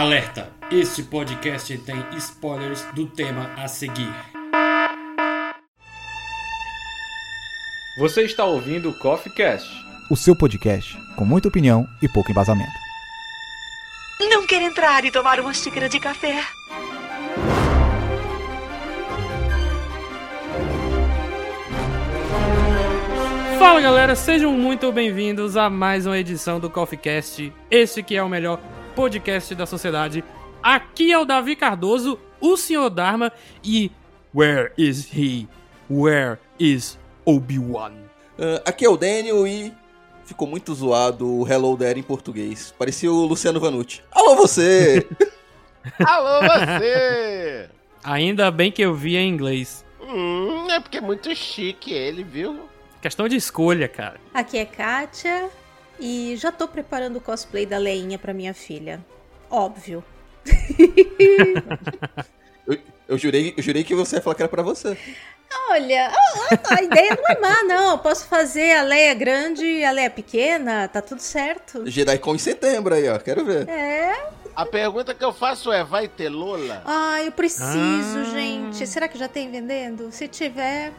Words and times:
Alerta! 0.00 0.50
Este 0.70 1.02
podcast 1.02 1.76
tem 1.76 2.02
spoilers 2.16 2.86
do 2.94 3.06
tema 3.06 3.50
a 3.54 3.68
seguir. 3.68 4.10
Você 7.98 8.22
está 8.22 8.46
ouvindo 8.46 8.88
o 8.88 8.98
Coffee 8.98 9.30
Cast, 9.30 9.68
o 10.10 10.16
seu 10.16 10.34
podcast 10.34 10.96
com 11.16 11.26
muita 11.26 11.48
opinião 11.48 11.86
e 12.00 12.08
pouco 12.08 12.30
embasamento. 12.30 12.72
Não 14.20 14.46
quer 14.46 14.62
entrar 14.62 15.04
e 15.04 15.10
tomar 15.10 15.38
uma 15.38 15.52
xícara 15.52 15.86
de 15.86 16.00
café? 16.00 16.44
Fala 23.58 23.82
galera, 23.82 24.16
sejam 24.16 24.54
muito 24.54 24.90
bem-vindos 24.90 25.58
a 25.58 25.68
mais 25.68 26.06
uma 26.06 26.16
edição 26.16 26.58
do 26.58 26.70
Coffee 26.70 26.98
Cast. 26.98 27.52
Este 27.70 28.02
que 28.02 28.16
é 28.16 28.22
o 28.22 28.30
melhor 28.30 28.58
podcast 28.90 29.54
da 29.54 29.66
sociedade. 29.66 30.24
Aqui 30.62 31.12
é 31.12 31.18
o 31.18 31.24
Davi 31.24 31.56
Cardoso, 31.56 32.18
o 32.40 32.56
Senhor 32.56 32.90
Dharma 32.90 33.32
e 33.64 33.90
Where 34.34 34.72
is 34.76 35.08
he? 35.12 35.48
Where 35.88 36.38
is 36.58 36.98
Obi-Wan? 37.24 37.92
Uh, 38.38 38.62
aqui 38.64 38.84
é 38.84 38.88
o 38.88 38.96
Daniel 38.96 39.46
e 39.46 39.72
ficou 40.24 40.46
muito 40.46 40.74
zoado 40.74 41.26
o 41.26 41.48
Hello 41.48 41.76
There 41.76 41.98
em 41.98 42.02
português. 42.02 42.74
Parecia 42.78 43.10
o 43.10 43.26
Luciano 43.26 43.58
Vanucci. 43.58 44.02
Alô 44.12 44.36
você! 44.36 45.06
Alô 46.04 46.40
você! 46.42 47.68
Ainda 48.04 48.50
bem 48.50 48.70
que 48.70 48.82
eu 48.82 48.94
vi 48.94 49.16
em 49.16 49.28
inglês. 49.28 49.84
Hum, 50.00 50.70
é 50.70 50.80
porque 50.80 50.98
é 50.98 51.00
muito 51.00 51.34
chique 51.34 51.92
ele, 51.92 52.22
viu? 52.22 52.68
Questão 53.02 53.26
de 53.26 53.36
escolha, 53.36 53.88
cara. 53.88 54.20
Aqui 54.32 54.58
é 54.58 54.64
Kátia 54.64 55.50
e 56.00 56.36
já 56.36 56.50
tô 56.50 56.66
preparando 56.66 57.16
o 57.16 57.20
cosplay 57.20 57.66
da 57.66 57.78
Leinha 57.78 58.18
pra 58.18 58.34
minha 58.34 58.54
filha. 58.54 59.04
Óbvio. 59.50 60.02
eu, 62.66 62.78
eu, 63.08 63.18
jurei, 63.18 63.54
eu 63.56 63.62
jurei 63.62 63.84
que 63.84 63.94
você 63.94 64.16
ia 64.16 64.22
falar 64.22 64.34
que 64.34 64.42
era 64.42 64.48
pra 64.48 64.62
você. 64.62 64.96
Olha, 65.70 66.10
a 66.70 66.82
ideia 66.82 67.16
não 67.16 67.28
é 67.28 67.40
má, 67.40 67.62
não. 67.64 67.90
Eu 67.92 67.98
posso 67.98 68.26
fazer 68.26 68.76
a 68.76 68.82
Leia 68.82 69.14
grande 69.14 69.64
e 69.64 69.84
a 69.84 69.90
Leia 69.90 70.10
pequena, 70.10 70.88
tá 70.88 71.02
tudo 71.02 71.20
certo. 71.20 71.88
Jedi 71.88 72.18
com 72.18 72.34
em 72.34 72.38
setembro 72.38 72.94
aí, 72.94 73.08
ó. 73.08 73.18
Quero 73.18 73.44
ver. 73.44 73.68
É. 73.68 74.30
A 74.54 74.66
pergunta 74.66 75.14
que 75.14 75.24
eu 75.24 75.32
faço 75.32 75.72
é: 75.72 75.82
vai 75.84 76.08
ter 76.08 76.28
Lola? 76.28 76.82
Ah, 76.84 77.22
eu 77.22 77.32
preciso, 77.32 78.18
ah. 78.18 78.24
gente. 78.32 78.86
Será 78.86 79.08
que 79.08 79.18
já 79.18 79.28
tem 79.28 79.50
vendendo? 79.50 80.10
Se 80.12 80.28
tiver, 80.28 80.92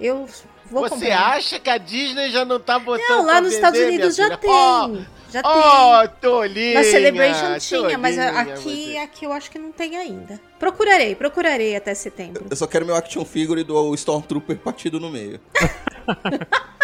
eu 0.00 0.28
Vou 0.70 0.82
Você 0.82 0.94
comprar. 0.94 1.36
acha 1.36 1.60
que 1.60 1.70
a 1.70 1.78
Disney 1.78 2.30
já 2.30 2.44
não 2.44 2.58
tá 2.58 2.78
botando 2.78 3.08
Não, 3.08 3.26
lá 3.26 3.40
nos 3.40 3.50
vender, 3.50 3.56
Estados 3.56 3.80
Unidos 3.80 4.16
já 4.16 4.36
tem. 4.36 4.50
Oh, 4.50 4.96
já 5.30 5.42
oh, 5.44 6.08
tem. 6.08 6.16
Tolinha, 6.20 6.74
Na 6.74 6.84
Celebration 6.84 7.58
tinha, 7.58 7.80
tolinha, 7.80 7.98
mas 7.98 8.18
aqui, 8.18 8.96
aqui 8.98 9.24
eu 9.24 9.32
acho 9.32 9.50
que 9.50 9.58
não 9.58 9.72
tem 9.72 9.96
ainda. 9.96 10.40
Procurarei, 10.58 11.14
procurarei 11.14 11.76
até 11.76 11.94
setembro. 11.94 12.46
Eu 12.48 12.56
só 12.56 12.66
quero 12.66 12.86
meu 12.86 12.94
action 12.94 13.24
figure 13.24 13.62
do 13.62 13.94
Stormtrooper 13.94 14.58
partido 14.58 14.98
no 14.98 15.10
meio. 15.10 15.40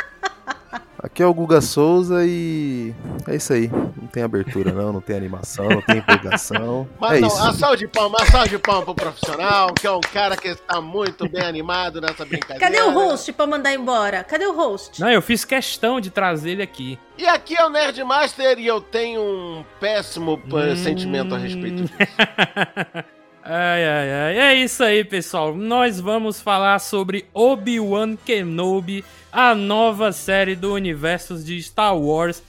Aqui 1.03 1.23
é 1.23 1.27
o 1.27 1.33
Guga 1.33 1.63
Souza 1.63 2.27
e 2.27 2.95
é 3.27 3.35
isso 3.35 3.55
aí. 3.55 3.69
Não 3.69 4.07
tem 4.07 4.23
abertura, 4.23 4.71
não, 4.71 4.93
não 4.93 5.01
tem 5.01 5.17
animação, 5.17 5.67
não 5.67 5.81
tem 5.81 5.97
empolgação. 5.97 6.87
Mas 7.01 7.19
é 7.19 7.21
não, 7.21 7.29
isso. 7.29 7.43
a 7.43 7.53
salve 7.55 7.79
de 7.79 7.89
palmas, 7.89 8.21
a 8.21 8.27
salve 8.27 8.49
de 8.51 8.59
palmas 8.59 8.85
pro 8.85 8.95
profissional, 8.95 9.73
que 9.73 9.87
é 9.87 9.91
um 9.91 10.01
cara 10.01 10.37
que 10.37 10.49
está 10.49 10.79
muito 10.79 11.27
bem 11.27 11.43
animado 11.43 12.03
nessa 12.03 12.25
brincadeira. 12.27 12.61
Cadê 12.61 12.83
o 12.83 12.93
host 12.93 13.33
pra 13.33 13.47
mandar 13.47 13.73
embora? 13.73 14.23
Cadê 14.23 14.47
o 14.47 14.55
host? 14.55 15.01
Não, 15.01 15.11
eu 15.11 15.23
fiz 15.23 15.43
questão 15.43 16.03
de 16.03 16.11
trazer 16.11 16.51
ele 16.51 16.63
aqui. 16.63 16.99
E 17.17 17.27
aqui 17.27 17.57
é 17.57 17.65
o 17.65 17.71
Nerdmaster 17.71 18.59
e 18.59 18.67
eu 18.67 18.81
tenho 18.81 19.23
um 19.23 19.65
péssimo 19.81 20.35
hum... 20.35 20.77
sentimento 20.77 21.35
a 21.35 21.39
respeito 21.39 21.85
disso. 21.85 21.97
Ai, 23.43 23.85
ai, 23.85 24.13
ai. 24.13 24.39
É 24.39 24.55
isso 24.55 24.85
aí, 24.85 25.03
pessoal. 25.03 25.55
Nós 25.55 25.99
vamos 25.99 26.41
falar 26.41 26.79
sobre 26.79 27.27
Obi-Wan 27.33 28.17
Kenobi, 28.17 29.05
a 29.33 29.55
nova 29.55 30.13
série 30.13 30.55
do 30.55 30.75
universo 30.75 31.39
de 31.39 31.63
Star 31.63 31.97
Wars, 31.97 32.43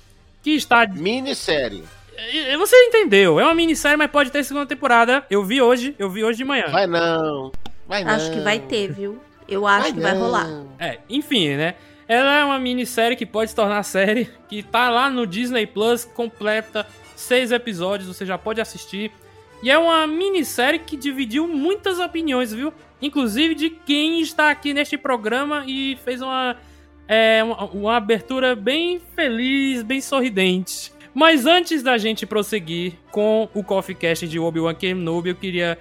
que 0.44 0.52
está... 0.52 0.86
Minissérie. 0.88 1.84
Você 2.58 2.76
entendeu. 2.76 3.40
É 3.40 3.44
uma 3.44 3.56
minissérie, 3.56 3.98
mas 3.98 4.12
pode 4.12 4.32
ter 4.32 4.44
segunda 4.44 4.66
temporada. 4.66 5.26
Eu 5.30 5.44
vi 5.44 5.62
hoje, 5.62 5.96
eu 5.98 6.10
vi 6.10 6.24
hoje 6.24 6.38
de 6.38 6.46
manhã. 6.46 6.68
Vai 6.68 6.86
não. 6.86 7.52
Vai 7.88 8.04
não. 8.04 8.12
Acho 8.12 8.32
que 8.32 8.40
vai 8.40 8.60
ter, 8.60 8.92
viu? 8.92 9.20
Eu 9.48 9.66
acho 9.66 9.82
vai 9.82 9.94
que 9.94 10.00
não. 10.00 10.04
vai 10.04 10.18
rolar. 10.18 10.48
É, 10.78 11.00
enfim, 11.10 11.56
né? 11.56 11.76
Ela 12.08 12.40
é 12.40 12.44
uma 12.44 12.60
minissérie 12.60 13.16
que 13.16 13.26
pode 13.26 13.50
se 13.50 13.56
tornar 13.56 13.82
série, 13.84 14.30
que 14.50 14.62
tá 14.62 14.90
lá 14.90 15.10
no 15.10 15.26
Disney 15.26 15.66
Plus, 15.66 16.04
completa 16.04 16.86
seis 17.16 17.52
episódios, 17.52 18.08
você 18.08 18.26
já 18.26 18.38
pode 18.38 18.60
assistir. 18.60 19.12
E 19.62 19.70
é 19.70 19.78
uma 19.78 20.08
minissérie 20.08 20.80
que 20.80 20.98
dividiu 20.98 21.48
muitas 21.48 22.00
opiniões, 22.00 22.54
viu? 22.54 22.74
Inclusive 23.02 23.54
de 23.54 23.70
quem 23.70 24.22
está 24.22 24.50
aqui 24.50 24.74
neste 24.74 24.98
programa 24.98 25.64
e 25.68 25.98
fez 26.04 26.22
uma, 26.22 26.58
é, 27.08 27.44
uma, 27.44 27.66
uma, 27.66 27.96
abertura 27.98 28.56
bem 28.56 29.00
feliz, 29.16 29.84
bem 29.84 30.02
sorridente. 30.02 30.92
Mas 31.14 31.46
antes 31.46 31.84
da 31.84 31.98
gente 31.98 32.26
prosseguir 32.26 32.94
com 33.12 33.50
o 33.54 33.64
Coffee 33.64 33.96
Cast 33.96 34.28
de 34.28 34.40
Obi-Wan 34.40 34.74
Kenobi, 34.74 35.30
eu 35.30 35.36
queria 35.36 35.78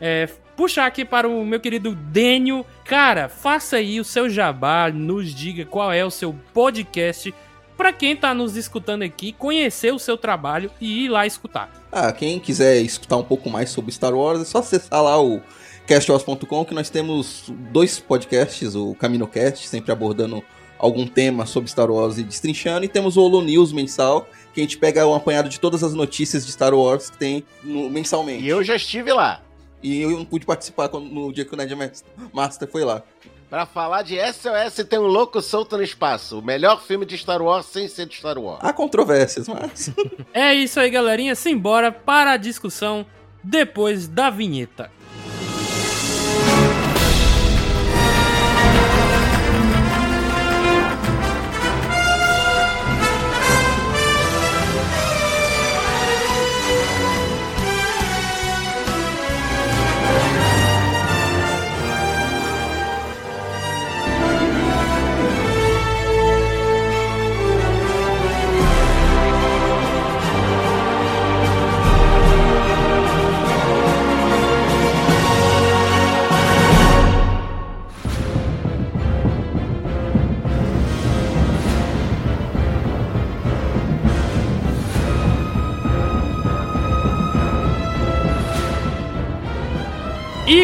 é, 0.00 0.28
puxar 0.56 0.86
aqui 0.86 1.04
para 1.04 1.28
o 1.28 1.44
meu 1.44 1.60
querido 1.60 1.94
Dênio. 1.94 2.64
Cara, 2.84 3.28
faça 3.28 3.76
aí 3.76 4.00
o 4.00 4.04
seu 4.04 4.30
jabá, 4.30 4.90
nos 4.90 5.34
diga 5.34 5.66
qual 5.66 5.92
é 5.92 6.04
o 6.04 6.10
seu 6.10 6.34
podcast 6.54 7.34
para 7.78 7.92
quem 7.92 8.16
tá 8.16 8.34
nos 8.34 8.56
escutando 8.56 9.02
aqui 9.02 9.32
conhecer 9.32 9.94
o 9.94 10.00
seu 10.00 10.18
trabalho 10.18 10.68
e 10.80 11.04
ir 11.04 11.08
lá 11.08 11.24
escutar. 11.24 11.72
Ah, 11.92 12.12
quem 12.12 12.40
quiser 12.40 12.82
escutar 12.82 13.16
um 13.16 13.22
pouco 13.22 13.48
mais 13.48 13.70
sobre 13.70 13.92
Star 13.92 14.12
Wars, 14.12 14.40
é 14.40 14.44
só 14.44 14.58
acessar 14.58 15.00
lá 15.00 15.22
o 15.22 15.40
castwars.com 15.86 16.64
que 16.64 16.74
nós 16.74 16.90
temos 16.90 17.44
dois 17.70 18.00
podcasts, 18.00 18.74
o 18.74 18.96
CaminoCast, 18.96 19.68
sempre 19.68 19.92
abordando 19.92 20.42
algum 20.76 21.06
tema 21.06 21.46
sobre 21.46 21.70
Star 21.70 21.88
Wars 21.90 22.18
e 22.18 22.24
destrinchando, 22.24 22.84
e 22.84 22.88
temos 22.88 23.16
o 23.16 23.22
Holo 23.22 23.42
News 23.42 23.72
mensal, 23.72 24.28
que 24.52 24.60
a 24.60 24.62
gente 24.64 24.76
pega 24.76 25.06
um 25.06 25.14
apanhado 25.14 25.48
de 25.48 25.60
todas 25.60 25.84
as 25.84 25.94
notícias 25.94 26.44
de 26.44 26.52
Star 26.52 26.74
Wars 26.74 27.08
que 27.10 27.16
tem 27.16 27.44
no, 27.62 27.88
mensalmente. 27.88 28.44
E 28.44 28.48
eu 28.48 28.62
já 28.62 28.74
estive 28.74 29.12
lá. 29.12 29.40
E 29.80 30.02
eu 30.02 30.10
não 30.10 30.24
pude 30.24 30.44
participar 30.44 30.88
no 30.88 31.32
dia 31.32 31.44
que 31.44 31.54
o 31.54 31.56
Ned 31.56 31.72
Master 32.32 32.68
foi 32.68 32.84
lá. 32.84 33.04
Pra 33.48 33.64
falar 33.64 34.02
de 34.02 34.16
SOS 34.16 34.84
tem 34.86 34.98
um 34.98 35.06
louco 35.06 35.40
solto 35.40 35.76
no 35.78 35.82
espaço. 35.82 36.38
O 36.38 36.42
melhor 36.42 36.82
filme 36.82 37.06
de 37.06 37.16
Star 37.16 37.40
Wars 37.40 37.64
sem 37.64 37.88
ser 37.88 38.06
de 38.06 38.16
Star 38.16 38.38
Wars. 38.38 38.60
Há 38.62 38.74
controvérsias, 38.74 39.48
mas. 39.48 39.90
é 40.34 40.52
isso 40.54 40.78
aí, 40.78 40.90
galerinha. 40.90 41.34
Simbora 41.34 41.90
para 41.90 42.32
a 42.32 42.36
discussão 42.36 43.06
depois 43.42 44.06
da 44.06 44.28
vinheta. 44.28 44.90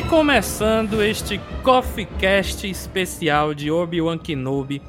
Começando 0.09 1.03
este 1.03 1.41
Coffee 1.63 2.07
Cast 2.19 2.69
especial 2.69 3.55
de 3.55 3.71
Obi-Wan 3.71 4.19
Kenobi, 4.19 4.83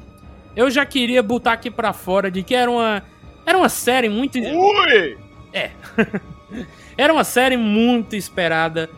eu 0.54 0.70
já 0.70 0.84
queria 0.84 1.22
botar 1.22 1.52
aqui 1.52 1.70
pra 1.70 1.92
fora 1.92 2.30
de 2.30 2.42
que 2.42 2.54
era 2.54 2.70
uma 2.70 3.02
era 3.44 3.56
uma 3.56 3.68
série 3.68 4.08
muito 4.08 4.38
Ui! 4.38 5.18
É. 5.52 5.70
era 6.96 7.12
uma 7.12 7.24
série 7.24 7.56
muito 7.56 8.16
esperada 8.16 8.90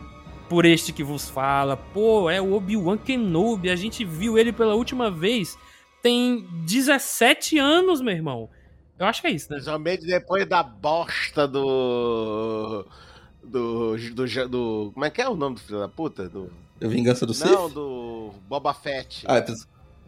por 0.49 0.65
este 0.65 0.91
que 0.91 1.03
vos 1.03 1.29
fala. 1.29 1.77
Pô, 1.77 2.29
é 2.29 2.41
o 2.41 2.53
Obi-Wan 2.53 2.97
Kenobi, 2.97 3.69
a 3.69 3.75
gente 3.75 4.03
viu 4.03 4.37
ele 4.37 4.51
pela 4.51 4.75
última 4.75 5.09
vez 5.09 5.57
tem 6.01 6.47
17 6.65 7.57
anos, 7.57 8.01
meu 8.01 8.13
irmão. 8.13 8.49
Eu 8.97 9.05
acho 9.05 9.21
que 9.21 9.27
é 9.27 9.31
isso, 9.31 9.49
né? 9.49 9.55
Principalmente 9.55 10.05
depois 10.05 10.45
da 10.47 10.63
bosta 10.63 11.47
do 11.47 12.85
do, 13.43 13.97
do, 13.97 14.47
do, 14.47 14.91
Como 14.93 15.05
é 15.05 15.09
que 15.09 15.21
é 15.21 15.27
o 15.27 15.35
nome 15.35 15.55
do 15.55 15.61
filho 15.61 15.79
da 15.79 15.87
puta? 15.87 16.27
Do. 16.29 16.51
Vingança 16.81 17.25
do 17.25 17.33
Sith? 17.33 17.51
Não, 17.51 17.69
do 17.69 18.31
Boba 18.47 18.73
Fett. 18.73 19.25
Ah, 19.27 19.43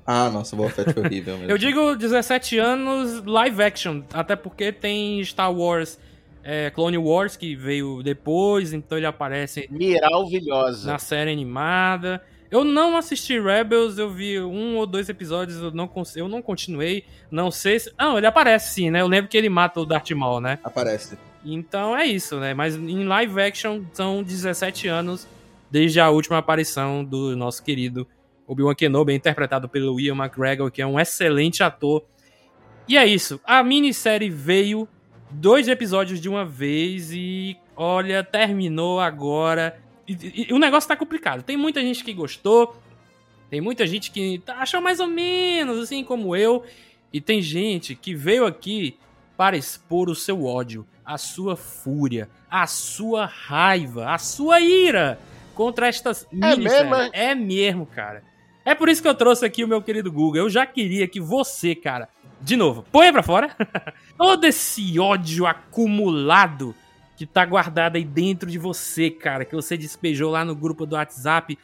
ah 0.06 0.30
nossa, 0.30 0.56
Boba 0.56 0.70
Fett 0.70 0.94
foi 0.94 1.04
horrível 1.04 1.38
mesmo. 1.38 1.52
Eu 1.52 1.58
digo 1.58 1.96
17 1.96 2.58
anos 2.58 3.24
live 3.26 3.62
action, 3.62 4.04
até 4.14 4.36
porque 4.36 4.72
tem 4.72 5.24
Star 5.24 5.54
Wars 5.54 6.00
é, 6.44 6.70
Clone 6.72 6.98
Wars, 6.98 7.36
que 7.36 7.56
veio 7.56 8.02
depois, 8.04 8.74
então 8.74 8.98
ele 8.98 9.06
aparece 9.08 9.68
Miralvilhosa. 9.70 10.92
na 10.92 10.98
série 10.98 11.32
animada. 11.32 12.22
Eu 12.50 12.66
não 12.66 12.98
assisti 12.98 13.40
Rebels, 13.40 13.98
eu 13.98 14.10
vi 14.10 14.40
um 14.42 14.76
ou 14.76 14.86
dois 14.86 15.08
episódios, 15.08 15.62
eu 15.62 15.72
não, 15.72 15.90
eu 16.16 16.28
não 16.28 16.42
continuei. 16.42 17.06
Não 17.30 17.50
sei 17.50 17.80
se. 17.80 17.94
Não, 17.98 18.18
ele 18.18 18.28
aparece 18.28 18.74
sim, 18.74 18.90
né? 18.90 19.02
Eu 19.02 19.08
lembro 19.08 19.30
que 19.30 19.38
ele 19.38 19.48
mata 19.48 19.80
o 19.80 19.86
Darth 19.86 20.12
Maul, 20.12 20.42
né? 20.42 20.60
Aparece. 20.64 21.18
Então 21.44 21.98
é 21.98 22.06
isso, 22.06 22.40
né? 22.40 22.54
Mas 22.54 22.76
em 22.76 23.04
live 23.04 23.42
action 23.42 23.82
são 23.94 24.22
17 24.22 24.88
anos 24.88 25.28
desde 25.70 26.00
a 26.00 26.10
última 26.10 26.38
aparição 26.38 27.04
do 27.04 27.36
nosso 27.36 27.64
querido 27.64 28.06
Obi-Wan 28.46 28.76
Kenobi, 28.76 29.14
interpretado 29.14 29.68
pelo 29.70 30.00
Ian 30.00 30.16
McGregor, 30.16 30.70
que 30.70 30.82
é 30.82 30.86
um 30.86 31.00
excelente 31.00 31.64
ator. 31.64 32.04
E 32.88 32.98
é 32.98 33.06
isso. 33.06 33.40
A 33.46 33.64
minissérie 33.64 34.30
veio 34.30 34.88
dois 35.32 35.68
episódios 35.68 36.20
de 36.20 36.28
uma 36.28 36.44
vez 36.46 37.12
e 37.14 37.56
olha, 37.76 38.24
terminou 38.24 39.00
agora. 39.00 39.80
E, 40.08 40.48
e- 40.50 40.54
o 40.54 40.60
negócio 40.60 40.88
tá 40.90 40.96
complicado. 40.96 41.42
Tem 41.42 41.56
muita 41.56 41.80
gente 41.82 42.04
que 42.04 42.14
gostou, 42.14 42.76
tem 43.50 43.62
muita 43.62 43.88
gente 43.88 44.12
que 44.12 44.40
tá- 44.40 44.58
achou 44.58 44.82
mais 44.82 45.00
ou 45.00 45.08
menos, 45.08 45.80
assim 45.80 46.04
como 46.04 46.36
eu. 46.36 46.64
E 47.14 47.22
tem 47.22 47.42
gente 47.42 47.96
que 47.96 48.14
veio 48.14 48.46
aqui 48.46 48.98
para 49.38 49.56
expor 49.58 50.10
o 50.10 50.16
seu 50.16 50.44
ódio, 50.46 50.86
a 51.06 51.18
sua 51.18 51.56
fúria, 51.56 52.30
a 52.50 52.68
sua 52.68 53.26
raiva, 53.26 54.14
a 54.14 54.18
sua 54.18 54.60
ira 54.60 55.20
contra 55.54 55.88
estas 55.88 56.28
minisséries. 56.32 56.64
mesmo, 56.64 56.96
é? 56.96 57.10
É 57.14 57.36
mesmo, 57.36 57.86
cara. 57.86 58.24
É 58.64 58.76
por 58.76 58.90
isso 58.90 59.02
que 59.02 59.08
eu 59.08 59.16
trouxe 59.16 59.46
aqui 59.46 59.64
o 59.64 59.68
meu 59.68 59.82
querido 59.82 60.12
Google. 60.12 60.44
Eu 60.44 60.50
já 60.50 60.66
queria 60.66 61.08
que 61.08 61.20
você, 61.20 61.74
cara, 61.74 62.08
de 62.40 62.56
novo, 62.56 62.86
põe 62.92 63.12
pra 63.12 63.24
fora 63.24 63.56
todo 64.18 64.46
esse 64.46 65.00
ódio 65.00 65.46
acumulado 65.46 66.76
que 67.16 67.26
tá 67.26 67.46
guardado 67.46 67.98
aí 67.98 68.04
dentro 68.04 68.50
de 68.50 68.58
você, 68.58 69.10
cara, 69.10 69.46
que 69.46 69.56
você 69.56 69.78
despejou 69.78 70.32
lá 70.32 70.44
no 70.44 70.56
grupo 70.56 70.88
do 70.88 70.96
WhatsApp, 70.96 71.58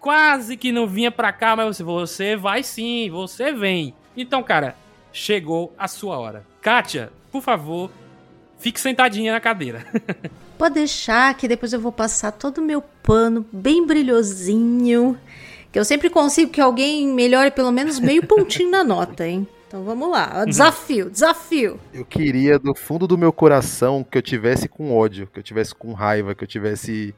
quase 0.00 0.56
que 0.56 0.72
não 0.72 0.86
vinha 0.86 1.12
pra 1.12 1.32
cá, 1.32 1.54
mas 1.54 1.66
você, 1.66 1.84
você 1.84 2.36
vai 2.36 2.62
sim, 2.62 3.08
você 3.10 3.52
vem. 3.52 3.94
Então, 4.16 4.42
cara, 4.42 4.74
chegou 5.12 5.72
a 5.78 5.86
sua 5.86 6.18
hora. 6.18 6.44
Kátia, 6.60 7.12
por 7.30 7.40
favor, 7.42 7.90
fique 8.58 8.80
sentadinha 8.80 9.32
na 9.32 9.40
cadeira. 9.40 9.86
Pode 10.58 10.74
deixar 10.74 11.34
que 11.36 11.46
depois 11.46 11.72
eu 11.72 11.80
vou 11.80 11.92
passar 11.92 12.32
todo 12.32 12.58
o 12.58 12.64
meu 12.64 12.82
pano 13.02 13.46
bem 13.52 13.86
brilhosinho. 13.86 15.18
Que 15.70 15.78
eu 15.78 15.84
sempre 15.84 16.08
consigo 16.08 16.50
que 16.50 16.60
alguém 16.60 17.06
melhore 17.08 17.50
pelo 17.50 17.70
menos 17.70 17.98
meio 17.98 18.24
pontinho 18.26 18.70
na 18.70 18.82
nota, 18.82 19.26
hein? 19.26 19.46
Então 19.68 19.84
vamos 19.84 20.10
lá. 20.10 20.44
Desafio, 20.44 21.10
desafio. 21.10 21.78
Eu 21.92 22.04
queria 22.04 22.58
do 22.58 22.74
fundo 22.74 23.06
do 23.06 23.18
meu 23.18 23.32
coração 23.32 24.04
que 24.04 24.16
eu 24.16 24.22
tivesse 24.22 24.68
com 24.68 24.96
ódio, 24.96 25.26
que 25.26 25.38
eu 25.38 25.42
tivesse 25.42 25.74
com 25.74 25.92
raiva, 25.92 26.34
que 26.34 26.44
eu 26.44 26.48
tivesse 26.48 27.14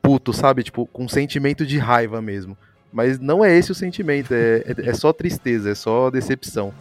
puto, 0.00 0.32
sabe? 0.32 0.62
Tipo, 0.62 0.86
com 0.86 1.08
sentimento 1.08 1.66
de 1.66 1.78
raiva 1.78 2.22
mesmo. 2.22 2.56
Mas 2.92 3.18
não 3.18 3.44
é 3.44 3.56
esse 3.56 3.70
o 3.70 3.74
sentimento, 3.74 4.32
é, 4.32 4.64
é, 4.66 4.90
é 4.90 4.94
só 4.94 5.12
tristeza, 5.12 5.70
é 5.70 5.74
só 5.74 6.10
decepção. 6.10 6.72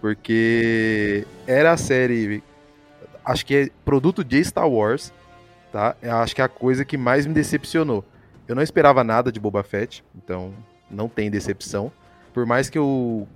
Porque 0.00 1.26
era 1.46 1.72
a 1.72 1.76
série, 1.76 2.42
acho 3.24 3.44
que 3.46 3.54
é 3.54 3.70
produto 3.84 4.24
de 4.24 4.42
Star 4.44 4.68
Wars, 4.68 5.12
tá? 5.72 5.96
Eu 6.02 6.16
acho 6.16 6.34
que 6.34 6.40
é 6.40 6.44
a 6.44 6.48
coisa 6.48 6.84
que 6.84 6.96
mais 6.96 7.26
me 7.26 7.34
decepcionou. 7.34 8.04
Eu 8.46 8.54
não 8.54 8.62
esperava 8.62 9.02
nada 9.04 9.30
de 9.30 9.40
Boba 9.40 9.62
Fett, 9.62 10.04
então 10.14 10.52
não 10.90 11.08
tem 11.08 11.30
decepção. 11.30 11.90
Por 12.34 12.46
mais 12.46 12.68
que 12.68 12.78
eu, 12.78 13.26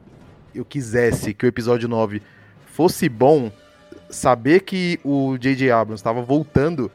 eu 0.55 0.65
quisesse 0.65 1.33
que 1.33 1.47
o 1.47 1.49
episódio 1.49 1.88
9 1.88 2.23
fosse 2.67 3.09
bom, 3.09 3.50
saber 4.11 4.61
que 4.61 5.00
o 5.05 5.37
J.J. 5.38 5.71
Abrams 5.71 6.00
estava 6.00 6.23
voltando 6.23 6.91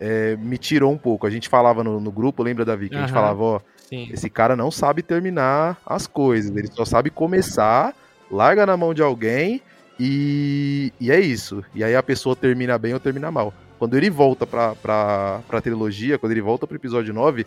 é, 0.00 0.36
me 0.36 0.58
tirou 0.58 0.92
um 0.92 0.98
pouco. 0.98 1.26
A 1.26 1.30
gente 1.30 1.48
falava 1.48 1.82
no, 1.82 2.00
no 2.00 2.10
grupo, 2.10 2.42
lembra, 2.42 2.64
Davi? 2.64 2.88
Que 2.88 2.96
a 2.96 3.00
gente 3.00 3.12
falava, 3.12 3.42
ó, 3.42 3.60
Sim. 3.88 4.08
esse 4.12 4.28
cara 4.28 4.56
não 4.56 4.70
sabe 4.70 5.02
terminar 5.02 5.78
as 5.86 6.06
coisas, 6.06 6.54
ele 6.56 6.68
só 6.72 6.84
sabe 6.84 7.10
começar, 7.10 7.94
larga 8.30 8.66
na 8.66 8.76
mão 8.76 8.92
de 8.92 9.02
alguém 9.02 9.62
e, 9.98 10.92
e 11.00 11.10
é 11.10 11.18
isso. 11.20 11.64
E 11.74 11.82
aí 11.82 11.94
a 11.94 12.02
pessoa 12.02 12.36
termina 12.36 12.76
bem 12.78 12.94
ou 12.94 13.00
termina 13.00 13.30
mal. 13.30 13.52
Quando 13.78 13.96
ele 13.96 14.10
volta 14.10 14.46
pra, 14.46 14.74
pra, 14.74 15.42
pra 15.46 15.60
trilogia, 15.60 16.18
quando 16.18 16.32
ele 16.32 16.40
volta 16.40 16.66
pro 16.66 16.76
episódio 16.76 17.12
9, 17.12 17.46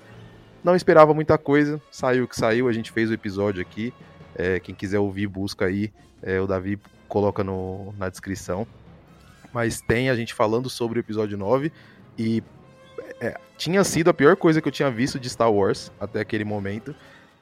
não 0.64 0.76
esperava 0.76 1.14
muita 1.14 1.38
coisa, 1.38 1.82
saiu 1.92 2.26
o 2.26 2.28
que 2.28 2.36
saiu, 2.36 2.68
a 2.68 2.74
gente 2.74 2.92
fez 2.92 3.10
o 3.10 3.14
episódio 3.14 3.62
aqui. 3.62 3.94
É, 4.36 4.60
quem 4.60 4.76
quiser 4.76 5.00
ouvir, 5.00 5.28
busca 5.28 5.66
aí. 5.66 5.92
É, 6.22 6.40
o 6.40 6.48
Davi 6.48 6.80
coloca 7.08 7.44
no, 7.44 7.94
na 7.98 8.10
descrição. 8.10 8.68
Mas 9.52 9.82
tem 9.82 10.10
a 10.10 10.16
gente 10.16 10.34
falando 10.34 10.70
sobre 10.70 11.00
o 11.00 11.02
episódio 11.02 11.38
9 11.38 11.72
e 12.18 12.44
é, 13.20 13.40
tinha 13.58 13.84
sido 13.84 14.10
a 14.10 14.14
pior 14.14 14.36
coisa 14.36 14.62
que 14.62 14.68
eu 14.68 14.72
tinha 14.72 14.92
visto 14.92 15.20
de 15.20 15.30
Star 15.30 15.52
Wars 15.52 15.92
até 16.00 16.20
aquele 16.20 16.44
momento. 16.44 16.96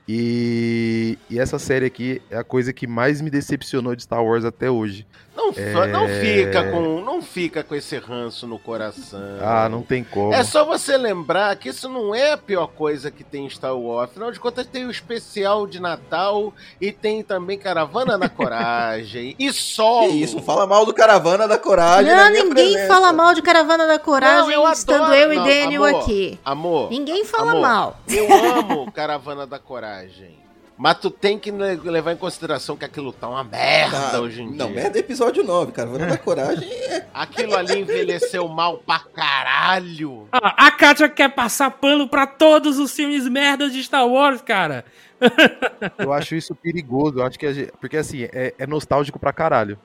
E, 0.07 1.17
e 1.29 1.37
essa 1.37 1.59
série 1.59 1.85
aqui 1.85 2.21
é 2.29 2.37
a 2.37 2.43
coisa 2.43 2.71
que 2.71 2.87
mais 2.87 3.19
me 3.19 3.29
decepcionou 3.29 3.95
de 3.95 4.03
Star 4.03 4.23
Wars 4.23 4.45
até 4.45 4.71
hoje. 4.71 5.05
Não, 5.37 5.51
É. 5.55 5.87
não 5.87 6.07
fica 6.09 6.63
com, 6.71 6.99
não 7.01 7.21
fica 7.21 7.63
com 7.63 7.75
esse 7.75 7.95
ranço 7.99 8.47
no 8.47 8.57
coração. 8.57 9.21
Ah, 9.39 9.69
não 9.69 9.83
tem 9.83 10.03
como. 10.03 10.33
É 10.33 10.43
só 10.43 10.65
você 10.65 10.97
lembrar 10.97 11.55
que 11.57 11.69
isso 11.69 11.87
não 11.87 12.13
é 12.15 12.31
a 12.31 12.37
pior 12.37 12.65
coisa 12.65 13.11
que 13.11 13.23
tem 13.23 13.45
em 13.45 13.49
Star 13.49 13.77
Wars. 13.77 14.09
Afinal 14.09 14.31
de 14.31 14.39
contas, 14.39 14.65
tem 14.65 14.85
o 14.85 14.89
especial 14.91 15.67
de 15.67 15.79
Natal 15.79 16.51
e 16.81 16.91
tem 16.91 17.21
também 17.21 17.55
Caravana 17.55 18.17
da 18.17 18.27
Coragem 18.27 19.35
e 19.37 19.53
Sol. 19.53 20.09
Que 20.09 20.15
isso, 20.23 20.41
fala 20.41 20.65
mal 20.65 20.87
do 20.87 20.93
Caravana 20.93 21.47
da 21.47 21.59
Coragem. 21.59 22.11
Não, 22.11 22.15
na 22.23 22.31
minha 22.31 22.43
ninguém 22.43 22.71
presença. 22.73 22.87
fala 22.91 23.13
mal 23.13 23.35
de 23.35 23.41
Caravana 23.43 23.85
da 23.85 23.99
Coragem, 23.99 24.55
Não, 24.55 24.65
eu 24.65 24.71
estando 24.71 25.03
adoro- 25.03 25.13
eu 25.19 25.33
e 25.33 25.35
não, 25.35 25.43
Daniel 25.45 25.83
amor, 25.85 26.01
aqui. 26.01 26.39
Amor, 26.43 26.89
Ninguém 26.89 27.23
fala 27.23 27.51
amor, 27.51 27.61
mal. 27.61 27.99
Eu 28.09 28.27
amo 28.33 28.89
Caravana 28.91 29.45
da 29.45 29.59
Coragem. 29.59 30.46
Mas 30.77 30.99
tu 30.99 31.09
tem 31.09 31.39
que 31.39 31.49
le- 31.49 31.75
levar 31.89 32.11
em 32.13 32.17
consideração 32.17 32.77
que 32.77 32.85
aquilo 32.85 33.11
tá 33.11 33.27
uma 33.27 33.43
merda 33.43 34.11
Tá, 34.11 34.19
hoje 34.19 34.43
em 34.43 34.51
não, 34.55 34.71
dia. 34.71 34.81
é 34.81 34.89
do 34.91 34.97
episódio 34.97 35.43
9, 35.43 35.71
Caravana 35.71 36.05
da 36.05 36.17
Coragem. 36.19 36.71
é- 36.71 37.07
Aquilo 37.13 37.55
ali 37.55 37.79
envelheceu 37.79 38.47
mal 38.47 38.77
pra 38.77 38.99
caralho. 38.99 40.27
Ah, 40.31 40.67
a 40.67 40.71
Kátia 40.71 41.09
quer 41.09 41.29
passar 41.33 41.71
pano 41.71 42.07
pra 42.07 42.27
todos 42.27 42.77
os 42.77 42.91
filmes 42.93 43.27
merdas 43.27 43.73
de 43.73 43.83
Star 43.83 44.07
Wars, 44.07 44.39
cara. 44.41 44.85
Eu 45.97 46.13
acho 46.13 46.35
isso 46.35 46.53
perigoso, 46.53 47.17
eu 47.19 47.25
acho 47.25 47.39
que 47.39 47.47
a 47.47 47.53
gente, 47.53 47.71
porque 47.81 47.97
assim, 47.97 48.25
é, 48.31 48.53
é 48.59 48.67
nostálgico 48.67 49.17
pra 49.17 49.33
caralho. 49.33 49.79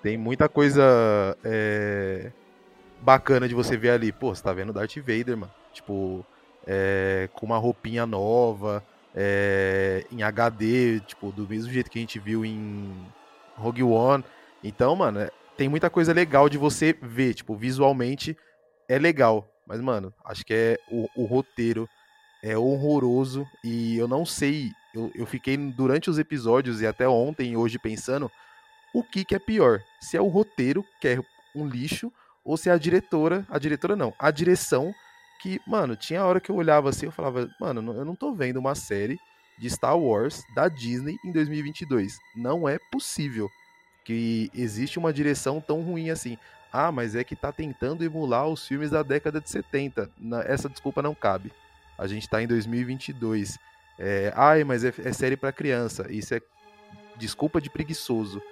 Tem 0.00 0.16
muita 0.16 0.48
coisa 0.48 1.36
é, 1.44 2.30
bacana 3.00 3.48
de 3.48 3.54
você 3.54 3.76
ver 3.76 3.90
ali. 3.90 4.12
Pô, 4.12 4.32
você 4.32 4.42
tá 4.44 4.52
vendo 4.52 4.72
Darth 4.72 4.96
Vader, 4.98 5.36
mano. 5.36 5.50
Tipo, 5.72 6.24
é, 6.64 7.28
com 7.32 7.46
uma 7.46 7.58
roupinha 7.58 8.06
nova, 8.06 8.80
é, 9.16 10.04
em 10.12 10.22
HD, 10.22 11.00
tipo, 11.00 11.32
do 11.32 11.48
mesmo 11.48 11.72
jeito 11.72 11.90
que 11.90 11.98
a 11.98 12.02
gente 12.02 12.18
viu 12.18 12.44
em 12.44 12.94
Rogue 13.56 13.82
One. 13.82 14.24
Então, 14.62 14.94
mano, 14.94 15.20
é- 15.20 15.30
tem 15.56 15.68
muita 15.68 15.88
coisa 15.88 16.12
legal 16.12 16.48
de 16.48 16.58
você 16.58 16.94
ver, 17.00 17.34
tipo, 17.34 17.56
visualmente 17.56 18.36
é 18.88 18.98
legal. 18.98 19.48
Mas, 19.66 19.80
mano, 19.80 20.12
acho 20.24 20.44
que 20.44 20.52
é 20.54 20.78
o, 20.90 21.08
o 21.16 21.24
roteiro 21.24 21.88
é 22.42 22.56
horroroso 22.56 23.46
e 23.64 23.96
eu 23.96 24.06
não 24.06 24.24
sei. 24.26 24.70
Eu, 24.94 25.10
eu 25.14 25.26
fiquei 25.26 25.56
durante 25.56 26.10
os 26.10 26.18
episódios 26.18 26.80
e 26.80 26.86
até 26.86 27.08
ontem 27.08 27.52
e 27.52 27.56
hoje 27.56 27.78
pensando 27.78 28.30
o 28.94 29.02
que, 29.02 29.24
que 29.24 29.34
é 29.34 29.38
pior. 29.38 29.80
Se 30.00 30.16
é 30.16 30.20
o 30.20 30.28
roteiro, 30.28 30.84
que 31.00 31.08
é 31.08 31.18
um 31.54 31.66
lixo, 31.66 32.12
ou 32.44 32.56
se 32.56 32.68
é 32.68 32.72
a 32.72 32.78
diretora. 32.78 33.46
A 33.50 33.58
diretora 33.58 33.96
não, 33.96 34.14
a 34.18 34.30
direção. 34.30 34.94
Que, 35.40 35.60
mano, 35.66 35.96
tinha 35.96 36.24
hora 36.24 36.40
que 36.40 36.50
eu 36.50 36.56
olhava 36.56 36.88
assim 36.88 37.06
eu 37.06 37.12
falava, 37.12 37.48
mano, 37.60 37.92
eu 37.92 38.04
não 38.04 38.16
tô 38.16 38.34
vendo 38.34 38.56
uma 38.58 38.74
série 38.74 39.18
de 39.58 39.68
Star 39.70 39.98
Wars 39.98 40.42
da 40.54 40.68
Disney 40.68 41.16
em 41.24 41.32
2022. 41.32 42.18
Não 42.34 42.68
é 42.68 42.78
possível 42.90 43.48
que 44.04 44.50
existe 44.54 44.98
uma 44.98 45.12
direção 45.12 45.60
tão 45.60 45.82
ruim 45.82 46.10
assim. 46.10 46.38
Ah, 46.72 46.92
mas 46.92 47.14
é 47.14 47.24
que 47.24 47.34
tá 47.36 47.52
tentando 47.52 48.04
emular 48.04 48.46
os 48.48 48.66
filmes 48.66 48.90
da 48.90 49.02
década 49.02 49.40
de 49.40 49.48
70. 49.50 50.10
Na- 50.18 50.42
essa 50.42 50.68
desculpa 50.68 51.02
não 51.02 51.14
cabe. 51.14 51.52
A 51.98 52.06
gente 52.06 52.28
tá 52.28 52.42
em 52.42 52.46
2022. 52.46 53.58
É, 53.98 54.32
ai, 54.36 54.62
mas 54.64 54.84
é, 54.84 54.92
é 55.04 55.12
série 55.12 55.36
pra 55.36 55.52
criança. 55.52 56.06
Isso 56.10 56.34
é 56.34 56.40
desculpa 57.16 57.60
de 57.60 57.70
preguiçoso, 57.70 58.42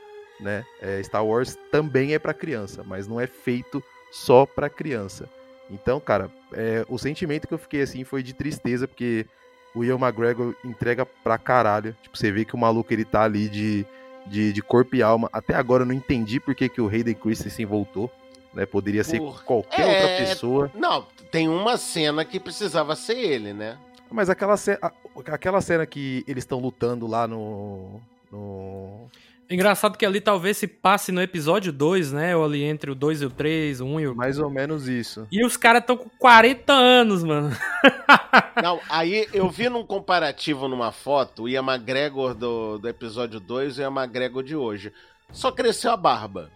né? 0.40 0.64
É, 0.80 1.02
Star 1.02 1.24
Wars 1.24 1.56
também 1.70 2.14
é 2.14 2.18
pra 2.18 2.32
criança, 2.32 2.82
mas 2.82 3.06
não 3.06 3.20
é 3.20 3.26
feito 3.26 3.82
só 4.10 4.46
pra 4.46 4.70
criança. 4.70 5.28
Então, 5.70 5.98
cara, 6.00 6.30
é, 6.52 6.84
o 6.88 6.98
sentimento 6.98 7.48
que 7.48 7.54
eu 7.54 7.58
fiquei 7.58 7.82
assim 7.82 8.04
foi 8.04 8.22
de 8.22 8.32
tristeza, 8.34 8.86
porque 8.86 9.26
o 9.74 9.82
Ian 9.84 9.96
McGregor 9.98 10.54
entrega 10.64 11.04
pra 11.06 11.38
caralho. 11.38 11.96
Tipo, 12.02 12.16
você 12.16 12.30
vê 12.30 12.44
que 12.44 12.54
o 12.54 12.58
maluco 12.58 12.92
ele 12.92 13.04
tá 13.04 13.22
ali 13.24 13.48
de, 13.48 13.86
de, 14.26 14.52
de 14.52 14.62
corpo 14.62 14.94
e 14.94 15.02
alma. 15.02 15.28
Até 15.32 15.54
agora 15.54 15.82
eu 15.82 15.86
não 15.86 15.94
entendi 15.94 16.38
por 16.38 16.54
que, 16.54 16.68
que 16.68 16.80
o 16.80 16.88
Hayden 16.88 17.14
Christensen 17.14 17.66
voltou. 17.66 18.10
Né? 18.52 18.66
Poderia 18.66 19.02
ser 19.02 19.18
Por- 19.18 19.42
qualquer 19.42 19.80
É, 19.88 20.00
outra 20.02 20.26
pessoa. 20.26 20.70
Não, 20.74 21.06
tem 21.32 21.48
uma 21.48 21.76
cena 21.76 22.24
que 22.24 22.38
precisava 22.38 22.94
ser 22.94 23.18
ele, 23.18 23.52
né? 23.52 23.76
Mas 24.10 24.30
aquela, 24.30 24.56
ce- 24.56 24.78
aquela 25.26 25.60
cena 25.60 25.84
que 25.86 26.22
eles 26.28 26.44
estão 26.44 26.60
lutando 26.60 27.04
lá 27.06 27.26
no. 27.26 28.00
no 28.30 29.06
Engraçado 29.50 29.98
que 29.98 30.06
ali 30.06 30.20
talvez 30.20 30.56
se 30.56 30.66
passe 30.66 31.12
no 31.12 31.20
episódio 31.20 31.72
2, 31.72 32.12
né? 32.12 32.34
Ou 32.36 32.44
ali 32.44 32.62
entre 32.64 32.90
o 32.90 32.94
2 32.94 33.22
e 33.22 33.26
o 33.26 33.30
3, 33.30 33.80
o 33.80 33.86
1 33.86 34.00
e 34.00 34.08
o. 34.08 34.14
Mais 34.14 34.38
ou 34.38 34.50
menos 34.50 34.88
isso. 34.88 35.26
E 35.30 35.44
os 35.44 35.56
caras 35.56 35.82
estão 35.82 35.96
com 35.96 36.08
40 36.18 36.72
anos, 36.72 37.22
mano. 37.22 37.50
Não, 38.62 38.80
aí 38.88 39.28
eu 39.32 39.50
vi 39.50 39.68
num 39.68 39.84
comparativo 39.84 40.66
numa 40.68 40.92
foto 40.92 41.42
o 41.42 41.48
Ian 41.48 41.62
McGregor 41.62 42.34
do, 42.34 42.78
do 42.78 42.88
episódio 42.88 43.38
2 43.38 43.76
e 43.76 43.80
o 43.80 43.82
Ian 43.82 43.90
McGregor 43.90 44.42
de 44.42 44.56
hoje. 44.56 44.92
Só 45.30 45.52
cresceu 45.52 45.90
a 45.90 45.96
barba. 45.96 46.50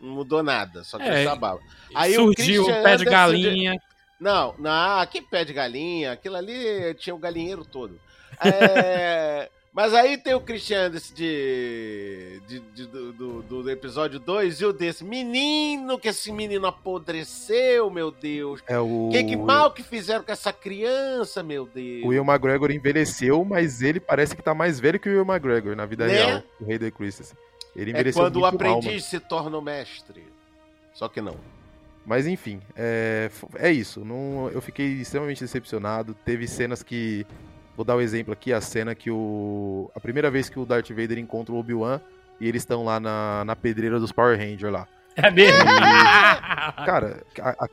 Não 0.00 0.12
mudou 0.12 0.42
nada, 0.42 0.84
só 0.84 0.98
cresceu 0.98 1.30
É, 1.30 1.32
a 1.32 1.36
barba. 1.36 1.62
Aí 1.94 2.14
Surgiu 2.14 2.62
o 2.62 2.66
Christian 2.66 2.82
pé 2.82 2.96
de 2.96 3.04
galinha. 3.04 3.82
Não, 4.20 4.54
não, 4.58 5.06
que 5.06 5.22
pé 5.22 5.44
de 5.44 5.52
galinha? 5.52 6.12
Aquilo 6.12 6.36
ali 6.36 6.94
tinha 6.94 7.14
o 7.14 7.18
galinheiro 7.18 7.64
todo. 7.64 7.98
É, 8.44 9.48
mas 9.74 9.92
aí 9.92 10.16
tem 10.16 10.34
o 10.34 10.40
Christian 10.40 10.86
Anderson 10.86 11.12
de, 11.14 12.40
de- 12.46 12.60
de- 12.60 12.86
do, 12.86 13.12
do- 13.12 13.42
do 13.62 13.70
episódio 13.70 14.20
2 14.20 14.60
e 14.60 14.64
o 14.66 14.72
desse. 14.72 15.02
Menino, 15.04 15.98
que 15.98 16.08
esse 16.08 16.30
menino 16.30 16.66
apodreceu, 16.66 17.90
meu 17.90 18.10
Deus. 18.12 18.62
É 18.68 18.78
o. 18.78 19.08
Que, 19.10 19.24
que 19.24 19.36
mal 19.36 19.72
que 19.72 19.82
fizeram 19.82 20.22
com 20.24 20.30
essa 20.32 20.52
criança, 20.52 21.42
meu 21.42 21.66
Deus. 21.66 22.04
O 22.04 22.08
Will 22.08 22.24
McGregor 22.24 22.70
envelheceu, 22.70 23.44
mas 23.44 23.82
ele 23.82 23.98
parece 23.98 24.36
que 24.36 24.42
tá 24.42 24.54
mais 24.54 24.78
velho 24.78 25.00
que 25.00 25.08
o 25.08 25.12
Will 25.12 25.24
McGregor 25.26 25.74
na 25.74 25.84
vida 25.86 26.06
Né? 26.06 26.12
real, 26.24 26.42
o 26.60 26.64
Rei 26.64 26.78
da 26.78 26.90
Christensen. 26.90 27.36
Ele 27.74 27.90
é 27.90 27.94
envelheceu 27.94 28.22
quando 28.22 28.36
o 28.36 28.40
mal, 28.42 28.50
aprendiz 28.54 29.04
se 29.06 29.18
torna 29.18 29.58
o 29.58 29.62
mestre. 29.62 30.22
Só 30.92 31.08
que 31.08 31.20
não. 31.20 31.36
Mas 32.06 32.26
enfim, 32.26 32.60
é, 32.76 33.28
é 33.56 33.72
isso. 33.72 34.04
Não, 34.04 34.48
eu 34.52 34.60
fiquei 34.62 34.86
extremamente 35.00 35.40
decepcionado. 35.40 36.14
Teve 36.24 36.46
cenas 36.46 36.82
que. 36.82 37.26
Vou 37.76 37.84
dar 37.84 37.96
o 37.96 38.00
exemplo 38.00 38.32
aqui, 38.32 38.52
a 38.52 38.60
cena 38.60 38.94
que 38.94 39.10
o. 39.10 39.90
A 39.94 40.00
primeira 40.00 40.30
vez 40.30 40.48
que 40.48 40.58
o 40.58 40.64
Darth 40.64 40.90
Vader 40.90 41.18
encontra 41.18 41.52
o 41.52 41.58
Obi-Wan 41.58 42.00
e 42.40 42.48
eles 42.48 42.62
estão 42.62 42.84
lá 42.84 43.00
na, 43.00 43.44
na 43.44 43.56
pedreira 43.56 43.98
dos 43.98 44.12
Power 44.12 44.38
Rangers 44.38 44.72
lá. 44.72 44.86
É 45.16 45.30
mesmo? 45.30 45.58
Cara, 46.84 47.22
a- 47.40 47.64
a- 47.64 47.68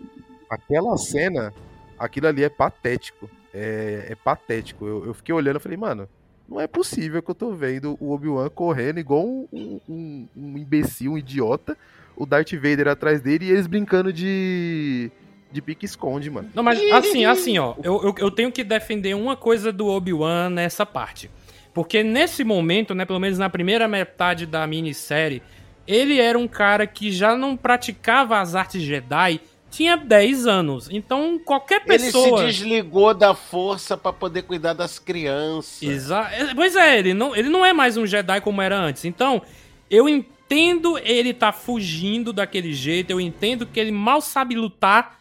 aquela 0.50 0.98
cena, 0.98 1.54
aquilo 2.00 2.28
ali 2.28 2.44
é 2.44 2.50
patético. 2.50 3.30
É, 3.54 4.08
é 4.10 4.16
patético. 4.16 4.86
Eu, 4.88 5.06
eu 5.06 5.14
fiquei 5.14 5.34
olhando 5.36 5.58
e 5.58 5.60
falei, 5.62 5.78
mano, 5.78 6.08
não 6.50 6.60
é 6.60 6.68
possível 6.68 7.22
que 7.22 7.30
eu 7.30 7.36
tô 7.36 7.52
vendo 7.54 7.98
o 8.00 8.12
Obi-Wan 8.12 8.50
correndo 8.50 9.00
igual 9.00 9.24
um, 9.26 9.48
um- 9.54 9.80
um- 9.90 10.28
um 10.36 10.58
imbecil, 10.58 11.14
um 11.14 11.18
idiota, 11.18 11.78
o 12.16 12.26
Darth 12.26 12.54
Vader 12.54 12.88
atrás 12.88 13.22
dele 13.22 13.46
e 13.46 13.52
eles 13.52 13.68
brincando 13.68 14.12
de. 14.12 15.12
De 15.52 15.62
pique-esconde, 15.62 16.30
mano. 16.30 16.50
Não, 16.54 16.64
mas 16.64 16.80
assim, 16.92 17.26
assim, 17.26 17.58
ó, 17.60 17.76
eu, 17.84 18.02
eu, 18.04 18.16
eu 18.18 18.32
tenho 18.32 18.52
que 18.52 18.64
defender 18.64 19.16
uma 19.16 19.36
coisa 19.36 19.72
do 19.72 19.88
Obi-Wan 19.88 20.50
nessa 20.50 20.86
parte. 20.86 21.30
Porque 21.74 22.04
nesse 22.04 22.44
momento, 22.44 22.94
né, 22.94 23.06
pelo 23.06 23.20
menos 23.20 23.38
na 23.38 23.50
primeira 23.50 23.88
metade 23.88 24.46
da 24.46 24.66
minissérie, 24.68 25.42
ele 25.88 26.20
era 26.20 26.38
um 26.38 26.48
cara 26.48 26.86
que 26.86 27.12
já 27.12 27.36
não 27.36 27.56
praticava 27.56 28.40
as 28.40 28.56
artes 28.56 28.82
Jedi, 28.82 29.40
tinha 29.70 29.96
10 29.96 30.48
anos. 30.48 30.90
Então, 30.92 31.40
qualquer 31.40 31.84
pessoa... 31.86 32.42
Ele 32.42 32.52
se 32.52 32.60
desligou 32.60 33.14
da 33.14 33.34
força 33.34 33.98
pra 33.98 34.12
poder 34.12 34.44
cuidar 34.44 34.74
das 34.74 35.00
crianças. 35.00 35.82
Exa 35.82 36.30
é, 36.32 36.54
Pois 36.54 36.76
é, 36.76 37.00
ele 37.00 37.14
não, 37.14 37.36
ele 37.36 37.50
não 37.50 37.66
é 37.66 37.72
mais 37.72 37.96
um 37.96 38.06
Jedi 38.06 38.42
como 38.42 38.62
era 38.62 38.78
antes. 38.78 39.06
Então, 39.06 39.42
eu 39.90 40.10
entendo 40.10 40.98
ele 41.00 41.34
tá 41.34 41.54
fugindo 41.54 42.34
daquele 42.34 42.74
jeito, 42.74 43.10
eu 43.12 43.22
entendo 43.22 43.66
que 43.66 43.80
ele 43.80 43.92
mal 43.92 44.20
sabe 44.20 44.54
lutar, 44.54 45.21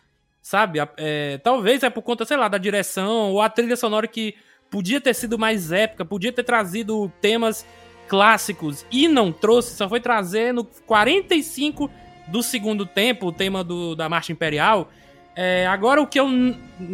sabe? 0.51 0.81
É, 0.97 1.39
talvez 1.45 1.85
é 1.85 1.89
por 1.89 2.03
conta, 2.03 2.25
sei 2.25 2.37
lá, 2.37 2.49
da 2.49 2.59
direção 2.59 3.31
ou 3.31 3.41
a 3.41 3.49
trilha 3.49 3.77
sonora 3.77 4.09
que 4.09 4.35
podia 4.69 5.01
ter 5.01 5.15
sido 5.15 5.39
mais 5.39 5.71
épica, 5.71 6.05
podia 6.05 6.33
ter 6.33 6.43
trazido 6.43 7.09
temas 7.21 7.65
clássicos 8.09 8.85
e 8.91 9.07
não 9.07 9.31
trouxe, 9.31 9.77
só 9.77 9.89
foi 9.89 10.01
trazer 10.01 10.53
no 10.53 10.65
45 10.65 11.89
do 12.27 12.43
segundo 12.43 12.85
tempo, 12.85 13.29
o 13.29 13.33
tema 13.33 13.63
do, 13.63 13.95
da 13.95 14.09
Marcha 14.09 14.33
Imperial. 14.33 14.91
É, 15.37 15.69
agora, 15.69 16.03
o 16.03 16.07
que, 16.07 16.19
eu, 16.19 16.27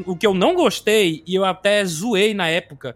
o 0.05 0.15
que 0.15 0.27
eu 0.27 0.35
não 0.35 0.55
gostei, 0.55 1.23
e 1.27 1.35
eu 1.35 1.43
até 1.43 1.83
zoei 1.83 2.35
na 2.35 2.49
época, 2.49 2.95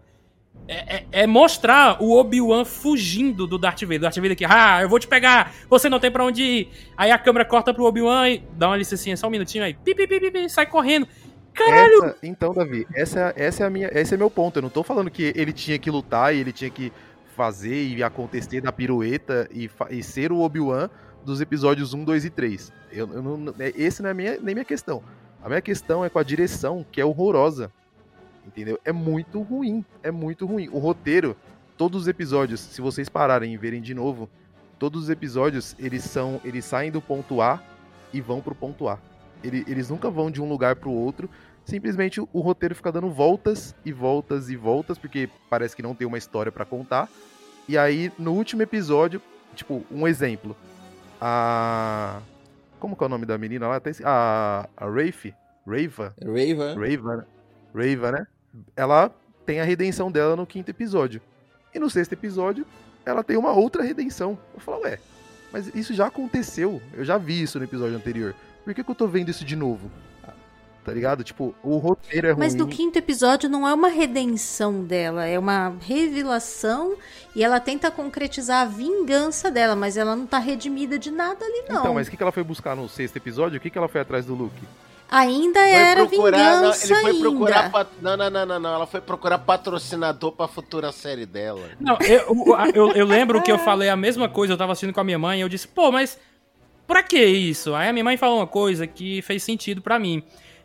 é, 0.67 0.95
é- 0.97 1.05
é 1.11 1.27
mostrar 1.27 2.01
o 2.01 2.17
Obi-Wan 2.17 2.63
fugindo 2.65 3.45
do 3.47 3.57
Darth 3.57 3.81
Vader. 3.81 3.99
Darth 4.01 4.15
Vader 4.15 4.31
aqui, 4.33 4.45
ah, 4.45 4.79
eu 4.81 4.89
vou 4.89 4.99
te 4.99 5.07
pegar, 5.07 5.53
você 5.69 5.89
não 5.89 5.99
tem 5.99 6.11
pra 6.11 6.23
onde 6.23 6.41
ir. 6.43 6.69
Aí 6.95 7.11
a 7.11 7.17
câmera 7.17 7.43
corta 7.45 7.73
pro 7.73 7.83
Obi-Wan 7.85 8.29
e 8.29 8.43
dá 8.53 8.67
uma 8.69 8.77
licencinha, 8.77 9.17
só 9.17 9.27
um 9.27 9.31
minutinho 9.31 9.63
aí, 9.63 9.73
pi, 9.73 9.93
pi, 9.95 10.07
pi, 10.07 10.31
pi, 10.31 10.49
sai 10.49 10.65
correndo. 10.65 11.07
Caralho! 11.53 12.05
Essa- 12.05 12.17
então, 12.23 12.53
Davi, 12.53 12.87
essa, 12.95 13.33
essa 13.35 13.63
é 13.63 13.67
a 13.67 13.69
minha, 13.69 13.89
esse 13.93 14.13
é 14.13 14.17
meu 14.17 14.29
ponto. 14.31 14.57
Eu 14.57 14.61
não 14.61 14.69
tô 14.69 14.83
falando 14.83 15.11
que 15.11 15.33
ele 15.35 15.51
tinha 15.51 15.77
que 15.77 15.91
lutar 15.91 16.33
e 16.33 16.39
ele 16.39 16.53
tinha 16.53 16.69
que 16.69 16.91
fazer 17.35 17.87
e 17.87 18.01
acontecer 18.03 18.61
da 18.61 18.71
pirueta 18.71 19.49
e, 19.51 19.69
e 19.89 20.01
ser 20.03 20.31
o 20.31 20.39
Obi-Wan 20.39 20.89
dos 21.25 21.41
episódios 21.41 21.93
1, 21.93 22.03
2 22.05 22.25
e 22.25 22.29
3. 22.29 22.71
Eu, 22.91 23.09
eu 23.13 23.21
não, 23.21 23.53
é- 23.59 23.73
esse 23.75 24.01
não 24.01 24.09
é 24.09 24.13
minha, 24.13 24.37
nem 24.41 24.55
minha 24.55 24.65
questão. 24.65 25.03
A 25.43 25.47
minha 25.49 25.61
questão 25.61 26.05
é 26.05 26.09
com 26.09 26.19
a 26.19 26.23
direção, 26.23 26.85
que 26.89 27.01
é 27.01 27.05
horrorosa. 27.05 27.71
Entendeu? 28.45 28.79
É 28.83 28.91
muito 28.91 29.41
ruim. 29.41 29.83
É 30.03 30.11
muito 30.11 30.45
ruim. 30.45 30.67
O 30.71 30.79
roteiro, 30.79 31.35
todos 31.77 32.01
os 32.03 32.07
episódios, 32.07 32.59
se 32.59 32.81
vocês 32.81 33.07
pararem 33.09 33.53
e 33.53 33.57
verem 33.57 33.81
de 33.81 33.93
novo, 33.93 34.29
todos 34.79 35.03
os 35.03 35.09
episódios, 35.09 35.75
eles 35.79 36.03
são. 36.03 36.41
Eles 36.43 36.65
saem 36.65 36.91
do 36.91 37.01
ponto 37.01 37.41
A 37.41 37.61
e 38.13 38.19
vão 38.19 38.41
pro 38.41 38.55
ponto 38.55 38.87
A. 38.87 38.97
Ele- 39.43 39.63
eles 39.67 39.89
nunca 39.89 40.09
vão 40.09 40.29
de 40.31 40.41
um 40.41 40.49
lugar 40.49 40.75
pro 40.75 40.91
outro. 40.91 41.29
Simplesmente 41.63 42.19
o, 42.19 42.27
roteiro 42.41 42.73
fica 42.75 42.91
dando 42.91 43.09
voltas 43.11 43.75
e 43.85 43.91
voltas 43.93 44.49
e 44.49 44.55
voltas, 44.55 44.97
porque 44.97 45.29
parece 45.49 45.75
que 45.75 45.83
não 45.83 45.93
tem 45.93 46.07
uma 46.07 46.17
história 46.17 46.51
pra 46.51 46.65
contar. 46.65 47.07
E 47.69 47.77
aí, 47.77 48.11
no 48.17 48.33
último 48.33 48.63
episódio, 48.63 49.21
tipo, 49.55 49.83
um 49.91 50.07
exemplo. 50.07 50.55
A. 51.19 52.19
Como 52.79 52.95
que 52.95 53.03
é 53.03 53.05
o 53.05 53.09
nome 53.09 53.25
da 53.27 53.37
menina 53.37 53.67
lá? 53.67 53.79
A. 54.03 54.67
A 54.75 54.85
Rafe? 54.85 55.33
Rava? 55.67 56.15
Rava. 56.19 56.75
Rava, 56.75 57.27
Rava, 57.73 58.11
né? 58.11 58.27
Ela 58.75 59.11
tem 59.45 59.59
a 59.59 59.63
redenção 59.63 60.11
dela 60.11 60.35
no 60.35 60.45
quinto 60.45 60.69
episódio. 60.69 61.21
E 61.73 61.79
no 61.79 61.89
sexto 61.89 62.13
episódio, 62.13 62.65
ela 63.05 63.23
tem 63.23 63.37
uma 63.37 63.53
outra 63.53 63.83
redenção. 63.83 64.37
Eu 64.53 64.59
falo, 64.59 64.81
ué, 64.81 64.99
mas 65.51 65.73
isso 65.73 65.93
já 65.93 66.07
aconteceu. 66.07 66.81
Eu 66.93 67.03
já 67.03 67.17
vi 67.17 67.41
isso 67.41 67.57
no 67.57 67.65
episódio 67.65 67.95
anterior. 67.95 68.35
Por 68.63 68.73
que, 68.73 68.83
que 68.83 68.91
eu 68.91 68.95
tô 68.95 69.07
vendo 69.07 69.29
isso 69.29 69.43
de 69.43 69.55
novo? 69.55 69.89
Tá 70.83 70.91
ligado? 70.91 71.23
Tipo, 71.23 71.53
o 71.61 71.77
roteiro 71.77 72.27
é 72.27 72.31
ruim. 72.31 72.39
Mas 72.39 72.55
no 72.55 72.67
quinto 72.67 72.97
episódio 72.97 73.47
não 73.47 73.67
é 73.67 73.73
uma 73.73 73.87
redenção 73.87 74.83
dela, 74.83 75.27
é 75.27 75.37
uma 75.37 75.75
revelação 75.79 76.95
e 77.35 77.43
ela 77.43 77.59
tenta 77.59 77.91
concretizar 77.91 78.63
a 78.63 78.65
vingança 78.65 79.51
dela, 79.51 79.75
mas 79.75 79.95
ela 79.95 80.15
não 80.15 80.25
tá 80.25 80.39
redimida 80.39 80.97
de 80.97 81.11
nada 81.11 81.45
ali, 81.45 81.65
não. 81.69 81.81
Então, 81.81 81.93
mas 81.93 82.07
o 82.07 82.11
que, 82.11 82.17
que 82.17 82.23
ela 82.23 82.31
foi 82.31 82.43
buscar 82.43 82.75
no 82.75 82.89
sexto 82.89 83.15
episódio? 83.15 83.57
O 83.57 83.61
que, 83.61 83.69
que 83.69 83.77
ela 83.77 83.87
foi 83.87 84.01
atrás 84.01 84.25
do 84.25 84.33
Luke? 84.33 84.65
Ainda 85.11 85.59
Foi 85.59 85.69
era 85.71 86.05
procurar, 86.07 86.37
não, 86.37 86.61
vingança 86.61 86.85
ele 86.93 87.01
foi 87.01 87.19
procurar. 87.19 87.57
ainda. 87.65 87.69
pat- 87.69 87.87
Não, 88.01 88.15
não, 88.15 88.29
não, 88.29 88.45
não, 88.45 88.59
não. 88.61 88.73
Ela 88.75 88.87
foi 88.87 89.01
procurar 89.01 89.37
patrocinador 89.39 90.31
pra 90.31 90.47
futura 90.47 90.89
série 90.93 91.25
dela. 91.25 91.67
Não, 91.81 91.97
eu, 91.99 92.45
eu, 92.73 92.91
eu 92.93 93.05
lembro 93.05 93.41
que 93.41 93.51
eu 93.51 93.59
falei 93.59 93.89
a 93.89 93.95
mesma 93.97 94.29
coisa, 94.29 94.53
eu 94.53 94.57
tava 94.57 94.71
assistindo 94.71 94.93
com 94.93 95.01
a 95.01 95.03
minha 95.03 95.19
mãe, 95.19 95.39
e 95.39 95.41
eu 95.41 95.49
disse, 95.49 95.67
pô, 95.67 95.91
mas 95.91 96.17
pra 96.87 97.03
que 97.03 97.21
isso? 97.23 97.75
Aí 97.75 97.89
a 97.89 97.93
minha 97.93 98.05
mãe 98.05 98.15
falou 98.15 98.37
uma 98.39 98.47
coisa 98.47 98.87
que 98.87 99.21
fez 99.21 99.43
sentido 99.43 99.81
pra 99.81 99.99
mim. 99.99 100.23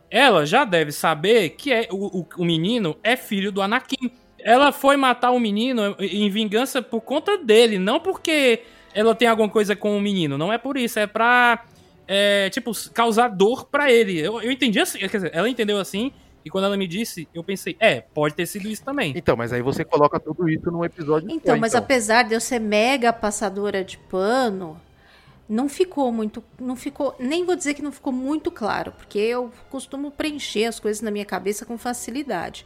Ela 0.09 0.47
já 0.47 0.65
deve 0.65 0.93
saber 0.93 1.51
que 1.51 1.73
é, 1.73 1.89
o, 1.91 2.21
o, 2.21 2.27
o 2.39 2.45
menino 2.45 2.97
é 3.03 3.17
filho 3.17 3.51
do 3.51 3.61
Anakin. 3.61 4.13
Ela 4.39 4.71
foi 4.71 4.97
matar 4.97 5.33
o 5.33 5.41
menino 5.41 5.97
em 5.99 6.31
vingança 6.31 6.81
por 6.81 7.01
conta 7.01 7.37
dele, 7.37 7.81
não 7.81 7.99
porque 7.99 8.61
ela 8.95 9.13
tem 9.13 9.27
alguma 9.27 9.49
coisa 9.49 9.75
com 9.75 9.97
o 9.97 10.01
menino. 10.01 10.39
Não 10.39 10.53
é 10.53 10.57
por 10.59 10.77
isso, 10.77 11.01
é 11.01 11.07
pra, 11.09 11.65
é, 12.07 12.51
tipo, 12.51 12.73
causar 12.93 13.29
dor 13.29 13.67
pra 13.67 13.91
ele. 13.91 14.19
Eu, 14.19 14.41
eu 14.41 14.51
entendi 14.51 14.81
assim, 14.81 14.99
quer 14.99 15.09
dizer, 15.09 15.31
ela 15.35 15.49
entendeu 15.49 15.79
assim, 15.79 16.13
e 16.45 16.51
quando 16.51 16.65
ela 16.65 16.77
me 16.77 16.87
disse, 16.87 17.29
eu 17.35 17.43
pensei, 17.43 17.77
é, 17.81 18.01
pode 18.01 18.35
ter 18.35 18.47
sido 18.47 18.69
isso 18.69 18.85
também. 18.85 19.13
Então, 19.17 19.37
mas 19.37 19.53
aí 19.53 19.61
você 19.61 19.85
coloca 19.85 20.21
tudo 20.21 20.49
isso 20.49 20.71
num 20.71 20.85
episódio 20.85 21.29
Então, 21.31 21.57
só, 21.57 21.61
mas 21.61 21.75
apesar 21.75 22.23
de 22.23 22.35
eu 22.35 22.41
ser 22.41 22.61
mega 22.61 23.13
passadora 23.13 23.83
de 23.83 23.99
pano, 23.99 24.81
não 25.49 25.69
ficou 25.69 26.13
muito, 26.13 26.43
não 26.61 26.77
ficou, 26.77 27.17
nem 27.19 27.45
vou 27.45 27.57
dizer 27.57 27.75
que 27.75 27.83
não 27.83 27.91
ficou 27.93 28.13
muito 28.13 28.51
claro, 28.51 28.93
porque 28.93 29.19
eu 29.19 29.53
costumo 29.71 30.11
preencher 30.11 30.67
as 30.67 30.79
coisas 30.79 31.03
na 31.03 31.11
minha 31.11 31.25
cabeça 31.25 31.67
com 31.67 31.77
facilidade. 31.77 32.65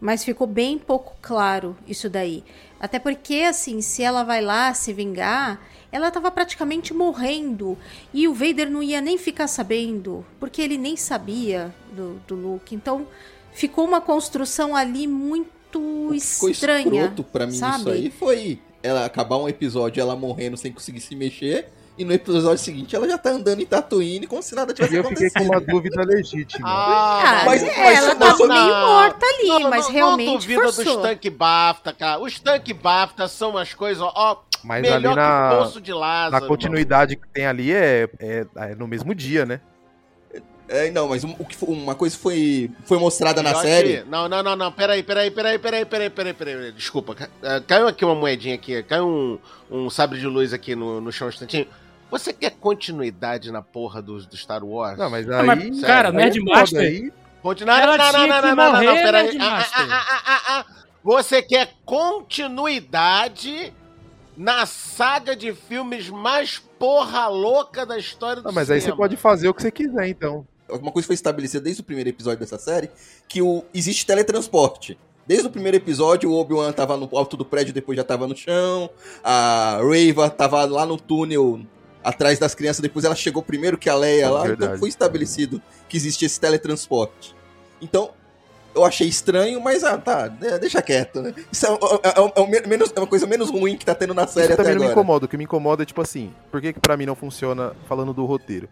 Mas 0.00 0.24
ficou 0.24 0.46
bem 0.46 0.78
pouco 0.78 1.14
claro 1.20 1.76
isso 1.86 2.08
daí. 2.08 2.42
Até 2.80 2.98
porque, 2.98 3.42
assim, 3.42 3.80
se 3.82 4.02
ela 4.02 4.22
vai 4.22 4.40
lá 4.40 4.72
se 4.72 4.92
vingar, 4.92 5.60
ela 5.92 6.08
estava 6.08 6.30
praticamente 6.30 6.94
morrendo. 6.94 7.76
E 8.14 8.26
o 8.26 8.32
Vader 8.32 8.70
não 8.70 8.82
ia 8.82 9.00
nem 9.00 9.18
ficar 9.18 9.46
sabendo, 9.48 10.24
porque 10.38 10.62
ele 10.62 10.78
nem 10.78 10.96
sabia 10.96 11.74
do, 11.92 12.20
do 12.26 12.34
Luke. 12.34 12.74
Então, 12.74 13.06
ficou 13.52 13.84
uma 13.86 14.00
construção 14.00 14.74
ali 14.74 15.06
muito 15.06 15.50
Ficou 16.18 16.48
estranha. 16.48 16.86
escroto 16.86 17.22
pra 17.22 17.46
mim 17.46 17.52
sabe? 17.52 17.80
isso 17.80 17.90
aí 17.90 18.10
foi 18.10 18.58
ela 18.82 19.04
acabar 19.04 19.36
um 19.36 19.48
episódio 19.48 20.00
ela 20.00 20.16
morrendo 20.16 20.56
sem 20.56 20.72
conseguir 20.72 21.00
se 21.00 21.14
mexer. 21.14 21.68
E 22.00 22.04
no 22.04 22.14
episódio 22.14 22.56
seguinte 22.56 22.96
ela 22.96 23.06
já 23.06 23.18
tá 23.18 23.28
andando 23.28 23.60
em 23.60 23.66
Tatooine 23.66 24.26
como 24.26 24.42
se 24.42 24.54
nada 24.54 24.72
tivesse 24.72 24.94
E 24.94 24.96
eu 24.96 25.04
fiquei 25.04 25.28
com 25.28 25.38
acontecido. 25.38 25.52
uma 25.52 25.60
dúvida 25.60 26.02
legítima. 26.02 26.66
Ah, 26.66 27.42
Mas- 27.44 27.62
é, 27.62 27.76
mas 27.76 27.98
ela 27.98 28.14
não- 28.14 28.18
tava 28.18 28.46
não- 28.46 28.54
meio 28.64 28.86
morta 28.86 29.26
ali, 29.26 29.48
Não, 29.48 29.60
mas 29.70 29.84
não, 29.84 29.92
realmente 29.92 30.26
Não 30.28 30.38
duvida 30.38 30.62
forçou. 30.62 30.84
dos 30.84 30.96
tanque 31.02 31.28
BAFTA, 31.28 31.92
cara. 31.92 32.18
Os 32.22 32.40
tanque 32.40 32.72
BAFTA 32.72 33.28
são 33.28 33.50
umas 33.50 33.74
coisas, 33.74 34.02
ó, 34.02 34.42
Mas 34.64 34.80
Melhor 34.82 34.96
ali 34.96 35.08
que 35.08 35.14
na, 35.14 35.56
Poço 35.58 35.80
de 35.80 35.92
Lázaro. 35.92 36.42
na 36.42 36.48
continuidade 36.48 37.16
que 37.16 37.28
tem 37.28 37.44
ali 37.46 37.70
é, 37.72 38.08
é, 38.18 38.46
é 38.56 38.74
no 38.74 38.86
mesmo 38.86 39.14
dia, 39.14 39.44
né? 39.44 39.60
É, 40.68 40.90
não, 40.90 41.08
mas 41.08 41.24
o 41.24 41.44
que 41.44 41.56
uma 41.64 41.94
coisa 41.96 42.16
foi, 42.16 42.70
foi 42.84 42.96
mostrada 42.98 43.42
na 43.42 43.54
série. 43.56 44.04
Não, 44.04 44.28
não, 44.28 44.42
não, 44.42 44.54
não. 44.56 44.70
Peraí, 44.72 45.02
peraí, 45.02 45.30
peraí, 45.30 45.58
peraí, 45.58 45.84
peraí, 45.84 46.08
peraí, 46.10 46.32
peraí. 46.34 46.72
Desculpa. 46.72 47.16
ah, 47.42 47.60
Caiu 47.66 47.88
aqui 47.88 48.04
uma 48.04 48.14
moedinha 48.14 48.54
aqui. 48.54 48.80
Caiu 48.84 49.06
um, 49.06 49.38
um 49.70 49.90
sabre 49.90 50.18
de 50.20 50.26
luz 50.26 50.52
aqui 50.54 50.76
no, 50.76 51.00
no 51.00 51.10
chão 51.12 51.26
um 51.26 51.30
instantinho. 51.30 51.66
Você 52.10 52.32
quer 52.32 52.50
continuidade 52.52 53.50
na 53.52 53.62
porra 53.62 54.02
do, 54.02 54.18
do 54.24 54.36
Star 54.36 54.64
Wars? 54.64 54.98
Não, 54.98 55.08
mas 55.10 55.26
Não, 55.26 55.38
aí. 55.40 55.46
mas, 55.46 55.80
cara, 55.80 56.08
aí 56.08 56.14
Nerd 56.14 56.38
é 56.38 56.40
foda, 56.42 56.54
Master- 56.60 56.80
aí- 56.80 57.12
Continuar? 57.42 57.80
Ela 57.82 57.96
não, 57.96 58.12
não, 58.12 58.12
não, 58.12 58.26
não, 58.28 58.42
não, 58.42 58.56
não, 58.56 58.72
morrer, 58.72 59.02
peraí. 59.02 59.38
Ah, 59.40 59.64
ah, 59.72 59.82
ah, 59.82 60.04
ah, 60.08 60.22
ah, 60.26 60.40
ah. 60.58 60.66
Você 61.02 61.40
quer 61.40 61.72
continuidade 61.86 63.72
na 64.36 64.66
saga 64.66 65.34
de 65.34 65.54
filmes 65.54 66.10
mais 66.10 66.58
porra 66.78 67.28
louca 67.28 67.86
da 67.86 67.98
história 67.98 68.42
do 68.42 68.46
Não, 68.46 68.52
mas 68.52 68.70
aí 68.70 68.78
você 68.78 68.84
cinema? 68.86 68.96
pode 68.98 69.16
fazer 69.16 69.48
o 69.48 69.54
que 69.54 69.62
você 69.62 69.70
quiser, 69.70 70.08
então. 70.08 70.46
Uma 70.68 70.92
coisa 70.92 71.06
foi 71.06 71.14
estabelecida 71.14 71.62
desde 71.64 71.80
o 71.82 71.84
primeiro 71.84 72.10
episódio 72.10 72.38
dessa 72.40 72.58
série, 72.58 72.90
que 73.26 73.42
o, 73.42 73.64
existe 73.74 74.06
teletransporte. 74.06 74.98
Desde 75.26 75.46
o 75.46 75.50
primeiro 75.50 75.76
episódio, 75.76 76.30
o 76.30 76.34
Obi-Wan 76.38 76.72
tava 76.72 76.96
no 76.96 77.08
alto 77.16 77.36
do 77.36 77.44
prédio, 77.44 77.72
depois 77.72 77.96
já 77.96 78.04
tava 78.04 78.26
no 78.26 78.36
chão. 78.36 78.90
A 79.22 79.80
Reva 79.82 80.28
tava 80.30 80.64
lá 80.64 80.84
no 80.86 80.96
túnel, 80.98 81.60
atrás 82.02 82.38
das 82.38 82.54
crianças, 82.54 82.80
depois 82.80 83.04
ela 83.04 83.14
chegou 83.14 83.42
primeiro 83.42 83.76
que 83.76 83.88
a 83.90 83.94
Leia 83.94 84.24
É 84.24 84.28
lá. 84.30 84.42
verdade. 84.42 84.64
Então 84.72 84.78
foi 84.78 84.88
estabelecido 84.88 85.60
que 85.88 85.96
existe 85.96 86.24
esse 86.24 86.38
teletransporte. 86.40 87.34
Então, 87.80 88.10
eu 88.74 88.84
achei 88.84 89.08
estranho, 89.08 89.60
mas 89.60 89.82
ah, 89.84 89.98
tá, 89.98 90.28
né, 90.40 90.58
deixa 90.58 90.80
quieto, 90.80 91.20
né? 91.22 91.34
Isso 91.50 91.66
é, 91.66 91.70
é- 91.70 91.74
é- 92.08 92.62
é 92.62 92.66
menos- 92.66 92.92
é 92.94 93.00
uma 93.00 93.06
coisa 93.06 93.26
menos 93.26 93.50
ruim 93.50 93.76
que 93.76 93.84
tá 93.84 93.94
tendo 93.94 94.14
na 94.14 94.26
série 94.26 94.46
Isso 94.46 94.52
até 94.54 94.62
também 94.62 94.74
não 94.76 94.80
me 94.80 94.86
agora. 94.86 95.00
incomoda. 95.00 95.24
O 95.26 95.28
que 95.28 95.36
me 95.36 95.44
incomoda 95.44 95.82
é, 95.82 95.86
tipo 95.86 96.00
assim, 96.00 96.32
por 96.50 96.60
que, 96.60 96.72
que 96.72 96.80
pra 96.80 96.96
mim 96.96 97.04
não 97.06 97.14
funciona 97.16 97.72
falando 97.88 98.12
do 98.14 98.24
roteiro? 98.24 98.68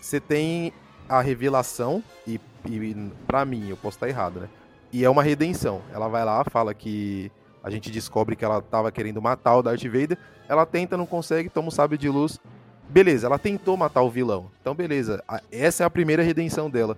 Você 0.00 0.18
tem 0.20 0.72
a 1.08 1.20
revelação, 1.20 2.02
e, 2.26 2.40
e 2.68 3.10
pra 3.26 3.44
mim, 3.44 3.68
eu 3.70 3.76
posso 3.76 3.96
estar 3.96 4.08
errado, 4.08 4.40
né? 4.40 4.48
E 4.92 5.04
é 5.04 5.10
uma 5.10 5.22
redenção. 5.22 5.80
Ela 5.94 6.08
vai 6.08 6.24
lá, 6.24 6.44
fala 6.50 6.74
que 6.74 7.30
a 7.62 7.70
gente 7.70 7.90
descobre 7.90 8.34
que 8.36 8.44
ela 8.44 8.60
tava 8.60 8.90
querendo 8.90 9.20
matar 9.22 9.56
o 9.56 9.62
Darth 9.62 9.84
Vader. 9.84 10.18
Ela 10.48 10.64
tenta, 10.66 10.96
não 10.96 11.06
consegue, 11.06 11.48
toma 11.48 11.68
o 11.68 11.72
sábio 11.72 11.96
de 11.98 12.08
luz. 12.08 12.38
Beleza, 12.88 13.26
ela 13.26 13.38
tentou 13.38 13.76
matar 13.76 14.02
o 14.02 14.10
vilão. 14.10 14.50
Então, 14.60 14.74
beleza. 14.74 15.22
Essa 15.50 15.82
é 15.82 15.86
a 15.86 15.90
primeira 15.90 16.22
redenção 16.22 16.70
dela. 16.70 16.96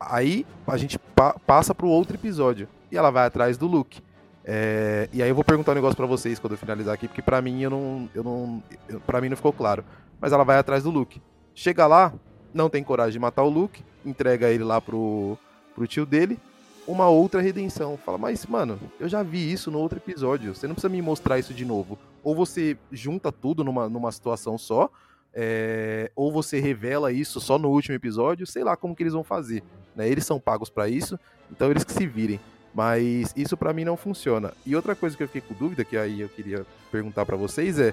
Aí 0.00 0.46
a 0.66 0.76
gente 0.76 0.98
pa- 0.98 1.36
passa 1.46 1.74
pro 1.74 1.88
outro 1.88 2.16
episódio. 2.16 2.68
E 2.90 2.96
ela 2.96 3.10
vai 3.10 3.26
atrás 3.26 3.56
do 3.56 3.66
Luke. 3.66 4.00
É, 4.44 5.08
e 5.12 5.22
aí 5.22 5.28
eu 5.28 5.34
vou 5.34 5.44
perguntar 5.44 5.72
um 5.72 5.74
negócio 5.76 5.96
pra 5.96 6.06
vocês 6.06 6.38
quando 6.38 6.52
eu 6.54 6.58
finalizar 6.58 6.94
aqui, 6.94 7.06
porque 7.06 7.22
pra 7.22 7.40
mim 7.40 7.62
eu 7.62 7.70
não, 7.70 8.10
eu 8.14 8.24
não, 8.24 8.62
para 9.06 9.20
mim 9.20 9.28
não 9.28 9.36
ficou 9.36 9.52
claro. 9.52 9.84
Mas 10.20 10.32
ela 10.32 10.44
vai 10.44 10.58
atrás 10.58 10.82
do 10.82 10.90
Luke. 10.90 11.22
Chega 11.54 11.86
lá, 11.86 12.12
não 12.52 12.68
tem 12.68 12.82
coragem 12.82 13.12
de 13.12 13.18
matar 13.18 13.42
o 13.44 13.48
Luke, 13.48 13.84
entrega 14.04 14.50
ele 14.50 14.64
lá 14.64 14.80
pro, 14.80 15.38
pro 15.74 15.86
tio 15.86 16.04
dele. 16.04 16.38
Uma 16.86 17.08
outra 17.08 17.40
redenção. 17.40 17.96
Fala, 17.96 18.18
mas 18.18 18.44
mano, 18.46 18.78
eu 18.98 19.08
já 19.08 19.22
vi 19.22 19.52
isso 19.52 19.70
no 19.70 19.78
outro 19.78 19.98
episódio. 19.98 20.54
Você 20.54 20.66
não 20.66 20.74
precisa 20.74 20.92
me 20.92 21.00
mostrar 21.00 21.38
isso 21.38 21.54
de 21.54 21.64
novo. 21.64 21.98
Ou 22.24 22.34
você 22.34 22.76
junta 22.90 23.30
tudo 23.30 23.62
numa, 23.62 23.88
numa 23.88 24.10
situação 24.10 24.58
só, 24.58 24.90
é, 25.32 26.10
ou 26.16 26.32
você 26.32 26.58
revela 26.60 27.12
isso 27.12 27.40
só 27.40 27.56
no 27.58 27.68
último 27.70 27.94
episódio. 27.94 28.46
Sei 28.46 28.64
lá 28.64 28.76
como 28.76 28.94
que 28.96 29.02
eles 29.02 29.12
vão 29.12 29.22
fazer. 29.24 29.62
Né? 29.94 30.08
Eles 30.08 30.26
são 30.26 30.40
pagos 30.40 30.70
pra 30.70 30.88
isso, 30.88 31.18
então 31.50 31.70
eles 31.70 31.84
que 31.84 31.92
se 31.92 32.06
virem. 32.06 32.40
Mas 32.74 33.32
isso 33.36 33.56
pra 33.56 33.72
mim 33.72 33.84
não 33.84 33.96
funciona. 33.96 34.52
E 34.64 34.74
outra 34.74 34.94
coisa 34.96 35.16
que 35.16 35.22
eu 35.22 35.28
fiquei 35.28 35.42
com 35.42 35.54
dúvida, 35.54 35.84
que 35.84 35.96
aí 35.96 36.20
eu 36.22 36.28
queria 36.28 36.66
perguntar 36.90 37.26
pra 37.26 37.36
vocês 37.36 37.78
é: 37.78 37.92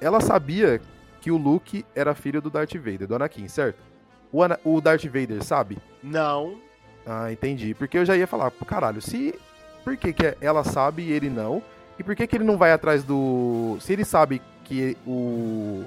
ela 0.00 0.20
sabia 0.20 0.80
que 1.20 1.30
o 1.30 1.36
Luke 1.38 1.84
era 1.94 2.14
filho 2.14 2.40
do 2.42 2.50
Darth 2.50 2.74
Vader, 2.76 3.06
do 3.08 3.14
Anakin, 3.16 3.48
certo? 3.48 3.78
O, 4.30 4.42
Ana- 4.42 4.60
o 4.64 4.80
Darth 4.82 5.04
Vader 5.06 5.42
sabe? 5.42 5.78
Não. 6.02 6.58
Ah, 7.06 7.30
entendi. 7.30 7.74
Porque 7.74 7.98
eu 7.98 8.04
já 8.04 8.16
ia 8.16 8.26
falar, 8.26 8.50
caralho, 8.66 9.00
se. 9.00 9.34
Por 9.84 9.96
que, 9.96 10.12
que 10.12 10.36
ela 10.40 10.64
sabe 10.64 11.02
e 11.02 11.12
ele 11.12 11.30
não? 11.30 11.62
E 11.98 12.02
por 12.02 12.16
que, 12.16 12.26
que 12.26 12.36
ele 12.36 12.44
não 12.44 12.56
vai 12.56 12.72
atrás 12.72 13.04
do. 13.04 13.76
Se 13.80 13.92
ele 13.92 14.04
sabe 14.04 14.42
que 14.64 14.96
o. 15.06 15.84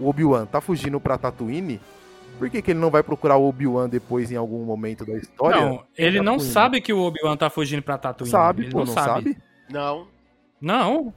O 0.00 0.08
Obi-Wan 0.08 0.46
tá 0.46 0.60
fugindo 0.60 0.98
pra 0.98 1.18
Tatooine, 1.18 1.78
por 2.38 2.48
que, 2.50 2.62
que 2.62 2.70
ele 2.70 2.80
não 2.80 2.90
vai 2.90 3.02
procurar 3.02 3.36
o 3.36 3.48
Obi-Wan 3.48 3.88
depois 3.88 4.32
em 4.32 4.36
algum 4.36 4.64
momento 4.64 5.04
da 5.04 5.16
história? 5.16 5.60
Não, 5.60 5.84
ele 5.96 6.20
não 6.20 6.38
sabe 6.40 6.80
que 6.80 6.92
o 6.92 7.00
Obi-Wan 7.00 7.36
tá 7.36 7.50
fugindo 7.50 7.82
pra 7.82 7.98
Tatooine. 7.98 8.30
Sabe, 8.30 8.62
ele 8.62 8.72
pô, 8.72 8.78
não 8.80 8.86
sabe? 8.86 9.38
Não. 9.70 10.08
Não. 10.60 11.14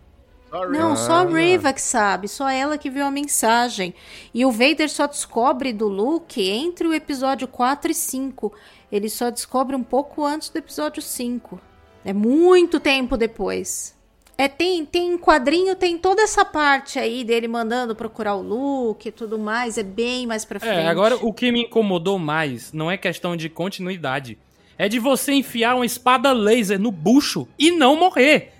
Sorry. 0.50 0.78
Não, 0.78 0.95
só 0.95 1.13
a. 1.13 1.26
Reva 1.26 1.74
que 1.74 1.82
sabe, 1.82 2.28
só 2.28 2.50
ela 2.50 2.78
que 2.78 2.89
viu 2.89 3.04
a 3.06 3.12
mensagem. 3.12 3.93
E 4.34 4.45
o 4.45 4.52
Vader 4.52 4.89
só 4.89 5.08
descobre 5.08 5.74
do 5.74 5.88
Luke 5.88 6.41
entre 6.41 6.88
o 6.88 6.93
episódio 6.93 7.48
4 7.48 7.91
e 7.91 7.93
5. 7.95 8.54
Ele 8.95 9.10
só 9.10 9.29
descobre 9.29 9.75
um 9.75 9.84
pouco 9.84 10.23
antes 10.23 10.47
do 10.47 10.58
episódio 10.58 11.01
5. 11.01 11.60
É 12.05 12.13
muito 12.13 12.79
tempo 12.79 13.17
depois. 13.17 13.93
É, 14.38 14.47
tem, 14.47 14.86
tem 14.86 15.17
quadrinho, 15.17 15.75
tem 15.75 15.97
toda 15.97 16.21
essa 16.21 16.45
parte 16.45 16.97
aí 16.97 17.25
dele 17.25 17.45
mandando 17.45 17.93
procurar 17.93 18.36
o 18.36 18.41
Luke 18.41 19.10
e 19.10 19.12
tudo 19.12 19.38
mais. 19.38 19.77
É 19.77 19.84
bem 19.84 20.25
mais 20.25 20.45
pra 20.45 20.62
frente. 20.62 20.77
É, 20.77 20.88
agora 20.88 21.17
o 21.17 21.34
que 21.34 21.51
me 21.51 21.63
incomodou 21.63 22.17
mais 22.17 22.71
não 22.71 22.89
é 22.89 22.95
questão 22.95 23.36
de 23.36 23.49
continuidade. 23.49 24.38
É 24.77 24.88
de 24.88 24.97
você 24.97 25.34
enfiar 25.34 25.75
uma 25.75 25.86
espada 25.86 26.31
laser 26.31 26.79
no 26.79 26.89
bucho 26.89 27.45
e 27.60 27.71
não 27.71 27.97
morrer. 27.97 28.53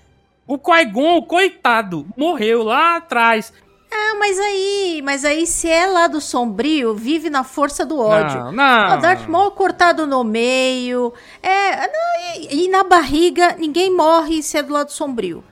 O 0.46 0.58
Qui-Gon, 0.58 1.22
coitado, 1.22 2.06
morreu 2.14 2.62
lá 2.62 2.96
atrás. 2.96 3.54
Ah, 3.90 4.16
mas 4.18 4.38
aí, 4.38 5.00
mas 5.04 5.24
aí 5.24 5.46
se 5.46 5.68
é 5.68 5.86
lá 5.86 6.06
do 6.06 6.20
sombrio, 6.20 6.94
vive 6.94 7.30
na 7.30 7.44
força 7.44 7.84
do 7.86 7.98
ódio. 8.00 8.36
Não, 8.44 8.52
não. 8.52 8.96
O 8.98 9.00
Darth 9.00 9.26
Maul 9.28 9.50
cortado 9.52 10.06
no 10.06 10.24
meio. 10.24 11.12
É, 11.42 11.86
não, 11.86 12.34
e, 12.50 12.64
e 12.64 12.68
na 12.68 12.82
barriga, 12.82 13.54
ninguém 13.58 13.94
morre 13.94 14.42
se 14.42 14.58
é 14.58 14.62
do 14.62 14.72
lado 14.72 14.90
sombrio. 14.90 15.42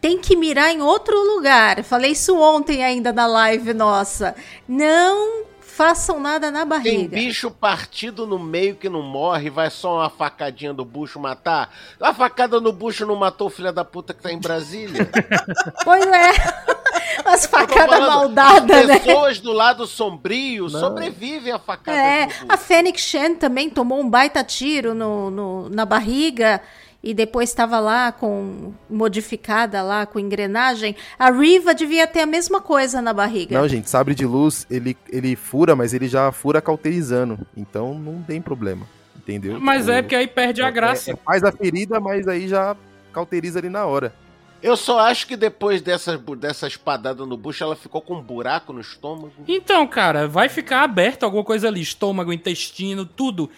Tem 0.00 0.18
que 0.18 0.36
mirar 0.36 0.70
em 0.70 0.80
outro 0.80 1.14
lugar. 1.34 1.82
Falei 1.84 2.12
isso 2.12 2.38
ontem 2.38 2.82
ainda 2.84 3.12
na 3.12 3.26
live 3.26 3.74
nossa. 3.74 4.34
Não 4.66 5.44
façam 5.60 6.20
nada 6.20 6.50
na 6.50 6.60
Tem 6.60 6.68
barriga. 6.68 7.16
bicho 7.16 7.50
partido 7.50 8.26
no 8.26 8.38
meio 8.38 8.76
que 8.76 8.88
não 8.88 9.02
morre, 9.02 9.48
vai 9.48 9.70
só 9.70 9.96
uma 9.96 10.10
facadinha 10.10 10.74
do 10.74 10.84
bucho 10.84 11.18
matar. 11.18 11.74
A 11.98 12.12
facada 12.12 12.60
no 12.60 12.70
bucho 12.72 13.06
não 13.06 13.16
matou 13.16 13.46
o 13.46 13.50
filho 13.50 13.72
da 13.72 13.82
puta 13.84 14.12
que 14.12 14.22
tá 14.22 14.30
em 14.30 14.38
Brasília. 14.38 15.08
Pois 15.84 16.04
é. 16.06 16.79
As 17.24 17.46
tô 17.46 17.56
facadas 17.56 17.98
maldadas, 18.00 18.86
né? 18.86 18.98
Pessoas 18.98 19.40
do 19.40 19.52
lado 19.52 19.86
sombrio 19.86 20.64
Não. 20.68 20.80
sobrevivem 20.80 21.52
a 21.52 21.58
facada 21.58 21.96
É, 21.96 22.28
a. 22.48 22.56
Fênix 22.56 23.02
Shen 23.02 23.34
também 23.34 23.68
tomou 23.70 24.00
um 24.00 24.08
baita 24.08 24.42
tiro 24.44 24.94
no, 24.94 25.30
no- 25.30 25.68
na 25.68 25.84
barriga 25.84 26.60
e 27.02 27.14
depois 27.14 27.48
estava 27.48 27.78
lá 27.80 28.12
com 28.12 28.72
modificada 28.88 29.82
lá 29.82 30.04
com 30.06 30.18
engrenagem. 30.18 30.94
A 31.18 31.30
Riva 31.30 31.74
devia 31.74 32.06
ter 32.06 32.20
a 32.20 32.26
mesma 32.26 32.60
coisa 32.60 33.00
na 33.00 33.12
barriga. 33.12 33.58
Não, 33.58 33.66
gente, 33.66 33.88
sabre 33.88 34.14
de 34.14 34.26
luz, 34.26 34.66
ele, 34.70 34.96
ele 35.10 35.34
fura, 35.34 35.74
mas 35.74 35.94
ele 35.94 36.06
já 36.08 36.30
fura 36.30 36.60
cauterizando. 36.60 37.38
Então 37.56 37.94
não 37.94 38.22
tem 38.22 38.40
problema. 38.40 38.86
Entendeu? 39.16 39.58
Mas 39.60 39.82
Tipo, 39.82 39.92
é 39.92 40.02
porque 40.02 40.14
aí 40.16 40.26
perde 40.26 40.62
a 40.62 40.66
é- 40.68 40.70
graça. 40.70 41.12
é- 41.12 41.16
faz 41.16 41.42
a 41.44 41.52
ferida, 41.52 42.00
mas 42.00 42.26
aí 42.28 42.48
já 42.48 42.76
cauteriza 43.12 43.58
ali 43.58 43.68
na 43.68 43.84
hora. 43.86 44.12
Eu 44.62 44.76
só 44.76 45.00
acho 45.00 45.26
que 45.26 45.36
depois 45.36 45.80
dessa, 45.80 46.18
dessa 46.18 46.66
espadada 46.66 47.24
no 47.24 47.36
bucho, 47.36 47.64
ela 47.64 47.74
ficou 47.74 48.02
com 48.02 48.16
um 48.16 48.22
buraco 48.22 48.72
no 48.72 48.80
estômago. 48.80 49.32
Então, 49.48 49.86
cara, 49.86 50.28
vai 50.28 50.48
ficar 50.48 50.82
aberto 50.82 51.24
alguma 51.24 51.44
coisa 51.44 51.68
ali, 51.68 51.80
estômago, 51.80 52.32
intestino, 52.32 53.06
tudo. 53.06 53.50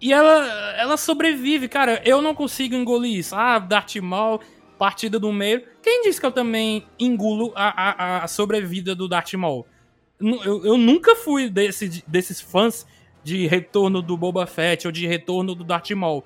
E 0.00 0.12
ela, 0.12 0.46
ela 0.76 0.96
sobrevive, 0.96 1.68
cara. 1.68 2.00
Eu 2.04 2.22
não 2.22 2.34
consigo 2.34 2.74
engolir 2.74 3.18
isso. 3.18 3.34
Ah, 3.34 3.58
Darth 3.58 3.96
Maul, 3.96 4.40
partida 4.78 5.18
do 5.18 5.32
meio. 5.32 5.62
Quem 5.82 6.02
disse 6.02 6.20
que 6.20 6.26
eu 6.26 6.32
também 6.32 6.86
engulo 6.98 7.52
a, 7.56 8.18
a, 8.18 8.24
a 8.24 8.28
sobrevida 8.28 8.94
do 8.94 9.08
Darth 9.08 9.32
Maul? 9.34 9.66
Eu, 10.20 10.64
eu 10.64 10.76
nunca 10.76 11.16
fui 11.16 11.50
desse, 11.50 12.04
desses 12.06 12.40
fãs 12.40 12.86
de 13.24 13.46
retorno 13.46 14.00
do 14.00 14.16
Boba 14.16 14.46
Fett 14.46 14.86
ou 14.86 14.92
de 14.92 15.06
retorno 15.06 15.54
do 15.54 15.64
Darth 15.64 15.90
Maul. 15.90 16.24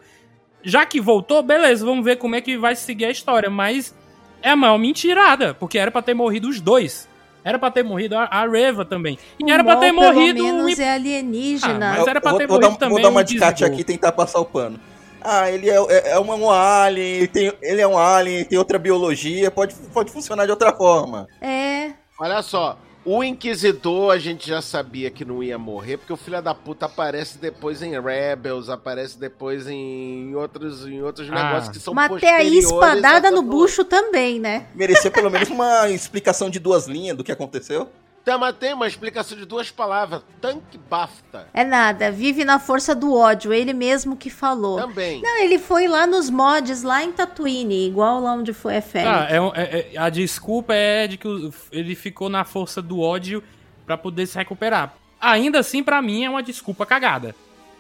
Já 0.63 0.85
que 0.85 1.01
voltou, 1.01 1.43
beleza, 1.43 1.85
vamos 1.85 2.05
ver 2.05 2.17
como 2.17 2.35
é 2.35 2.41
que 2.41 2.59
vai 2.59 2.75
seguir 2.77 3.07
a 3.07 3.11
história. 3.11 3.49
Mas 3.49 3.95
é 4.43 4.51
a 4.51 4.57
maior 4.57 4.79
mentirada, 4.79 5.55
porque 5.55 5.79
era 5.79 5.91
pra 5.91 6.03
ter 6.03 6.15
morrido 6.15 6.49
os 6.49 6.61
dois. 6.61 7.09
Era 7.45 7.59
pra 7.59 7.71
ter 7.71 7.83
morrido 7.83 8.17
a, 8.17 8.25
a 8.25 8.47
Reva 8.47 8.85
também. 8.85 9.19
E 9.39 9.45
O 9.45 9.51
era 9.51 9.65
pra 9.65 9.77
ter 9.77 9.93
morrido 9.93 10.45
Pelo 10.45 10.61
o 10.61 10.65
menos 10.65 10.79
é 10.79 10.93
alienígena. 10.93 11.95
Ah, 11.95 11.99
mas 11.99 12.07
era 12.07 12.21
pra 12.21 12.35
ter 12.35 12.47
vou, 12.47 12.59
vou 12.59 12.61
dar, 12.61 12.67
morrido 12.67 12.79
também 12.79 12.93
vou 12.95 13.03
dar 13.03 13.09
uma 13.09 13.21
o 13.21 13.25
de 13.25 13.39
Disney. 13.39 13.67
aqui 13.67 13.81
e 13.81 13.85
tentar 13.85 14.13
passar 14.13 14.41
o 14.41 14.45
pano. 14.45 14.79
Ah, 15.21 15.51
ele 15.51 15.69
é, 15.69 15.77
é, 15.77 16.11
é 16.13 16.21
um 16.21 16.51
alien, 16.51 17.27
tem, 17.27 17.53
ele 17.61 17.81
é 17.81 17.87
um 17.87 17.99
alien, 17.99 18.45
tem 18.45 18.59
outra 18.59 18.79
biologia, 18.79 19.51
pode, 19.51 19.75
pode 19.93 20.11
funcionar 20.13 20.45
de 20.45 20.51
outra 20.51 20.73
forma. 20.73 21.27
É. 21.41 21.93
Olha 22.21 22.43
só, 22.43 22.79
O 23.11 23.25
Inquisidor 23.25 24.13
a 24.13 24.19
gente 24.19 24.47
já 24.47 24.61
sabia 24.61 25.11
que 25.11 25.25
não 25.25 25.43
ia 25.43 25.57
morrer, 25.57 25.97
porque 25.97 26.13
o 26.13 26.17
filho 26.17 26.43
da 26.43 26.55
puta 26.55 26.85
aparece 26.85 27.39
depois 27.39 27.81
em 27.81 27.99
Rebels, 27.99 28.69
aparece 28.69 29.19
depois 29.19 29.67
em 29.67 30.35
outros, 30.35 30.87
em 30.87 31.01
outros 31.01 31.27
Ah. 31.31 31.35
negócios 31.35 31.75
que 31.75 31.83
são 31.83 31.95
Mas 31.95 32.13
até 32.13 32.37
aí 32.37 32.59
espadada 32.59 33.31
no 33.31 33.41
bucho 33.41 33.83
também, 33.83 34.39
né? 34.39 34.67
Merecia 34.75 35.11
pelo 35.11 35.31
menos 35.31 35.49
uma 35.49 35.89
explicação 35.89 36.51
de 36.51 36.59
duas 36.59 36.87
linhas 36.87 37.17
do 37.17 37.25
que 37.25 37.33
aconteceu. 37.33 37.89
Mas 38.37 38.57
tem 38.57 38.75
uma 38.75 38.87
explicação 38.87 39.39
de 39.39 39.45
duas 39.45 39.71
palavras. 39.71 40.23
Tanque 40.41 40.77
Bafta. 40.77 41.49
É 41.55 41.65
nada, 41.65 42.11
vive 42.11 42.45
na 42.45 42.59
força 42.59 42.95
do 42.95 43.15
ódio, 43.15 43.53
ele 43.53 43.73
mesmo 43.73 44.17
que 44.17 44.29
falou. 44.29 44.79
Também. 44.81 45.23
Não, 45.23 45.39
ele 45.39 45.59
foi 45.59 45.87
lá 45.89 46.07
nos 46.07 46.29
mods, 46.29 46.83
lá 46.83 47.03
em 47.03 47.13
Tatooine, 47.13 47.87
igual 47.87 48.21
lá 48.21 48.33
onde 48.33 48.53
foi 48.53 48.77
a 48.77 48.79
Ah, 48.79 48.83
férias. 48.83 49.33
é 49.33 49.41
um- 49.41 49.53
é- 49.55 49.91
é- 49.95 49.99
a 49.99 50.09
desculpa 50.11 50.75
é 50.75 51.07
de 51.07 51.17
que 51.17 51.29
ele 51.73 51.95
ficou 51.95 52.29
na 52.29 52.45
força 52.45 52.83
do 52.83 53.01
ódio 53.01 53.43
pra 53.87 53.97
poder 53.97 54.27
se 54.27 54.37
recuperar. 54.37 54.95
Ainda 55.21 55.61
assim, 55.61 55.83
pra 55.83 56.03
mim, 56.03 56.25
é 56.25 56.31
uma 56.31 56.43
desculpa 56.43 56.85
cagada. 56.85 57.35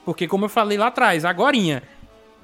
Porque, 0.05 0.27
como 0.27 0.47
eu 0.47 0.49
falei 0.49 0.79
lá 0.79 0.87
atrás, 0.87 1.25
agorinha, 1.25 1.83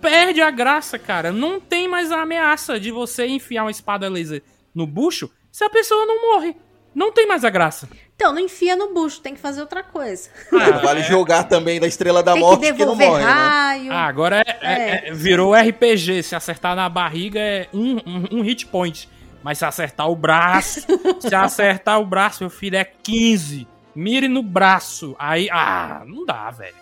perde 0.00 0.42
a 0.42 0.50
graça, 0.50 0.98
cara. 0.98 1.32
Não 1.32 1.58
tem 1.58 1.88
mais 1.88 2.12
a 2.12 2.20
ameaça 2.22 2.78
de 2.78 2.90
você 2.90 3.26
enfiar 3.26 3.64
uma 3.64 3.70
espada 3.70 4.08
laser 4.08 4.42
no 4.74 4.86
bucho 4.86 5.30
se 5.50 5.64
a 5.64 5.70
pessoa 5.70 6.04
não 6.04 6.20
morre. 6.32 6.54
Não 6.94 7.10
tem 7.12 7.26
mais 7.26 7.44
a 7.44 7.50
graça. 7.50 7.88
Então, 8.14 8.32
não 8.32 8.38
enfia 8.40 8.76
no 8.76 8.94
bucho, 8.94 9.20
tem 9.20 9.34
que 9.34 9.40
fazer 9.40 9.60
outra 9.60 9.82
coisa. 9.82 10.30
Ah, 10.52 10.78
vale 10.84 11.02
jogar 11.02 11.44
também 11.44 11.80
da 11.80 11.86
Estrela 11.88 12.22
da 12.22 12.32
tem 12.34 12.40
que 12.42 12.46
Morte 12.48 12.60
que, 12.60 12.70
não 12.70 12.76
devolver 12.96 13.08
morre, 13.08 13.24
né? 13.24 13.30
raio. 13.32 13.92
Ah, 13.92 14.04
agora 14.06 14.44
é, 14.46 14.58
é- 14.62 15.08
é- 15.08 15.12
virou 15.12 15.52
RPG. 15.54 16.22
Se 16.22 16.36
acertar 16.36 16.76
na 16.76 16.88
barriga 16.88 17.40
é 17.40 17.68
um, 17.74 17.96
um, 18.06 18.38
um 18.38 18.42
hit 18.42 18.66
point. 18.66 19.08
Mas 19.42 19.58
se 19.58 19.64
acertar 19.64 20.08
o 20.08 20.14
braço, 20.16 20.80
se 21.20 21.34
acertar 21.34 22.00
o 22.00 22.06
braço, 22.06 22.44
meu 22.44 22.50
filho, 22.50 22.76
é 22.76 22.84
15. 22.84 23.66
Mire 23.94 24.28
no 24.28 24.42
braço. 24.42 25.14
Aí, 25.18 25.48
ah, 25.50 26.02
não 26.06 26.24
dá, 26.24 26.50
velho. 26.50 26.74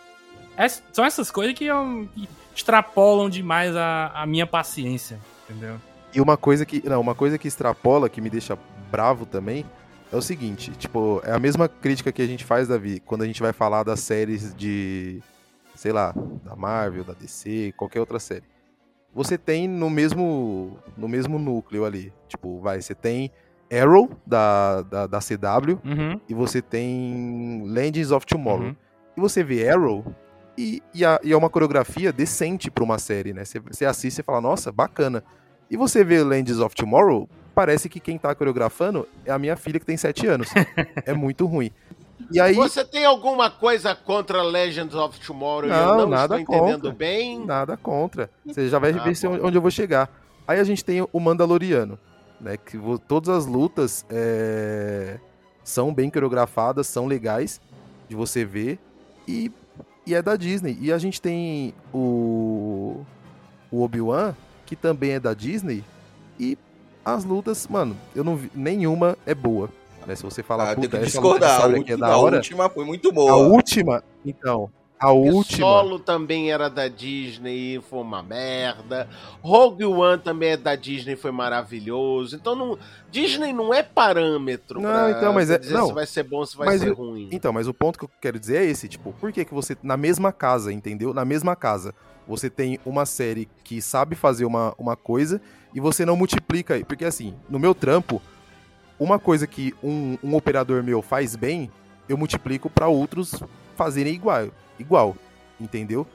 É- 0.56 0.68
são 0.68 1.04
essas 1.04 1.30
coisas 1.30 1.54
que, 1.54 1.64
eu- 1.64 2.06
que 2.14 2.28
extrapolam 2.54 3.30
demais 3.30 3.74
a, 3.74 4.12
a 4.14 4.26
minha 4.26 4.46
paciência, 4.46 5.18
entendeu? 5.48 5.76
E 6.14 6.20
uma 6.20 6.36
coisa 6.36 6.66
que. 6.66 6.86
Não, 6.86 7.00
uma 7.00 7.14
coisa 7.14 7.38
que 7.38 7.48
extrapola, 7.48 8.08
que 8.10 8.20
me 8.20 8.28
deixa 8.28 8.56
bravo 8.90 9.24
também, 9.24 9.64
é 10.12 10.16
o 10.16 10.22
seguinte, 10.22 10.70
tipo, 10.72 11.20
é 11.24 11.32
a 11.32 11.38
mesma 11.38 11.68
crítica 11.68 12.12
que 12.12 12.20
a 12.22 12.26
gente 12.26 12.44
faz, 12.44 12.68
Davi, 12.68 13.00
quando 13.00 13.22
a 13.22 13.26
gente 13.26 13.40
vai 13.42 13.52
falar 13.52 13.82
das 13.82 14.00
séries 14.00 14.54
de. 14.54 15.20
sei 15.74 15.90
lá, 15.92 16.14
da 16.44 16.54
Marvel, 16.54 17.02
da 17.04 17.14
DC, 17.14 17.72
qualquer 17.76 18.00
outra 18.00 18.18
série. 18.20 18.44
Você 19.14 19.36
tem 19.36 19.66
no 19.68 19.90
mesmo. 19.90 20.76
no 20.96 21.08
mesmo 21.08 21.38
núcleo 21.38 21.84
ali. 21.84 22.12
Tipo, 22.28 22.60
vai, 22.60 22.80
você 22.80 22.94
tem 22.94 23.30
Arrow 23.70 24.10
da, 24.26 24.82
da, 24.82 25.06
da 25.06 25.18
CW 25.18 25.78
Uhum. 25.84 26.20
e 26.28 26.34
você 26.34 26.60
tem 26.62 27.62
Legends 27.66 28.10
of 28.10 28.24
Tomorrow. 28.26 28.68
Uhum. 28.68 28.76
E 29.16 29.20
você 29.20 29.42
vê 29.42 29.68
Arrow 29.68 30.04
e, 30.56 30.82
e, 30.94 31.04
a- 31.04 31.20
e 31.22 31.32
é 31.32 31.36
uma 31.36 31.48
coreografia 31.50 32.12
decente 32.12 32.70
pra 32.70 32.84
uma 32.84 32.98
série, 32.98 33.32
né? 33.32 33.44
Você, 33.44 33.58
você 33.60 33.84
assiste 33.86 34.18
e 34.18 34.22
fala, 34.22 34.40
nossa, 34.40 34.70
bacana. 34.72 35.22
E 35.70 35.76
você 35.76 36.04
vê 36.04 36.22
Legends 36.22 36.58
of 36.60 36.74
Tomorrow, 36.76 37.28
parece 37.54 37.88
que 37.88 38.00
quem 38.00 38.18
tá 38.18 38.34
coreografando 38.34 39.06
é 39.24 39.30
a 39.32 39.38
minha 39.38 39.56
filha 39.56 39.78
que 39.80 39.86
tem 39.86 39.96
7 39.96 40.26
anos. 40.26 40.48
é 41.06 41.12
muito 41.12 41.46
ruim. 41.46 41.70
E 42.30 42.40
aí, 42.40 42.54
Você 42.54 42.84
tem 42.84 43.04
alguma 43.04 43.50
coisa 43.50 43.94
contra 43.94 44.42
Legends 44.42 44.94
of 44.94 45.18
Tomorrow? 45.20 45.68
e 45.68 45.72
eu 45.72 45.76
Não, 45.86 45.96
não 45.98 46.08
nada 46.08 46.38
estou 46.40 46.56
entendendo 46.56 46.82
contra. 46.82 46.92
bem. 46.96 47.44
nada 47.44 47.76
contra. 47.76 48.30
Você 48.46 48.68
já 48.68 48.78
vai 48.78 48.90
Ah, 48.92 49.02
ver 49.02 49.14
bom. 49.22 49.46
onde 49.46 49.56
eu 49.58 49.62
vou 49.62 49.70
chegar. 49.70 50.08
Aí 50.46 50.58
a 50.60 50.64
gente 50.64 50.84
tem 50.84 51.06
o 51.12 51.20
Mandaloriano, 51.20 51.98
né? 52.40 52.56
Que 52.56 52.78
todas 53.08 53.28
as 53.28 53.46
lutas 53.46 54.06
é, 54.08 55.18
são 55.64 55.92
bem 55.92 56.08
coreografadas, 56.10 56.86
são 56.86 57.06
legais 57.06 57.60
de 58.08 58.14
você 58.16 58.44
ver. 58.44 58.78
E, 59.26 59.50
e 60.06 60.14
é 60.14 60.22
da 60.22 60.36
Disney. 60.36 60.78
E 60.80 60.92
a 60.92 60.98
gente 60.98 61.20
tem 61.20 61.74
o, 61.92 63.04
o 63.70 63.82
Obi-Wan, 63.82 64.34
que 64.64 64.74
também 64.76 65.12
é 65.12 65.20
da 65.20 65.34
Disney. 65.34 65.84
E 66.38 66.56
as 67.04 67.24
lutas, 67.24 67.66
mano, 67.68 67.96
eu 68.14 68.22
não 68.24 68.36
vi, 68.36 68.50
nenhuma 68.54 69.16
é 69.26 69.34
boa. 69.34 69.68
Né? 70.06 70.14
Se 70.16 70.22
você 70.22 70.42
falar, 70.42 70.72
Ah, 70.72 70.74
puta, 70.74 70.88
que 70.98 71.04
essa 71.04 71.20
luta 71.20 71.38
discordar. 71.46 71.60
A 71.60 71.64
aqui 71.66 71.74
é 71.74 71.78
última, 71.78 71.98
da 72.08 72.12
a 72.12 72.16
hora. 72.18 72.36
última 72.36 72.68
foi 72.68 72.84
muito 72.84 73.08
A 73.10 73.12
boa. 73.12 73.36
última, 73.36 74.02
então, 74.24 74.70
a 75.02 75.12
última. 75.12 75.58
Solo 75.66 75.98
também 75.98 76.52
era 76.52 76.68
da 76.70 76.86
Disney, 76.88 77.80
foi 77.90 78.00
uma 78.00 78.22
merda. 78.22 79.08
Rogue 79.42 79.84
One 79.84 80.22
também 80.22 80.50
é 80.50 80.56
da 80.56 80.76
Disney, 80.76 81.16
foi 81.16 81.32
maravilhoso. 81.32 82.36
Então 82.36 82.54
não, 82.54 82.78
Disney 83.10 83.52
não 83.52 83.74
é 83.74 83.82
parâmetro 83.82 84.80
Não, 84.80 84.90
pra, 84.90 85.10
então, 85.10 85.32
mas 85.32 85.50
é- 85.50 85.58
dizer 85.58 85.74
não. 85.74 85.88
se 85.88 85.92
vai 85.92 86.06
ser 86.06 86.22
bom 86.22 86.44
se 86.46 86.56
vai 86.56 86.78
ser 86.78 86.92
ruim. 86.92 87.28
Então, 87.32 87.52
mas 87.52 87.66
o 87.66 87.74
ponto 87.74 87.98
que 87.98 88.04
eu 88.04 88.10
quero 88.20 88.38
dizer 88.38 88.58
é 88.58 88.64
esse, 88.64 88.88
tipo, 88.88 89.12
por 89.14 89.32
que 89.32 89.44
que 89.44 89.52
você, 89.52 89.76
na 89.82 89.96
mesma 89.96 90.32
casa, 90.32 90.72
entendeu? 90.72 91.12
Na 91.12 91.24
mesma 91.24 91.56
casa, 91.56 91.94
você 92.26 92.48
tem 92.48 92.78
uma 92.86 93.04
série 93.04 93.48
que 93.64 93.82
sabe 93.82 94.14
fazer 94.14 94.44
uma, 94.44 94.74
uma 94.78 94.94
coisa 94.96 95.40
e 95.74 95.80
você 95.80 96.06
não 96.06 96.16
multiplica, 96.16 96.78
porque 96.86 97.04
assim, 97.04 97.34
no 97.48 97.58
meu 97.58 97.74
trampo, 97.74 98.22
uma 99.00 99.18
coisa 99.18 99.46
que 99.46 99.74
um, 99.82 100.16
um 100.22 100.36
operador 100.36 100.82
meu 100.82 101.02
faz 101.02 101.34
bem, 101.34 101.70
eu 102.08 102.16
multiplico 102.16 102.70
pra 102.70 102.86
outros 102.86 103.34
fazerem 103.74 104.14
igual, 104.14 104.48
igual, 104.78 105.16
entendeu? 105.60 106.06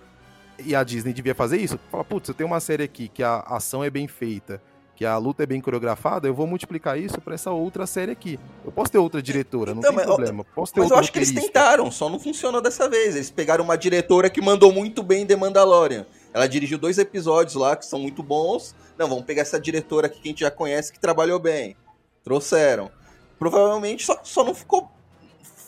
E 0.60 0.76
a 0.76 0.84
Disney 0.84 1.14
devia 1.14 1.36
fazer 1.36 1.58
isso. 1.58 1.80
Fala, 1.92 2.04
putz, 2.04 2.30
eu 2.30 2.36
tenho 2.36 2.50
uma 2.50 2.60
série 2.60 2.84
aqui 2.84 3.08
que 3.08 3.22
a 3.22 3.40
ação 3.42 3.84
é 3.84 3.90
bem 3.90 4.08
feita, 4.08 4.62
que 4.96 5.06
a 5.06 5.16
luta 5.18 5.44
é 5.44 5.46
bem 5.46 5.62
coreografada, 5.62 6.28
eu 6.28 6.34
vou 6.34 6.48
multiplicar 6.48 6.98
isso 6.98 7.22
pra 7.22 7.36
essa 7.36 7.52
outra 7.52 7.86
série 7.86 8.12
aqui. 8.12 8.40
Eu 8.66 8.72
posso 8.72 8.92
ter 8.92 8.98
outra 8.98 9.22
diretora, 9.22 9.72
Então, 9.72 9.84
não 9.84 9.90
tem 9.90 9.96
mas, 9.96 10.06
problema. 10.06 10.44
Posso 10.44 10.74
ter 10.74 10.80
Mas 10.80 10.90
eu 10.90 10.98
acho 10.98 11.12
que 11.12 11.20
eles 11.20 11.32
tentaram, 11.32 11.92
só 11.92 12.10
não 12.10 12.20
funcionou 12.20 12.60
dessa 12.60 12.90
vez. 12.90 13.16
Eles 13.16 13.30
pegaram 13.30 13.64
uma 13.64 13.78
diretora 13.78 14.28
que 14.28 14.42
mandou 14.42 14.74
muito 14.74 15.04
bem 15.04 15.24
The 15.24 15.36
Mandalorian. 15.36 16.08
Ela 16.34 16.48
dirigiu 16.48 16.80
dois 16.80 16.98
episódios 16.98 17.54
lá 17.54 17.76
que 17.76 17.86
são 17.86 18.00
muito 18.00 18.24
bons. 18.24 18.76
Não, 18.98 19.08
vamos 19.08 19.26
pegar 19.26 19.44
essa 19.44 19.60
diretora 19.60 20.08
aqui 20.08 20.20
que 20.20 20.30
a 20.30 20.32
gente 20.32 20.40
já 20.42 20.50
conhece 20.50 20.92
que 20.92 21.00
trabalhou 21.00 21.38
bem. 21.38 21.76
Trouxeram. 22.24 22.90
Provavelmente 23.38 24.04
só, 24.04 24.20
só 24.24 24.44
não 24.44 24.56
ficou. 24.56 24.90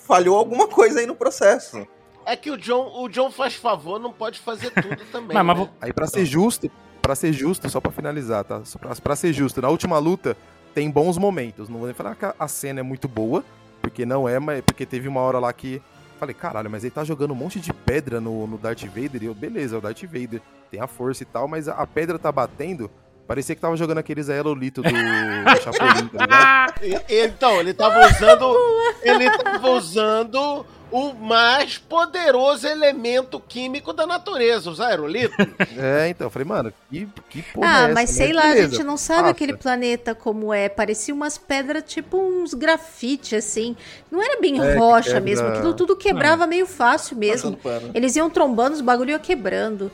Falhou 0.07 0.35
alguma 0.35 0.67
coisa 0.67 1.01
aí 1.01 1.05
no 1.05 1.15
processo. 1.15 1.87
É 2.31 2.35
que 2.35 2.51
o 2.51 2.57
John, 2.57 2.91
o 3.03 3.09
John 3.09 3.31
faz 3.31 3.55
favor, 3.55 3.99
não 3.99 4.11
pode 4.13 4.39
fazer 4.39 4.69
tudo 4.71 4.97
também. 5.11 5.35
Mas- 5.35 5.45
mas 5.45 5.59
né? 5.59 5.69
Aí 5.81 5.93
pra 5.93 6.07
ser 6.07 6.25
justo, 6.25 6.69
para 7.01 7.15
ser 7.15 7.33
justo, 7.33 7.69
só 7.69 7.79
pra 7.81 7.91
finalizar, 7.91 8.43
tá? 8.43 8.61
Pra 9.01 9.15
ser 9.15 9.33
justo, 9.33 9.61
na 9.61 9.69
última 9.69 9.97
luta 9.97 10.37
tem 10.73 10.89
bons 10.89 11.17
momentos. 11.17 11.67
Não 11.69 11.77
vou 11.77 11.87
nem 11.87 11.95
falar 11.95 12.15
que 12.15 12.25
a, 12.37 12.47
cena 12.47 12.79
é 12.81 12.83
muito 12.83 13.07
boa, 13.07 13.43
porque 13.81 14.05
não 14.05 14.29
é, 14.29 14.37
mas 14.39 14.61
porque 14.61 14.85
teve 14.85 15.07
uma 15.07 15.21
hora 15.21 15.39
lá 15.39 15.51
que 15.51 15.81
falei, 16.19 16.35
caralho, 16.35 16.69
mas 16.69 16.83
ele 16.83 16.91
tá 16.91 17.03
jogando 17.03 17.31
um 17.31 17.35
monte 17.35 17.59
de 17.61 17.71
pedra 17.73 18.19
no, 18.19 18.45
no 18.45 18.57
Darth 18.57 18.83
Vader. 18.83 19.23
E 19.23 19.25
eu, 19.25 19.33
beleza, 19.33 19.75
é 19.75 19.79
o 19.79 19.81
Darth 19.81 20.03
Vader, 20.03 20.41
tem 20.69 20.79
a 20.81 20.85
força 20.87 21.23
e 21.23 21.25
tal, 21.25 21.47
mas 21.47 21.67
a, 21.67 21.73
a 21.75 21.87
pedra 21.87 22.19
tá 22.19 22.31
batendo. 22.31 22.91
Parecia 23.25 23.55
que 23.55 23.61
tava 23.61 23.77
jogando 23.77 23.99
aqueles 23.99 24.27
aerolitos 24.29 24.83
do, 24.83 24.89
do 24.89 25.61
Chapolin, 25.61 26.07
tá 26.09 26.25
ligado? 26.25 26.73
Então, 27.09 27.59
ele 27.59 27.73
tava 27.73 28.05
usando. 28.07 28.55
ele 29.03 29.29
tava 29.37 29.69
usando 29.69 30.65
o 30.91 31.13
mais 31.13 31.77
poderoso 31.77 32.67
elemento 32.67 33.39
químico 33.39 33.93
da 33.93 34.07
natureza, 34.07 34.69
os 34.69 34.79
aerolitos. 34.81 35.35
É, 35.77 36.09
então, 36.09 36.27
eu 36.27 36.31
falei, 36.31 36.45
mano, 36.47 36.73
que, 36.89 37.07
que 37.29 37.41
porra 37.41 37.67
é 37.67 37.69
Ah, 37.69 37.83
essa, 37.85 37.93
mas 37.93 38.09
né? 38.09 38.15
sei 38.25 38.33
lá, 38.33 38.41
a 38.41 38.47
Beleza, 38.53 38.71
gente 38.75 38.83
não 38.83 38.97
sabe 38.97 39.19
passa. 39.21 39.31
aquele 39.31 39.55
planeta 39.55 40.13
como 40.15 40.53
é. 40.53 40.67
Parecia 40.67 41.13
umas 41.13 41.37
pedras, 41.37 41.83
tipo 41.85 42.17
uns 42.17 42.53
grafite, 42.53 43.35
assim. 43.35 43.77
Não 44.11 44.21
era 44.21 44.39
bem 44.41 44.59
É, 44.61 44.75
rocha 44.75 45.05
quebra- 45.13 45.21
mesmo. 45.21 45.47
Aquilo 45.47 45.73
tudo 45.73 45.95
quebrava 45.95 46.45
meio 46.47 46.65
fácil 46.65 47.15
mesmo. 47.17 47.55
Passando 47.55 47.81
pano. 47.81 47.91
Eles 47.93 48.15
iam 48.15 48.29
trombando, 48.29 48.75
os 48.75 48.81
bagulho 48.81 49.11
ia 49.11 49.19
quebrando. 49.19 49.91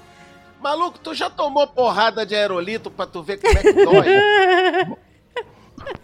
Maluco, 0.62 0.98
tu 0.98 1.14
já 1.14 1.30
tomou 1.30 1.68
porrada 1.68 2.26
de 2.26 2.34
aerolito 2.36 2.90
pra 2.90 3.06
tu 3.06 3.22
ver 3.22 3.40
como 3.40 3.58
é 3.58 3.62
que 3.62 3.74
dói? 3.74 4.06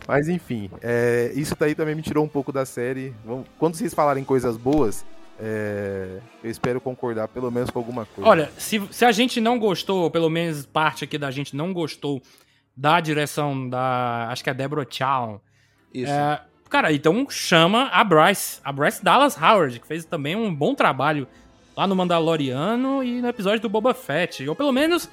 Mas 0.07 0.27
enfim, 0.27 0.69
é, 0.81 1.31
isso 1.35 1.55
daí 1.57 1.75
também 1.75 1.95
me 1.95 2.01
tirou 2.01 2.23
um 2.23 2.27
pouco 2.27 2.51
da 2.51 2.65
série. 2.65 3.13
Quando 3.57 3.75
vocês 3.75 3.93
falarem 3.93 4.23
coisas 4.23 4.57
boas, 4.57 5.05
é, 5.39 6.19
eu 6.43 6.51
espero 6.51 6.79
concordar 6.79 7.27
pelo 7.27 7.49
menos 7.49 7.69
com 7.69 7.79
alguma 7.79 8.05
coisa. 8.05 8.29
Olha, 8.29 8.51
se, 8.57 8.81
se 8.91 9.05
a 9.05 9.11
gente 9.11 9.41
não 9.41 9.57
gostou, 9.57 10.03
ou 10.03 10.11
pelo 10.11 10.29
menos 10.29 10.65
parte 10.65 11.03
aqui 11.03 11.17
da 11.17 11.31
gente 11.31 11.55
não 11.55 11.73
gostou 11.73 12.21
da 12.75 12.99
direção 12.99 13.67
da. 13.67 14.27
Acho 14.29 14.43
que 14.43 14.49
é 14.49 14.53
Deborah 14.53 14.85
Chow. 14.89 15.41
Isso. 15.93 16.11
É, 16.11 16.41
cara, 16.69 16.93
então 16.93 17.27
chama 17.29 17.89
a 17.91 18.03
Bryce. 18.03 18.59
A 18.63 18.71
Bryce 18.71 19.03
Dallas 19.03 19.35
Howard, 19.35 19.79
que 19.79 19.87
fez 19.87 20.05
também 20.05 20.35
um 20.35 20.53
bom 20.53 20.75
trabalho 20.75 21.27
lá 21.75 21.87
no 21.87 21.95
Mandaloriano 21.95 23.03
e 23.03 23.21
no 23.21 23.27
episódio 23.27 23.61
do 23.61 23.69
Boba 23.69 23.93
Fett. 23.93 24.47
Ou 24.47 24.55
pelo 24.55 24.71
menos 24.71 25.09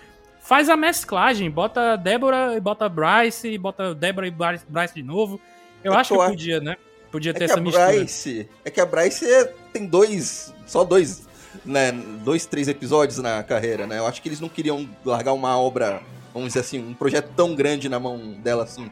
faz 0.48 0.68
a 0.70 0.76
mesclagem. 0.76 1.50
Bota 1.50 1.94
Deborah 1.96 2.56
e 2.56 2.61
bota 2.61 2.88
Bryce, 2.88 3.48
e 3.48 3.58
bota 3.58 3.94
Deborah 3.94 4.26
e 4.26 4.30
Bryce, 4.30 4.64
Bryce 4.68 4.94
de 4.94 5.02
novo. 5.02 5.38
Eu 5.84 5.92
É 5.92 5.96
acho 5.96 6.14
que 6.14 6.20
eu 6.20 6.24
podia, 6.26 6.61
né? 6.61 6.76
Podia 7.12 7.30
É 7.30 7.34
ter 7.34 7.44
essa 7.44 7.58
a 7.58 7.61
mistura. 7.61 7.87
Bryce, 7.87 8.48
é 8.64 8.70
que 8.70 8.80
a 8.80 8.87
Bryce 8.87 9.30
é- 9.30 9.52
tem 9.72 9.87
dois. 9.87 10.52
Só 10.66 10.82
dois. 10.84 11.28
Né, 11.64 11.92
dois, 12.24 12.46
três 12.46 12.68
episódios 12.68 13.18
na 13.18 13.42
carreira, 13.42 13.87
né? 13.87 13.98
Eu 13.98 14.06
acho 14.06 14.20
que 14.22 14.28
eles 14.28 14.38
não 14.40 14.48
queriam 14.48 14.88
largar 15.04 15.32
uma 15.32 15.58
obra, 15.58 16.00
vamos 16.32 16.48
dizer 16.48 16.61
assim, 16.61 16.78
um 16.78 16.94
projeto 16.94 17.30
tão 17.37 17.54
grande 17.54 17.88
na 17.88 17.98
mão 17.98 18.18
dela 18.42 18.64
assim. 18.64 18.90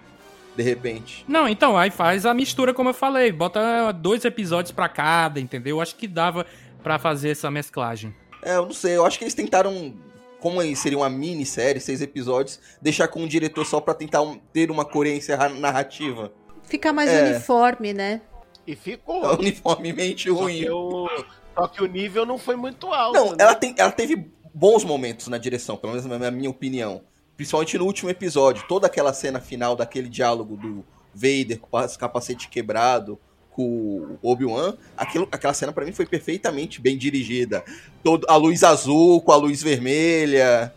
de 0.57 0.63
repente. 0.63 1.23
Não, 1.29 1.47
então, 1.47 1.77
aí 1.77 1.91
faz 1.91 2.25
a 2.25 2.33
mistura, 2.33 2.73
como 2.73 2.89
eu 2.89 2.95
falei. 2.95 3.31
Bota 3.31 3.93
dois 3.93 4.25
episódios 4.25 4.73
pra 4.73 4.89
cada, 4.89 5.39
entendeu? 5.39 5.83
Acho 5.83 5.95
que 5.97 6.09
dava 6.09 6.47
pra 6.83 6.99
fazer 6.99 7.29
essa 7.31 7.51
mesclagem. 7.51 8.15
É, 8.43 8.57
eu 8.57 8.65
não 8.65 8.73
sei, 8.73 8.97
eu 8.97 9.05
acho 9.05 9.19
que 9.19 9.25
eles 9.25 9.35
tentaram, 9.35 9.95
como 10.41 10.61
seria 10.77 10.99
uma 10.99 11.09
minissérie, 11.11 11.81
seis 11.81 12.01
episódios, 12.01 12.61
deixar 12.81 13.09
com 13.09 13.21
um 13.23 13.27
diretor 13.29 13.65
só 13.65 13.81
pra 13.81 13.95
tentar 13.95 14.23
um- 14.23 14.39
ter 14.53 14.71
uma 14.71 14.85
coerência 14.85 15.37
ra- 15.37 15.49
narrativa. 15.49 16.33
Fica 16.65 16.93
mais 16.93 17.11
É. 17.11 17.31
uniforme, 17.31 17.93
né? 17.93 18.21
E 18.67 18.75
ficou. 18.75 19.25
Uniformemente 19.39 20.29
Só 20.29 20.35
ruim. 20.35 20.59
que, 20.61 20.71
o, 20.71 21.09
só 21.55 21.67
que 21.69 21.83
o 21.83 21.87
nível 21.87 22.27
não 22.27 22.37
foi 22.39 22.57
muito 22.57 22.93
alto. 22.93 23.15
Não, 23.19 23.31
né? 23.31 23.37
ela, 23.39 23.55
tem, 23.55 23.75
ela 23.79 23.93
teve 23.93 24.29
bons 24.53 24.85
momentos 24.85 25.29
na 25.29 25.39
direção, 25.39 25.77
pelo 25.77 25.93
menos 25.95 26.07
na 26.07 26.31
minha 26.31 26.51
opinião. 26.51 27.03
Principalmente 27.37 27.77
no 27.79 27.85
último 27.85 28.11
episódio. 28.11 28.65
Toda 28.67 28.87
aquela 28.87 29.13
cena 29.13 29.41
final 29.41 29.77
daquele 29.77 30.09
diálogo 30.09 30.57
do 30.57 30.85
Vader 31.15 31.59
com 31.61 31.77
o 31.79 31.99
capacete 31.99 32.49
quebrado 32.49 33.19
com 33.57 34.19
o 34.23 34.31
Obi-Wan. 34.31 34.75
Aquela 34.97 35.55
cena 35.55 35.73
pra 35.73 35.85
mim 35.85 35.93
foi 35.93 36.05
perfeitamente 36.05 36.79
bem 36.79 36.99
dirigida. 36.99 37.65
Todo, 38.05 38.27
a 38.29 38.37
luz 38.37 38.63
azul 38.63 39.23
com 39.23 39.33
a 39.33 39.37
luz 39.37 39.63
vermelha. 39.63 40.73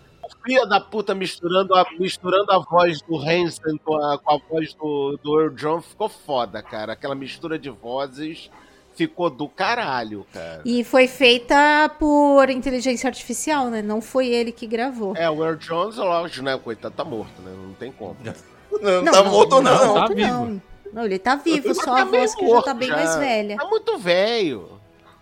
filha 0.46 0.66
da 0.66 0.80
puta 0.80 1.14
misturando 1.14 1.76
a, 1.76 1.86
misturando 2.00 2.52
a 2.54 2.60
voz 2.60 3.02
do 3.02 3.18
Hansen 3.18 3.78
com 3.84 3.96
a, 3.98 4.18
com 4.18 4.34
a 4.34 4.40
voz 4.50 4.74
do, 4.74 5.20
do 5.22 5.40
Earl 5.40 5.54
John 5.54 5.82
ficou 5.82 6.08
foda, 6.08 6.64
cara. 6.64 6.94
Aquela 6.94 7.14
mistura 7.14 7.60
de 7.60 7.70
vozes 7.70 8.50
ficou 8.96 9.30
do 9.30 9.50
caralho, 9.50 10.26
cara. 10.34 10.62
E 10.64 10.84
foi 10.86 11.08
feita 11.08 11.94
por 12.00 12.50
inteligência 12.50 13.10
artificial, 13.10 13.70
né? 13.70 13.82
Não 13.82 14.02
foi 14.02 14.28
ele 14.28 14.54
que 14.54 14.66
gravou. 14.66 15.16
É, 15.18 15.30
o 15.30 15.44
Earl 15.44 15.58
Jones, 15.58 15.98
lógico, 15.98 16.46
né? 16.46 16.58
Coitado, 16.58 16.96
tá 16.96 17.04
morto, 17.04 17.42
né? 17.42 17.52
Não 17.52 17.74
tem 17.74 17.92
como. 17.92 18.16
Não, 18.82 19.12
tá 19.12 19.24
morto, 19.24 19.62
não. 19.62 19.64
não, 19.64 19.80
tá 19.80 19.86
morto, 19.88 20.16
vivo. 20.16 20.69
Não. 20.94 21.06
Ele 21.06 21.20
tá 21.20 21.36
vivo, 21.36 21.74
só 21.76 21.96
Tá 21.96 22.02
a 22.02 22.06
voz 22.06 22.34
que 22.36 22.48
já 22.48 22.62
tá 22.62 22.74
bem 22.74 22.88
já. 22.90 22.96
mais 22.96 23.16
velha. 23.18 23.58
Tá 23.58 23.66
muito 23.66 23.98
velho. 23.98 24.80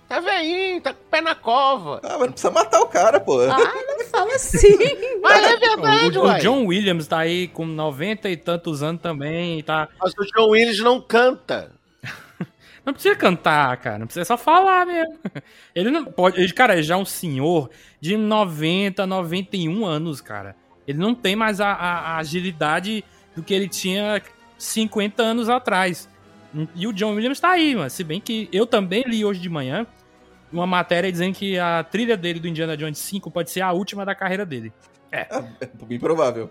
Tá 0.07 0.21
velhinho, 0.21 0.79
tá 0.79 0.93
com 0.93 1.01
o 1.01 1.05
pé 1.11 1.19
na 1.19 1.35
cova. 1.35 1.99
Ah, 2.01 2.11
mas 2.17 2.19
não 2.21 2.31
precisa 2.31 2.51
matar 2.51 2.79
o 2.79 2.85
cara, 2.87 3.19
pô. 3.19 3.41
Ah, 3.41 3.57
não 3.57 4.05
fala 4.05 4.35
assim. 4.35 4.77
Mas 5.21 5.43
é 5.45 5.57
verdade, 5.57 6.17
o, 6.17 6.23
o. 6.23 6.37
John 6.39 6.65
Williams 6.65 7.07
tá 7.07 7.17
aí 7.19 7.49
com 7.49 7.65
90 7.65 8.29
e 8.29 8.37
tantos 8.37 8.81
anos 8.81 9.01
também 9.01 9.61
tá... 9.63 9.89
Mas 10.01 10.13
o 10.17 10.23
John 10.33 10.51
Williams 10.51 10.79
não 10.79 11.01
canta. 11.01 11.73
Não 12.85 12.93
precisa 12.93 13.17
cantar, 13.17 13.75
cara. 13.81 13.99
Não 13.99 14.05
precisa 14.07 14.23
só 14.23 14.37
falar 14.37 14.85
mesmo. 14.85 15.19
Ele 15.75 15.91
não 15.91 16.05
pode. 16.05 16.39
Ele, 16.39 16.53
cara, 16.53 16.71
ele 16.73 16.83
já 16.83 16.93
é 16.93 16.97
um 16.97 17.03
senhor 17.03 17.69
de 17.99 18.15
90, 18.15 19.05
91 19.05 19.85
anos, 19.85 20.21
cara. 20.21 20.55
Ele 20.87 20.97
não 20.97 21.13
tem 21.13 21.35
mais 21.35 21.59
a, 21.59 21.67
a- 21.73 21.99
a 22.13 22.17
agilidade 22.19 23.03
do 23.35 23.43
que 23.43 23.53
ele 23.53 23.67
tinha 23.67 24.21
50 24.57 25.21
anos 25.21 25.49
atrás. 25.49 26.09
E 26.75 26.87
o 26.87 26.93
John 26.93 27.13
Williams 27.13 27.39
tá 27.39 27.51
aí, 27.51 27.75
mano. 27.75 27.89
Se 27.89 28.03
bem 28.03 28.19
que 28.19 28.49
eu 28.51 28.65
também 28.65 29.03
li 29.05 29.23
hoje 29.23 29.39
de 29.39 29.49
manhã 29.49 29.85
uma 30.51 30.65
matéria 30.65 31.11
dizendo 31.11 31.35
que 31.35 31.59
a 31.59 31.83
trilha 31.83 32.15
dele 32.15 32.39
do 32.39 32.47
Indiana 32.47 32.77
Jones 32.77 32.97
5 32.99 33.29
pode 33.29 33.51
ser 33.51 33.61
a 33.61 33.71
última 33.73 34.05
da 34.05 34.15
carreira 34.15 34.45
dele. 34.45 34.71
É 35.11 35.27
bem 35.85 35.99
provável. 35.99 36.49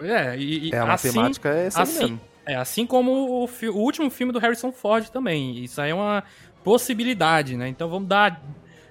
É, 0.00 0.36
e, 0.36 0.68
e 0.68 0.74
É, 0.74 0.78
a 0.78 0.92
assim, 0.92 1.08
matemática 1.08 1.48
é 1.50 1.66
essa 1.66 1.82
assim, 1.82 2.00
mesmo. 2.00 2.20
é, 2.46 2.54
assim 2.56 2.86
como 2.86 3.12
o, 3.12 3.44
o 3.44 3.76
último 3.78 4.10
filme 4.10 4.32
do 4.32 4.38
Harrison 4.38 4.72
Ford 4.72 5.08
também. 5.08 5.62
Isso 5.62 5.80
aí 5.80 5.90
é 5.90 5.94
uma 5.94 6.22
possibilidade, 6.62 7.56
né? 7.56 7.68
Então 7.68 7.88
vamos 7.88 8.08
dar, 8.08 8.42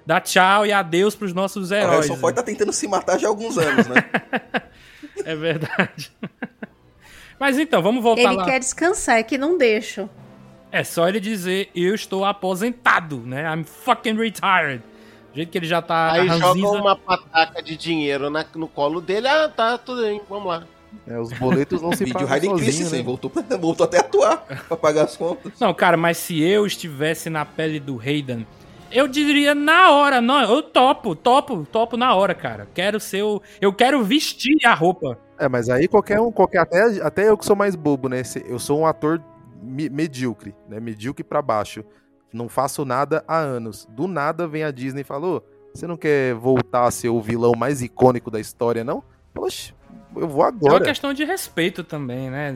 dar 0.04 0.20
tchau 0.20 0.66
e 0.66 0.72
adeus 0.72 1.14
pros 1.14 1.32
nossos 1.32 1.70
O 1.70 1.74
heróis. 1.74 1.92
Harrison 1.92 2.14
né? 2.14 2.20
Ford 2.20 2.34
tá 2.34 2.42
tentando 2.42 2.72
se 2.72 2.88
matar 2.88 3.18
já 3.18 3.28
há 3.28 3.30
alguns 3.30 3.56
anos, 3.58 3.86
né? 3.86 3.96
É 5.24 5.34
verdade. 5.34 6.12
Mas 7.38 7.58
então, 7.58 7.80
vamos 7.82 8.02
voltar 8.02 8.22
Ele 8.22 8.36
lá. 8.36 8.44
quer 8.44 8.58
descansar, 8.58 9.18
é 9.18 9.22
que 9.22 9.38
não 9.38 9.56
deixam. 9.56 10.08
É 10.70 10.84
só 10.84 11.08
ele 11.08 11.20
dizer, 11.20 11.70
eu 11.74 11.94
estou 11.94 12.24
aposentado, 12.24 13.18
né? 13.24 13.44
I'm 13.52 13.64
fucking 13.64 14.14
retired. 14.16 14.82
Do 15.32 15.36
jeito 15.36 15.50
que 15.50 15.58
ele 15.58 15.66
já 15.66 15.80
tá 15.80 16.12
Aí 16.12 16.26
ranzinza. 16.26 16.58
joga 16.58 16.78
uma 16.80 16.96
pataca 16.96 17.62
de 17.62 17.76
dinheiro 17.76 18.28
na- 18.28 18.44
no 18.54 18.66
colo 18.68 19.00
dele. 19.00 19.28
Ah, 19.28 19.48
tá, 19.48 19.78
tudo 19.78 20.02
bem, 20.02 20.20
vamos 20.28 20.46
lá. 20.48 20.64
É, 21.06 21.18
os 21.18 21.32
boletos 21.34 21.80
não 21.80 21.92
se 21.96 22.04
Vídeo 22.04 22.14
pagam 22.20 22.32
Hayden 22.32 22.50
sozinho, 22.50 22.66
Christensen 22.66 22.98
né? 22.98 23.04
voltou, 23.04 23.30
voltou 23.60 23.84
até 23.84 23.98
atuar 24.00 24.38
pra 24.66 24.76
pagar 24.76 25.04
as 25.04 25.16
contas. 25.16 25.52
Não, 25.60 25.72
cara, 25.72 25.96
mas 25.96 26.16
se 26.18 26.42
eu 26.42 26.66
estivesse 26.66 27.30
na 27.30 27.44
pele 27.44 27.78
do 27.78 28.00
Hayden, 28.00 28.46
eu 28.90 29.06
diria 29.06 29.54
na 29.54 29.90
hora, 29.90 30.20
não, 30.20 30.40
eu 30.42 30.62
topo, 30.62 31.14
topo, 31.14 31.66
topo 31.70 31.96
na 31.96 32.14
hora, 32.14 32.34
cara. 32.34 32.66
Quero 32.74 32.98
ser 32.98 33.22
o, 33.22 33.40
eu 33.60 33.72
quero 33.72 34.02
vestir 34.02 34.56
a 34.66 34.74
roupa. 34.74 35.18
É, 35.38 35.48
mas 35.48 35.68
aí 35.70 35.86
qualquer 35.88 36.20
um, 36.20 36.32
qualquer, 36.32 36.58
até, 36.58 36.82
até 37.02 37.28
eu 37.28 37.36
que 37.38 37.44
sou 37.46 37.54
mais 37.56 37.74
bobo, 37.76 38.08
né? 38.08 38.22
Eu 38.46 38.58
sou 38.58 38.80
um 38.80 38.86
ator 38.86 39.22
me- 39.62 39.88
medíocre, 39.88 40.54
né? 40.68 40.80
Medíocre 40.80 41.22
pra 41.22 41.40
baixo. 41.40 41.84
Não 42.32 42.48
faço 42.48 42.84
nada 42.84 43.24
há 43.26 43.38
anos. 43.38 43.86
Do 43.90 44.06
nada 44.06 44.46
vem 44.48 44.64
a 44.64 44.70
Disney 44.70 45.00
e 45.02 45.04
falou: 45.04 45.46
você 45.72 45.86
não 45.86 45.96
quer 45.96 46.34
voltar 46.34 46.86
a 46.86 46.90
ser 46.90 47.08
o 47.08 47.20
vilão 47.20 47.52
mais 47.56 47.80
icônico 47.82 48.30
da 48.30 48.40
história, 48.40 48.82
não? 48.84 49.02
Poxa, 49.32 49.72
eu 50.16 50.28
vou 50.28 50.42
É 50.44 50.48
uma 50.48 50.48
agora. 50.48 50.84
questão 50.84 51.14
de 51.14 51.24
respeito 51.24 51.82
também, 51.84 52.28
né? 52.30 52.54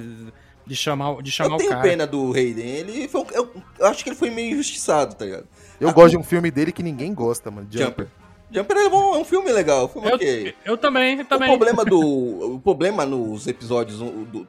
De 0.67 0.77
chamar, 0.77 1.21
de 1.23 1.31
chamar 1.33 1.51
Eu 1.51 1.55
o 1.55 1.59
tenho 1.59 1.71
cara. 1.71 1.83
pena 1.83 2.07
do 2.07 2.33
Hayden. 2.33 2.67
Ele 2.67 3.09
foi, 3.09 3.25
eu, 3.33 3.51
eu 3.79 3.87
acho 3.87 4.03
que 4.05 4.11
ele 4.11 4.17
foi 4.17 4.31
meio 4.31 4.53
injustiçado, 4.53 5.15
tá 5.15 5.25
ligado? 5.25 5.47
Eu 5.81 5.89
a 5.89 5.93
gosto 5.93 6.11
de 6.11 6.17
um 6.19 6.23
filme 6.23 6.51
dele 6.51 6.71
que 6.71 6.83
ninguém 6.83 7.13
gosta, 7.15 7.51
mano. 7.51 7.67
Jumper. 7.71 7.87
Jumper. 7.87 8.09
Jumper 8.53 8.77
é 8.77 8.89
bom, 8.89 9.15
é 9.15 9.19
um 9.19 9.25
filme 9.25 9.51
legal. 9.51 9.87
um 9.87 9.89
filme 9.89 10.09
Eu, 10.11 10.15
ok. 10.15 10.55
eu 10.65 10.77
também, 10.77 11.17
eu 11.17 11.23
O 11.23 11.27
também. 11.27 11.49
problema 11.49 11.85
do. 11.85 12.01
O 12.55 12.61
problema 12.61 13.07
nos 13.07 13.47
episódios 13.47 14.01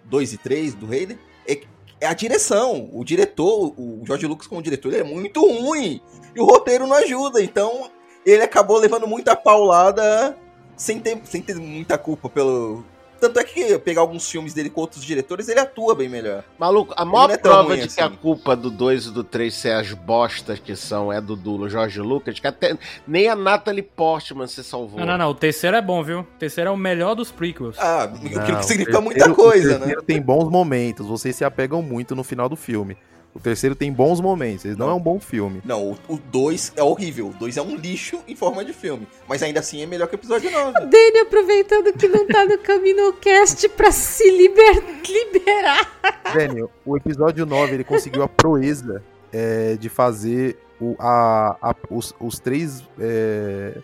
2 0.05 0.33
e 0.33 0.37
3 0.37 0.73
do 0.75 0.85
Hayden 0.91 1.17
é, 1.47 1.61
é 2.01 2.07
a 2.07 2.13
direção. 2.13 2.89
O 2.91 3.03
diretor, 3.03 3.73
o 3.77 4.01
George 4.05 4.27
Lucas 4.27 4.47
como 4.47 4.61
diretor, 4.61 4.89
ele 4.91 5.01
é 5.01 5.03
muito 5.03 5.41
ruim. 5.45 6.01
E 6.35 6.39
o 6.39 6.45
roteiro 6.45 6.85
não 6.87 6.95
ajuda. 6.95 7.41
Então, 7.41 7.89
ele 8.25 8.43
acabou 8.43 8.77
levando 8.77 9.07
muita 9.07 9.35
paulada 9.35 10.37
sem 10.75 10.99
ter, 10.99 11.19
sem 11.23 11.41
ter 11.41 11.55
muita 11.55 11.97
culpa 11.97 12.27
pelo. 12.29 12.83
Tanto 13.23 13.39
é 13.39 13.43
que 13.45 13.79
pegar 13.79 14.01
alguns 14.01 14.29
filmes 14.29 14.53
dele 14.53 14.69
com 14.69 14.81
outros 14.81 15.01
diretores, 15.05 15.47
ele 15.47 15.57
atua 15.61 15.95
bem 15.95 16.09
melhor. 16.09 16.43
Maluco, 16.59 16.93
a 16.97 17.05
maior 17.05 17.29
é 17.29 17.37
prova 17.37 17.73
de 17.77 17.83
assim. 17.83 17.95
que 17.95 18.01
a 18.01 18.09
culpa 18.09 18.53
do 18.53 18.69
2 18.69 19.05
e 19.05 19.11
do 19.11 19.23
3 19.23 19.53
ser 19.53 19.71
as 19.71 19.93
bostas 19.93 20.59
que 20.59 20.75
são 20.75 21.11
é 21.11 21.21
do, 21.21 21.33
do 21.37 21.69
Jorge 21.69 22.01
Lucas, 22.01 22.37
que 22.37 22.45
até 22.47 22.77
nem 23.07 23.29
a 23.29 23.35
Natalie 23.35 23.81
Portman 23.81 24.45
se 24.45 24.61
salvou. 24.61 24.99
Não, 24.99 25.05
não, 25.05 25.17
não. 25.17 25.29
O 25.29 25.33
terceiro 25.33 25.77
é 25.77 25.81
bom, 25.81 26.03
viu? 26.03 26.19
O 26.19 26.23
terceiro 26.37 26.69
é 26.69 26.73
o 26.73 26.75
melhor 26.75 27.15
dos 27.15 27.31
prequels. 27.31 27.77
Ah, 27.79 28.07
Não, 28.11 28.17
aquilo 28.25 28.43
que 28.43 28.51
o 28.51 28.63
significa 28.63 28.91
terceiro- 28.91 29.01
muita 29.01 29.31
o 29.31 29.35
coisa, 29.35 29.69
né? 29.73 29.77
terceiro 29.77 30.01
tem 30.03 30.21
bons 30.21 30.49
momentos, 30.49 31.07
vocês 31.07 31.33
se 31.33 31.45
apegam 31.45 31.81
muito 31.81 32.13
no 32.15 32.25
final 32.25 32.49
do 32.49 32.57
filme. 32.57 32.97
O 33.35 33.39
terceiro 33.39 33.75
tem 33.75 33.91
bons 33.91 34.21
momentos, 34.21 34.63
ele 34.63 34.75
não, 34.75 34.89
é 34.89 34.93
um 34.93 34.99
bom 34.99 35.19
filme. 35.19 35.59
Não, 35.65 35.97
o 36.07 36.17
2 36.17 36.73
é 36.75 36.83
horrível. 36.83 37.29
O 37.29 37.33
2 37.33 37.57
é 37.57 37.61
um 37.63 37.75
lixo 37.75 38.19
em 38.27 38.35
forma 38.35 38.63
de 38.63 38.73
filme. 38.73 39.07
Mas 39.27 39.41
ainda 39.41 39.59
assim 39.59 39.81
é 39.81 39.87
melhor 39.87 40.07
que 40.07 40.15
o 40.15 40.17
episódio 40.17 40.51
9. 40.51 40.71
Dani 40.81 41.17
aproveitando 41.21 41.91
que 41.93 42.07
não 42.07 42.27
tá 42.27 42.45
no 42.45 42.57
CaminoCast 42.59 43.67
pra 43.75 43.91
se 43.91 44.29
liber- 44.29 44.83
liberar. 45.09 45.91
Daniel, 46.33 46.69
o 46.85 46.95
episódio 46.95 47.43
9 47.45 47.73
ele 47.73 47.83
conseguiu 47.83 48.21
a 48.21 48.29
proeza 48.29 49.03
é, 49.31 49.75
de 49.77 49.89
fazer 49.89 50.59
o, 50.79 50.95
a, 50.99 51.57
a- 51.59 51.75
os, 51.89 52.13
os 52.19 52.37
três. 52.39 52.83
é, 52.99 53.77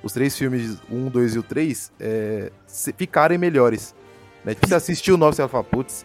os 0.00 0.12
três 0.12 0.36
filmes, 0.36 0.78
um, 0.90 1.08
dois 1.08 1.34
e 1.34 1.38
o 1.38 1.42
3, 1.44 1.92
é, 2.00 2.50
ficarem 2.96 3.38
melhores. 3.38 3.94
Né? 4.44 4.52
Tipo, 4.54 4.66
você 4.68 4.74
assistiu 4.74 5.14
o 5.14 5.18
9 5.18 5.36
você 5.36 5.42
vai 5.42 5.48
falar, 5.48 5.64
putz, 5.64 6.04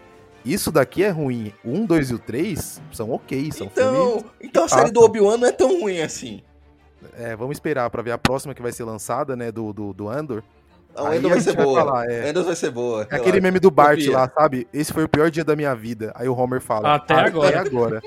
isso 0.53 0.71
daqui 0.71 1.03
é 1.03 1.09
ruim. 1.09 1.53
O 1.63 1.71
1, 1.71 1.85
2 1.85 2.09
e 2.11 2.13
o 2.13 2.19
3 2.19 2.81
são 2.91 3.11
ok, 3.11 3.51
são 3.51 3.69
filmes. 3.69 3.91
Então, 3.93 4.25
então 4.41 4.63
a 4.65 4.67
série 4.69 4.91
do 4.91 5.01
Obi-Wan 5.01 5.37
não 5.37 5.47
é 5.47 5.51
tão 5.51 5.81
ruim 5.81 6.01
assim. 6.01 6.41
É, 7.17 7.35
vamos 7.35 7.57
esperar 7.57 7.89
pra 7.89 8.01
ver 8.01 8.11
a 8.11 8.17
próxima 8.17 8.53
que 8.53 8.61
vai 8.61 8.71
ser 8.71 8.83
lançada, 8.83 9.35
né? 9.35 9.51
Do, 9.51 9.73
do, 9.73 9.93
do 9.93 10.09
Andor. 10.09 10.43
Aí 10.95 11.19
Endor 11.19 11.31
vai 11.31 11.55
boa. 11.55 12.05
é. 12.05 12.33
Vai 12.33 12.55
ser 12.55 12.71
boa. 12.71 13.07
É 13.09 13.15
aquele 13.15 13.39
meme 13.39 13.59
do 13.59 13.69
Bart 13.69 13.97
Confia. 13.97 14.17
lá, 14.17 14.31
sabe? 14.33 14.67
Esse 14.73 14.91
foi 14.91 15.03
o 15.03 15.09
pior 15.09 15.29
dia 15.29 15.43
da 15.43 15.55
minha 15.55 15.75
vida. 15.75 16.11
Aí 16.15 16.27
o 16.27 16.35
Homer 16.35 16.59
fala. 16.59 16.95
Até 16.95 17.13
"Ah, 17.13 17.25
agora." 17.25 17.59
Até 17.59 17.69
agora. 17.69 18.01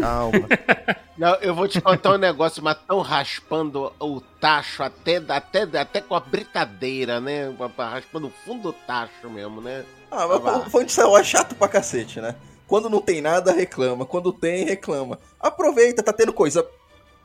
Calma. 0.00 0.48
Não, 1.16 1.34
eu 1.36 1.54
vou 1.54 1.66
te 1.66 1.80
contar 1.80 2.12
um 2.12 2.18
negócio, 2.18 2.62
mas 2.62 2.76
tão 2.86 3.00
raspando 3.00 3.90
o 3.98 4.20
tacho 4.20 4.82
até, 4.82 5.16
até, 5.16 5.62
até 5.62 6.00
com 6.00 6.14
a 6.14 6.20
britadeira, 6.20 7.20
né? 7.20 7.54
Raspando 7.78 8.26
o 8.26 8.32
fundo 8.44 8.64
do 8.64 8.72
tacho 8.72 9.30
mesmo, 9.30 9.60
né? 9.62 9.84
Ah, 10.10 10.26
mas 10.26 10.66
o 10.66 10.70
fã 10.70 10.84
de 10.84 10.92
Star 10.92 11.08
Wars 11.08 11.26
é 11.26 11.30
chato 11.30 11.54
pra 11.54 11.68
cacete, 11.68 12.20
né? 12.20 12.34
Quando 12.66 12.90
não 12.90 13.00
tem 13.00 13.20
nada, 13.20 13.52
reclama. 13.52 14.04
Quando 14.04 14.32
tem, 14.32 14.64
reclama. 14.64 15.18
Aproveita, 15.40 16.02
tá 16.02 16.12
tendo 16.12 16.32
coisa. 16.32 16.66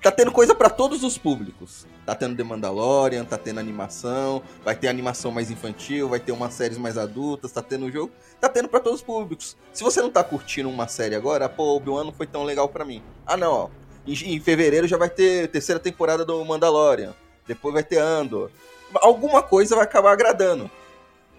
Tá 0.02 0.10
tendo 0.10 0.32
coisa 0.32 0.56
pra 0.56 0.68
todos 0.70 1.04
os 1.04 1.16
públicos. 1.18 1.86
Tá 2.06 2.16
tendo 2.16 2.36
The 2.36 2.44
Mandalorian, 2.44 3.24
tá 3.24 3.38
tendo 3.38 3.60
animação, 3.60 4.42
vai 4.66 4.76
ter 4.76 4.88
animação 4.88 5.32
mais 5.32 5.52
infantil, 5.52 6.10
vai 6.10 6.20
ter 6.20 6.32
umas 6.32 6.56
séries 6.56 6.78
mais 6.78 6.98
adultas, 6.98 7.52
tá 7.52 7.62
tendo 7.62 7.92
jogo. 7.92 8.12
Tá 8.40 8.50
tendo 8.50 8.68
pra 8.68 8.80
todos 8.80 9.02
os 9.02 9.06
públicos. 9.06 9.56
Se 9.72 9.84
você 9.84 10.02
não 10.02 10.10
tá 10.10 10.24
curtindo 10.24 10.68
uma 10.70 10.88
série 10.88 11.14
agora, 11.14 11.48
pô, 11.48 11.76
Obi-Wan 11.76 12.06
não 12.06 12.12
foi 12.12 12.26
tão 12.26 12.44
legal 12.44 12.68
pra 12.68 12.84
mim. 12.84 13.04
Ah, 13.28 13.38
não, 13.38 13.54
ó. 13.54 13.70
Em, 14.08 14.14
em 14.14 14.40
fevereiro 14.40 14.88
já 14.88 14.98
vai 14.98 15.10
ter 15.10 15.48
terceira 15.50 15.80
temporada 15.80 16.26
do 16.26 16.44
Mandalorian. 16.44 17.14
Depois 17.48 17.74
vai 17.74 17.84
ter 17.84 18.00
Andor. 18.00 18.50
Alguma 18.96 19.44
coisa 19.44 19.76
vai 19.76 19.84
acabar 19.84 20.14
agradando. 20.14 20.70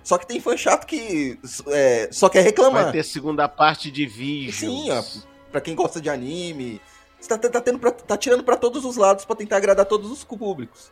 Só 0.05 0.19
que 0.19 0.27
tem 0.27 0.41
fã 0.41 0.57
chato 0.57 0.87
que 0.87 1.39
é, 1.69 2.09
só 2.13 2.29
quer 2.29 2.43
reclamar. 2.43 2.85
Vai 2.85 2.93
ter 2.93 3.05
segunda 3.05 3.49
parte 3.49 3.91
de 3.91 4.07
vídeos. 4.07 4.57
Sim, 4.57 4.91
ó, 4.91 5.03
pra 5.51 5.61
quem 5.61 5.75
gosta 5.75 6.01
de 6.01 6.09
anime. 6.09 6.81
Você 7.23 7.29
tá, 7.29 7.49
tá, 7.49 7.61
tendo 7.61 7.79
pra- 7.79 7.93
tá 7.93 8.17
tirando 8.17 8.43
pra 8.43 8.57
todos 8.57 8.85
os 8.85 8.97
lados 8.97 9.25
pra 9.25 9.37
tentar 9.37 9.57
agradar 9.59 9.87
todos 9.87 10.11
os 10.11 10.25
públicos. 10.25 10.91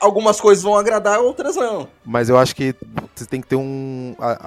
Algumas 0.00 0.40
coisas 0.40 0.62
vão 0.64 0.74
agradar, 0.76 1.20
outras 1.20 1.54
não. 1.56 1.88
Mas 2.04 2.28
eu 2.28 2.38
acho 2.38 2.56
que 2.56 2.74
você 3.14 3.26
tem 3.26 3.40
que 3.40 3.46
ter 3.46 3.56
um. 3.56 4.14
a- 4.18 4.38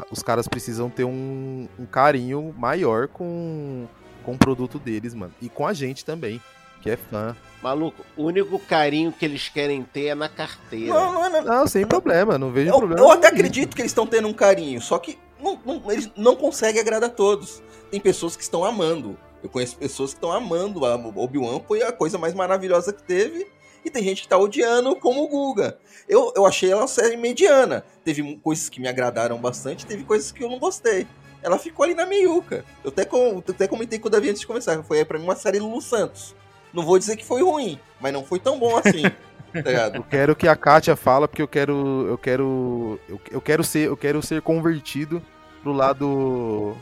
a- 0.00 0.04
os 0.10 0.22
caras 0.22 0.46
precisam 0.48 0.88
ter 0.90 1.04
um, 1.04 1.66
um 1.78 1.86
carinho 1.86 2.54
maior 2.58 3.08
com, 3.08 3.86
com 4.22 4.32
o 4.32 4.38
produto 4.38 4.78
deles, 4.78 5.14
mano. 5.14 5.32
E 5.40 5.48
com 5.48 5.66
a 5.66 5.72
gente 5.72 6.04
também, 6.04 6.40
que 6.82 6.90
é 6.90 6.96
fã. 6.96 7.34
Maluco, 7.62 8.04
o 8.16 8.24
único 8.24 8.58
carinho 8.58 9.12
que 9.12 9.24
eles 9.24 9.48
querem 9.48 9.82
ter 9.82 10.06
é 10.08 10.14
na 10.14 10.28
carteira. 10.28 10.92
Não, 10.94 11.12
não, 11.12 11.24
é- 11.24 11.30
não, 11.30 11.42
Não, 11.42 11.66
sem 11.66 11.86
problema, 11.86 12.36
não 12.38 12.50
vejo 12.50 12.70
Eu, 12.70 12.78
problema. 12.78 13.00
eu 13.00 13.10
até 13.10 13.28
acredito 13.28 13.74
que 13.74 13.80
eles 13.82 13.90
estão 13.92 14.06
tendo 14.06 14.28
um 14.28 14.34
carinho, 14.34 14.80
só 14.80 14.98
que 14.98 15.18
não- 15.42 15.58
não- 15.64 15.90
eles 15.90 16.10
não 16.16 16.36
conseguem 16.36 16.80
agradar 16.80 17.10
todos. 17.10 17.62
Tem 17.90 18.00
pessoas 18.00 18.34
que 18.36 18.42
estão 18.42 18.64
amando. 18.64 19.16
Eu 19.46 19.50
conheço 19.50 19.76
pessoas 19.76 20.10
que 20.10 20.16
estão 20.16 20.32
amando. 20.32 20.84
A 20.84 20.96
Obi-Wan 20.96 21.60
foi 21.60 21.80
a 21.80 21.92
coisa 21.92 22.18
mais 22.18 22.34
maravilhosa 22.34 22.92
que 22.92 23.02
teve. 23.02 23.46
E 23.84 23.90
tem 23.90 24.02
gente 24.02 24.22
que 24.22 24.28
tá 24.28 24.36
odiando, 24.36 24.96
como 24.96 25.22
o 25.22 25.28
Guga. 25.28 25.78
Eu, 26.08 26.32
eu 26.34 26.44
achei 26.44 26.72
ela 26.72 26.82
uma 26.82 26.88
série 26.88 27.16
mediana. 27.16 27.84
Teve 28.04 28.38
coisas 28.42 28.68
que 28.68 28.80
me 28.80 28.88
agradaram 28.88 29.38
bastante, 29.38 29.86
teve 29.86 30.02
coisas 30.02 30.32
que 30.32 30.42
eu 30.42 30.50
não 30.50 30.58
gostei. 30.58 31.06
Ela 31.40 31.56
ficou 31.60 31.84
ali 31.84 31.94
na 31.94 32.04
meiuca. 32.04 32.64
Eu 32.82 32.88
até, 32.88 33.04
com, 33.04 33.38
até 33.38 33.68
comentei 33.68 34.00
com 34.00 34.08
o 34.08 34.10
Davi 34.10 34.30
antes 34.30 34.40
de 34.40 34.48
começar. 34.48 34.82
Foi 34.82 35.04
pra 35.04 35.16
mim 35.16 35.24
uma 35.24 35.36
série 35.36 35.60
Lulu 35.60 35.80
Santos. 35.80 36.34
Não 36.74 36.82
vou 36.84 36.98
dizer 36.98 37.14
que 37.14 37.24
foi 37.24 37.40
ruim, 37.44 37.78
mas 38.00 38.12
não 38.12 38.24
foi 38.24 38.40
tão 38.40 38.58
bom 38.58 38.76
assim. 38.76 39.02
tá? 39.62 39.92
Eu 39.94 40.02
quero 40.02 40.34
que 40.34 40.48
a 40.48 40.56
Kátia 40.56 40.96
fala, 40.96 41.28
porque 41.28 41.42
eu 41.42 41.46
quero. 41.46 42.06
Eu 42.08 42.18
quero. 42.18 42.98
Eu, 43.08 43.20
eu 43.30 43.40
quero 43.40 43.62
ser. 43.62 43.86
Eu 43.86 43.96
quero 43.96 44.20
ser 44.20 44.42
convertido 44.42 45.22
pro 45.62 45.72
lado. 45.72 46.76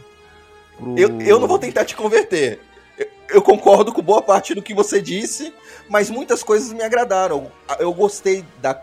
Pro- 0.78 0.98
Eu, 0.98 1.20
eu 1.20 1.38
não 1.40 1.48
vou 1.48 1.58
tentar 1.58 1.84
te 1.84 1.94
converter. 1.96 2.60
Eu, 2.98 3.06
eu 3.30 3.42
concordo 3.42 3.92
com 3.92 4.02
boa 4.02 4.22
parte 4.22 4.54
do 4.54 4.62
que 4.62 4.74
você 4.74 5.00
disse, 5.02 5.52
mas 5.88 6.10
muitas 6.10 6.42
coisas 6.42 6.72
me 6.72 6.82
agradaram. 6.82 7.50
Eu, 7.70 7.76
eu 7.86 7.92
gostei 7.94 8.44
da, 8.60 8.82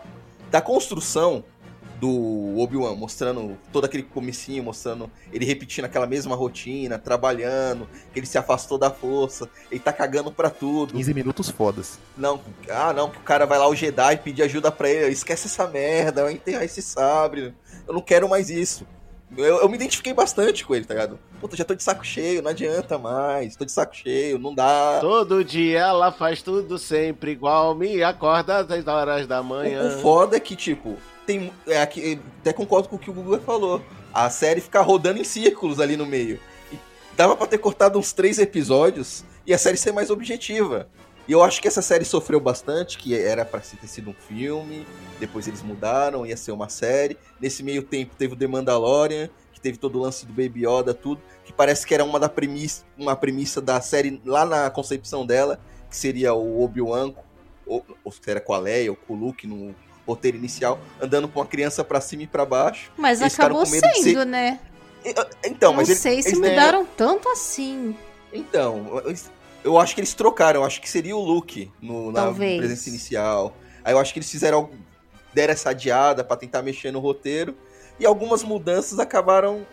da 0.50 0.60
construção 0.60 1.44
do 2.00 2.58
Obi-Wan, 2.58 2.96
mostrando 2.96 3.56
todo 3.72 3.84
aquele 3.84 4.02
comecinho, 4.02 4.64
mostrando 4.64 5.08
ele 5.32 5.44
repetindo 5.44 5.84
aquela 5.84 6.04
mesma 6.04 6.34
rotina, 6.34 6.98
trabalhando, 6.98 7.88
que 8.12 8.18
ele 8.18 8.26
se 8.26 8.36
afastou 8.36 8.76
da 8.76 8.90
força, 8.90 9.48
ele 9.70 9.78
tá 9.78 9.92
cagando 9.92 10.32
pra 10.32 10.50
tudo. 10.50 10.94
15 10.94 11.14
minutos 11.14 11.48
fodas. 11.48 12.00
Não, 12.16 12.40
ah, 12.68 12.92
não, 12.92 13.08
que 13.08 13.18
o 13.18 13.22
cara 13.22 13.46
vai 13.46 13.56
lá, 13.56 13.68
o 13.68 13.74
Jedi, 13.76 14.16
pedir 14.16 14.42
ajuda 14.42 14.72
pra 14.72 14.90
ele. 14.90 15.12
Esquece 15.12 15.46
essa 15.46 15.68
merda, 15.68 16.24
vai 16.24 16.32
enterrar 16.32 16.64
esse 16.64 16.82
sabre. 16.82 17.54
Eu 17.86 17.94
não 17.94 18.00
quero 18.00 18.28
mais 18.28 18.50
isso. 18.50 18.84
Eu, 19.36 19.60
eu 19.62 19.68
me 19.68 19.76
identifiquei 19.76 20.12
bastante 20.12 20.64
com 20.64 20.74
ele, 20.74 20.84
tá 20.84 20.94
ligado? 20.94 21.18
Puta, 21.40 21.56
já 21.56 21.64
tô 21.64 21.74
de 21.74 21.82
saco 21.82 22.04
cheio, 22.04 22.42
não 22.42 22.50
adianta 22.50 22.98
mais. 22.98 23.56
Tô 23.56 23.64
de 23.64 23.72
saco 23.72 23.96
cheio, 23.96 24.38
não 24.38 24.54
dá. 24.54 24.98
Todo 25.00 25.42
dia 25.42 25.78
ela 25.80 26.12
faz 26.12 26.42
tudo 26.42 26.78
sempre 26.78 27.30
igual, 27.32 27.74
me 27.74 28.02
acorda 28.02 28.58
às 28.58 28.66
10 28.66 28.86
horas 28.86 29.26
da 29.26 29.40
O, 29.40 29.44
manhã. 29.44 29.96
o 29.96 30.00
foda 30.02 30.36
é 30.36 30.40
que, 30.40 30.54
tipo, 30.54 30.96
tem. 31.26 31.52
É, 31.66 31.80
aqui, 31.80 32.20
até 32.40 32.52
concordo 32.52 32.88
com 32.88 32.96
o 32.96 32.98
que 32.98 33.10
o 33.10 33.14
Google 33.14 33.40
falou. 33.40 33.82
A 34.12 34.28
série 34.28 34.60
fica 34.60 34.80
rodando 34.82 35.18
em 35.20 35.24
círculos 35.24 35.80
ali 35.80 35.96
no 35.96 36.04
meio. 36.04 36.38
E 36.70 36.76
dava 37.16 37.34
pra 37.34 37.46
ter 37.46 37.58
cortado 37.58 37.98
uns 37.98 38.12
três 38.12 38.38
episódios 38.38 39.24
e 39.46 39.54
a 39.54 39.58
série 39.58 39.78
ser 39.78 39.92
mais 39.92 40.10
objetiva. 40.10 40.88
E 41.28 41.32
eu 41.32 41.42
acho 41.42 41.62
que 41.62 41.68
essa 41.68 41.80
série 41.82 42.04
sofreu 42.04 42.40
bastante, 42.40 42.98
que 42.98 43.16
era 43.16 43.44
pra 43.44 43.60
ter 43.60 43.86
sido 43.86 44.10
um 44.10 44.14
filme, 44.14 44.86
depois 45.20 45.46
eles 45.46 45.62
mudaram, 45.62 46.26
ia 46.26 46.36
ser 46.36 46.50
uma 46.52 46.68
série. 46.68 47.16
Nesse 47.40 47.62
meio 47.62 47.82
tempo 47.82 48.14
teve 48.16 48.34
o 48.34 48.36
The 48.36 48.46
Mandalorian, 48.48 49.30
que 49.52 49.60
teve 49.60 49.78
todo 49.78 49.98
o 49.98 50.02
lance 50.02 50.26
do 50.26 50.32
Baby 50.32 50.66
Yoda, 50.66 50.92
tudo, 50.92 51.20
que 51.44 51.52
parece 51.52 51.86
que 51.86 51.94
era 51.94 52.04
uma, 52.04 52.18
da 52.18 52.28
premissa, 52.28 52.84
uma 52.98 53.14
premissa 53.14 53.60
da 53.60 53.80
série 53.80 54.20
lá 54.24 54.44
na 54.44 54.68
concepção 54.70 55.24
dela, 55.24 55.60
que 55.88 55.96
seria 55.96 56.34
o 56.34 56.62
Obi-Wan, 56.62 57.12
ou, 57.64 57.84
ou 58.02 58.10
se 58.12 58.18
era 58.26 58.40
com 58.40 58.52
a 58.52 58.58
Leia, 58.58 58.90
ou 58.90 58.96
com 58.96 59.14
o 59.14 59.16
Luke 59.16 59.46
no 59.46 59.72
roteiro 60.04 60.36
inicial, 60.36 60.80
andando 61.00 61.28
com 61.28 61.38
uma 61.38 61.46
criança 61.46 61.84
pra 61.84 62.00
cima 62.00 62.24
e 62.24 62.26
pra 62.26 62.44
baixo. 62.44 62.90
Mas 62.96 63.20
Eles 63.20 63.34
acabou 63.38 63.64
sendo, 63.64 64.02
ser- 64.02 64.26
né? 64.26 64.58
Então, 65.44 65.70
não 65.70 65.76
mas 65.76 65.88
eles- 65.88 66.00
sei 66.00 66.20
se 66.20 66.30
eles- 66.30 66.40
mudaram 66.40 66.84
tanto 66.84 67.28
assim. 67.28 67.96
Então, 68.32 69.00
eles- 69.04 69.30
eu 69.64 69.78
acho 69.78 69.94
que 69.94 70.00
eles 70.00 70.14
trocaram. 70.14 70.60
Eu 70.60 70.66
acho 70.66 70.80
que 70.80 70.88
seria 70.88 71.16
o 71.16 71.20
Luke 71.24 71.70
no, 71.80 72.12
na 72.12 72.22
Talvez. 72.22 72.58
presença 72.58 72.88
inicial. 72.88 73.56
Aí 73.84 73.92
eu 73.92 73.98
acho 73.98 74.12
que 74.12 74.18
eles 74.18 74.30
fizeram. 74.30 74.70
deram 75.32 75.52
essa 75.52 75.70
adiada 75.70 76.22
pra 76.24 76.36
tentar 76.36 76.62
mexer 76.62 76.90
no 76.92 77.00
roteiro. 77.00 77.56
E 77.98 78.06
algumas 78.06 78.42
mudanças 78.42 78.98
acabaram. 78.98 79.66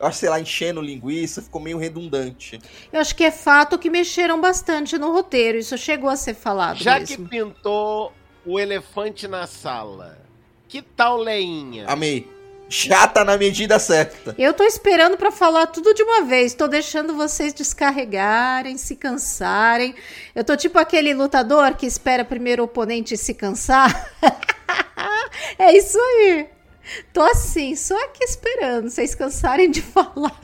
Eu 0.00 0.06
acho, 0.06 0.18
sei 0.18 0.28
lá, 0.28 0.38
enchendo 0.40 0.80
linguiça, 0.80 1.42
ficou 1.42 1.60
meio 1.60 1.76
redundante. 1.76 2.60
Eu 2.92 3.00
acho 3.00 3.16
que 3.16 3.24
é 3.24 3.32
fato 3.32 3.76
que 3.76 3.90
mexeram 3.90 4.40
bastante 4.40 4.96
no 4.96 5.12
roteiro. 5.12 5.58
Isso 5.58 5.76
chegou 5.76 6.08
a 6.08 6.14
ser 6.14 6.34
falado 6.34 6.78
Já 6.78 7.00
que 7.00 7.18
mesmo. 7.18 7.28
pintou 7.28 8.12
o 8.46 8.60
elefante 8.60 9.26
na 9.26 9.46
sala, 9.48 10.16
que 10.68 10.80
tal 10.82 11.16
Leinha? 11.16 11.84
Amei. 11.88 12.30
Chata 12.68 13.24
na 13.24 13.36
medida 13.38 13.78
certa. 13.78 14.34
Eu 14.38 14.52
tô 14.52 14.62
esperando 14.62 15.16
pra 15.16 15.30
falar 15.30 15.66
tudo 15.68 15.94
de 15.94 16.02
uma 16.02 16.24
vez. 16.24 16.52
Tô 16.54 16.68
deixando 16.68 17.14
vocês 17.16 17.54
descarregarem, 17.54 18.76
se 18.76 18.94
cansarem. 18.94 19.94
Eu 20.34 20.44
tô 20.44 20.54
tipo 20.56 20.78
aquele 20.78 21.14
lutador 21.14 21.74
que 21.74 21.86
espera 21.86 22.24
primeiro 22.24 22.62
o 22.62 22.66
oponente 22.66 23.16
se 23.16 23.32
cansar. 23.34 24.10
é 25.58 25.76
isso 25.76 25.98
aí. 25.98 26.46
Tô 27.12 27.22
assim, 27.22 27.74
só 27.74 27.94
aqui 28.04 28.22
esperando 28.24 28.88
vocês 28.90 29.14
cansarem 29.14 29.70
de 29.70 29.80
falar. 29.82 30.38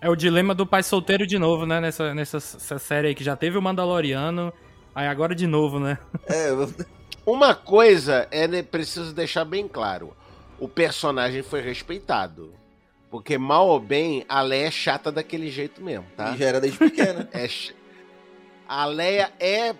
É 0.00 0.08
o 0.08 0.16
dilema 0.16 0.54
do 0.54 0.66
pai 0.66 0.82
solteiro 0.82 1.26
de 1.26 1.38
novo, 1.38 1.64
né? 1.66 1.80
Nessa, 1.80 2.14
nessa, 2.14 2.38
essa 2.38 2.78
série 2.78 3.08
aí 3.08 3.14
que 3.14 3.22
já 3.22 3.36
teve 3.36 3.56
o 3.58 3.62
Mandaloriano, 3.62 4.52
aí 4.94 5.06
agora 5.06 5.34
de 5.34 5.46
novo, 5.46 5.78
né? 5.78 5.98
É, 6.26 6.50
eu- 6.50 6.68
Uma 7.24 7.54
coisa 7.54 8.26
é 8.30 8.48
né, 8.48 8.62
preciso 8.62 9.14
deixar 9.14 9.44
bem 9.44 9.68
claro: 9.68 10.14
o 10.64 10.68
personagem 10.68 11.42
foi 11.42 11.60
respeitado. 11.60 12.52
Porque 13.10 13.36
mal 13.36 13.68
ou 13.68 13.78
bem, 13.80 14.24
a 14.28 14.40
Leia 14.40 14.68
é 14.68 14.70
chata 14.70 15.12
daquele 15.12 15.50
jeito 15.50 15.82
mesmo, 15.82 16.06
tá? 16.16 16.32
e 16.34 16.38
já 16.38 16.46
era 16.46 16.60
desde 16.60 16.78
pequena. 16.78 17.28
É 17.34 17.46
ch- 17.48 17.74
A 18.68 18.84
Leia 18.86 19.30
é. 19.38 19.74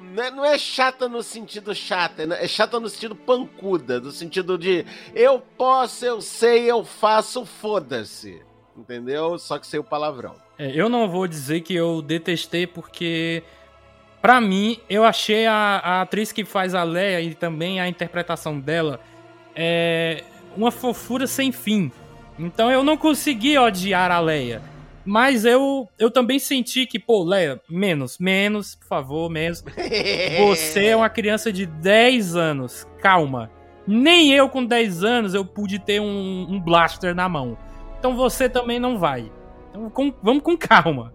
Não 0.00 0.22
é- 0.22 0.30
não 0.30 0.44
é 0.44 0.56
chata 0.56 1.08
no 1.08 1.22
sentido 1.22 1.74
chata, 1.74 2.22
é 2.22 2.46
chata 2.46 2.78
no 2.78 2.88
sentido 2.88 3.16
pancuda, 3.16 3.98
no 4.00 4.12
sentido 4.12 4.56
de 4.56 4.86
eu 5.14 5.40
posso, 5.40 6.04
eu 6.06 6.20
sei, 6.20 6.70
eu 6.70 6.84
faço, 6.84 7.44
foda-se. 7.44 8.40
Entendeu? 8.76 9.36
Só 9.40 9.58
que 9.58 9.66
sem 9.66 9.80
o 9.80 9.84
palavrão. 9.84 10.36
É, 10.56 10.70
eu 10.72 10.88
não 10.88 11.08
vou 11.10 11.26
dizer 11.26 11.62
que 11.62 11.74
eu 11.74 12.00
detestei, 12.00 12.64
porque 12.64 13.42
pra 14.22 14.40
mim, 14.40 14.78
eu 14.88 15.04
achei 15.04 15.46
a, 15.46 15.52
a 15.82 16.02
atriz 16.02 16.30
que 16.30 16.44
faz 16.44 16.74
a 16.76 16.84
Leia 16.84 17.20
e 17.20 17.34
também 17.34 17.80
a 17.80 17.88
interpretação 17.88 18.58
dela 18.60 19.00
é 19.60 20.22
uma 20.56 20.70
fofura 20.70 21.26
sem 21.26 21.50
fim. 21.50 21.90
Então 22.38 22.70
eu 22.70 22.84
não 22.84 22.96
consegui 22.96 23.58
odiar 23.58 24.10
a 24.12 24.20
Leia. 24.20 24.62
Mas 25.04 25.44
eu, 25.44 25.88
eu 25.98 26.10
também 26.10 26.38
senti 26.38 26.86
que, 26.86 26.98
pô, 26.98 27.24
Leia, 27.24 27.60
menos, 27.68 28.18
menos, 28.18 28.74
por 28.76 28.86
favor, 28.86 29.28
menos. 29.30 29.64
Você 30.46 30.86
é 30.86 30.96
uma 30.96 31.08
criança 31.08 31.52
de 31.52 31.66
10 31.66 32.36
anos, 32.36 32.86
calma. 33.00 33.50
Nem 33.86 34.32
eu 34.34 34.48
com 34.50 34.64
10 34.64 35.02
anos 35.02 35.34
eu 35.34 35.44
pude 35.44 35.78
ter 35.78 35.98
um, 36.00 36.46
um 36.50 36.60
blaster 36.60 37.14
na 37.14 37.26
mão. 37.28 37.56
Então 37.98 38.14
você 38.14 38.48
também 38.48 38.78
não 38.78 38.98
vai. 38.98 39.32
Então 39.70 39.88
com- 39.90 40.12
vamos 40.22 40.42
com 40.42 40.56
calma. 40.56 41.12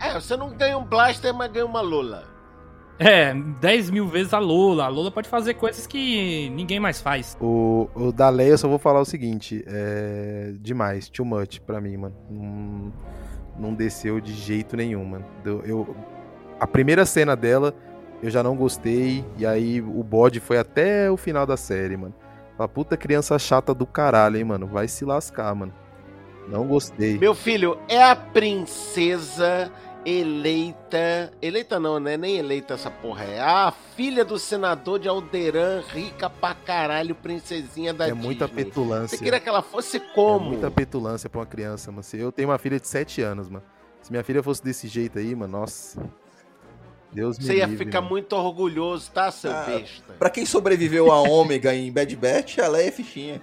É, 0.00 0.12
você 0.14 0.36
não 0.36 0.50
ganha 0.50 0.76
um 0.76 0.84
blaster, 0.84 1.32
mas 1.32 1.50
ganha 1.52 1.64
uma 1.64 1.80
Lula. 1.80 2.24
É, 3.08 3.34
10 3.60 3.90
mil 3.90 4.06
vezes 4.06 4.32
a 4.32 4.38
Lola. 4.38 4.84
A 4.84 4.88
Lola 4.88 5.10
pode 5.10 5.28
fazer 5.28 5.54
coisas 5.54 5.86
que 5.86 6.48
ninguém 6.50 6.78
mais 6.78 7.00
faz. 7.00 7.36
O, 7.40 7.88
o 7.94 8.12
da 8.12 8.28
Leia 8.28 8.50
eu 8.52 8.58
só 8.58 8.68
vou 8.68 8.78
falar 8.78 9.00
o 9.00 9.04
seguinte: 9.04 9.64
é. 9.66 10.52
Demais, 10.60 11.08
too 11.08 11.24
much 11.26 11.58
pra 11.60 11.80
mim, 11.80 11.96
mano. 11.96 12.14
Não, 12.30 12.92
não 13.58 13.74
desceu 13.74 14.20
de 14.20 14.32
jeito 14.32 14.76
nenhum, 14.76 15.04
mano. 15.04 15.24
Eu, 15.44 15.62
eu- 15.64 15.96
a 16.60 16.66
primeira 16.66 17.04
cena 17.04 17.34
dela 17.34 17.74
eu 18.22 18.30
já 18.30 18.40
não 18.42 18.54
gostei, 18.54 19.24
e 19.36 19.44
aí 19.44 19.80
o 19.80 20.00
bode 20.04 20.38
foi 20.38 20.56
até 20.56 21.10
o 21.10 21.16
final 21.16 21.44
da 21.44 21.56
série, 21.56 21.96
mano. 21.96 22.14
Fala, 22.56 22.68
puta 22.68 22.96
criança 22.96 23.36
chata 23.38 23.74
do 23.74 23.84
caralho, 23.84 24.36
hein, 24.36 24.44
mano. 24.44 24.66
Vai 24.68 24.86
se 24.86 25.04
lascar, 25.04 25.52
mano. 25.56 25.72
Não 26.48 26.66
gostei. 26.66 27.18
Meu 27.18 27.34
filho, 27.34 27.76
é 27.88 28.00
a 28.02 28.14
princesa 28.14 29.70
eleita. 30.04 31.32
Eleita 31.40 31.78
não, 31.80 31.98
né? 32.00 32.16
Nem 32.16 32.36
eleita 32.36 32.74
essa 32.74 32.90
porra. 32.90 33.24
É 33.24 33.40
a 33.40 33.72
filha 33.96 34.24
do 34.24 34.38
senador 34.38 34.98
de 34.98 35.08
Alderan, 35.08 35.82
rica 35.88 36.28
pra 36.28 36.54
caralho, 36.54 37.14
princesinha 37.14 37.92
da 37.94 38.08
é 38.08 38.12
muita 38.12 38.46
Disney. 38.46 38.64
petulância. 38.64 39.16
Você 39.18 39.24
queria 39.24 39.40
que 39.40 39.48
ela 39.48 39.62
fosse 39.62 39.96
É 39.98 40.00
como? 40.14 40.50
muita 40.50 40.70
petulância 40.70 41.28
pra 41.30 41.40
uma 41.40 41.46
criança, 41.46 41.90
mano. 41.90 42.02
Se 42.02 42.18
Eu 42.18 42.32
tenho 42.32 42.48
uma 42.48 42.58
filha 42.58 42.78
de 42.80 42.86
7 42.88 43.22
anos, 43.22 43.48
mano. 43.48 43.64
Se 44.02 44.10
minha 44.10 44.24
filha 44.24 44.42
fosse 44.42 44.62
desse 44.64 44.88
jeito 44.88 45.18
aí, 45.18 45.34
mano, 45.34 45.58
nossa. 45.60 46.02
Deus 47.12 47.38
me 47.38 47.44
Você 47.44 47.56
ia 47.56 47.66
livre, 47.66 47.84
ficar 47.84 48.00
mano. 48.00 48.10
muito 48.12 48.32
orgulhoso, 48.34 49.10
tá, 49.12 49.30
seu 49.30 49.52
Ah, 49.52 49.64
besta? 49.66 50.14
Pra 50.18 50.30
quem 50.30 50.46
sobreviveu 50.46 51.12
a 51.12 51.20
Ômega 51.20 51.74
em 51.74 51.92
Bad 51.92 52.16
Batch, 52.16 52.58
a 52.58 52.66
Leia 52.68 52.88
é 52.88 52.90
fichinha. 52.90 53.40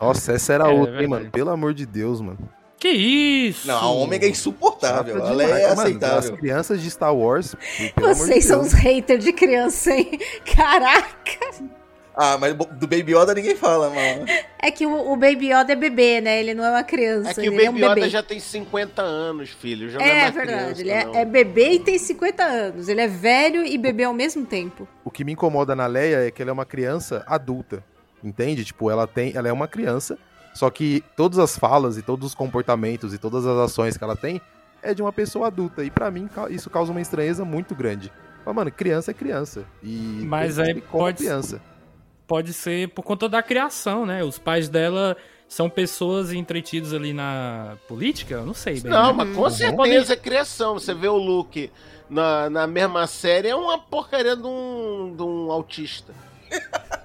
Nossa, 0.00 0.32
essa 0.32 0.52
era 0.54 0.64
É, 0.64 0.72
outra, 0.72 1.02
hein, 1.02 1.08
mano. 1.08 1.30
Pelo 1.30 1.50
amor 1.50 1.74
de 1.74 1.84
Deus, 1.84 2.20
mano. 2.20 2.38
Que 2.78 2.88
isso? 2.88 3.66
Não, 3.66 3.76
a 3.76 3.90
Ômega 3.90 4.26
é 4.26 4.30
insuportável. 4.30 5.16
Chata 5.16 5.28
A 5.28 5.32
Leia 5.32 5.48
é 5.48 5.52
demais. 5.56 5.76
Mano, 5.76 5.88
aceitável. 5.88 6.32
As 6.34 6.38
crianças 6.38 6.80
de 6.80 6.90
Star 6.90 7.14
Wars, 7.14 7.56
Vocês 7.96 8.44
são 8.44 8.60
uns 8.60 8.72
haters 8.72 9.24
de 9.24 9.32
criança, 9.32 9.92
hein? 9.92 10.18
Caraca! 10.54 11.78
Ah, 12.20 12.36
mas 12.36 12.52
do 12.52 12.88
Baby 12.88 13.14
Yoda 13.16 13.32
ninguém 13.32 13.54
fala, 13.54 13.90
mano. 13.90 14.26
É 14.60 14.72
que 14.72 14.84
o, 14.84 15.12
o 15.12 15.16
Baby 15.16 15.52
Yoda 15.52 15.72
é 15.72 15.76
bebê, 15.76 16.20
né? 16.20 16.40
Ele 16.40 16.52
não 16.52 16.64
é 16.64 16.70
uma 16.70 16.82
criança. 16.82 17.30
É 17.30 17.34
que 17.34 17.48
o 17.48 17.52
Baby 17.52 17.64
é 17.66 17.70
um 17.70 17.74
bebê. 17.74 18.00
Yoda 18.00 18.08
já 18.08 18.22
tem 18.24 18.40
50 18.40 19.02
anos, 19.02 19.50
filho. 19.50 19.88
Já 19.88 19.98
não 19.98 20.04
é, 20.04 20.26
É 20.26 20.30
verdade, 20.32 20.44
criança, 20.74 20.80
ele 20.80 20.90
é, 20.90 21.04
não. 21.04 21.14
é 21.14 21.24
bebê 21.24 21.70
e 21.74 21.78
tem 21.78 21.96
50 21.96 22.42
anos. 22.42 22.88
Ele 22.88 23.00
é 23.00 23.06
velho 23.06 23.64
e 23.64 23.78
bebê 23.78 24.02
ao 24.02 24.12
mesmo 24.12 24.44
tempo. 24.44 24.88
O 25.04 25.12
que 25.12 25.24
me 25.24 25.32
incomoda 25.32 25.76
na 25.76 25.86
Leia 25.86 26.26
é 26.26 26.30
que 26.32 26.42
ela 26.42 26.50
é 26.50 26.52
uma 26.52 26.66
criança 26.66 27.24
adulta. 27.24 27.84
Entende? 28.22 28.64
Tipo, 28.64 28.90
ela 28.90 29.06
tem. 29.06 29.32
Ela 29.36 29.48
é 29.48 29.52
uma 29.52 29.68
criança. 29.68 30.18
Só 30.54 30.70
que 30.70 31.04
todas 31.16 31.38
as 31.38 31.56
falas 31.56 31.96
e 31.96 32.02
todos 32.02 32.26
os 32.26 32.34
comportamentos 32.34 33.14
e 33.14 33.18
todas 33.18 33.46
as 33.46 33.56
ações 33.58 33.96
que 33.96 34.02
ela 34.04 34.16
tem 34.16 34.40
é 34.82 34.92
de 34.94 35.02
uma 35.02 35.12
pessoa 35.12 35.46
adulta. 35.48 35.84
E 35.84 35.90
pra 35.90 36.10
mim 36.10 36.28
isso 36.50 36.68
causa 36.70 36.90
uma 36.90 37.00
estranheza 37.00 37.44
muito 37.44 37.74
grande. 37.74 38.12
Mas, 38.44 38.54
mano, 38.54 38.70
criança 38.72 39.10
é 39.10 39.14
criança. 39.14 39.64
E 39.82 40.22
Mas 40.26 40.58
aí 40.58 40.80
pode- 40.80 41.18
criança. 41.18 41.60
Pode 42.26 42.52
ser 42.52 42.88
por 42.90 43.02
conta 43.02 43.28
da 43.28 43.42
criação, 43.42 44.04
né? 44.04 44.22
Os 44.22 44.38
pais 44.38 44.68
dela 44.68 45.16
são 45.48 45.70
pessoas 45.70 46.30
entretidas 46.32 46.92
ali 46.92 47.12
na 47.14 47.76
política? 47.88 48.34
Eu 48.34 48.44
não 48.46 48.52
sei 48.52 48.80
bem. 48.80 48.90
Não, 48.92 49.14
né? 49.16 49.24
mas 49.24 49.36
com 49.36 49.48
certeza 49.50 50.12
é 50.12 50.16
criação. 50.16 50.74
Você 50.74 50.92
vê 50.92 51.08
o 51.08 51.16
Luke 51.16 51.70
na, 52.10 52.50
na 52.50 52.66
mesma 52.66 53.06
série, 53.06 53.48
é 53.48 53.56
uma 53.56 53.78
porcaria 53.78 54.36
de 54.36 54.46
um, 54.46 55.14
de 55.16 55.22
um 55.22 55.50
autista. 55.50 56.12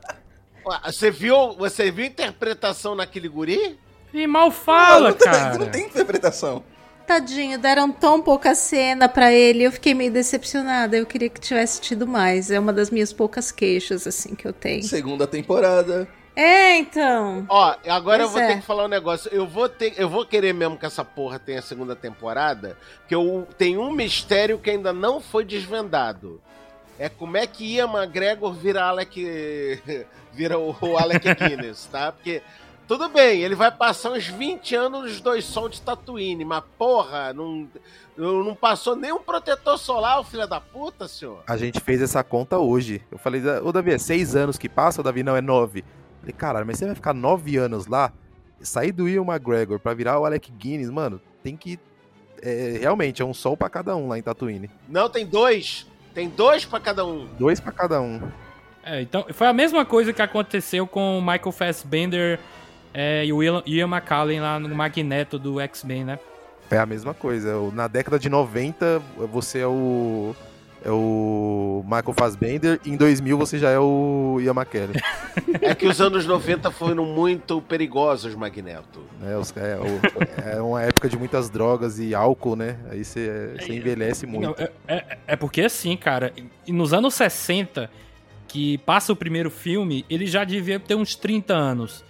Você 0.86 1.12
viu, 1.12 1.54
você 1.54 1.92
viu 1.92 2.06
a 2.06 2.08
interpretação 2.08 2.96
naquele 2.96 3.28
guri? 3.28 3.78
E 4.14 4.28
mal 4.28 4.52
fala, 4.52 5.10
não, 5.10 5.18
tem- 5.18 5.32
cara. 5.32 5.58
não 5.58 5.70
tem 5.70 5.86
interpretação. 5.86 6.64
Tadinho, 7.06 7.60
deram 7.60 7.92
tão 7.92 8.22
pouca 8.22 8.56
cena 8.56 9.10
pra 9.10 9.32
ele. 9.34 9.64
Eu 9.64 9.72
fiquei 9.72 9.94
meio 9.94 10.12
decepcionada. 10.12 10.96
Eu 10.96 11.06
queria 11.06 11.30
que 11.30 11.40
tivesse 11.42 11.82
tido 11.82 12.08
mais. 12.08 12.50
É 12.50 12.58
uma 12.60 12.72
das 12.72 12.90
minhas 12.90 13.12
poucas 13.12 13.52
queixas, 13.52 14.08
assim, 14.08 14.36
que 14.36 14.48
eu 14.48 14.54
tenho. 14.54 14.84
Segunda 14.84 15.28
temporada. 15.28 16.08
É, 16.36 16.78
então. 16.78 17.46
Ó, 17.50 17.76
agora 17.88 18.24
eu 18.24 18.30
Pois 18.30 18.32
vou 18.32 18.42
é. 18.42 18.48
ter 18.54 18.62
que 18.62 18.66
falar 18.66 18.86
um 18.86 18.88
negócio. 18.88 19.30
Eu 19.34 19.46
vou 19.46 19.68
ter, 19.68 19.94
eu 19.98 20.08
vou 20.08 20.26
querer 20.26 20.54
mesmo 20.54 20.78
que 20.78 20.86
essa 20.86 21.04
porra 21.04 21.38
tenha 21.38 21.62
segunda 21.62 21.96
temporada, 21.96 22.78
porque 23.00 23.14
eu 23.14 23.48
tem 23.58 23.78
um 23.78 23.92
mistério 23.92 24.58
que 24.58 24.70
ainda 24.70 24.94
não 24.94 25.20
foi 25.20 25.44
desvendado. 25.44 26.42
É 26.98 27.10
como 27.10 27.36
é 27.38 27.46
que 27.46 27.76
Ian 27.76 27.88
McGregor 27.92 28.54
vira 28.54 28.84
Alec 28.86 29.82
vira 30.34 30.58
o, 30.58 30.76
o 30.82 30.98
Alec 30.98 31.28
Guinness, 31.36 31.88
tá? 31.92 32.12
Porque 32.12 32.42
tudo 32.88 33.08
bem, 33.10 33.42
ele 33.42 33.56
vai 33.56 33.72
passar 33.72 34.12
uns 34.12 34.28
20 34.28 34.76
anos 34.76 35.04
nos 35.04 35.22
dois 35.22 35.46
sol 35.46 35.70
de 35.70 35.82
Tatooine, 35.82 36.44
mas 36.44 36.64
porra, 36.78 37.34
não 37.34 37.68
não 38.16 38.54
passou 38.54 38.96
nem 38.96 39.12
um 39.12 39.22
protetor 39.22 39.78
solar, 39.78 40.20
o 40.20 40.24
filho 40.24 40.48
da 40.48 40.62
puta, 40.62 41.08
senhor. 41.08 41.44
A 41.48 41.58
gente 41.58 41.80
fez 41.80 42.02
essa 42.02 42.24
conta 42.24 42.60
hoje. 42.60 43.02
Eu 43.12 43.18
falei, 43.18 43.42
ô 43.64 43.72
Davi, 43.72 43.92
é 43.92 43.98
seis 43.98 44.36
anos 44.36 44.58
que 44.58 44.70
passa? 44.70 45.02
O 45.02 45.04
Davi, 45.04 45.24
não, 45.24 45.36
é 45.36 45.42
nove. 45.42 45.80
Eu 45.80 46.20
falei, 46.20 46.34
caralho, 46.34 46.66
mas 46.66 46.78
você 46.78 46.86
vai 46.86 46.96
ficar 46.96 47.14
nove 47.14 47.58
anos 47.58 47.88
lá? 47.88 48.12
Sair 48.62 48.92
do 48.92 49.10
Ian 49.10 49.24
McGregor 49.24 49.80
pra 49.80 49.94
virar 49.94 50.20
o 50.20 50.26
Alec 50.26 50.52
Guinness, 50.52 50.90
mano, 50.90 51.20
tem 51.42 51.58
que. 51.58 51.80
é, 52.42 52.78
realmente, 52.82 53.22
é 53.22 53.26
um 53.26 53.34
sol 53.34 53.58
pra 53.58 53.70
cada 53.70 53.96
um 53.96 54.08
lá 54.08 54.18
em 54.18 54.22
Tatooine. 54.22 54.70
Não, 54.88 55.10
tem 55.10 55.26
dois. 55.26 55.88
Tem 56.14 56.30
dois 56.30 56.64
pra 56.64 56.80
cada 56.80 57.04
um. 57.04 57.28
Dois 57.40 57.60
pra 57.60 57.72
cada 57.72 58.00
um. 58.00 58.22
É, 58.86 59.02
então, 59.02 59.26
foi 59.32 59.48
a 59.48 59.54
mesma 59.54 59.86
coisa 59.86 60.12
que 60.12 60.22
aconteceu 60.22 60.86
com 60.86 61.18
o 61.18 61.22
Michael 61.22 61.52
Fassbender 61.52 62.40
é, 62.94 63.26
e 63.26 63.32
o 63.34 63.42
Ian, 63.42 63.64
Ian 63.66 63.88
McCallan 63.88 64.42
lá 64.42 64.60
no 64.60 64.74
Magneto 64.76 65.40
do 65.40 65.60
X-Men, 65.60 66.04
né? 66.04 66.20
É 66.70 66.78
a 66.78 66.86
mesma 66.86 67.14
coisa. 67.14 67.54
Na 67.72 67.88
década 67.88 68.18
de 68.20 68.30
90, 68.30 69.02
você 69.32 69.60
é 69.60 69.68
o. 69.68 70.36
É 70.86 70.92
o 70.92 71.82
Michael 71.86 72.14
Fassbender. 72.14 72.78
E 72.84 72.90
em 72.90 72.98
2000 72.98 73.38
você 73.38 73.58
já 73.58 73.70
é 73.70 73.80
o 73.80 74.38
Ian 74.42 74.52
McKellen. 74.54 74.94
É 75.62 75.74
que 75.74 75.88
os 75.88 76.02
anos 76.02 76.26
90 76.26 76.70
foram 76.72 77.06
muito 77.06 77.62
perigosos, 77.62 78.36
Magneto. 78.36 79.00
né? 79.22 79.38
Os- 79.38 79.54
é, 79.56 79.78
o- 79.78 80.58
é 80.58 80.62
uma 80.62 80.82
época 80.84 81.08
de 81.08 81.18
muitas 81.18 81.50
drogas 81.50 82.00
e 82.00 82.14
álcool, 82.14 82.56
né? 82.58 82.78
Aí 82.92 83.04
você, 83.06 83.56
você 83.58 83.74
envelhece 83.74 84.26
muito. 84.28 84.48
Não, 84.48 84.56
é, 84.58 84.70
é- 84.88 85.18
é 85.28 85.36
porque 85.38 85.62
assim, 85.62 85.96
cara, 85.96 86.34
e 86.68 86.72
nos 86.74 86.92
anos 86.94 87.14
60, 87.14 87.90
que 88.54 88.78
passa 88.78 89.12
o 89.12 89.16
primeiro 89.16 89.50
filme, 89.50 90.06
ele 90.08 90.28
já 90.28 90.44
devia 90.44 90.80
ter 90.80 90.94
uns 90.94 91.16
30 91.16 91.56
anos. 91.56 92.06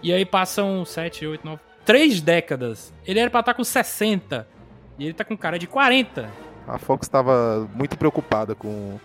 E 0.00 0.12
aí 0.12 0.24
passam 0.24 0.84
7, 0.84 1.26
8, 1.26 1.44
9, 1.44 1.60
3 1.84 2.20
décadas. 2.20 2.94
Ele 3.04 3.18
era 3.18 3.28
pra 3.28 3.40
estar 3.40 3.54
com 3.54 3.64
60. 3.64 4.46
E 4.96 5.04
ele 5.06 5.14
tá 5.14 5.24
com 5.24 5.36
cara 5.36 5.58
de 5.58 5.66
40. 5.66 6.30
A 6.68 6.78
Fox 6.78 7.08
estava 7.08 7.68
muito 7.74 7.98
preocupada 7.98 8.54
com, 8.54 9.00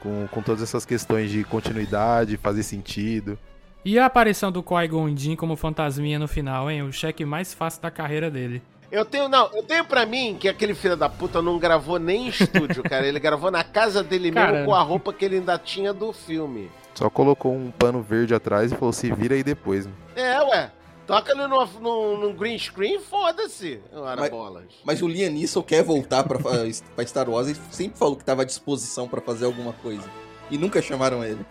com, 0.00 0.26
com 0.28 0.40
todas 0.40 0.62
essas 0.62 0.86
questões 0.86 1.30
de 1.30 1.44
continuidade, 1.44 2.38
fazer 2.38 2.62
sentido. 2.62 3.38
E 3.84 3.98
a 3.98 4.06
aparição 4.06 4.50
do 4.50 4.62
Qui-Gon 4.62 5.14
Jinn 5.14 5.36
como 5.36 5.56
fantasminha 5.56 6.18
no 6.18 6.26
final, 6.26 6.70
hein? 6.70 6.80
O 6.80 6.90
cheque 6.90 7.22
mais 7.22 7.52
fácil 7.52 7.82
da 7.82 7.90
carreira 7.90 8.30
dele. 8.30 8.62
Eu 8.90 9.04
tenho, 9.04 9.28
não, 9.28 9.48
eu 9.54 9.62
tenho 9.62 9.84
pra 9.84 10.04
mim 10.04 10.36
que 10.38 10.48
aquele 10.48 10.74
filho 10.74 10.96
da 10.96 11.08
puta 11.08 11.40
não 11.40 11.58
gravou 11.58 11.98
nem 11.98 12.26
em 12.26 12.28
estúdio, 12.28 12.82
cara. 12.82 13.06
Ele 13.06 13.20
gravou 13.20 13.50
na 13.50 13.62
casa 13.62 14.02
dele 14.02 14.32
Cara. 14.32 14.52
mesmo 14.52 14.66
com 14.66 14.74
a 14.74 14.82
roupa 14.82 15.12
que 15.12 15.24
ele 15.24 15.36
ainda 15.36 15.56
tinha 15.58 15.92
do 15.92 16.12
filme. 16.12 16.70
Só 16.94 17.08
colocou 17.08 17.52
um 17.54 17.70
pano 17.70 18.02
verde 18.02 18.34
atrás 18.34 18.72
e 18.72 18.74
falou: 18.76 18.92
se 18.92 19.12
vira 19.12 19.34
aí 19.36 19.44
depois. 19.44 19.86
mano." 19.86 19.96
É, 20.16 20.42
ué. 20.42 20.72
Toca 21.06 21.32
ele 21.32 21.46
no, 21.48 21.64
no, 21.80 22.18
no 22.18 22.32
green 22.34 22.56
screen, 22.58 23.00
foda-se. 23.00 23.80
Mas- 24.16 24.30
bolas. 24.30 24.64
Mas 24.84 25.02
o 25.02 25.08
Liam 25.08 25.30
Neeson 25.32 25.62
quer 25.62 25.82
voltar 25.82 26.22
pra, 26.24 26.38
pra 26.94 27.06
Star 27.06 27.28
Wars 27.28 27.48
e 27.48 27.56
sempre 27.72 27.98
falou 27.98 28.14
que 28.16 28.24
tava 28.24 28.42
à 28.42 28.44
disposição 28.44 29.08
pra 29.08 29.20
fazer 29.20 29.44
alguma 29.44 29.72
coisa. 29.72 30.04
E 30.50 30.58
nunca 30.58 30.80
chamaram 30.82 31.24
ele. 31.24 31.44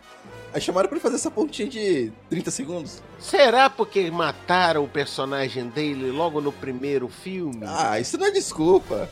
Aí 0.54 0.60
chamaram 0.60 0.88
pra 0.88 0.96
ele 0.96 1.04
fazer 1.04 1.16
essa 1.16 1.30
pontinha 1.30 1.68
de 1.68 2.12
30 2.30 2.52
segundos. 2.52 3.04
Será 3.20 3.70
porque 3.70 4.10
mataram 4.10 4.84
o 4.84 4.88
personagem 4.88 5.68
dele 5.70 6.12
logo 6.12 6.42
no 6.42 6.52
primeiro 6.52 7.08
filme? 7.08 7.62
Ah, 7.66 8.00
isso 8.00 8.18
não 8.18 8.28
é 8.28 8.32
desculpa. 8.32 9.10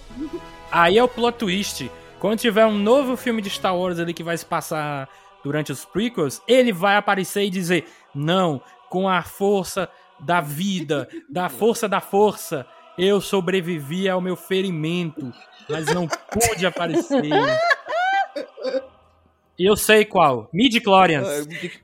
Aí 0.71 0.97
é 0.97 1.03
o 1.03 1.07
plot 1.07 1.37
twist. 1.37 1.91
Quando 2.19 2.39
tiver 2.39 2.65
um 2.65 2.77
novo 2.77 3.15
filme 3.15 3.41
de 3.41 3.49
Star 3.49 3.75
Wars 3.77 3.99
ali 3.99 4.13
que 4.13 4.23
vai 4.23 4.35
se 4.35 4.45
passar 4.45 5.07
durante 5.43 5.71
os 5.71 5.85
prequels, 5.85 6.41
ele 6.47 6.73
vai 6.73 6.95
aparecer 6.95 7.43
e 7.43 7.49
dizer: 7.49 7.85
Não, 8.15 8.61
com 8.89 9.07
a 9.07 9.21
força 9.21 9.87
da 10.19 10.41
vida, 10.41 11.07
da 11.29 11.47
força 11.49 11.87
da 11.87 12.01
força, 12.01 12.65
eu 12.97 13.21
sobrevivi 13.21 14.09
ao 14.09 14.19
meu 14.19 14.35
ferimento, 14.35 15.31
mas 15.69 15.85
não 15.93 16.07
pude 16.07 16.65
aparecer. 16.65 17.21
E 19.57 19.65
eu 19.69 19.75
sei 19.75 20.05
qual: 20.05 20.49
Midi-Chlorians. 20.53 21.27
Ah, 21.27 21.45
midi- 21.45 21.79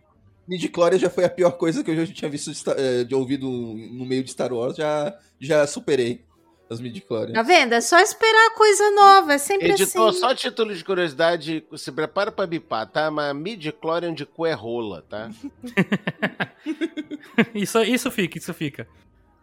Midi-chlorians 0.47 1.01
já 1.01 1.09
foi 1.09 1.23
a 1.23 1.29
pior 1.29 1.51
coisa 1.51 1.83
que 1.83 1.89
eu 1.91 2.05
já 2.05 2.13
tinha 2.13 2.29
visto 2.29 2.51
de, 2.51 2.61
eh, 2.77 3.03
de 3.05 3.15
ouvido 3.15 3.47
no 3.49 4.05
meio 4.05 4.23
de 4.23 4.31
Star 4.31 4.51
Wars. 4.51 4.75
Já, 4.75 5.17
já 5.39 5.65
superei 5.65 6.21
as 6.69 6.81
midi-chlorians. 6.81 7.33
Tá 7.33 7.41
vendo? 7.43 7.71
É 7.73 7.79
só 7.81 7.97
esperar 7.99 8.51
coisa 8.53 8.91
nova. 8.91 9.33
É 9.33 9.37
sempre 9.37 9.69
Editor, 9.69 10.09
assim. 10.09 10.19
só 10.19 10.35
título 10.35 10.75
de 10.75 10.83
curiosidade, 10.83 11.63
se 11.77 11.91
prepara 11.93 12.29
pra 12.31 12.45
bipar, 12.45 12.87
tá? 12.91 13.09
Mas 13.09 13.33
midi-chlorian 13.35 14.13
de 14.13 14.25
cu 14.25 14.45
é 14.45 14.51
rola, 14.53 15.01
tá? 15.09 15.31
Isso, 17.55 17.81
isso 17.83 18.11
fica, 18.11 18.37
isso 18.37 18.53
fica. 18.53 18.87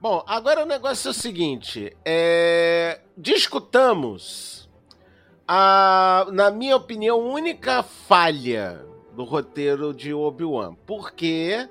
Bom, 0.01 0.23
agora 0.27 0.63
o 0.63 0.67
negócio 0.67 1.09
é 1.09 1.11
o 1.11 1.15
seguinte: 1.15 1.97
é... 2.05 3.01
discutamos 3.17 4.60
a, 5.53 6.29
na 6.31 6.49
minha 6.49 6.77
opinião, 6.77 7.19
única 7.19 7.83
falha 7.83 8.87
do 9.17 9.25
roteiro 9.25 9.93
de 9.93 10.15
Obi-Wan. 10.15 10.77
Porque 10.87 11.69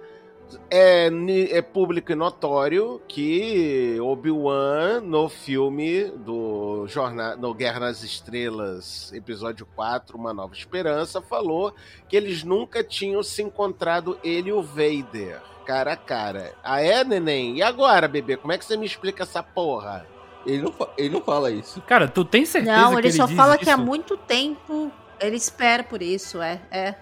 é, 0.70 1.10
é 1.50 1.62
público 1.62 2.12
e 2.12 2.16
notório 2.16 3.02
que 3.08 3.98
Obi-Wan, 4.02 5.00
no 5.00 5.30
filme 5.30 6.10
do 6.10 6.88
Jornal, 6.90 7.38
no 7.38 7.54
Guerra 7.54 7.80
nas 7.80 8.04
Estrelas, 8.04 9.14
episódio 9.14 9.66
4, 9.66 10.18
Uma 10.18 10.34
Nova 10.34 10.54
Esperança, 10.54 11.22
falou 11.22 11.74
que 12.10 12.18
eles 12.18 12.44
nunca 12.44 12.84
tinham 12.84 13.24
se 13.24 13.42
encontrado 13.42 14.20
ele 14.22 14.50
e 14.50 14.52
o 14.52 14.62
Vader, 14.62 15.42
cara 15.66 15.94
a 15.94 15.98
cara. 15.98 16.54
Ah, 16.62 16.82
é, 16.82 17.06
neném? 17.06 17.56
E 17.56 17.62
agora, 17.62 18.10
bebê? 18.10 18.36
Como 18.36 18.52
é 18.52 18.58
que 18.58 18.66
você 18.66 18.76
me 18.76 18.86
explica 18.86 19.24
essa 19.24 19.42
porra? 19.42 20.06
Ele 20.46 20.62
não, 20.64 20.74
ele 20.98 21.10
não 21.10 21.22
fala 21.22 21.52
isso. 21.52 21.82
Cara, 21.82 22.08
tu 22.08 22.24
tem 22.26 22.46
certeza 22.46 22.76
Não, 22.78 22.92
que 22.92 22.98
ele 23.00 23.08
ele 23.10 23.18
só 23.18 23.26
diz 23.26 23.36
fala 23.36 23.58
que 23.58 23.70
há 23.70 23.74
isso? 23.76 23.84
muito 23.84 24.16
tempo 24.18 24.92
ele 25.20 25.36
espera 25.36 25.84
por 25.84 26.02
isso, 26.02 26.42
é. 26.42 26.62
é. 26.72 26.96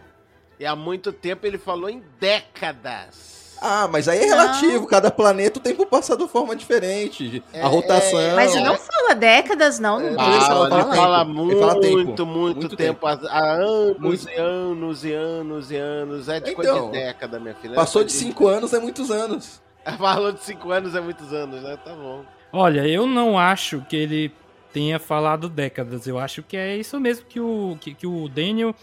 E 0.59 0.65
há 0.65 0.75
muito 0.75 1.13
tempo 1.13 1.45
ele 1.45 1.57
falou 1.59 1.87
em 1.89 2.03
décadas. 2.19 3.37
Ah, 3.61 3.87
mas 3.87 4.07
aí 4.07 4.19
é 4.19 4.27
Não. 4.27 4.37
relativo. 4.37 4.85
Cada 4.87 5.09
planeta 5.09 5.59
o 5.59 5.61
tempo 5.61 5.85
passa 5.85 6.15
de 6.15 6.27
forma 6.27 6.55
diferente. 6.55 7.43
É, 7.51 7.61
a 7.61 7.67
rotação. 7.67 8.19
Mas 8.35 8.53
não 8.55 8.77
fala 8.77 9.15
décadas, 9.15 9.79
não. 9.79 9.99
Não 9.99 10.19
Ah, 10.19 10.25
ele 10.27 10.35
ele 10.35 10.45
Fala, 10.45 10.65
ele 10.81 10.95
fala 10.95 11.19
tempo. 11.25 11.33
muito, 11.33 11.51
Ele 11.53 11.59
fala 11.59 11.81
tempo. 11.81 11.95
muito, 12.25 12.25
Muito 12.59 12.75
tempo. 12.75 13.07
Há, 13.07 13.13
há 13.29 13.51
anos 13.53 13.97
Muito. 13.99 14.29
e 14.29 14.35
anos 14.35 15.03
e 15.05 15.11
anos 15.13 15.71
e 15.71 15.75
anos. 15.75 16.29
É 16.29 16.39
de 16.39 16.51
Então, 16.51 16.55
coisa 16.55 16.81
de 16.85 16.91
década, 16.91 17.39
minha 17.39 17.55
filha. 17.55 17.73
Passou 17.75 18.01
É 18.03 18.05
de 18.05 18.11
5 18.13 18.47
anos 18.47 18.73
é 18.73 18.79
muitos 18.79 19.09
anos. 19.09 19.59
Falou 19.97 20.31
de 20.31 20.43
5 20.43 20.71
anos 20.71 20.93
é 20.95 21.01
muitos 21.01 21.33
anos, 21.33 21.63
né? 21.63 21.77
Tá 21.83 21.93
bom. 21.95 22.23
Olha, 22.57 22.87
eu 22.87 23.05
não 23.05 23.37
acho 23.37 23.81
que 23.89 23.95
ele 23.95 24.31
tenha 24.73 24.97
falado 24.99 25.47
décadas. 25.49 26.07
Eu 26.07 26.17
acho 26.17 26.41
que 26.43 26.57
é 26.57 26.75
isso 26.77 26.99
mesmo 26.99 27.25
que 27.27 27.39
o, 27.39 27.77
que, 27.79 27.93
que 27.93 28.07
o 28.07 28.27
Daniel 28.27 28.73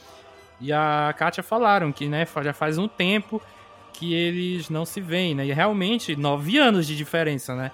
e 0.60 0.72
a 0.72 1.12
Katia 1.16 1.42
falaram, 1.42 1.90
que 1.92 2.06
né, 2.06 2.26
já 2.42 2.52
faz 2.52 2.78
um 2.78 2.86
tempo 2.88 3.40
que 3.92 4.14
eles 4.14 4.68
não 4.70 4.84
se 4.84 5.00
veem, 5.00 5.34
né? 5.34 5.46
E 5.46 5.52
realmente, 5.52 6.16
nove 6.16 6.58
anos 6.58 6.86
de 6.86 6.96
diferença, 6.96 7.54
né? 7.54 7.70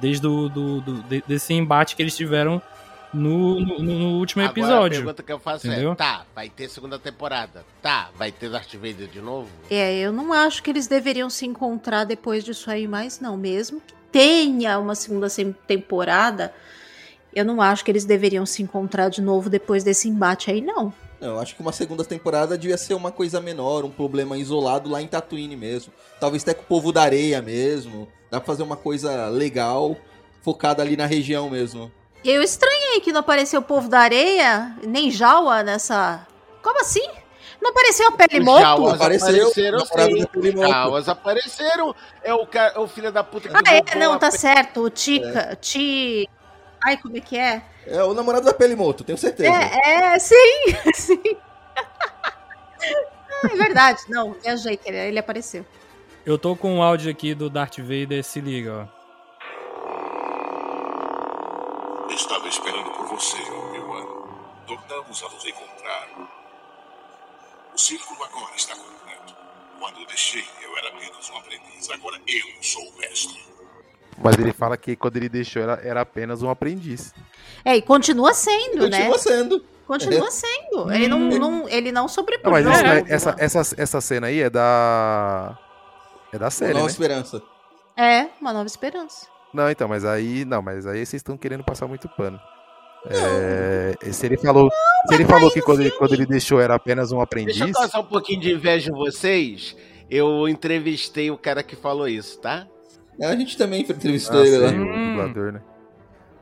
Desde 0.00 0.26
o, 0.26 0.48
do, 0.48 0.80
do- 0.80 1.02
de- 1.04 1.24
desse 1.26 1.54
embate 1.54 1.96
que 1.96 2.02
eles 2.02 2.16
tiveram 2.16 2.60
no, 3.14 3.60
no, 3.60 3.78
no 3.78 4.18
último 4.18 4.42
Agora, 4.42 4.52
a 4.58 4.60
episódio. 4.60 4.98
pergunta 4.98 5.22
que 5.22 5.32
eu 5.32 5.38
faço 5.38 5.66
Entendeu? 5.66 5.92
é: 5.92 5.94
tá, 5.94 6.24
vai 6.34 6.48
ter 6.50 6.68
segunda 6.68 6.98
temporada. 6.98 7.64
Tá, 7.80 8.10
vai 8.16 8.30
ter 8.30 8.50
Darth 8.50 8.74
Vader 8.74 9.08
de 9.08 9.20
novo? 9.22 9.48
É, 9.70 9.96
eu 9.98 10.12
não 10.12 10.32
acho 10.32 10.62
que 10.62 10.70
eles 10.70 10.86
deveriam 10.86 11.30
se 11.30 11.46
encontrar 11.46 12.04
depois 12.04 12.44
disso 12.44 12.70
aí 12.70 12.86
mais, 12.86 13.20
não. 13.20 13.36
Mesmo 13.36 13.80
que 13.80 13.94
tenha 14.10 14.78
uma 14.78 14.94
segunda 14.94 15.28
temporada, 15.66 16.52
eu 17.34 17.44
não 17.44 17.60
acho 17.60 17.84
que 17.84 17.90
eles 17.90 18.04
deveriam 18.04 18.46
se 18.46 18.62
encontrar 18.62 19.08
de 19.08 19.20
novo 19.20 19.50
depois 19.50 19.84
desse 19.84 20.08
embate 20.08 20.50
aí, 20.50 20.60
não. 20.60 20.92
Não, 21.20 21.28
eu 21.28 21.40
acho 21.40 21.54
que 21.54 21.62
uma 21.62 21.72
segunda 21.72 22.04
temporada 22.04 22.58
devia 22.58 22.76
ser 22.76 22.94
uma 22.94 23.10
coisa 23.10 23.40
menor, 23.40 23.84
um 23.84 23.90
problema 23.90 24.36
isolado 24.36 24.90
lá 24.90 25.00
em 25.00 25.06
Tatooine 25.06 25.56
mesmo. 25.56 25.92
Talvez 26.20 26.42
até 26.42 26.54
com 26.54 26.62
o 26.62 26.66
povo 26.66 26.92
da 26.92 27.02
areia 27.02 27.40
mesmo. 27.40 28.08
Dá 28.30 28.38
pra 28.38 28.46
fazer 28.46 28.62
uma 28.62 28.76
coisa 28.76 29.28
legal, 29.28 29.96
focada 30.42 30.82
ali 30.82 30.96
na 30.96 31.06
região 31.06 31.48
mesmo. 31.48 31.90
Eu 32.24 32.42
estranhei 32.42 33.00
que 33.00 33.12
não 33.12 33.20
apareceu 33.20 33.60
o 33.60 33.64
povo 33.64 33.88
da 33.88 34.00
areia, 34.00 34.74
nem 34.82 35.10
Jawa 35.10 35.62
nessa. 35.62 36.26
Como 36.62 36.80
assim? 36.80 37.06
Não 37.66 37.70
apareceu 37.72 38.08
a 38.08 38.12
pele 38.12 38.38
Os 38.38 38.44
moto? 38.44 38.60
Jawas 38.60 38.94
Apareceu, 38.94 39.48
apareceram 39.48 40.26
Pelimoto. 40.28 40.90
Os 40.92 41.08
apareceram. 41.08 41.94
É 42.22 42.32
o, 42.32 42.46
ca- 42.46 42.72
é 42.76 42.78
o 42.78 42.86
filho 42.86 43.10
da 43.10 43.24
puta 43.24 43.48
que 43.48 43.56
Ah, 43.56 43.60
é, 43.92 43.98
não, 43.98 44.16
tá 44.20 44.30
pe- 44.30 44.38
certo. 44.38 44.82
O 44.82 44.90
Tika. 44.90 45.58
Ti. 45.60 46.28
Ai, 46.84 46.96
como 46.96 47.16
é 47.16 47.20
que 47.20 47.36
é? 47.36 47.60
É 47.84 48.04
o 48.04 48.14
namorado 48.14 48.44
da 48.44 48.54
Pelimoto, 48.54 49.02
tenho 49.02 49.18
certeza. 49.18 49.50
É, 49.52 50.14
é, 50.14 50.18
sim, 50.20 50.36
sim. 50.94 51.20
Ah, 52.22 53.48
é 53.52 53.56
verdade, 53.56 54.02
não, 54.08 54.34
viajei, 54.34 54.76
que 54.76 54.88
ele, 54.88 54.96
ele 54.96 55.18
apareceu. 55.18 55.66
Eu 56.24 56.38
tô 56.38 56.54
com 56.54 56.78
o 56.78 56.82
áudio 56.82 57.10
aqui 57.10 57.34
do 57.34 57.50
Darth 57.50 57.78
Vader, 57.78 58.22
se 58.22 58.40
liga, 58.40 58.88
ó. 58.92 58.96
Estava 62.12 62.48
esperando 62.48 62.90
por 62.92 63.06
você, 63.06 63.36
Obi-Wan. 63.38 64.06
Tornamos 64.66 65.22
a 65.22 65.28
nos 65.28 65.44
encontrar. 65.44 66.08
O 67.76 67.78
círculo 67.78 68.24
agora 68.24 68.56
está 68.56 68.74
completo. 68.74 69.34
Quando 69.78 70.00
o 70.00 70.06
deixei, 70.06 70.42
eu 70.62 70.78
era 70.78 70.88
apenas 70.88 71.28
um 71.28 71.36
aprendiz. 71.36 71.90
Agora 71.90 72.16
eu 72.26 72.62
sou 72.62 72.82
o 72.82 72.98
mestre. 72.98 73.38
Mas 74.16 74.38
ele 74.38 74.50
fala 74.54 74.78
que 74.78 74.96
quando 74.96 75.18
ele 75.18 75.28
deixou 75.28 75.60
era, 75.60 75.74
era 75.84 76.00
apenas 76.00 76.42
um 76.42 76.48
aprendiz. 76.48 77.12
É, 77.62 77.76
e 77.76 77.82
continua 77.82 78.32
sendo, 78.32 78.88
né? 78.88 79.10
Continua 79.10 79.18
sendo. 79.18 79.64
Continua 79.86 80.30
sendo. 80.30 80.90
Ele 80.90 81.06
não, 81.06 81.18
não, 81.18 81.68
ele 81.68 81.92
não 81.92 82.08
sobrepôs. 82.08 82.50
mas 82.50 82.66
isso, 82.66 82.82
É, 82.86 83.02
né, 83.02 83.04
essa, 83.10 83.36
essa, 83.38 83.74
essa 83.76 84.00
cena 84.00 84.28
aí 84.28 84.40
é 84.40 84.48
da. 84.48 85.58
É 86.32 86.38
da 86.38 86.48
série, 86.48 86.72
Nova 86.72 86.86
né? 86.86 86.92
Esperança. 86.92 87.42
É, 87.94 88.26
uma 88.40 88.54
nova 88.54 88.66
esperança. 88.66 89.26
Não, 89.52 89.70
então, 89.70 89.86
mas 89.86 90.02
aí. 90.02 90.46
Não, 90.46 90.62
mas 90.62 90.86
aí 90.86 91.04
vocês 91.04 91.20
estão 91.20 91.36
querendo 91.36 91.62
passar 91.62 91.86
muito 91.86 92.08
pano. 92.08 92.40
É, 93.08 94.12
se 94.12 94.26
ele 94.26 94.36
falou, 94.36 94.70
se 95.08 95.14
ele 95.14 95.24
falou 95.24 95.50
que 95.50 95.60
quando 95.62 95.80
ele, 95.80 95.90
quando 95.92 96.12
ele 96.12 96.26
deixou 96.26 96.60
era 96.60 96.74
apenas 96.74 97.12
um 97.12 97.20
aprendiz. 97.20 97.56
Deixa 97.58 97.70
eu 97.70 97.74
causar 97.74 98.00
um 98.00 98.04
pouquinho 98.04 98.40
de 98.40 98.52
inveja 98.52 98.90
em 98.90 98.94
vocês. 98.94 99.76
Eu 100.10 100.48
entrevistei 100.48 101.30
o 101.30 101.38
cara 101.38 101.62
que 101.62 101.74
falou 101.76 102.08
isso, 102.08 102.40
tá? 102.40 102.66
A 103.20 103.34
gente 103.34 103.56
também 103.56 103.80
entrevistou 103.82 104.40
Ah, 104.42 104.46
ele 104.46 104.58
lá. 104.58 104.68
o 104.68 105.08
dublador, 105.10 105.52
né? 105.52 105.62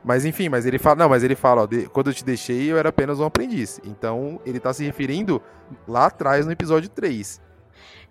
Mas 0.03 0.23
enfim, 0.25 0.49
mas 0.49 0.65
ele 0.67 0.77
fala. 0.77 0.95
Não, 0.97 1.09
mas 1.09 1.23
ele 1.23 1.35
fala, 1.35 1.63
ó, 1.63 1.65
de- 1.65 1.87
quando 1.89 2.07
eu 2.11 2.13
te 2.13 2.23
deixei, 2.23 2.71
eu 2.71 2.77
era 2.77 2.89
apenas 2.89 3.19
um 3.19 3.25
aprendiz. 3.25 3.79
Então, 3.83 4.39
ele 4.45 4.59
tá 4.59 4.71
se 4.71 4.83
referindo 4.83 5.41
lá 5.87 6.05
atrás 6.07 6.45
no 6.45 6.51
episódio 6.51 6.89
3. 6.89 7.41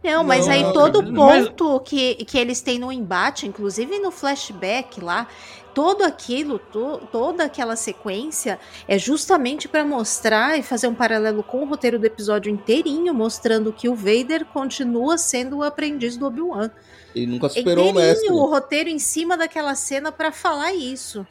Não, 0.02 0.24
mas 0.24 0.46
Não, 0.46 0.52
aí 0.52 0.72
todo 0.74 1.14
ponto 1.14 1.80
que, 1.80 2.16
que 2.26 2.36
eles 2.36 2.60
têm 2.60 2.78
no 2.78 2.90
embate, 2.92 3.46
inclusive 3.46 3.98
no 4.00 4.10
flashback 4.10 5.00
lá, 5.00 5.26
todo 5.74 6.02
aquilo, 6.04 6.58
to- 6.58 7.00
toda 7.10 7.44
aquela 7.44 7.74
sequência 7.76 8.58
é 8.86 8.96
justamente 8.98 9.66
para 9.68 9.84
mostrar 9.84 10.56
e 10.58 10.62
fazer 10.62 10.86
um 10.86 10.94
paralelo 10.94 11.42
com 11.42 11.62
o 11.62 11.66
roteiro 11.66 11.98
do 11.98 12.06
episódio 12.06 12.50
inteirinho, 12.50 13.12
mostrando 13.12 13.72
que 13.72 13.88
o 13.88 13.94
Vader 13.94 14.46
continua 14.46 15.18
sendo 15.18 15.58
o 15.58 15.62
aprendiz 15.62 16.16
do 16.16 16.26
Obi-Wan. 16.26 16.70
Ele 17.14 17.26
nunca 17.26 17.48
superou 17.48 17.90
o 17.90 17.92
mestre. 17.92 18.12
inteirinho 18.26 18.42
o 18.42 18.46
roteiro 18.48 18.88
em 18.88 18.98
cima 18.98 19.36
daquela 19.36 19.74
cena 19.74 20.10
para 20.12 20.32
falar 20.32 20.72
isso. 20.72 21.26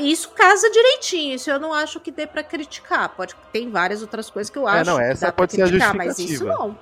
Isso 0.00 0.28
casa 0.30 0.70
direitinho, 0.70 1.34
isso 1.34 1.50
eu 1.50 1.58
não 1.58 1.72
acho 1.72 1.98
que 1.98 2.12
dê 2.12 2.24
pra 2.24 2.44
criticar. 2.44 3.08
Pode 3.16 3.34
tem 3.52 3.68
várias 3.68 4.00
outras 4.00 4.30
coisas 4.30 4.48
que 4.48 4.56
eu 4.56 4.68
É, 4.68 4.80
acho 4.80 4.90
não, 4.90 4.96
que 4.98 5.02
essa 5.04 5.26
dá 5.26 5.32
pra 5.32 5.42
pode 5.42 5.52
ser 5.54 5.62
a 5.62 5.66
criticar, 5.66 5.94
mas 5.94 6.18
isso 6.20 6.44
não. 6.44 6.78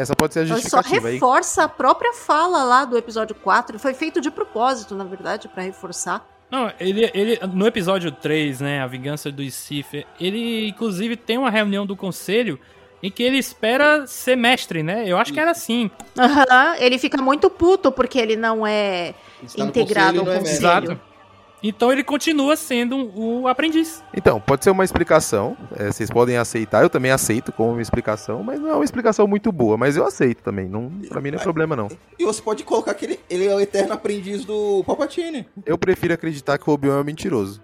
Essa 0.00 0.14
pode 0.16 0.32
ser 0.32 0.40
a 0.40 0.42
Ela 0.42 0.48
só 0.56 0.60
justificativa. 0.78 1.08
aí. 1.08 1.14
reforça 1.14 1.64
a 1.64 1.68
própria 1.68 2.12
fala 2.14 2.64
lá 2.64 2.84
do 2.84 2.96
episódio 2.96 3.34
4. 3.34 3.78
Foi 3.78 3.92
feito 3.94 4.20
de 4.20 4.30
propósito, 4.30 4.94
na 4.94 5.04
verdade, 5.04 5.46
pra 5.48 5.62
reforçar. 5.62 6.26
Não, 6.50 6.72
ele, 6.80 7.10
ele 7.14 7.38
no 7.52 7.66
episódio 7.66 8.10
3, 8.10 8.60
né, 8.60 8.80
a 8.82 8.86
vingança 8.86 9.30
do 9.30 9.48
Sif, 9.50 10.04
ele 10.18 10.68
inclusive 10.68 11.16
tem 11.16 11.38
uma 11.38 11.50
reunião 11.50 11.86
do 11.86 11.94
conselho 11.94 12.58
em 13.02 13.10
que 13.10 13.22
ele 13.22 13.38
espera 13.38 14.06
ser 14.06 14.36
mestre, 14.36 14.82
né? 14.82 15.04
Eu 15.06 15.16
acho 15.16 15.32
que 15.32 15.38
era 15.40 15.52
assim. 15.52 15.90
Aham, 16.18 16.74
Ele 16.78 16.98
fica 16.98 17.16
muito 17.22 17.48
puto 17.48 17.90
porque 17.92 18.18
ele 18.18 18.36
não 18.36 18.66
é 18.66 19.14
Está 19.42 19.62
no 19.62 19.70
integrado 19.70 20.18
conselho 20.18 20.20
ao 20.20 20.26
não 20.26 20.32
é 20.32 20.38
conselho. 20.38 20.62
mestre. 20.62 20.92
Exato. 20.92 21.09
Então 21.62 21.92
ele 21.92 22.02
continua 22.02 22.56
sendo 22.56 23.10
o 23.14 23.46
aprendiz. 23.46 24.02
Então, 24.14 24.40
pode 24.40 24.64
ser 24.64 24.70
uma 24.70 24.84
explicação. 24.84 25.56
é, 25.76 25.86
vocês 25.92 26.08
podem 26.10 26.36
aceitar, 26.38 26.82
eu 26.82 26.88
também 26.90 27.10
aceito 27.10 27.52
como 27.52 27.72
uma 27.72 27.82
explicação, 27.82 28.42
mas 28.42 28.58
não 28.58 28.70
é 28.70 28.74
uma 28.74 28.84
explicação 28.84 29.26
muito 29.26 29.52
boa. 29.52 29.76
Mas 29.76 29.96
eu 29.96 30.06
aceito 30.06 30.42
também. 30.42 30.68
Não, 30.68 30.88
pra 31.08 31.20
mim 31.20 31.30
não 31.30 31.38
é 31.38 31.42
problema, 31.42 31.76
não. 31.76 31.88
E 32.18 32.24
você 32.24 32.40
pode 32.40 32.64
colocar 32.64 32.94
que 32.94 33.04
ele, 33.04 33.20
ele 33.28 33.46
é 33.46 33.54
o 33.54 33.60
eterno 33.60 33.92
aprendiz 33.92 34.44
do 34.44 34.82
Palpatine. 34.86 35.46
Eu 35.66 35.76
prefiro 35.76 36.14
acreditar 36.14 36.56
que 36.58 36.68
o 36.68 36.72
Obi-Wan 36.72 36.98
é 36.98 37.00
um 37.02 37.04
mentiroso. 37.04 37.60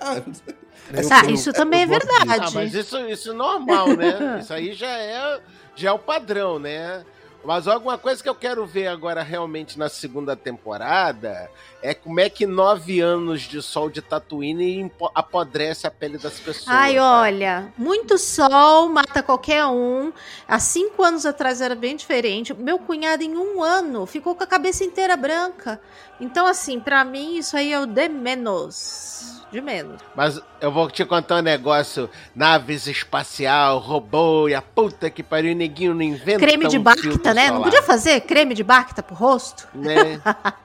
Ah, 0.00 0.16
Eu- 0.92 1.08
Ah, 1.10 1.24
isso 1.30 1.50
também 1.52 1.80
é 1.80 1.84
eu 1.84 1.88
gosto 1.88 2.02
disso. 2.06 2.16
Ah, 2.20 2.24
verdade. 2.26 2.54
mas 2.54 2.74
isso, 2.74 2.98
isso 3.08 3.30
é 3.30 3.32
normal, 3.34 3.88
né? 3.96 4.38
Isso 4.42 4.52
aí 4.52 4.74
já 4.74 4.86
é, 4.98 5.40
já 5.74 5.88
é 5.88 5.92
o 5.92 5.98
padrão, 5.98 6.58
né? 6.58 7.02
Mas 7.44 7.68
alguma 7.68 7.98
coisa 7.98 8.22
que 8.22 8.28
eu 8.28 8.34
quero 8.34 8.64
ver 8.64 8.86
agora 8.86 9.22
realmente 9.22 9.78
na 9.78 9.88
segunda 9.90 10.34
temporada 10.34 11.50
é 11.82 11.92
como 11.92 12.18
é 12.18 12.30
que 12.30 12.46
nove 12.46 13.00
anos 13.00 13.42
de 13.42 13.60
sol 13.60 13.90
de 13.90 14.00
Tatooine 14.00 14.90
apodrece 15.14 15.86
a 15.86 15.90
pele 15.90 16.16
das 16.16 16.40
pessoas. 16.40 16.68
Ai, 16.68 16.94
né? 16.94 17.02
olha, 17.02 17.72
muito 17.76 18.16
sol 18.16 18.88
mata 18.88 19.22
qualquer 19.22 19.66
um. 19.66 20.10
Há 20.48 20.58
cinco 20.58 21.02
anos 21.02 21.26
atrás 21.26 21.60
era 21.60 21.74
bem 21.74 21.94
diferente. 21.94 22.54
Meu 22.54 22.78
cunhado, 22.78 23.22
em 23.22 23.36
um 23.36 23.62
ano, 23.62 24.06
ficou 24.06 24.34
com 24.34 24.42
a 24.42 24.46
cabeça 24.46 24.82
inteira 24.82 25.14
branca. 25.14 25.78
Então, 26.18 26.46
assim, 26.46 26.80
pra 26.80 27.04
mim, 27.04 27.36
isso 27.36 27.56
aí 27.56 27.72
é 27.72 27.78
o 27.78 27.84
de 27.84 28.08
menos. 28.08 29.33
De 29.54 29.60
menos. 29.60 30.00
Mas 30.16 30.42
eu 30.60 30.72
vou 30.72 30.90
te 30.90 31.04
contar 31.04 31.36
um 31.36 31.42
negócio: 31.42 32.10
naves 32.34 32.88
espacial, 32.88 33.78
robô 33.78 34.48
e 34.48 34.54
a 34.54 34.60
puta 34.60 35.08
que 35.08 35.22
pariu, 35.22 35.52
e 35.52 35.54
neguinho 35.54 35.94
não 35.94 36.02
inventa. 36.02 36.40
Creme 36.40 36.66
de 36.66 36.76
um 36.76 36.82
Bacta, 36.82 37.32
né? 37.32 37.46
Não 37.46 37.58
solar, 37.58 37.62
podia 37.62 37.82
fazer 37.84 38.20
creme 38.22 38.52
de 38.52 38.64
Bacta 38.64 39.00
pro 39.00 39.14
rosto? 39.14 39.68
Né? 39.72 40.20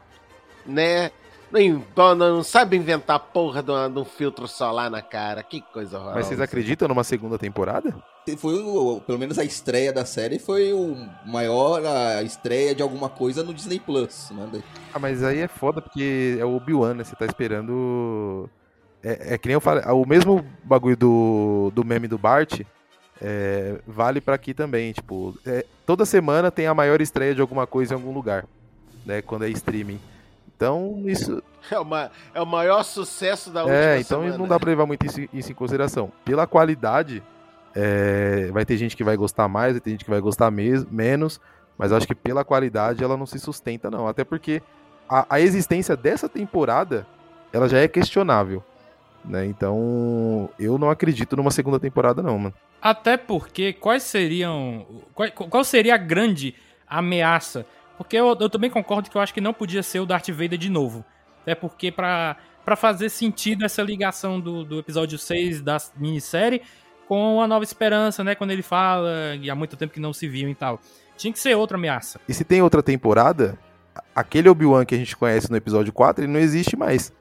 né? 0.66 1.12
Não, 1.52 2.16
não, 2.16 2.36
não 2.38 2.44
sabe 2.44 2.78
inventar 2.78 3.18
a 3.18 3.20
porra 3.20 3.62
de, 3.62 3.70
uma- 3.70 3.88
de 3.88 4.00
um 4.00 4.06
filtro 4.06 4.48
solar 4.48 4.90
na 4.90 5.04
cara. 5.04 5.44
Que 5.44 5.62
coisa 5.62 5.98
horrorosa. 5.98 6.18
Mas 6.18 6.26
vocês 6.26 6.42
acreditam 6.42 6.88
numa 6.88 7.04
segunda 7.04 7.38
temporada? 7.38 7.94
foi 8.38 8.54
pelo 9.08 9.18
menos 9.18 9.40
a 9.40 9.44
estreia 9.44 9.92
da 9.92 10.06
série 10.06 10.38
foi 10.38 10.72
o 10.72 10.96
maior 11.26 11.84
a 11.84 12.22
estreia 12.22 12.76
de 12.76 12.84
alguma 12.84 13.10
coisa 13.10 13.44
no 13.44 13.54
Disney 13.54 13.80
Plus, 13.80 14.30
né? 14.32 14.62
Ah, 14.94 15.00
mas 15.00 15.24
aí 15.24 15.40
é 15.40 15.48
foda 15.48 15.82
porque 15.82 16.38
é 16.40 16.46
o 16.46 16.56
Obi-Wan, 16.56 16.94
né? 16.96 17.04
Você 17.04 17.16
tá 17.16 17.26
esperando. 17.26 18.48
É, 19.04 19.34
é 19.36 19.38
que 19.38 19.48
nem 19.48 19.54
eu 19.54 19.62
falei, 19.62 19.84
o 19.86 20.06
mesmo 20.06 20.44
bagulho 20.64 20.98
do, 20.98 21.72
do 21.74 21.86
meme 21.86 22.08
do 22.08 22.18
Bart 22.18 22.62
é, 23.22 23.80
vale 23.88 24.20
pra 24.22 24.36
aqui 24.36 24.54
também. 24.54 24.92
Tipo, 24.92 25.38
é, 25.46 25.66
toda 25.86 26.06
semana 26.06 26.52
tem 26.52 26.68
a 26.68 26.74
maior 26.74 27.02
estreia 27.02 27.34
de 27.36 27.42
alguma 27.42 27.66
coisa 27.66 27.94
em 27.94 27.98
algum 27.98 28.14
lugar, 28.14 28.46
né? 29.06 29.22
Quando 29.22 29.46
é 29.46 29.50
streaming. 29.50 30.00
Então, 30.56 31.02
isso. 31.06 31.42
É, 31.72 31.80
uma, 31.80 32.10
é 32.34 32.42
o 32.42 32.46
maior 32.46 32.84
sucesso 32.84 33.50
da 33.52 33.62
última 33.62 33.78
É, 33.78 34.00
então 34.00 34.22
semana. 34.22 34.38
não 34.38 34.48
dá 34.48 34.60
pra 34.60 34.70
levar 34.70 34.86
muito 34.86 35.06
isso, 35.06 35.22
isso 35.34 35.52
em 35.52 35.56
consideração. 35.56 36.12
Pela 36.26 36.46
qualidade, 36.48 37.22
é, 37.76 38.50
vai 38.52 38.66
ter 38.66 38.76
gente 38.78 38.96
que 38.98 39.04
vai 39.04 39.16
gostar 39.16 39.48
mais, 39.48 39.74
vai 39.74 39.82
ter 39.82 39.92
gente 39.92 40.04
que 40.04 40.10
vai 40.12 40.20
gostar 40.20 40.50
mes- 40.52 40.86
menos. 40.86 41.40
Mas 41.78 41.94
acho 41.94 42.06
que 42.08 42.16
pela 42.16 42.44
qualidade 42.44 43.02
ela 43.04 43.16
não 43.16 43.26
se 43.26 43.40
sustenta, 43.40 43.90
não. 43.90 44.06
Até 44.08 44.26
porque 44.26 44.62
a, 45.08 45.26
a 45.30 45.40
existência 45.40 45.96
dessa 45.96 46.28
temporada 46.28 47.06
ela 47.54 47.70
já 47.70 47.78
é 47.80 47.88
questionável. 47.88 48.62
Né? 49.24 49.46
Então, 49.46 50.50
eu 50.58 50.78
não 50.78 50.90
acredito 50.90 51.36
numa 51.36 51.52
segunda 51.52 51.80
temporada, 51.80 52.22
não, 52.22 52.38
mano. 52.38 52.56
Até 52.82 53.18
porque, 53.18 53.74
quais 53.74 54.04
seriam. 54.04 54.86
Qual, 55.14 55.30
qual 55.32 55.64
seria 55.64 55.96
a 55.96 55.98
grande 55.98 56.56
ameaça? 56.88 57.66
Porque 57.98 58.16
eu, 58.16 58.36
eu, 58.40 58.50
também 58.50 58.70
concordo 58.70 59.10
que 59.10 59.18
eu 59.18 59.22
acho 59.22 59.34
que 59.34 59.42
não 59.42 59.54
podia 59.54 59.84
ser 59.84 60.00
o 60.00 60.06
Darth 60.06 60.30
Vader 60.30 60.58
de 60.58 60.70
novo. 60.70 61.04
Até 61.42 61.54
porque, 61.54 61.92
pra, 61.92 62.38
pra 62.64 62.76
fazer 62.76 63.10
sentido 63.10 63.66
essa 63.66 63.82
ligação 63.82 64.40
do, 64.40 64.64
do 64.64 64.80
episódio 64.80 65.18
6 65.18 65.62
da 65.62 65.78
minissérie 65.98 66.62
com 67.10 67.42
a 67.42 67.48
Nova 67.48 67.64
Esperança, 67.64 68.24
né? 68.24 68.36
Quando 68.36 68.52
ele 68.52 68.62
fala, 68.62 69.36
e 69.42 69.50
há 69.50 69.56
muito 69.56 69.76
tempo 69.76 69.92
que 69.92 70.00
não 70.00 70.14
se 70.14 70.28
viu 70.28 70.48
e 70.48 70.56
tal. 70.56 70.80
Tinha 71.18 71.34
que 71.34 71.40
ser 71.40 71.56
outra 71.56 71.76
ameaça. 71.76 72.22
E 72.30 72.34
se 72.34 72.46
tem 72.46 72.62
outra 72.62 72.82
temporada, 72.82 73.58
aquele 74.16 74.48
Obi-Wan 74.48 74.86
que 74.86 74.96
a 74.96 74.98
gente 74.98 75.18
conhece 75.18 75.50
no 75.50 75.58
episódio 75.58 75.92
4, 75.92 76.24
ele 76.24 76.32
não 76.32 76.40
existe 76.40 76.78
mais. 76.78 77.12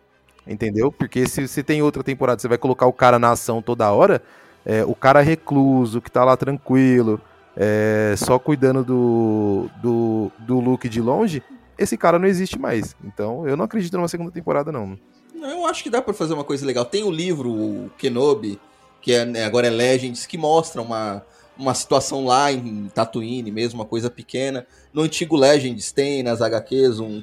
Entendeu? 0.48 0.90
Porque 0.90 1.28
se, 1.28 1.46
se 1.46 1.62
tem 1.62 1.82
outra 1.82 2.02
temporada, 2.02 2.40
você 2.40 2.48
vai 2.48 2.56
colocar 2.56 2.86
o 2.86 2.92
cara 2.92 3.18
na 3.18 3.32
ação 3.32 3.60
toda 3.60 3.92
hora, 3.92 4.22
é, 4.64 4.82
o 4.84 4.94
cara 4.94 5.20
recluso, 5.20 6.00
que 6.00 6.10
tá 6.10 6.24
lá 6.24 6.36
tranquilo, 6.36 7.20
é, 7.54 8.14
só 8.16 8.38
cuidando 8.38 8.82
do, 8.82 9.70
do, 9.82 10.32
do 10.38 10.58
Luke 10.58 10.88
de 10.88 11.00
longe, 11.02 11.42
esse 11.76 11.98
cara 11.98 12.18
não 12.18 12.26
existe 12.26 12.58
mais. 12.58 12.96
Então, 13.04 13.46
eu 13.46 13.56
não 13.56 13.66
acredito 13.66 13.96
numa 13.96 14.08
segunda 14.08 14.30
temporada, 14.30 14.72
não. 14.72 14.98
Eu 15.34 15.66
acho 15.66 15.82
que 15.82 15.90
dá 15.90 16.00
para 16.00 16.14
fazer 16.14 16.32
uma 16.32 16.44
coisa 16.44 16.64
legal. 16.64 16.84
Tem 16.84 17.04
o 17.04 17.10
livro 17.10 17.50
o 17.50 17.90
Kenobi, 17.98 18.58
que 19.02 19.12
é, 19.12 19.24
né, 19.24 19.44
agora 19.44 19.66
é 19.66 19.70
Legends, 19.70 20.26
que 20.26 20.38
mostra 20.38 20.80
uma, 20.80 21.22
uma 21.58 21.74
situação 21.74 22.24
lá 22.24 22.50
em 22.50 22.88
Tatooine 22.88 23.50
mesmo, 23.50 23.80
uma 23.80 23.86
coisa 23.86 24.08
pequena. 24.08 24.66
No 24.92 25.02
antigo 25.02 25.36
Legends 25.36 25.92
tem 25.92 26.22
nas 26.22 26.40
HQs 26.40 27.00
um 27.00 27.22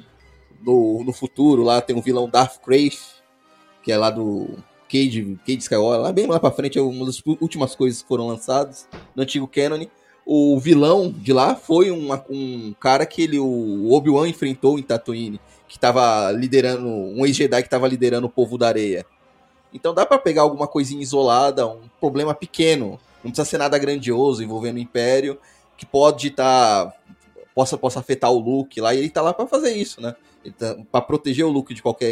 no, 0.62 1.04
no 1.04 1.12
futuro 1.12 1.62
lá 1.62 1.80
tem 1.80 1.94
um 1.94 2.00
vilão 2.00 2.28
Darth 2.28 2.58
Crave, 2.64 2.98
que 3.86 3.92
é 3.92 3.96
lá 3.96 4.10
do 4.10 4.48
Cade, 4.90 5.38
Cade 5.46 5.62
Skywalker, 5.62 6.00
lá 6.00 6.10
bem 6.10 6.26
lá 6.26 6.40
pra 6.40 6.50
frente, 6.50 6.76
é 6.76 6.82
uma 6.82 7.06
das 7.06 7.22
últimas 7.40 7.76
coisas 7.76 8.02
que 8.02 8.08
foram 8.08 8.26
lançadas 8.26 8.88
no 9.14 9.22
antigo 9.22 9.46
canon. 9.46 9.86
O 10.26 10.58
vilão 10.58 11.08
de 11.08 11.32
lá 11.32 11.54
foi 11.54 11.92
uma, 11.92 12.24
um 12.28 12.74
cara 12.80 13.06
que 13.06 13.22
ele, 13.22 13.38
o 13.38 13.92
Obi-Wan 13.92 14.26
enfrentou 14.28 14.76
em 14.76 14.82
Tatooine, 14.82 15.40
que 15.68 15.78
tava 15.78 16.32
liderando, 16.32 16.84
um 16.84 17.24
ex-Jedi 17.24 17.62
que 17.62 17.70
tava 17.70 17.86
liderando 17.86 18.26
o 18.26 18.30
povo 18.30 18.58
da 18.58 18.66
areia. 18.66 19.06
Então 19.72 19.94
dá 19.94 20.04
para 20.04 20.18
pegar 20.18 20.42
alguma 20.42 20.66
coisinha 20.66 21.00
isolada, 21.00 21.64
um 21.68 21.88
problema 22.00 22.34
pequeno, 22.34 22.98
não 23.22 23.30
precisa 23.30 23.48
ser 23.48 23.58
nada 23.58 23.78
grandioso 23.78 24.42
envolvendo 24.42 24.78
o 24.78 24.80
Império, 24.80 25.38
que 25.76 25.86
pode 25.86 26.26
estar. 26.26 26.86
Tá, 26.86 26.92
possa, 27.54 27.78
possa 27.78 28.00
afetar 28.00 28.32
o 28.32 28.40
Luke 28.40 28.80
lá, 28.80 28.92
e 28.92 28.98
ele 28.98 29.10
tá 29.10 29.22
lá 29.22 29.32
para 29.32 29.46
fazer 29.46 29.76
isso, 29.76 30.00
né? 30.00 30.16
Tá, 30.58 30.76
para 30.90 31.02
proteger 31.02 31.46
o 31.46 31.50
Luke 31.50 31.72
de 31.72 31.82
qualquer 31.82 32.10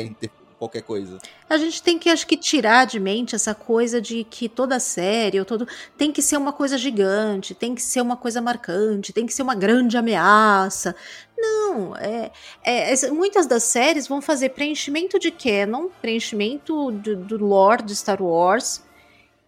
qualquer 0.65 0.83
coisa. 0.83 1.19
A 1.49 1.57
gente 1.57 1.83
tem 1.83 1.99
que, 1.99 2.09
acho 2.09 2.27
que, 2.27 2.37
tirar 2.37 2.87
de 2.87 2.99
mente 2.99 3.35
essa 3.35 3.55
coisa 3.55 4.01
de 4.01 4.25
que 4.25 4.49
toda 4.49 4.81
série 4.81 5.39
ou 5.39 5.45
todo 5.45 5.67
tem 5.97 6.11
que 6.11 6.23
ser 6.23 6.37
uma 6.37 6.53
coisa 6.53 6.77
gigante, 6.79 7.55
tem 7.55 7.75
que 7.75 7.83
ser 7.83 8.01
uma 8.01 8.17
coisa 8.17 8.41
marcante, 8.41 9.13
tem 9.13 9.27
que 9.27 9.33
ser 9.35 9.43
uma 9.43 9.55
grande 9.55 9.97
ameaça. 9.97 10.95
Não, 11.37 11.95
é, 11.97 12.31
é 12.65 13.11
muitas 13.11 13.47
das 13.47 13.65
séries 13.65 14.09
vão 14.09 14.23
fazer 14.23 14.51
preenchimento 14.51 15.19
de 15.19 15.31
canon, 15.31 15.89
preenchimento 16.01 16.91
do, 16.91 17.17
do 17.17 17.45
lore 17.45 17.83
de 17.83 17.95
Star 17.95 18.23
Wars. 18.23 18.83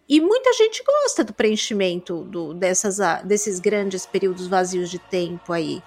E 0.09 0.21
muita 0.21 0.53
gente 0.53 0.81
gosta 0.85 1.21
do 1.21 1.33
preenchimento 1.33 2.23
do, 2.23 2.53
dessas, 2.53 2.97
desses 3.25 3.59
grandes 3.59 4.05
períodos 4.05 4.47
vazios 4.47 4.89
de 4.89 4.99
tempo 4.99 5.51
aí. 5.51 5.81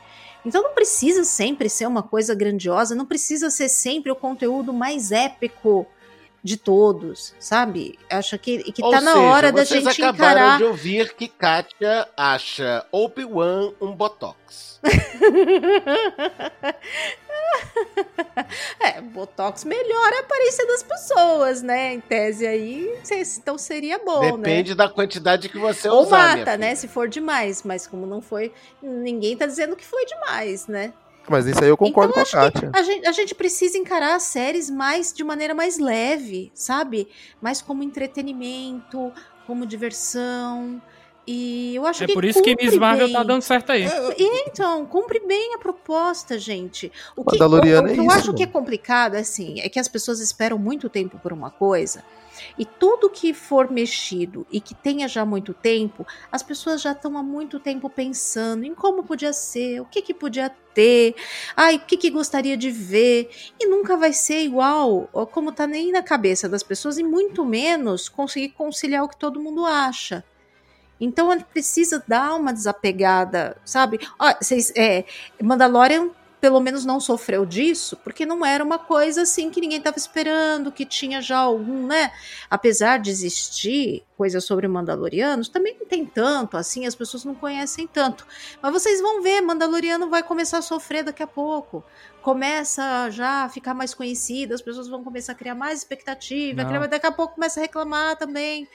Então 0.44 0.62
não 0.62 0.74
precisa 0.74 1.24
sempre 1.24 1.68
ser 1.68 1.86
uma 1.86 2.02
coisa 2.02 2.34
grandiosa, 2.34 2.94
não 2.94 3.06
precisa 3.06 3.50
ser 3.50 3.68
sempre 3.68 4.10
o 4.10 4.16
conteúdo 4.16 4.72
mais 4.72 5.12
épico 5.12 5.86
de 6.42 6.56
todos, 6.56 7.34
sabe? 7.38 7.98
Acho 8.08 8.38
que, 8.38 8.72
que 8.72 8.80
tá 8.80 9.00
na 9.00 9.20
hora 9.20 9.52
da 9.52 9.64
gente 9.64 9.88
acabaram 9.88 10.40
encarar. 10.40 10.58
de 10.58 10.64
ouvir 10.64 11.14
que 11.14 11.28
Kátia 11.28 12.08
acha 12.16 12.86
Obi-Wan 12.90 13.72
um 13.80 13.92
botox. 13.92 14.80
é, 18.80 19.00
botox 19.00 19.64
melhora 19.64 20.16
a 20.16 20.20
aparência 20.20 20.66
das 20.66 20.82
pessoas, 20.82 21.62
né? 21.62 21.94
Em 21.94 22.00
tese 22.00 22.46
aí, 22.46 22.98
então 23.38 23.58
seria 23.58 23.98
bom, 23.98 24.20
Depende 24.20 24.36
né? 24.36 24.42
Depende 24.42 24.74
da 24.74 24.88
quantidade 24.88 25.48
que 25.48 25.58
você 25.58 25.88
Ou 25.88 26.02
usar. 26.02 26.32
Ou 26.32 26.38
mata, 26.38 26.56
né? 26.56 26.74
Se 26.74 26.88
for 26.88 27.08
demais, 27.08 27.62
mas 27.62 27.86
como 27.86 28.06
não 28.06 28.20
foi, 28.20 28.52
ninguém 28.82 29.36
tá 29.36 29.46
dizendo 29.46 29.76
que 29.76 29.84
foi 29.84 30.04
demais, 30.06 30.66
né? 30.66 30.92
Mas 31.28 31.46
isso 31.46 31.62
aí 31.62 31.68
eu 31.68 31.76
concordo 31.76 32.12
então, 32.12 32.24
com 32.24 32.36
a 32.36 32.50
Kátia. 32.50 32.70
A 32.74 32.82
gente, 32.82 33.06
a 33.06 33.12
gente 33.12 33.34
precisa 33.34 33.78
encarar 33.78 34.16
as 34.16 34.24
séries 34.24 34.68
mais 34.68 35.12
de 35.12 35.22
maneira 35.22 35.54
mais 35.54 35.78
leve, 35.78 36.50
sabe? 36.54 37.08
Mais 37.40 37.62
como 37.62 37.82
entretenimento, 37.82 39.12
como 39.46 39.64
diversão. 39.64 40.82
E 41.26 41.74
eu 41.76 41.86
acho 41.86 42.02
é 42.02 42.06
que. 42.06 42.12
É 42.12 42.14
por 42.14 42.24
isso 42.24 42.42
que 42.42 42.56
Miss 42.56 42.76
Marvel 42.76 43.06
bem. 43.06 43.14
tá 43.14 43.22
dando 43.22 43.42
certo 43.42 43.70
aí. 43.72 43.84
É, 43.84 44.14
então, 44.46 44.84
cumpre 44.86 45.20
bem 45.20 45.54
a 45.54 45.58
proposta, 45.58 46.38
gente. 46.38 46.90
O 47.14 47.24
que, 47.24 47.42
o, 47.42 47.46
o, 47.46 47.56
o 47.56 47.60
que 47.60 47.68
é 47.68 47.72
eu 47.72 47.86
isso, 47.86 48.10
acho 48.10 48.26
mano. 48.26 48.34
que 48.34 48.42
é 48.42 48.46
complicado, 48.46 49.14
assim, 49.14 49.60
é 49.60 49.68
que 49.68 49.78
as 49.78 49.88
pessoas 49.88 50.20
esperam 50.20 50.58
muito 50.58 50.88
tempo 50.88 51.18
por 51.18 51.32
uma 51.32 51.50
coisa. 51.50 52.02
E 52.58 52.64
tudo 52.64 53.10
que 53.10 53.32
for 53.32 53.70
mexido 53.70 54.46
e 54.50 54.60
que 54.60 54.74
tenha 54.74 55.06
já 55.08 55.24
muito 55.24 55.52
tempo, 55.52 56.06
as 56.30 56.42
pessoas 56.42 56.80
já 56.80 56.92
estão 56.92 57.16
há 57.16 57.22
muito 57.22 57.60
tempo 57.60 57.88
pensando 57.88 58.64
em 58.64 58.74
como 58.74 59.04
podia 59.04 59.32
ser, 59.32 59.80
o 59.80 59.84
que, 59.84 60.02
que 60.02 60.14
podia 60.14 60.50
ter, 60.74 61.14
ai, 61.56 61.76
o 61.76 61.80
que, 61.80 61.96
que 61.96 62.10
gostaria 62.10 62.56
de 62.56 62.70
ver. 62.70 63.30
E 63.58 63.66
nunca 63.66 63.96
vai 63.96 64.12
ser 64.12 64.42
igual, 64.42 65.08
como 65.32 65.52
tá 65.52 65.66
nem 65.66 65.92
na 65.92 66.02
cabeça 66.02 66.48
das 66.48 66.62
pessoas, 66.62 66.98
e 66.98 67.02
muito 67.02 67.44
menos 67.44 68.08
conseguir 68.08 68.50
conciliar 68.50 69.04
o 69.04 69.08
que 69.08 69.16
todo 69.16 69.40
mundo 69.40 69.64
acha. 69.66 70.24
Então 71.00 71.32
ele 71.32 71.44
precisa 71.44 72.02
dar 72.06 72.34
uma 72.34 72.52
desapegada, 72.52 73.56
sabe? 73.64 73.98
Ó, 74.18 74.34
vocês, 74.40 74.72
é, 74.76 75.04
Mandalorian 75.42 76.10
pelo 76.40 76.58
menos 76.58 76.84
não 76.84 76.98
sofreu 76.98 77.44
disso, 77.44 77.96
porque 78.02 78.24
não 78.24 78.44
era 78.44 78.64
uma 78.64 78.78
coisa 78.78 79.22
assim 79.22 79.50
que 79.50 79.60
ninguém 79.60 79.78
estava 79.78 79.98
esperando, 79.98 80.72
que 80.72 80.86
tinha 80.86 81.20
já 81.20 81.38
algum, 81.38 81.86
né? 81.86 82.10
Apesar 82.48 82.98
de 82.98 83.10
existir 83.10 84.02
coisas 84.16 84.44
sobre 84.44 84.66
Mandalorianos, 84.66 85.48
também 85.48 85.76
não 85.78 85.86
tem 85.86 86.06
tanto, 86.06 86.56
assim, 86.56 86.86
as 86.86 86.94
pessoas 86.94 87.24
não 87.24 87.34
conhecem 87.34 87.86
tanto. 87.86 88.26
Mas 88.62 88.72
vocês 88.72 89.00
vão 89.00 89.22
ver, 89.22 89.42
Mandaloriano 89.42 90.08
vai 90.08 90.22
começar 90.22 90.58
a 90.58 90.62
sofrer 90.62 91.04
daqui 91.04 91.22
a 91.22 91.26
pouco. 91.26 91.84
Começa 92.22 93.10
já 93.10 93.44
a 93.44 93.48
ficar 93.48 93.74
mais 93.74 93.92
conhecido, 93.92 94.54
as 94.54 94.62
pessoas 94.62 94.88
vão 94.88 95.04
começar 95.04 95.32
a 95.32 95.34
criar 95.34 95.54
mais 95.54 95.78
expectativa, 95.78 96.64
criar, 96.64 96.86
daqui 96.86 97.06
a 97.06 97.12
pouco 97.12 97.34
começa 97.34 97.60
a 97.60 97.62
reclamar 97.62 98.16
também. 98.16 98.66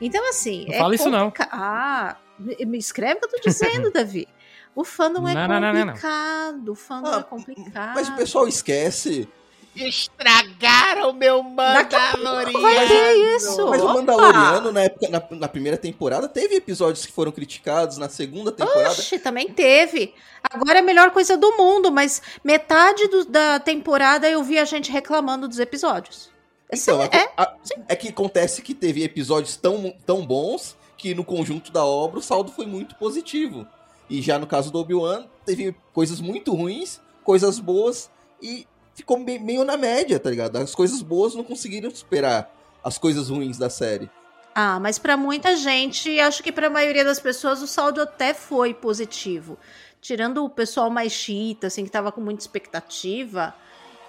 Então, 0.00 0.26
assim. 0.28 0.64
Não 0.66 0.74
é 0.74 0.78
fala 0.78 0.94
isso, 0.94 1.10
não. 1.10 1.32
Ah, 1.50 2.16
me 2.38 2.78
escreve 2.78 3.16
o 3.16 3.20
que 3.20 3.26
eu 3.26 3.30
tô 3.30 3.48
dizendo, 3.48 3.90
Davi. 3.92 4.26
O 4.74 4.84
fandom 4.84 5.28
é 5.28 5.34
não, 5.34 5.60
não, 5.60 5.72
complicado. 5.84 6.56
Não, 6.64 6.72
o 6.72 6.76
fandom 6.76 7.10
Ah, 7.12 7.18
é 7.18 7.22
complicado. 7.22 7.94
Mas 7.94 8.08
o 8.08 8.12
pessoal 8.16 8.46
esquece. 8.48 9.28
Estragaram 9.74 11.12
meu 11.12 11.42
Mandaloriano. 11.42 12.60
vai 12.60 12.88
ter 12.88 13.36
isso. 13.36 13.66
Mas 13.68 13.82
o! 13.82 13.88
Mandaloriano, 13.88 14.72
na, 14.72 14.82
época, 14.82 15.08
na, 15.08 15.22
na 15.38 15.48
primeira 15.48 15.76
temporada, 15.76 16.28
teve 16.28 16.56
episódios 16.56 17.04
que 17.06 17.12
foram 17.12 17.30
criticados. 17.32 17.96
Na 17.98 18.08
segunda 18.08 18.50
temporada. 18.52 18.90
Oxe, 18.90 19.18
também 19.18 19.48
teve. 19.52 20.14
Agora 20.42 20.78
é 20.78 20.82
a 20.82 20.84
melhor 20.84 21.10
coisa 21.10 21.36
do 21.36 21.56
mundo, 21.56 21.90
mas 21.92 22.20
metade 22.42 23.06
do- 23.08 23.24
da 23.26 23.58
temporada 23.60 24.28
eu 24.28 24.42
vi 24.42 24.58
a 24.58 24.64
gente 24.64 24.90
reclamando 24.90 25.46
dos 25.46 25.58
episódios. 25.58 26.30
Então, 26.72 27.02
Sim, 27.02 27.08
é, 27.12 27.28
a- 27.36 27.54
é 27.88 27.96
que 27.96 28.08
acontece 28.08 28.62
que 28.62 28.74
teve 28.74 29.02
episódios 29.02 29.56
tão, 29.56 29.92
tão 30.06 30.24
bons 30.24 30.76
que 30.96 31.14
no 31.14 31.24
conjunto 31.24 31.72
da 31.72 31.84
obra 31.84 32.18
o 32.18 32.22
saldo 32.22 32.52
foi 32.52 32.66
muito 32.66 32.94
positivo. 32.94 33.66
E 34.10 34.20
já 34.20 34.38
no 34.38 34.46
caso 34.46 34.70
do 34.72 34.78
Obi-Wan, 34.80 35.24
teve 35.46 35.74
coisas 35.94 36.20
muito 36.20 36.52
ruins, 36.54 37.00
coisas 37.24 37.58
boas 37.60 38.10
e 38.42 38.66
ficou 38.94 39.18
me- 39.18 39.38
meio 39.38 39.64
na 39.64 39.76
média, 39.76 40.18
tá 40.18 40.28
ligado? 40.28 40.56
As 40.56 40.74
coisas 40.74 41.00
boas 41.00 41.34
não 41.34 41.44
conseguiram 41.44 41.90
superar 41.90 42.52
as 42.82 42.98
coisas 42.98 43.28
ruins 43.30 43.56
da 43.56 43.70
série. 43.70 44.10
Ah, 44.54 44.80
mas 44.80 44.98
pra 44.98 45.16
muita 45.16 45.54
gente, 45.56 46.18
acho 46.18 46.42
que 46.42 46.50
pra 46.50 46.68
maioria 46.68 47.04
das 47.04 47.20
pessoas 47.20 47.62
o 47.62 47.68
saldo 47.68 48.02
até 48.02 48.34
foi 48.34 48.74
positivo. 48.74 49.56
Tirando 50.00 50.44
o 50.44 50.50
pessoal 50.50 50.90
mais 50.90 51.12
chita, 51.12 51.68
assim, 51.68 51.84
que 51.84 51.90
tava 51.90 52.10
com 52.10 52.20
muita 52.20 52.42
expectativa, 52.42 53.54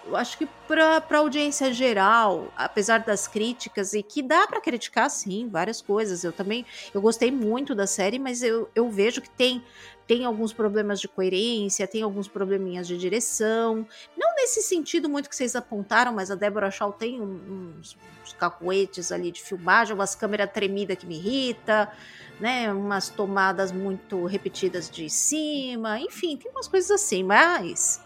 eu 0.06 0.16
acho 0.16 0.38
que 0.38 0.47
pra, 0.68 0.99
pra 0.99 1.20
audiência 1.20 1.72
geral, 1.74 2.52
apesar 2.56 2.99
das 2.99 3.28
críticas, 3.28 3.93
e 3.93 4.02
que 4.02 4.22
dá 4.22 4.47
pra 4.47 4.62
criticar, 4.62 5.10
sim, 5.10 5.47
várias 5.49 5.82
coisas. 5.82 6.24
Eu 6.24 6.34
também, 6.34 6.66
eu 6.93 7.02
gostei 7.02 7.32
muito 7.32 7.76
da 7.76 7.86
série, 7.86 8.18
mas 8.18 8.41
eu, 8.41 8.70
eu 8.74 8.89
vejo 8.89 9.22
que 9.22 9.30
tem, 9.30 9.64
tem 10.08 10.26
alguns 10.26 10.52
problemas 10.52 10.99
de 10.99 11.08
coerência, 11.08 11.88
tem 11.88 12.02
alguns 12.02 12.28
probleminhas 12.28 12.88
de 12.88 12.97
direção. 12.97 13.86
Não 14.18 14.36
nesse 14.36 14.62
sentido 14.62 15.08
muito 15.08 15.30
que 15.30 15.36
vocês 15.36 15.56
apontaram, 15.56 16.14
mas 16.14 16.32
a 16.32 16.36
Deborah 16.36 16.72
Shaw 16.72 16.91
tem 16.91 17.22
uns, 17.22 17.95
uns 18.24 19.12
ali 19.12 19.32
de 19.32 19.41
filmagem, 19.41 19.93
umas 19.93 20.16
câmeras 20.16 20.52
tremidas 20.52 20.97
que 20.97 21.06
me 21.06 21.16
irrita, 21.16 21.91
né? 22.39 22.74
Umas 22.74 23.10
tomadas 23.10 23.72
muito 23.72 24.26
repetidas 24.26 24.89
de 24.89 25.10
cima, 25.10 25.99
enfim, 25.99 26.36
tem 26.38 26.52
umas 26.52 26.68
coisas 26.68 26.89
assim, 26.89 27.24
mas 27.24 28.02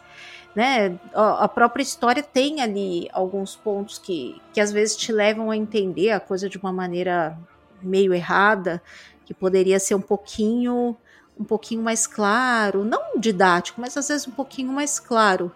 né, 0.56 0.98
a 1.14 1.48
própria 1.48 1.84
história 1.84 2.24
tem 2.24 2.62
ali 2.62 3.10
alguns 3.12 3.56
pontos 3.56 4.00
que, 4.00 4.42
que 4.54 4.62
às 4.62 4.72
vezes 4.72 4.96
te 4.96 5.12
levam 5.12 5.52
a 5.52 5.58
entender 5.58 6.12
a 6.12 6.20
coisa 6.20 6.48
de 6.48 6.58
uma 6.58 6.72
maneira 6.72 7.38
meio 7.82 8.14
errada, 8.14 8.82
que 9.26 9.34
poderia 9.34 9.80
ser 9.80 9.96
um 9.96 10.02
pouquinho 10.02 10.96
um 11.38 11.44
pouquinho 11.44 11.82
mais 11.82 12.08
claro, 12.08 12.86
não 12.86 13.20
didático, 13.20 13.82
mas 13.82 13.98
às 13.98 14.08
vezes 14.08 14.26
um 14.26 14.32
pouquinho 14.32 14.72
mais 14.72 15.00
claro. 15.00 15.52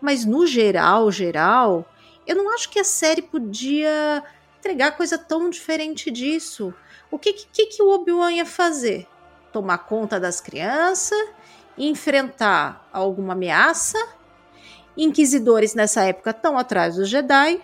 Mas 0.00 0.24
no 0.24 0.46
geral, 0.46 1.10
geral, 1.12 1.88
eu 2.26 2.34
não 2.34 2.52
acho 2.52 2.68
que 2.68 2.78
a 2.78 2.84
série 2.84 3.22
podia 3.22 4.24
entregar 4.58 4.96
coisa 4.96 5.16
tão 5.16 5.48
diferente 5.48 6.10
disso. 6.10 6.74
O 7.10 7.18
que 7.18 7.32
que, 7.32 7.66
que 7.66 7.82
o 7.82 7.90
Obi-Wan 7.90 8.32
ia 8.32 8.46
fazer? 8.46 9.06
Tomar 9.52 9.78
conta 9.78 10.18
das 10.18 10.40
crianças, 10.40 11.18
enfrentar 11.76 12.88
alguma 12.92 13.32
ameaça. 13.32 13.98
Inquisidores 14.96 15.74
nessa 15.74 16.02
época 16.02 16.30
estão 16.30 16.58
atrás 16.58 16.96
dos 16.96 17.08
Jedi. 17.08 17.60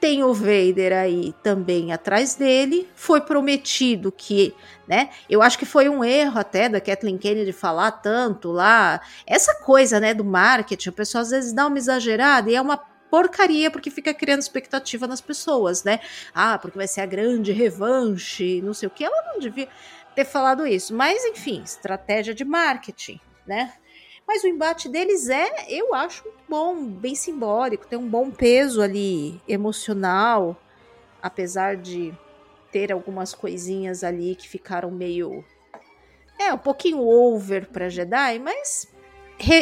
Tem 0.00 0.22
o 0.22 0.34
Vader 0.34 0.92
aí 0.92 1.32
também 1.42 1.92
atrás 1.92 2.34
dele. 2.34 2.88
Foi 2.94 3.20
prometido 3.20 4.12
que, 4.12 4.54
né? 4.86 5.08
Eu 5.30 5.40
acho 5.40 5.58
que 5.58 5.64
foi 5.64 5.88
um 5.88 6.04
erro 6.04 6.38
até 6.38 6.68
da 6.68 6.80
Kathleen 6.80 7.16
Kennedy 7.16 7.52
falar 7.52 7.90
tanto 7.92 8.50
lá. 8.50 9.00
Essa 9.26 9.54
coisa, 9.54 9.98
né, 9.98 10.12
do 10.12 10.24
marketing, 10.24 10.90
o 10.90 10.92
pessoal 10.92 11.22
às 11.22 11.30
vezes 11.30 11.52
dá 11.52 11.66
uma 11.66 11.78
exagerada 11.78 12.50
e 12.50 12.54
é 12.54 12.60
uma 12.60 12.76
porcaria 13.10 13.70
porque 13.70 13.90
fica 13.90 14.12
criando 14.12 14.40
expectativa 14.40 15.06
nas 15.06 15.20
pessoas, 15.20 15.84
né? 15.84 16.00
Ah, 16.34 16.58
porque 16.58 16.76
vai 16.76 16.88
ser 16.88 17.00
a 17.00 17.06
grande 17.06 17.52
revanche, 17.52 18.60
não 18.60 18.74
sei 18.74 18.88
o 18.88 18.90
que. 18.90 19.04
Ela 19.04 19.32
não 19.32 19.38
devia 19.38 19.68
ter 20.14 20.24
falado 20.24 20.66
isso. 20.66 20.92
Mas, 20.94 21.24
enfim, 21.24 21.62
estratégia 21.62 22.34
de 22.34 22.44
marketing, 22.44 23.20
né? 23.46 23.72
Mas 24.26 24.42
o 24.42 24.48
embate 24.48 24.88
deles 24.88 25.28
é, 25.28 25.66
eu 25.68 25.94
acho, 25.94 26.24
bom, 26.48 26.86
bem 26.86 27.14
simbólico, 27.14 27.86
tem 27.86 27.98
um 27.98 28.08
bom 28.08 28.30
peso 28.30 28.80
ali 28.80 29.40
emocional, 29.46 30.56
apesar 31.22 31.76
de 31.76 32.12
ter 32.72 32.90
algumas 32.90 33.34
coisinhas 33.34 34.02
ali 34.02 34.34
que 34.34 34.48
ficaram 34.48 34.90
meio. 34.90 35.44
É, 36.38 36.52
um 36.52 36.58
pouquinho 36.58 36.98
over 36.98 37.68
pra 37.68 37.88
Jedi, 37.88 38.38
mas 38.38 38.88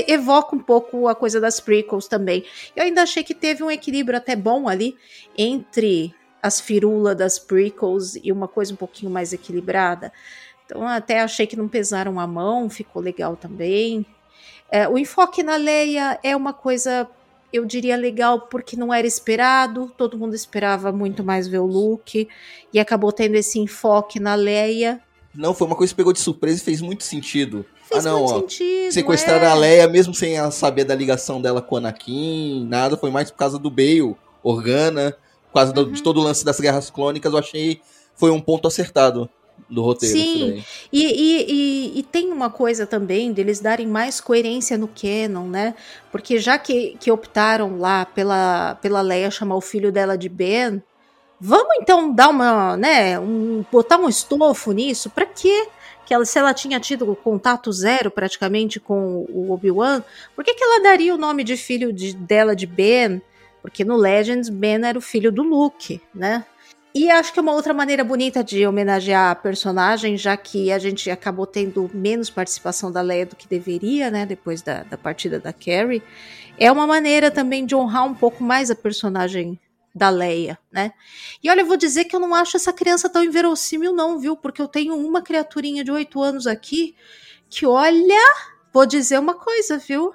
evoca 0.08 0.54
um 0.54 0.58
pouco 0.58 1.08
a 1.08 1.14
coisa 1.14 1.40
das 1.40 1.60
prequels 1.60 2.06
também. 2.06 2.44
Eu 2.74 2.84
ainda 2.84 3.02
achei 3.02 3.22
que 3.22 3.34
teve 3.34 3.62
um 3.62 3.70
equilíbrio 3.70 4.16
até 4.16 4.36
bom 4.36 4.68
ali 4.68 4.96
entre 5.36 6.14
as 6.42 6.60
firulas 6.60 7.16
das 7.16 7.38
prequels 7.38 8.16
e 8.16 8.32
uma 8.32 8.48
coisa 8.48 8.72
um 8.72 8.76
pouquinho 8.76 9.10
mais 9.10 9.32
equilibrada. 9.32 10.12
Então 10.64 10.86
até 10.86 11.20
achei 11.20 11.46
que 11.46 11.56
não 11.56 11.68
pesaram 11.68 12.18
a 12.18 12.26
mão, 12.26 12.70
ficou 12.70 13.02
legal 13.02 13.36
também. 13.36 14.06
É, 14.72 14.88
o 14.88 14.96
enfoque 14.96 15.42
na 15.42 15.56
Leia 15.56 16.18
é 16.22 16.34
uma 16.34 16.54
coisa, 16.54 17.06
eu 17.52 17.66
diria, 17.66 17.94
legal 17.94 18.40
porque 18.40 18.74
não 18.74 18.92
era 18.92 19.06
esperado, 19.06 19.92
todo 19.98 20.16
mundo 20.16 20.34
esperava 20.34 20.90
muito 20.90 21.22
mais 21.22 21.46
ver 21.46 21.58
o 21.58 21.66
Luke, 21.66 22.26
e 22.72 22.80
acabou 22.80 23.12
tendo 23.12 23.34
esse 23.34 23.58
enfoque 23.58 24.18
na 24.18 24.34
Leia. 24.34 24.98
Não, 25.34 25.52
foi 25.52 25.66
uma 25.66 25.76
coisa 25.76 25.92
que 25.92 25.96
pegou 25.98 26.12
de 26.14 26.20
surpresa 26.20 26.62
e 26.62 26.64
fez 26.64 26.80
muito 26.80 27.04
sentido. 27.04 27.66
Fez 27.86 28.06
ah, 28.06 28.10
não, 28.12 28.20
muito 28.20 28.32
ó. 28.34 28.40
sentido. 28.40 28.92
Sequestraram 28.92 29.44
é. 29.46 29.50
a 29.50 29.54
Leia, 29.54 29.88
mesmo 29.88 30.14
sem 30.14 30.36
ela 30.36 30.50
saber 30.50 30.84
da 30.84 30.94
ligação 30.94 31.40
dela 31.40 31.60
com 31.60 31.74
o 31.74 31.78
Anakin, 31.78 32.66
nada, 32.66 32.96
foi 32.96 33.10
mais 33.10 33.30
por 33.30 33.36
causa 33.36 33.58
do 33.58 33.70
Bale, 33.70 34.16
Organa, 34.42 35.14
por 35.48 35.54
causa 35.54 35.70
do- 35.70 35.82
Uhum. 35.82 35.92
de 35.92 36.02
todo 36.02 36.18
o 36.18 36.22
lance 36.22 36.44
das 36.46 36.58
guerras 36.58 36.88
clônicas, 36.88 37.30
eu 37.30 37.38
achei 37.38 37.82
foi 38.14 38.30
um 38.30 38.40
ponto 38.40 38.66
acertado 38.68 39.28
do 39.72 39.82
roteiro. 39.82 40.14
Sim. 40.16 40.64
E, 40.92 41.02
e, 41.02 41.46
e, 41.96 41.98
e 41.98 42.02
tem 42.02 42.30
uma 42.30 42.50
coisa 42.50 42.86
também 42.86 43.32
deles 43.32 43.60
darem 43.60 43.86
mais 43.86 44.20
coerência 44.20 44.76
no 44.76 44.88
canon, 44.88 45.46
né? 45.48 45.74
Porque 46.10 46.38
já 46.38 46.58
que, 46.58 46.96
que 47.00 47.10
optaram 47.10 47.78
lá 47.78 48.04
pela, 48.04 48.76
pela 48.82 49.00
Leia 49.00 49.30
chamar 49.30 49.56
o 49.56 49.60
filho 49.60 49.90
dela 49.90 50.16
de 50.16 50.28
Ben, 50.28 50.82
vamos 51.40 51.74
então 51.80 52.12
dar 52.14 52.28
uma, 52.28 52.76
né, 52.76 53.18
um, 53.18 53.64
botar 53.72 53.96
um 53.98 54.08
estofo 54.08 54.72
nisso? 54.72 55.10
Pra 55.10 55.26
quê? 55.26 55.68
Que 56.04 56.12
ela, 56.12 56.24
se 56.24 56.38
ela 56.38 56.52
tinha 56.52 56.78
tido 56.78 57.16
contato 57.16 57.72
zero 57.72 58.10
praticamente 58.10 58.78
com 58.78 59.24
o 59.30 59.52
Obi-Wan, 59.52 60.02
por 60.34 60.44
que, 60.44 60.52
que 60.54 60.62
ela 60.62 60.82
daria 60.82 61.14
o 61.14 61.18
nome 61.18 61.42
de 61.44 61.56
filho 61.56 61.92
de- 61.92 62.14
dela 62.14 62.54
de 62.54 62.66
Ben? 62.66 63.22
Porque 63.62 63.84
no 63.84 63.96
Legends, 63.96 64.48
Ben 64.48 64.84
era 64.84 64.98
o 64.98 65.00
filho 65.00 65.30
do 65.30 65.42
Luke, 65.44 66.00
né? 66.12 66.44
E 66.94 67.10
acho 67.10 67.32
que 67.32 67.38
é 67.38 67.42
uma 67.42 67.52
outra 67.52 67.72
maneira 67.72 68.04
bonita 68.04 68.44
de 68.44 68.66
homenagear 68.66 69.30
a 69.30 69.34
personagem, 69.34 70.16
já 70.16 70.36
que 70.36 70.70
a 70.70 70.78
gente 70.78 71.10
acabou 71.10 71.46
tendo 71.46 71.90
menos 71.94 72.28
participação 72.28 72.92
da 72.92 73.00
Leia 73.00 73.24
do 73.24 73.34
que 73.34 73.48
deveria, 73.48 74.10
né? 74.10 74.26
Depois 74.26 74.60
da, 74.60 74.82
da 74.82 74.98
partida 74.98 75.40
da 75.40 75.52
Carrie. 75.52 76.02
É 76.58 76.70
uma 76.70 76.86
maneira 76.86 77.30
também 77.30 77.64
de 77.64 77.74
honrar 77.74 78.04
um 78.04 78.14
pouco 78.14 78.44
mais 78.44 78.70
a 78.70 78.74
personagem 78.74 79.58
da 79.94 80.10
Leia, 80.10 80.58
né? 80.70 80.92
E 81.42 81.50
olha, 81.50 81.60
eu 81.60 81.66
vou 81.66 81.76
dizer 81.78 82.04
que 82.04 82.14
eu 82.14 82.20
não 82.20 82.34
acho 82.34 82.56
essa 82.56 82.72
criança 82.72 83.08
tão 83.08 83.24
inverossímil, 83.24 83.94
não, 83.94 84.18
viu? 84.18 84.36
Porque 84.36 84.60
eu 84.60 84.68
tenho 84.68 84.94
uma 84.94 85.22
criaturinha 85.22 85.82
de 85.82 85.90
oito 85.90 86.22
anos 86.22 86.46
aqui 86.46 86.94
que, 87.48 87.66
olha, 87.66 88.34
vou 88.72 88.86
dizer 88.86 89.18
uma 89.18 89.34
coisa, 89.34 89.78
viu? 89.78 90.14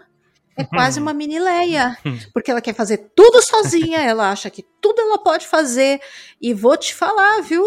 É 0.57 0.63
quase 0.63 0.99
uma 0.99 1.13
mini 1.13 1.39
Leia. 1.39 1.95
Porque 2.33 2.49
ela 2.49 2.61
quer 2.61 2.73
fazer 2.73 3.11
tudo 3.15 3.41
sozinha, 3.43 3.99
ela 3.99 4.31
acha 4.31 4.49
que 4.49 4.63
tudo 4.81 4.99
ela 4.99 5.19
pode 5.19 5.47
fazer. 5.47 6.01
E 6.41 6.53
vou 6.53 6.75
te 6.75 6.95
falar, 6.95 7.41
viu? 7.41 7.63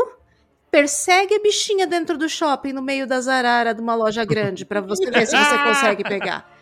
Persegue 0.70 1.34
a 1.34 1.40
bichinha 1.40 1.86
dentro 1.86 2.18
do 2.18 2.28
shopping, 2.28 2.72
no 2.72 2.82
meio 2.82 3.06
das 3.06 3.28
araras 3.28 3.74
de 3.74 3.80
uma 3.80 3.94
loja 3.94 4.24
grande, 4.24 4.64
pra 4.64 4.80
você 4.80 5.10
ver 5.10 5.26
se 5.26 5.36
você 5.36 5.58
consegue 5.58 6.02
pegar. 6.04 6.48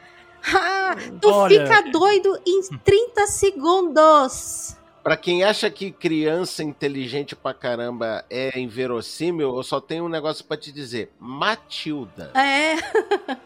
Ah, 0.55 0.95
tu 1.21 1.29
Olha. 1.29 1.67
fica 1.67 1.91
doido 1.91 2.41
em 2.47 2.61
30 2.85 3.27
segundos. 3.27 4.77
Pra 5.03 5.17
quem 5.17 5.43
acha 5.43 5.69
que 5.69 5.91
criança 5.91 6.63
inteligente 6.63 7.35
pra 7.35 7.53
caramba 7.53 8.25
é 8.31 8.59
inverossímil, 8.59 9.57
eu 9.57 9.63
só 9.65 9.81
tenho 9.81 10.05
um 10.05 10.09
negócio 10.09 10.45
pra 10.45 10.57
te 10.57 10.71
dizer. 10.71 11.11
Matilda. 11.19 12.31
É, 12.35 12.77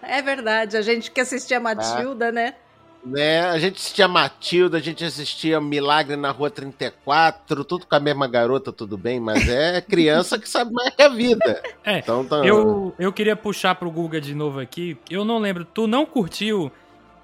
é 0.18 0.20
verdade. 0.20 0.76
A 0.76 0.83
gente 0.83 1.11
que 1.11 1.20
assistia 1.20 1.59
Matilda, 1.59 2.30
né? 2.30 2.57
Né? 3.05 3.41
A 3.51 3.59
gente 3.59 3.77
assistia 3.79 4.07
Matilda, 4.07 4.77
a 4.77 4.81
gente 4.81 5.05
assistia 5.05 5.61
Milagre 5.61 6.15
na 6.15 6.31
Rua 6.31 6.49
34, 6.51 7.65
tudo 7.65 7.85
com 7.87 7.95
a 7.97 8.01
mesma 8.01 8.29
garota, 8.29 8.71
tudo 8.73 8.97
bem, 8.97 9.19
mas 9.19 9.49
é 9.49 9.81
criança 9.83 10.39
que 10.39 10.49
sabe 10.49 10.73
mais 10.73 10.95
que 10.95 11.03
a 11.03 11.09
vida. 11.09 11.63
É, 11.85 11.99
Então, 11.99 12.25
tá- 12.25 12.45
Eu, 12.45 12.95
eu 12.99 13.13
queria 13.13 13.35
puxar 13.35 13.75
pro 13.75 13.91
Guga 13.91 14.21
de 14.21 14.35
novo 14.35 14.61
aqui. 14.61 14.97
Eu 15.11 15.25
não 15.25 15.39
lembro, 15.39 15.65
tu 15.65 15.89
não 15.89 16.07
curtiu 16.07 16.71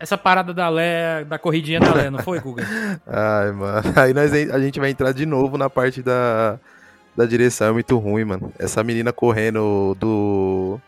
essa 0.00 0.18
parada 0.18 0.52
da 0.52 0.68
Lé, 0.68 1.24
da 1.24 1.38
corridinha 1.38 1.78
da 1.78 1.94
Lé, 1.94 2.10
não 2.10 2.18
foi, 2.20 2.40
Guga? 2.40 2.64
Ai, 3.06 3.52
mano. 3.52 3.92
Aí 3.96 4.12
nós, 4.12 4.32
a 4.32 4.58
gente 4.60 4.80
vai 4.80 4.90
entrar 4.90 5.12
de 5.12 5.24
novo 5.26 5.56
na 5.56 5.70
parte 5.70 6.02
da, 6.02 6.58
da 7.16 7.24
direção. 7.24 7.68
É 7.68 7.72
muito 7.72 7.96
ruim, 7.98 8.24
mano. 8.24 8.52
Essa 8.58 8.82
menina 8.82 9.12
correndo 9.12 9.96
do. 9.98 10.78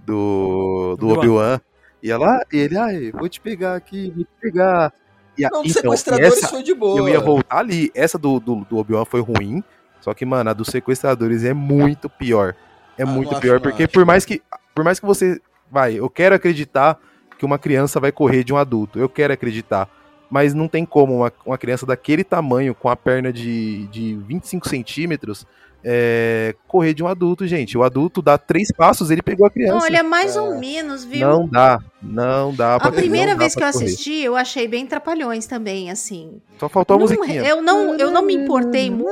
Do. 0.00 0.96
Do 0.98 1.08
Obi-Wan. 1.08 1.18
Obi-Wan. 1.18 1.60
E 2.02 2.10
ela, 2.10 2.44
e 2.52 2.56
ele, 2.58 2.76
ai, 2.76 3.12
vou 3.12 3.28
te 3.28 3.40
pegar 3.40 3.76
aqui, 3.76 4.12
vou 4.14 4.24
te 4.24 4.30
pegar. 4.40 4.92
E 5.38 5.44
a- 5.44 5.50
Não, 5.50 5.60
então, 5.64 5.72
sequestradores 5.72 6.38
essa- 6.38 6.48
foi 6.48 6.62
de 6.62 6.74
boa. 6.74 6.98
Eu 6.98 7.08
ia 7.08 7.20
voltar 7.20 7.58
ali. 7.58 7.90
Essa 7.94 8.18
do, 8.18 8.38
do, 8.40 8.64
do 8.64 8.76
Obi-Wan 8.78 9.04
foi 9.04 9.20
ruim. 9.20 9.62
Só 10.00 10.12
que, 10.12 10.24
mano, 10.26 10.50
a 10.50 10.52
dos 10.52 10.68
sequestradores 10.68 11.44
é 11.44 11.54
muito 11.54 12.08
pior. 12.10 12.54
É 12.98 13.04
Ah, 13.04 13.06
muito 13.06 13.34
pior. 13.40 13.54
acho, 13.54 13.62
porque 13.62 13.86
por 13.86 14.04
mais 14.04 14.24
que. 14.24 14.42
Por 14.74 14.84
mais 14.84 14.98
que 14.98 15.06
você. 15.06 15.40
Vai, 15.70 15.94
eu 15.94 16.10
quero 16.10 16.34
acreditar 16.34 16.98
que 17.38 17.46
uma 17.46 17.58
criança 17.58 17.98
vai 17.98 18.12
correr 18.12 18.44
de 18.44 18.52
um 18.52 18.56
adulto. 18.58 18.98
Eu 18.98 19.08
quero 19.08 19.32
acreditar. 19.32 19.88
Mas 20.28 20.52
não 20.54 20.66
tem 20.68 20.84
como 20.84 21.18
uma, 21.18 21.32
uma 21.46 21.56
criança 21.58 21.86
daquele 21.86 22.24
tamanho, 22.24 22.74
com 22.74 22.88
a 22.88 22.96
perna 22.96 23.32
de, 23.32 23.86
de 23.88 24.16
25 24.26 24.68
centímetros, 24.68 25.46
é, 25.84 26.54
correr 26.68 26.94
de 26.94 27.02
um 27.02 27.06
adulto, 27.08 27.46
gente. 27.46 27.76
O 27.76 27.82
adulto 27.82 28.20
dá 28.22 28.38
três 28.38 28.68
passos, 28.72 29.10
ele 29.10 29.22
pegou 29.22 29.46
a 29.46 29.50
criança. 29.50 29.84
Olha, 29.84 30.02
mais 30.02 30.36
ou 30.36 30.58
menos, 30.58 31.04
viu? 31.04 31.28
não 31.28 31.46
dá, 31.48 31.78
não 32.02 32.54
dá. 32.54 32.78
pra- 32.78 32.88
A 32.88 32.92
primeira 32.92 33.34
vez 33.34 33.54
que 33.54 33.62
eu 33.62 33.70
correr. 33.72 33.84
assisti, 33.86 34.20
eu 34.22 34.36
achei 34.36 34.66
bem 34.68 34.86
trapalhões 34.86 35.46
também, 35.46 35.90
assim. 35.90 36.40
Só 36.58 36.68
faltou 36.68 36.94
a 36.96 36.98
Não- 36.98 37.06
musiquinha. 37.06 37.42
eu, 37.42 37.60
não, 37.62 37.96
eu 37.96 38.10
não 38.10 38.22
me 38.24 38.34
importei 38.34 38.90
muito, 38.90 39.10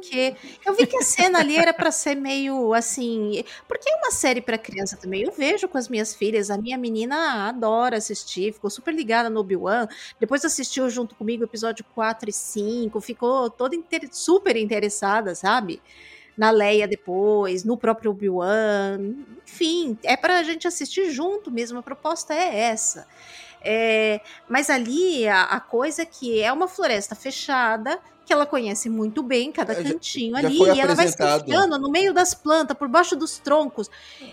porque 0.00 0.34
eu 0.66 0.74
vi 0.74 0.86
que 0.86 0.96
a 0.96 1.02
cena 1.02 1.38
ali 1.40 1.56
era 1.56 1.72
pra 1.72 1.90
ser 1.90 2.14
meio 2.14 2.72
assim. 2.74 3.44
Porque 3.68 3.88
é 3.90 3.96
uma 3.96 4.10
série 4.10 4.40
pra 4.40 4.58
criança 4.58 4.96
também. 4.96 5.22
Eu 5.22 5.32
vejo 5.32 5.68
com 5.68 5.78
as 5.78 5.88
minhas 5.88 6.14
filhas, 6.14 6.50
a 6.50 6.56
minha 6.58 6.78
menina 6.78 7.48
adora 7.48 7.96
assistir, 7.98 8.52
ficou 8.52 8.70
super 8.70 8.94
ligada 8.94 9.30
no 9.30 9.40
Obi-Wan. 9.40 9.86
Depois 10.18 10.44
assistiu 10.44 10.88
junto 10.90 11.14
comigo 11.14 11.42
o 11.42 11.46
episódio 11.46 11.84
4 11.94 12.30
e 12.30 12.32
5, 12.32 13.00
ficou 13.00 13.50
toda 13.50 13.74
inter- 13.76 14.08
super 14.12 14.56
interessada, 14.56 15.34
sabe? 15.34 15.80
Na 16.36 16.50
Leia 16.50 16.88
depois, 16.88 17.64
no 17.64 17.76
próprio 17.76 18.10
Obi-Wan. 18.12 18.98
enfim, 19.46 19.98
é 20.04 20.16
pra 20.16 20.42
gente 20.42 20.66
assistir 20.66 21.10
junto 21.10 21.50
mesmo, 21.50 21.78
a 21.78 21.82
proposta 21.82 22.32
é 22.34 22.58
essa. 22.60 23.06
É, 23.62 24.20
mas 24.48 24.70
ali 24.70 25.28
a, 25.28 25.42
a 25.44 25.60
coisa 25.60 26.02
é 26.02 26.06
que 26.06 26.40
é 26.42 26.50
uma 26.52 26.66
floresta 26.66 27.14
fechada, 27.14 27.98
que 28.30 28.34
ela 28.34 28.46
conhece 28.46 28.88
muito 28.88 29.24
bem, 29.24 29.50
cada 29.50 29.72
É, 29.72 29.82
já- 29.82 29.90
cantinho 29.92 30.40
já 30.40 30.46
ali, 30.46 30.56
foi 30.56 30.72
e 30.76 30.80
ela 30.80 30.94
vai 30.94 31.08
se 31.08 31.16
enfiando 31.20 31.76
no 31.80 31.90
meio 31.90 32.14
das 32.14 32.32
plantas, 32.32 32.76
por 32.78 32.86
baixo 32.86 33.16
dos 33.16 33.38
troncos. 33.38 33.90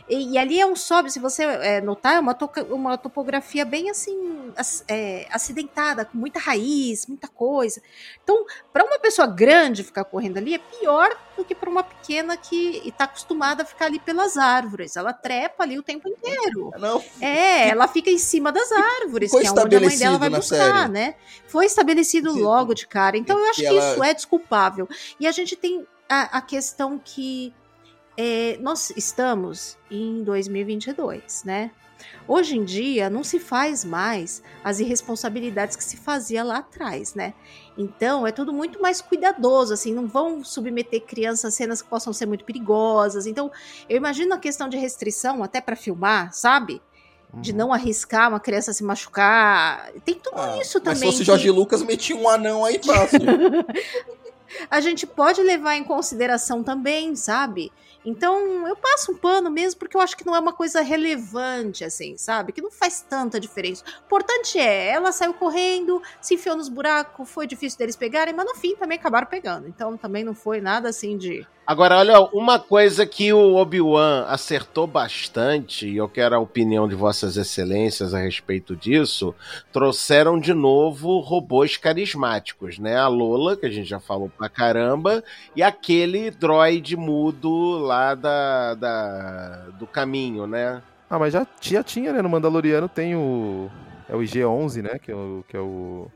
E, 0.07 0.33
e 0.33 0.37
ali 0.37 0.61
é 0.61 0.67
um 0.67 0.75
sobe, 0.75 1.09
se 1.11 1.17
você 1.19 1.43
é, 1.43 1.81
notar, 1.81 2.13
é 2.13 2.19
uma, 2.19 2.37
uma 2.69 2.95
topografia 2.95 3.65
bem 3.65 3.89
assim, 3.89 4.51
é, 4.87 5.25
acidentada, 5.31 6.05
com 6.05 6.15
muita 6.15 6.39
raiz, 6.39 7.07
muita 7.07 7.27
coisa. 7.27 7.81
Então, 8.23 8.45
para 8.71 8.85
uma 8.85 8.99
pessoa 8.99 9.27
grande 9.27 9.83
ficar 9.83 10.03
correndo 10.03 10.37
ali, 10.37 10.53
é 10.53 10.59
pior 10.59 11.09
do 11.35 11.43
que 11.43 11.55
para 11.55 11.67
uma 11.69 11.81
pequena 11.83 12.37
que 12.37 12.83
está 12.85 13.05
acostumada 13.05 13.63
a 13.63 13.65
ficar 13.65 13.85
ali 13.85 13.97
pelas 13.97 14.37
árvores. 14.37 14.95
Ela 14.95 15.11
trepa 15.11 15.63
ali 15.63 15.79
o 15.79 15.83
tempo 15.83 16.07
inteiro. 16.07 16.71
Não, 16.77 17.03
É, 17.19 17.69
ela 17.69 17.87
fica 17.87 18.11
em 18.11 18.17
cima 18.19 18.51
das 18.51 18.71
árvores, 18.71 19.31
Foi 19.31 19.41
que 19.41 19.47
é 19.47 19.51
onde 19.51 19.75
a 19.75 19.79
mãe 19.79 19.97
dela 19.97 20.17
vai 20.19 20.29
buscar, 20.29 20.81
série. 20.81 20.91
né? 20.91 21.15
Foi 21.47 21.65
estabelecido 21.65 22.31
Sim. 22.33 22.41
logo 22.41 22.73
de 22.75 22.85
cara. 22.87 23.17
Então, 23.17 23.39
eu 23.39 23.45
acho 23.49 23.61
E 23.61 23.63
que 23.63 23.67
ela- 23.69 23.86
isso 23.93 24.03
é 24.03 24.13
desculpável. 24.13 24.88
E 25.19 25.27
a 25.27 25.31
gente 25.31 25.55
tem 25.55 25.85
a, 26.09 26.38
a 26.38 26.41
questão 26.41 26.99
que 26.99 27.53
é, 28.15 28.57
nós 28.59 28.91
estamos 28.95 29.77
em 29.91 30.23
2022, 30.23 31.43
né? 31.43 31.71
Hoje 32.27 32.57
em 32.57 32.63
dia 32.63 33.09
não 33.09 33.23
se 33.23 33.39
faz 33.39 33.83
mais 33.83 34.43
as 34.63 34.79
irresponsabilidades 34.79 35.75
que 35.75 35.83
se 35.83 35.97
fazia 35.97 36.43
lá 36.43 36.57
atrás, 36.57 37.15
né? 37.15 37.33
Então 37.77 38.25
é 38.25 38.31
tudo 38.31 38.53
muito 38.53 38.81
mais 38.81 39.01
cuidadoso, 39.01 39.73
assim, 39.73 39.93
não 39.93 40.07
vão 40.07 40.43
submeter 40.43 41.01
crianças 41.01 41.45
a 41.45 41.51
cenas 41.51 41.81
que 41.81 41.89
possam 41.89 42.11
ser 42.11 42.25
muito 42.25 42.43
perigosas. 42.43 43.25
Então, 43.25 43.51
eu 43.89 43.97
imagino 43.97 44.33
a 44.33 44.38
questão 44.38 44.67
de 44.67 44.77
restrição 44.77 45.43
até 45.43 45.61
para 45.61 45.75
filmar, 45.75 46.33
sabe? 46.33 46.81
De 47.34 47.53
não 47.53 47.71
arriscar 47.73 48.30
uma 48.30 48.39
criança 48.39 48.71
se 48.73 48.84
machucar. 48.84 49.91
Tem 50.05 50.15
tudo 50.15 50.38
Ah, 50.39 50.57
isso 50.61 50.80
mas 50.84 50.84
também. 50.84 50.95
se 50.95 51.05
fosse 51.05 51.17
que- 51.19 51.23
Jorge 51.25 51.51
Lucas, 51.51 51.84
metia 51.84 52.15
um 52.15 52.28
anão 52.28 52.63
aí 52.65 52.80
fácil. 52.84 53.19
a 54.71 54.80
gente 54.82 55.05
pode 55.05 55.41
levar 55.41 55.75
em 55.75 55.84
consideração 55.84 56.63
também, 56.63 57.15
sabe? 57.15 57.71
Então, 58.05 58.67
eu 58.67 58.75
passo 58.75 59.11
um 59.11 59.17
pano 59.17 59.49
mesmo, 59.49 59.79
porque 59.79 59.97
eu 59.97 60.01
acho 60.01 60.15
que 60.15 60.25
não 60.25 60.35
é 60.35 60.39
uma 60.39 60.53
coisa 60.53 60.81
relevante, 60.81 61.83
assim, 61.83 62.17
sabe? 62.17 62.51
Que 62.51 62.61
não 62.61 62.71
faz 62.71 63.01
tanta 63.01 63.39
diferença. 63.39 63.83
O 63.85 64.05
importante 64.05 64.57
é, 64.59 64.89
ela 64.89 65.11
saiu 65.11 65.33
correndo, 65.33 66.01
se 66.21 66.35
enfiou 66.35 66.55
nos 66.55 66.69
buracos, 66.69 67.29
foi 67.29 67.45
difícil 67.45 67.77
deles 67.77 67.95
pegarem, 67.95 68.33
mas 68.33 68.45
no 68.45 68.55
fim 68.55 68.75
também 68.75 68.97
acabaram 68.97 69.27
pegando. 69.27 69.67
Então, 69.67 69.97
também 69.97 70.23
não 70.23 70.33
foi 70.33 70.61
nada 70.61 70.89
assim 70.89 71.17
de. 71.17 71.45
Agora, 71.65 71.97
olha, 71.97 72.21
uma 72.31 72.57
coisa 72.57 73.05
que 73.05 73.33
o 73.33 73.55
Obi-Wan 73.55 74.23
acertou 74.29 74.87
bastante, 74.87 75.85
e 75.85 75.97
eu 75.97 76.07
quero 76.07 76.33
a 76.33 76.39
opinião 76.39 76.87
de 76.87 76.95
Vossas 76.95 77.35
Excelências 77.35 78.13
a 78.13 78.19
respeito 78.19 78.73
disso, 78.73 79.35
trouxeram 79.73 80.39
de 80.39 80.53
novo 80.53 81.19
robôs 81.19 81.75
carismáticos, 81.75 82.79
né? 82.79 82.95
A 82.95 83.09
Lola, 83.09 83.57
que 83.57 83.65
a 83.65 83.69
gente 83.69 83.89
já 83.89 83.99
falou 83.99 84.31
pra 84.37 84.47
caramba, 84.47 85.21
e 85.57 85.61
aquele 85.61 86.31
droid 86.31 86.95
mudo 86.95 87.79
lá 87.88 88.13
da, 88.13 88.73
da- 88.75 89.63
do 89.79 89.88
caminho, 89.88 90.45
né? 90.45 90.81
Ah, 91.09 91.17
mas 91.17 91.33
já, 91.33 91.47
já 91.61 91.81
tinha, 91.83 92.11
né? 92.13 92.21
No 92.21 92.29
Mandaloriano 92.29 92.88
tem 92.89 93.15
o. 93.15 93.69
É 94.09 94.15
o 94.15 94.19
IG-11, 94.19 94.81
né? 94.83 94.99
Que 94.99 95.11
é 95.11 95.15
o, 95.15 95.43
que 95.47 95.55
é 95.57 95.59
o. 95.59 96.07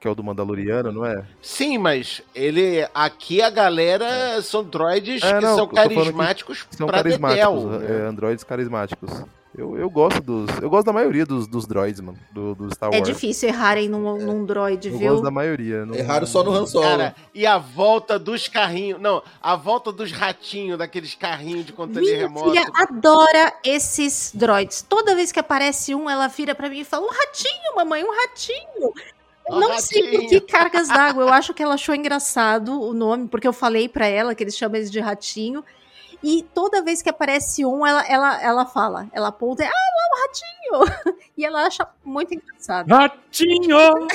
Que 0.00 0.08
é 0.08 0.10
o 0.10 0.14
do 0.14 0.24
Mandaloriano, 0.24 0.90
não 0.90 1.04
é? 1.06 1.22
Sim, 1.40 1.78
mas 1.78 2.22
ele. 2.34 2.86
Aqui 2.94 3.40
a 3.42 3.50
galera 3.50 4.40
são 4.42 4.64
droids 4.64 5.22
É, 5.22 5.34
que 5.34 5.40
não, 5.44 5.56
são 5.56 5.68
falando 5.68 5.88
que 5.88 5.94
carismáticos 5.96 6.66
São 6.70 6.86
pra 6.86 6.96
carismáticos, 6.98 7.62
dedéu, 7.64 7.78
né? 7.80 8.04
é, 8.04 8.08
androides 8.08 8.42
carismáticos. 8.44 9.24
Eu, 9.60 9.76
eu 9.76 9.90
gosto 9.90 10.22
dos. 10.22 10.48
Eu 10.62 10.70
gosto 10.70 10.86
da 10.86 10.92
maioria 10.92 11.26
dos, 11.26 11.46
dos 11.46 11.66
droids, 11.66 12.00
mano. 12.00 12.16
Do, 12.32 12.54
do 12.54 12.74
Star 12.74 12.88
É 12.92 12.96
Wars. 12.96 13.06
difícil 13.08 13.50
errarem 13.50 13.88
num, 13.90 14.16
num 14.16 14.44
droid, 14.46 14.88
Eu 14.88 14.96
viu? 14.96 15.10
gosto 15.10 15.22
da 15.22 15.30
maioria. 15.30 15.84
Não... 15.84 15.94
Erraram 15.94 16.26
só 16.26 16.42
no 16.42 16.50
Han 16.50 16.64
Solo. 16.66 16.84
Cara, 16.86 17.14
e 17.34 17.44
a 17.46 17.58
volta 17.58 18.18
dos 18.18 18.48
carrinhos. 18.48 18.98
Não, 19.00 19.22
a 19.42 19.56
volta 19.56 19.92
dos 19.92 20.12
ratinhos, 20.12 20.78
daqueles 20.78 21.14
carrinhos 21.14 21.66
de 21.66 21.74
controle 21.74 22.06
Minha 22.06 22.18
remoto. 22.20 22.50
filha 22.50 22.66
adora 22.74 23.52
esses 23.62 24.32
droids. 24.34 24.80
Toda 24.88 25.14
vez 25.14 25.30
que 25.30 25.38
aparece 25.38 25.94
um, 25.94 26.08
ela 26.08 26.26
vira 26.28 26.54
pra 26.54 26.70
mim 26.70 26.78
e 26.80 26.84
fala: 26.84 27.04
Um 27.06 27.10
ratinho, 27.10 27.76
mamãe, 27.76 28.02
um 28.02 28.10
ratinho. 28.16 28.92
Eu 29.48 29.56
Um 29.56 29.60
não 29.60 29.78
sei 29.78 30.10
por 30.10 30.26
que 30.28 30.40
cargas 30.40 30.88
d'água. 30.88 31.22
Eu 31.24 31.28
acho 31.28 31.52
que 31.52 31.62
ela 31.62 31.74
achou 31.74 31.94
engraçado 31.94 32.80
o 32.80 32.94
nome, 32.94 33.28
porque 33.28 33.46
eu 33.48 33.52
falei 33.52 33.88
pra 33.88 34.06
ela 34.06 34.34
que 34.34 34.42
eles 34.42 34.56
chamam 34.56 34.76
eles 34.76 34.90
de 34.90 35.00
ratinho. 35.00 35.62
E 36.22 36.42
toda 36.54 36.82
vez 36.82 37.00
que 37.00 37.08
aparece 37.08 37.64
um, 37.64 37.86
ela, 37.86 38.06
ela, 38.06 38.42
ela 38.42 38.66
fala, 38.66 39.08
ela 39.12 39.28
aponta, 39.28 39.64
ah, 39.64 39.66
lá, 39.66 39.72
um 40.08 40.10
ratinho! 40.22 40.84
E 41.38 41.44
ela 41.44 41.64
acha 41.64 41.88
muito 42.04 42.34
engraçado. 42.34 42.86
Ratinho! 42.86 43.78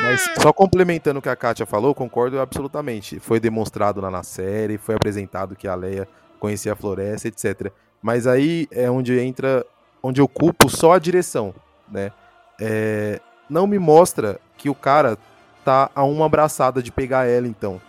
Mas 0.00 0.30
só 0.40 0.50
complementando 0.50 1.18
o 1.18 1.22
que 1.22 1.28
a 1.28 1.36
Kátia 1.36 1.66
falou, 1.66 1.94
concordo 1.94 2.40
absolutamente. 2.40 3.20
Foi 3.20 3.38
demonstrado 3.38 4.00
lá 4.00 4.10
na 4.10 4.22
série, 4.22 4.78
foi 4.78 4.94
apresentado 4.94 5.54
que 5.54 5.68
a 5.68 5.74
Leia 5.74 6.08
conhecia 6.40 6.72
a 6.72 6.76
floresta, 6.76 7.28
etc. 7.28 7.70
Mas 8.00 8.26
aí 8.26 8.66
é 8.70 8.90
onde 8.90 9.20
entra, 9.20 9.64
onde 10.02 10.22
eu 10.22 10.26
culpo 10.26 10.68
só 10.68 10.92
a 10.92 10.98
direção, 10.98 11.54
né? 11.86 12.10
É, 12.58 13.20
não 13.48 13.66
me 13.66 13.78
mostra 13.78 14.40
que 14.56 14.70
o 14.70 14.74
cara 14.74 15.18
tá 15.64 15.90
a 15.94 16.02
uma 16.02 16.26
abraçada 16.26 16.82
de 16.82 16.90
pegar 16.90 17.28
ela, 17.28 17.46
então. 17.46 17.80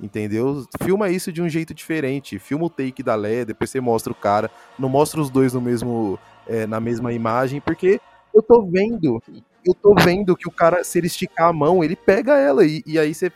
Entendeu? 0.00 0.66
Filma 0.82 1.08
isso 1.08 1.32
de 1.32 1.40
um 1.40 1.48
jeito 1.48 1.72
diferente. 1.72 2.38
Filma 2.38 2.66
o 2.66 2.70
take 2.70 3.02
da 3.02 3.14
Leia, 3.14 3.44
depois 3.44 3.70
você 3.70 3.80
mostra 3.80 4.12
o 4.12 4.16
cara. 4.16 4.50
Não 4.78 4.88
mostra 4.88 5.20
os 5.20 5.30
dois 5.30 5.52
no 5.52 5.60
mesmo, 5.60 6.18
é, 6.46 6.66
na 6.66 6.80
mesma 6.80 7.12
imagem, 7.12 7.60
porque 7.60 8.00
eu 8.34 8.42
tô 8.42 8.62
vendo 8.62 9.22
eu 9.64 9.74
tô 9.74 9.94
vendo 9.94 10.36
que 10.36 10.46
o 10.46 10.50
cara, 10.50 10.84
se 10.84 10.98
ele 10.98 11.06
esticar 11.06 11.48
a 11.48 11.52
mão, 11.52 11.82
ele 11.82 11.96
pega 11.96 12.38
ela. 12.38 12.66
E, 12.66 12.82
e 12.86 12.98
aí 12.98 13.14
você 13.14 13.32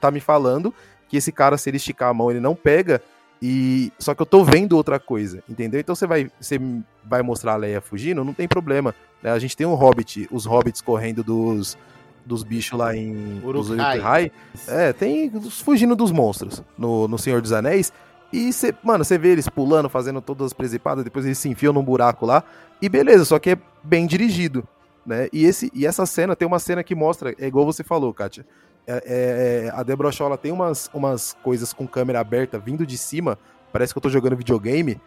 tá 0.00 0.10
me 0.10 0.20
falando 0.20 0.74
que 1.08 1.16
esse 1.16 1.32
cara, 1.32 1.56
se 1.56 1.68
ele 1.70 1.78
esticar 1.78 2.10
a 2.10 2.14
mão, 2.14 2.30
ele 2.30 2.40
não 2.40 2.54
pega. 2.54 3.02
E 3.42 3.90
só 3.98 4.14
que 4.14 4.20
eu 4.20 4.26
tô 4.26 4.44
vendo 4.44 4.76
outra 4.76 5.00
coisa, 5.00 5.42
entendeu? 5.48 5.80
Então 5.80 5.94
você 5.94 6.06
vai, 6.06 6.30
você 6.38 6.60
vai 7.02 7.22
mostrar 7.22 7.54
a 7.54 7.56
Leia 7.56 7.80
fugindo, 7.80 8.22
não 8.22 8.34
tem 8.34 8.46
problema. 8.46 8.94
né? 9.22 9.30
A 9.30 9.38
gente 9.38 9.56
tem 9.56 9.66
um 9.66 9.74
hobbit, 9.74 10.28
os 10.30 10.44
hobbits 10.44 10.82
correndo 10.82 11.24
dos 11.24 11.76
dos 12.24 12.42
bichos 12.42 12.78
lá 12.78 12.94
em. 12.94 13.40
Uruk-hai. 13.42 14.30
É, 14.68 14.92
tem 14.92 15.30
fugindo 15.50 15.96
dos 15.96 16.12
monstros 16.12 16.62
no, 16.76 17.08
no 17.08 17.18
Senhor 17.18 17.40
dos 17.40 17.52
Anéis. 17.52 17.92
E 18.32 18.52
você, 18.52 18.74
mano, 18.82 19.04
você 19.04 19.18
vê 19.18 19.30
eles 19.30 19.48
pulando, 19.48 19.88
fazendo 19.88 20.20
todas 20.20 20.46
as 20.46 20.52
presepadas, 20.52 21.02
depois 21.02 21.24
eles 21.24 21.38
se 21.38 21.48
enfiam 21.48 21.72
num 21.72 21.82
buraco 21.82 22.24
lá. 22.24 22.44
E 22.80 22.88
beleza, 22.88 23.24
só 23.24 23.38
que 23.38 23.50
é 23.50 23.58
bem 23.82 24.06
dirigido 24.06 24.66
né? 25.04 25.28
E, 25.32 25.44
esse, 25.44 25.70
e 25.74 25.86
essa 25.86 26.06
cena 26.06 26.36
tem 26.36 26.46
uma 26.46 26.58
cena 26.58 26.82
que 26.82 26.94
mostra, 26.94 27.34
é 27.38 27.46
igual 27.46 27.64
você 27.64 27.82
falou, 27.82 28.12
Kátia. 28.12 28.46
É, 28.86 29.66
é, 29.66 29.70
a 29.74 29.82
Deborah 29.82 30.10
Shaw 30.10 30.36
tem 30.36 30.50
umas, 30.50 30.90
umas 30.92 31.36
coisas 31.42 31.72
com 31.72 31.86
câmera 31.86 32.20
aberta 32.20 32.58
vindo 32.58 32.86
de 32.86 32.98
cima, 32.98 33.38
parece 33.72 33.92
que 33.92 33.98
eu 33.98 34.02
tô 34.02 34.08
jogando 34.08 34.36
videogame. 34.36 35.00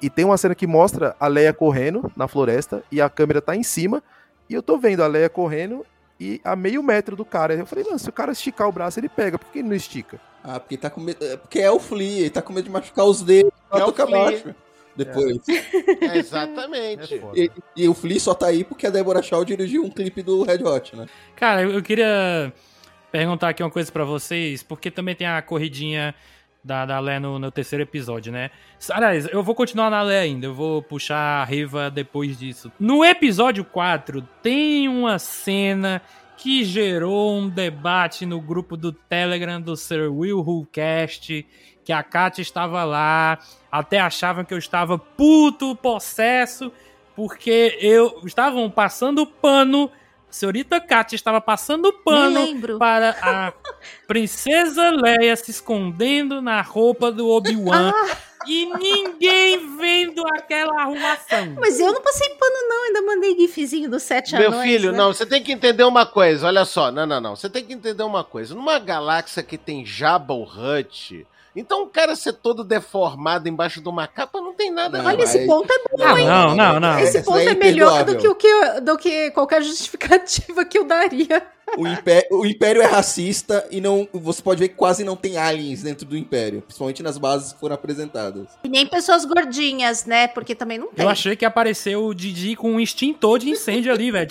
E 0.00 0.10
tem 0.10 0.24
uma 0.24 0.36
cena 0.36 0.54
que 0.54 0.66
mostra 0.66 1.16
a 1.18 1.26
Leia 1.26 1.52
correndo 1.52 2.10
na 2.14 2.28
floresta 2.28 2.82
e 2.92 3.00
a 3.00 3.08
câmera 3.08 3.40
tá 3.40 3.56
em 3.56 3.62
cima. 3.62 4.02
E 4.48 4.54
eu 4.54 4.62
tô 4.62 4.78
vendo 4.78 5.02
a 5.02 5.06
Leia 5.06 5.28
correndo 5.28 5.84
e 6.18 6.40
a 6.44 6.56
meio 6.56 6.82
metro 6.82 7.14
do 7.16 7.24
cara. 7.24 7.54
Eu 7.54 7.66
falei, 7.66 7.84
mano, 7.84 7.98
se 7.98 8.08
o 8.08 8.12
cara 8.12 8.32
esticar 8.32 8.68
o 8.68 8.72
braço, 8.72 8.98
ele 8.98 9.08
pega. 9.08 9.38
Por 9.38 9.50
que 9.52 9.58
ele 9.60 9.68
não 9.68 9.76
estica? 9.76 10.18
Ah, 10.42 10.58
porque 10.60 10.76
tá 10.76 10.88
com 10.88 11.00
medo. 11.00 11.24
é 11.24 11.36
Porque 11.36 11.58
é 11.58 11.70
o 11.70 11.78
Flea, 11.80 12.20
ele 12.20 12.30
tá 12.30 12.40
com 12.40 12.52
medo 12.52 12.64
de 12.64 12.70
machucar 12.70 13.04
os 13.04 13.22
dedos 13.22 13.52
pra 13.68 13.80
É 13.80 13.84
o 13.84 13.92
Flea. 13.92 14.06
baixo. 14.06 14.54
Depois. 14.94 15.38
É, 15.48 16.16
exatamente. 16.18 17.20
E, 17.34 17.50
e 17.76 17.88
o 17.88 17.92
Flea 17.94 18.18
só 18.18 18.32
tá 18.32 18.46
aí 18.46 18.64
porque 18.64 18.86
a 18.86 18.90
Deborah 18.90 19.20
Shaw 19.22 19.44
dirigiu 19.44 19.84
um 19.84 19.90
clipe 19.90 20.22
do 20.22 20.42
Red 20.42 20.62
Hot, 20.64 20.96
né? 20.96 21.06
Cara, 21.34 21.62
eu 21.62 21.70
eu 21.72 21.82
queria 21.82 22.50
perguntar 23.12 23.50
aqui 23.50 23.62
uma 23.62 23.70
coisa 23.70 23.92
pra 23.92 24.04
vocês, 24.04 24.62
porque 24.62 24.90
também 24.90 25.14
tem 25.14 25.26
a 25.26 25.42
corridinha 25.42 26.14
da, 26.66 26.84
da 26.84 26.98
Lé 26.98 27.20
no, 27.20 27.38
no 27.38 27.50
terceiro 27.50 27.84
episódio, 27.84 28.32
né? 28.32 28.50
Aliás, 28.90 29.28
eu 29.30 29.42
vou 29.42 29.54
continuar 29.54 29.88
na 29.88 30.02
Lé 30.02 30.20
ainda, 30.20 30.46
eu 30.46 30.54
vou 30.54 30.82
puxar 30.82 31.42
a 31.42 31.44
Riva 31.44 31.88
depois 31.90 32.36
disso. 32.36 32.72
No 32.78 33.04
episódio 33.04 33.64
4, 33.64 34.20
tem 34.42 34.88
uma 34.88 35.18
cena 35.18 36.02
que 36.36 36.64
gerou 36.64 37.38
um 37.38 37.48
debate 37.48 38.26
no 38.26 38.40
grupo 38.40 38.76
do 38.76 38.92
Telegram 38.92 39.60
do 39.60 39.76
Sir 39.76 40.12
Will 40.12 40.40
Who 40.40 40.66
Cast, 40.72 41.46
que 41.84 41.92
a 41.92 42.02
Kátia 42.02 42.42
estava 42.42 42.82
lá, 42.82 43.38
até 43.70 44.00
achavam 44.00 44.44
que 44.44 44.52
eu 44.52 44.58
estava 44.58 44.98
puto, 44.98 45.76
possesso, 45.76 46.72
porque 47.14 47.78
eu 47.80 48.22
estavam 48.24 48.68
passando 48.68 49.24
pano 49.24 49.90
senhorita 50.30 50.80
Kátia 50.80 51.16
estava 51.16 51.40
passando 51.40 51.92
pano 51.92 52.78
para 52.78 53.16
a 53.20 53.52
princesa 54.06 54.90
Leia 54.90 55.34
se 55.36 55.50
escondendo 55.50 56.42
na 56.42 56.60
roupa 56.60 57.10
do 57.10 57.28
Obi-Wan 57.28 57.92
e 58.46 58.66
ninguém 58.78 59.76
vendo 59.76 60.22
aquela 60.28 60.80
arrumação. 60.80 61.54
Mas 61.58 61.80
eu 61.80 61.92
não 61.92 62.00
passei 62.00 62.28
pano, 62.30 62.68
não. 62.68 62.84
Ainda 62.84 63.02
mandei 63.02 63.36
gifzinho 63.36 63.90
dos 63.90 64.02
sete 64.02 64.34
Meu 64.36 64.52
anões. 64.52 64.62
filho, 64.62 64.92
né? 64.92 64.98
não, 64.98 65.12
você 65.12 65.26
tem 65.26 65.42
que 65.42 65.52
entender 65.52 65.84
uma 65.84 66.06
coisa, 66.06 66.46
olha 66.46 66.64
só, 66.64 66.92
não, 66.92 67.06
não, 67.06 67.20
não, 67.20 67.36
você 67.36 67.50
tem 67.50 67.64
que 67.64 67.72
entender 67.72 68.02
uma 68.02 68.22
coisa, 68.22 68.54
numa 68.54 68.78
galáxia 68.78 69.42
que 69.42 69.58
tem 69.58 69.84
Jabba 69.84 70.34
Hutt 70.34 71.26
Então 71.56 71.82
o 71.84 71.86
cara 71.88 72.14
ser 72.14 72.34
todo 72.34 72.62
deformado 72.62 73.48
embaixo 73.48 73.80
de 73.80 73.88
uma 73.88 74.06
capa 74.06 74.40
não 74.40 74.52
tem 74.54 74.70
nada. 74.70 74.98
Não, 74.98 75.06
Olha, 75.06 75.16
mas- 75.18 75.34
esse 75.34 75.46
ponto 75.46 75.72
é 75.72 75.78
bom, 75.90 76.04
Ah, 76.04 76.20
hein? 76.20 76.26
não, 76.26 76.54
não, 76.54 76.78
não. 76.80 76.98
Esse 76.98 77.16
Essa 77.18 77.26
ponto 77.26 77.38
aí 77.38 77.46
é 77.48 77.54
melhor 77.54 78.04
do 78.04 78.16
que, 78.16 78.28
o 78.28 78.34
que, 78.34 78.80
do 78.82 78.96
que 78.98 79.30
qualquer 79.30 79.62
justificativa 79.62 80.64
que 80.64 80.76
eu 80.78 80.84
daria. 80.84 81.42
O 81.76 81.86
império, 81.86 82.28
o 82.30 82.46
Império 82.46 82.80
é 82.80 82.86
racista 82.86 83.66
e 83.72 83.80
não, 83.80 84.06
você 84.12 84.40
pode 84.40 84.60
ver 84.60 84.68
que 84.68 84.76
quase 84.76 85.02
não 85.02 85.16
tem 85.16 85.36
aliens 85.36 85.82
dentro 85.82 86.06
do 86.06 86.16
Império, 86.16 86.62
principalmente 86.62 87.02
nas 87.02 87.18
bases 87.18 87.52
que 87.54 87.58
foram 87.58 87.74
apresentadas. 87.74 88.46
E 88.62 88.68
nem 88.68 88.86
pessoas 88.86 89.24
gordinhas, 89.24 90.04
né? 90.04 90.28
Porque 90.28 90.54
também 90.54 90.78
não 90.78 90.88
tem. 90.88 91.04
Eu 91.04 91.10
achei 91.10 91.34
que 91.34 91.44
apareceu 91.44 92.04
o 92.04 92.14
Didi 92.14 92.54
com 92.54 92.70
um 92.72 92.78
extintor 92.80 93.40
de 93.40 93.50
incêndio 93.50 93.92
ali, 93.92 94.12
velho. 94.12 94.28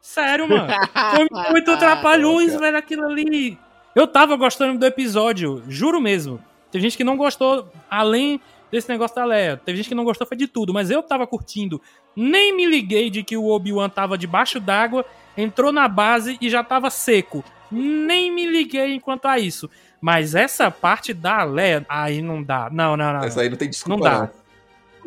Sério, 0.00 0.48
mano. 0.48 0.66
Foi 1.14 1.28
muito 1.52 1.76
trapalhões, 1.78 2.48
Cara. 2.52 2.60
velho, 2.60 2.76
aquilo 2.78 3.04
ali. 3.06 3.58
Eu 3.96 4.06
tava 4.06 4.36
gostando 4.36 4.78
do 4.78 4.84
episódio, 4.84 5.62
juro 5.68 6.02
mesmo. 6.02 6.38
Teve 6.70 6.82
gente 6.82 6.98
que 6.98 7.02
não 7.02 7.16
gostou, 7.16 7.66
além 7.90 8.38
desse 8.70 8.90
negócio 8.90 9.16
da 9.16 9.24
Leia. 9.24 9.56
Teve 9.56 9.78
gente 9.78 9.88
que 9.88 9.94
não 9.94 10.04
gostou, 10.04 10.26
foi 10.26 10.36
de 10.36 10.46
tudo. 10.46 10.74
Mas 10.74 10.90
eu 10.90 11.02
tava 11.02 11.26
curtindo. 11.26 11.80
Nem 12.14 12.54
me 12.54 12.66
liguei 12.66 13.08
de 13.08 13.22
que 13.22 13.38
o 13.38 13.46
Obi-Wan 13.46 13.88
tava 13.88 14.18
debaixo 14.18 14.60
d'água, 14.60 15.02
entrou 15.34 15.72
na 15.72 15.88
base 15.88 16.36
e 16.42 16.50
já 16.50 16.62
tava 16.62 16.90
seco. 16.90 17.42
Nem 17.70 18.30
me 18.30 18.46
liguei 18.46 18.94
enquanto 18.94 19.24
a 19.24 19.38
isso. 19.38 19.70
Mas 19.98 20.34
essa 20.34 20.70
parte 20.70 21.14
da 21.14 21.42
Leia, 21.42 21.86
aí 21.88 22.20
não 22.20 22.42
dá. 22.42 22.68
Não, 22.70 22.98
não, 22.98 23.14
não. 23.14 23.24
Essa 23.24 23.40
aí 23.40 23.48
não 23.48 23.56
tem 23.56 23.70
desculpa. 23.70 23.96
Não 23.96 24.04
dá. 24.04 24.30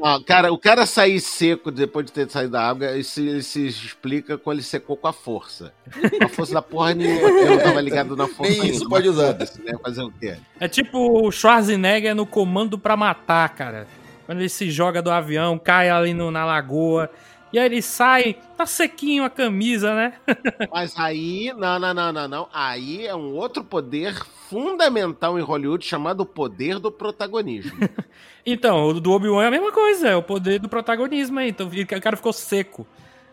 Ah, 0.04 0.20
cara, 0.26 0.52
o 0.52 0.58
cara 0.58 0.86
sair 0.86 1.20
seco 1.20 1.72
depois 1.72 2.06
de 2.06 2.12
ter 2.12 2.30
saído 2.30 2.52
da 2.54 2.68
água, 2.68 2.98
isso, 2.98 3.20
ele 3.20 3.42
se 3.44 3.68
explica 3.68 4.38
quando 4.38 4.58
ele 4.58 4.64
secou 4.66 4.96
com 4.96 5.08
a 5.08 5.14
força. 5.14 5.74
Com 6.18 6.26
a 6.26 6.30
força 6.30 6.54
da 6.54 6.62
porra 6.62 6.94
nenhuma. 6.94 7.28
Eu 7.30 7.52
não 7.52 7.60
tava 7.60 7.82
ligado 7.82 8.16
na 8.16 8.28
força 8.28 8.52
Nem 8.52 8.70
isso 8.72 8.88
pode 8.88 9.10
usar. 9.10 9.34
Né? 9.34 9.74
Fazer 9.84 10.04
o 10.04 10.12
quê? 10.12 10.36
É 10.60 10.68
tipo 10.68 11.26
o 11.28 11.32
Schwarzenegger 11.32 12.16
no 12.16 12.26
comando 12.26 12.78
pra 12.78 12.96
matar, 12.96 13.50
cara. 13.50 13.88
Quando 14.26 14.40
ele 14.40 14.50
se 14.50 14.70
joga 14.70 15.02
do 15.02 15.10
avião, 15.12 15.58
cai 15.58 15.90
ali 15.90 16.14
no- 16.14 16.32
na 16.32 16.46
lagoa. 16.46 17.10
E 17.52 17.58
aí 17.58 17.66
ele 17.66 17.82
sai, 17.82 18.38
tá 18.56 18.66
sequinho 18.66 19.24
a 19.24 19.30
camisa, 19.30 19.96
né? 19.96 20.14
Mas 20.72 20.94
aí, 20.98 21.52
não, 21.58 21.80
não, 21.80 21.94
não, 21.94 22.14
não, 22.14 22.28
não. 22.28 22.50
Aí 22.54 23.08
é 23.08 23.16
um 23.16 23.34
outro 23.36 23.64
poder 23.64 24.14
fundamental 24.50 25.38
em 25.38 25.42
Hollywood 25.42 25.86
chamado 25.86 26.26
poder 26.26 26.80
do 26.80 26.92
protagonismo. 26.92 27.78
Então, 28.46 28.88
o 28.88 29.00
do 29.00 29.12
Obi-Wan 29.12 29.44
é 29.44 29.48
a 29.48 29.52
mesma 29.52 29.72
coisa, 29.72 30.08
é 30.08 30.16
o 30.16 30.24
poder 30.24 30.60
do 30.60 30.68
protagonismo 30.68 31.38
aí. 31.38 31.50
Então 31.50 31.68
o 31.68 32.02
cara 32.02 32.18
ficou 32.18 32.34
seco. 32.34 32.88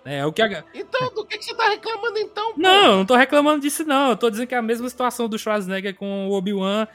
É, 0.05 0.27
o 0.27 0.33
que 0.33 0.43
a... 0.43 0.65
Então, 0.75 1.15
do 1.15 1.25
que, 1.25 1.39
que 1.39 1.45
você 1.45 1.55
tá 1.55 1.71
reclamando 1.71 2.19
então? 2.19 2.53
pô? 2.53 2.61
Não, 2.61 2.85
eu 2.85 2.97
não 2.99 3.07
tô 3.07 3.17
reclamando 3.17 3.61
disso, 3.61 3.83
não. 3.85 4.11
Eu 4.11 4.17
tô 4.17 4.29
dizendo 4.29 4.47
que 4.47 4.55
é 4.55 4.59
a 4.59 4.63
mesma 4.63 4.89
situação 4.91 5.27
do 5.29 5.39
Schwarzenegger 5.39 5.95
com 5.95 6.29
o 6.29 6.33
Obi-Wan 6.33 6.87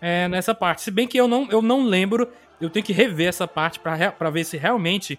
é, 0.00 0.28
nessa 0.28 0.54
parte. 0.54 0.82
Se 0.82 0.90
bem 0.90 1.08
que 1.08 1.18
eu 1.18 1.26
não, 1.26 1.48
eu 1.50 1.62
não 1.62 1.84
lembro, 1.84 2.28
eu 2.60 2.68
tenho 2.68 2.84
que 2.84 2.92
rever 2.92 3.28
essa 3.28 3.48
parte 3.48 3.80
pra 3.80 4.30
ver 4.30 4.44
se 4.44 4.58
realmente 4.58 5.18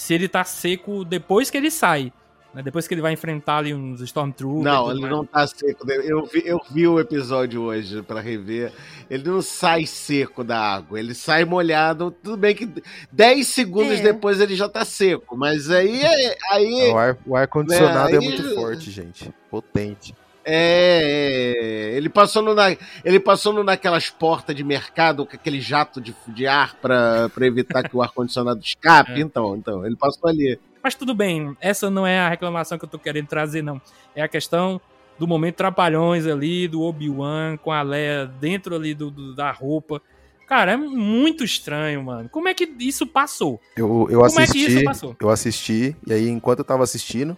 se 0.00 0.14
ele 0.14 0.28
tá 0.28 0.42
seco 0.44 1.04
depois 1.04 1.50
que 1.50 1.56
ele 1.56 1.70
sai. 1.70 2.12
né? 2.52 2.62
Depois 2.62 2.88
que 2.88 2.94
ele 2.94 3.00
vai 3.00 3.12
enfrentar 3.12 3.58
ali 3.58 3.72
uns 3.72 4.00
Stormtroopers. 4.00 4.62
e 4.62 4.64
Não, 4.64 4.82
tudo 4.86 4.92
ele 4.92 5.00
mais. 5.02 5.12
não 5.12 5.24
tá 5.24 5.46
seco. 5.46 5.88
Eu 5.90 6.24
vi, 6.26 6.42
eu 6.44 6.60
vi 6.72 6.88
o 6.88 6.98
episódio 6.98 7.62
hoje 7.62 8.02
pra 8.02 8.20
rever. 8.20 8.72
Ele 9.08 9.22
não 9.28 9.40
sai 9.40 9.86
seco 9.86 10.42
da 10.42 10.58
água, 10.58 10.98
ele 10.98 11.14
sai 11.14 11.44
molhado. 11.44 12.10
Tudo 12.10 12.36
bem 12.36 12.54
que 12.54 12.68
10 13.12 13.46
segundos 13.46 14.00
É. 14.00 14.02
depois 14.02 14.40
ele 14.40 14.56
já 14.56 14.68
tá 14.68 14.84
seco, 14.84 15.36
mas 15.36 15.70
aí 15.70 16.02
é- 16.02 16.36
aí 16.50 16.90
O 16.90 16.98
ar- 16.98 17.18
o 17.24 17.36
ar-condicionado 17.36 18.08
É, 18.10 18.14
é, 18.14 18.18
aí- 18.18 18.24
muito 18.24 18.54
forte, 18.56 18.90
gente. 18.90 19.32
Potente. 19.48 20.12
É, 20.44 21.90
é, 21.92 21.96
ele 21.96 22.08
passou 22.08 22.42
no 22.42 22.54
na, 22.54 22.74
ele 23.04 23.20
passou 23.20 23.52
no 23.52 23.62
naquelas 23.64 24.08
portas 24.10 24.54
de 24.56 24.64
mercado 24.64 25.26
com 25.26 25.36
aquele 25.36 25.60
jato 25.60 26.00
de, 26.00 26.14
de 26.28 26.46
ar 26.46 26.74
pra 26.76 27.28
pra 27.28 27.46
evitar 27.46 27.88
que 27.88 27.96
o 27.96 28.02
ar 28.02 28.10
condicionado 28.12 28.60
escape. 28.60 29.12
É. 29.12 29.20
Então, 29.20 29.56
então 29.56 29.84
ele 29.86 29.96
passou 29.96 30.28
ali. 30.28 30.58
Mas 30.82 30.94
tudo 30.94 31.14
bem, 31.14 31.54
essa 31.60 31.90
não 31.90 32.06
é 32.06 32.18
a 32.20 32.28
reclamação 32.28 32.78
que 32.78 32.84
eu 32.84 32.88
tô 32.88 32.98
querendo 32.98 33.26
trazer, 33.26 33.62
não. 33.62 33.80
É 34.14 34.22
a 34.22 34.28
questão 34.28 34.80
do 35.18 35.26
momento 35.26 35.56
trapalhões 35.56 36.26
ali, 36.26 36.66
do 36.66 36.80
Obi-Wan 36.80 37.58
com 37.58 37.70
a 37.70 37.82
Leia 37.82 38.24
dentro 38.26 38.74
ali 38.74 38.94
do, 38.94 39.10
do- 39.10 39.34
da 39.34 39.50
roupa. 39.52 40.00
Cara, 40.48 40.72
é 40.72 40.76
muito 40.76 41.44
estranho, 41.44 42.02
mano. 42.02 42.28
Como 42.30 42.48
é 42.48 42.54
que 42.54 42.64
isso 42.80 43.06
passou? 43.06 43.60
Eu, 43.76 44.08
eu 44.10 44.20
Como 44.20 44.40
é 44.40 44.46
que 44.46 44.50
assisti, 44.52 44.74
isso 44.76 44.84
passou? 44.84 45.16
eu 45.20 45.28
assisti, 45.30 45.94
e 46.06 46.12
aí 46.14 46.28
enquanto 46.28 46.60
eu 46.60 46.64
tava 46.64 46.82
assistindo, 46.82 47.36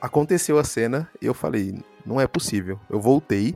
aconteceu 0.00 0.58
a 0.58 0.64
cena, 0.64 1.10
e 1.20 1.26
eu 1.26 1.34
falei, 1.34 1.74
não 2.04 2.20
é 2.20 2.26
possível. 2.26 2.78
Eu 2.88 3.00
voltei, 3.00 3.54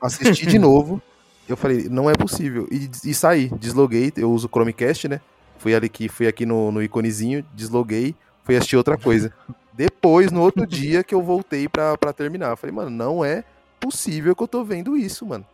assisti 0.00 0.46
de 0.46 0.58
novo, 0.60 1.00
eu 1.48 1.56
falei, 1.56 1.88
não 1.88 2.08
é 2.10 2.14
possível. 2.14 2.68
E, 2.70 2.90
e 3.04 3.14
saí, 3.14 3.48
desloguei, 3.58 4.12
eu 4.16 4.30
uso 4.30 4.46
o 4.46 4.50
Chromecast, 4.50 5.08
né? 5.08 5.20
Fui 5.58 5.74
ali 5.74 5.88
que 5.88 6.08
fui 6.08 6.26
aqui 6.26 6.46
no, 6.46 6.70
no 6.70 6.82
iconezinho, 6.82 7.44
desloguei, 7.54 8.14
fui 8.44 8.56
assistir 8.56 8.76
outra 8.76 8.96
coisa. 8.96 9.32
Depois, 9.72 10.30
no 10.32 10.40
outro 10.40 10.66
dia, 10.66 11.02
que 11.04 11.14
eu 11.14 11.22
voltei 11.22 11.68
pra, 11.68 11.96
pra 11.96 12.12
terminar. 12.12 12.50
Eu 12.50 12.56
falei, 12.56 12.74
mano, 12.74 12.90
não 12.90 13.24
é 13.24 13.44
possível 13.80 14.34
que 14.34 14.42
eu 14.42 14.48
tô 14.48 14.64
vendo 14.64 14.96
isso, 14.96 15.24
mano. 15.26 15.44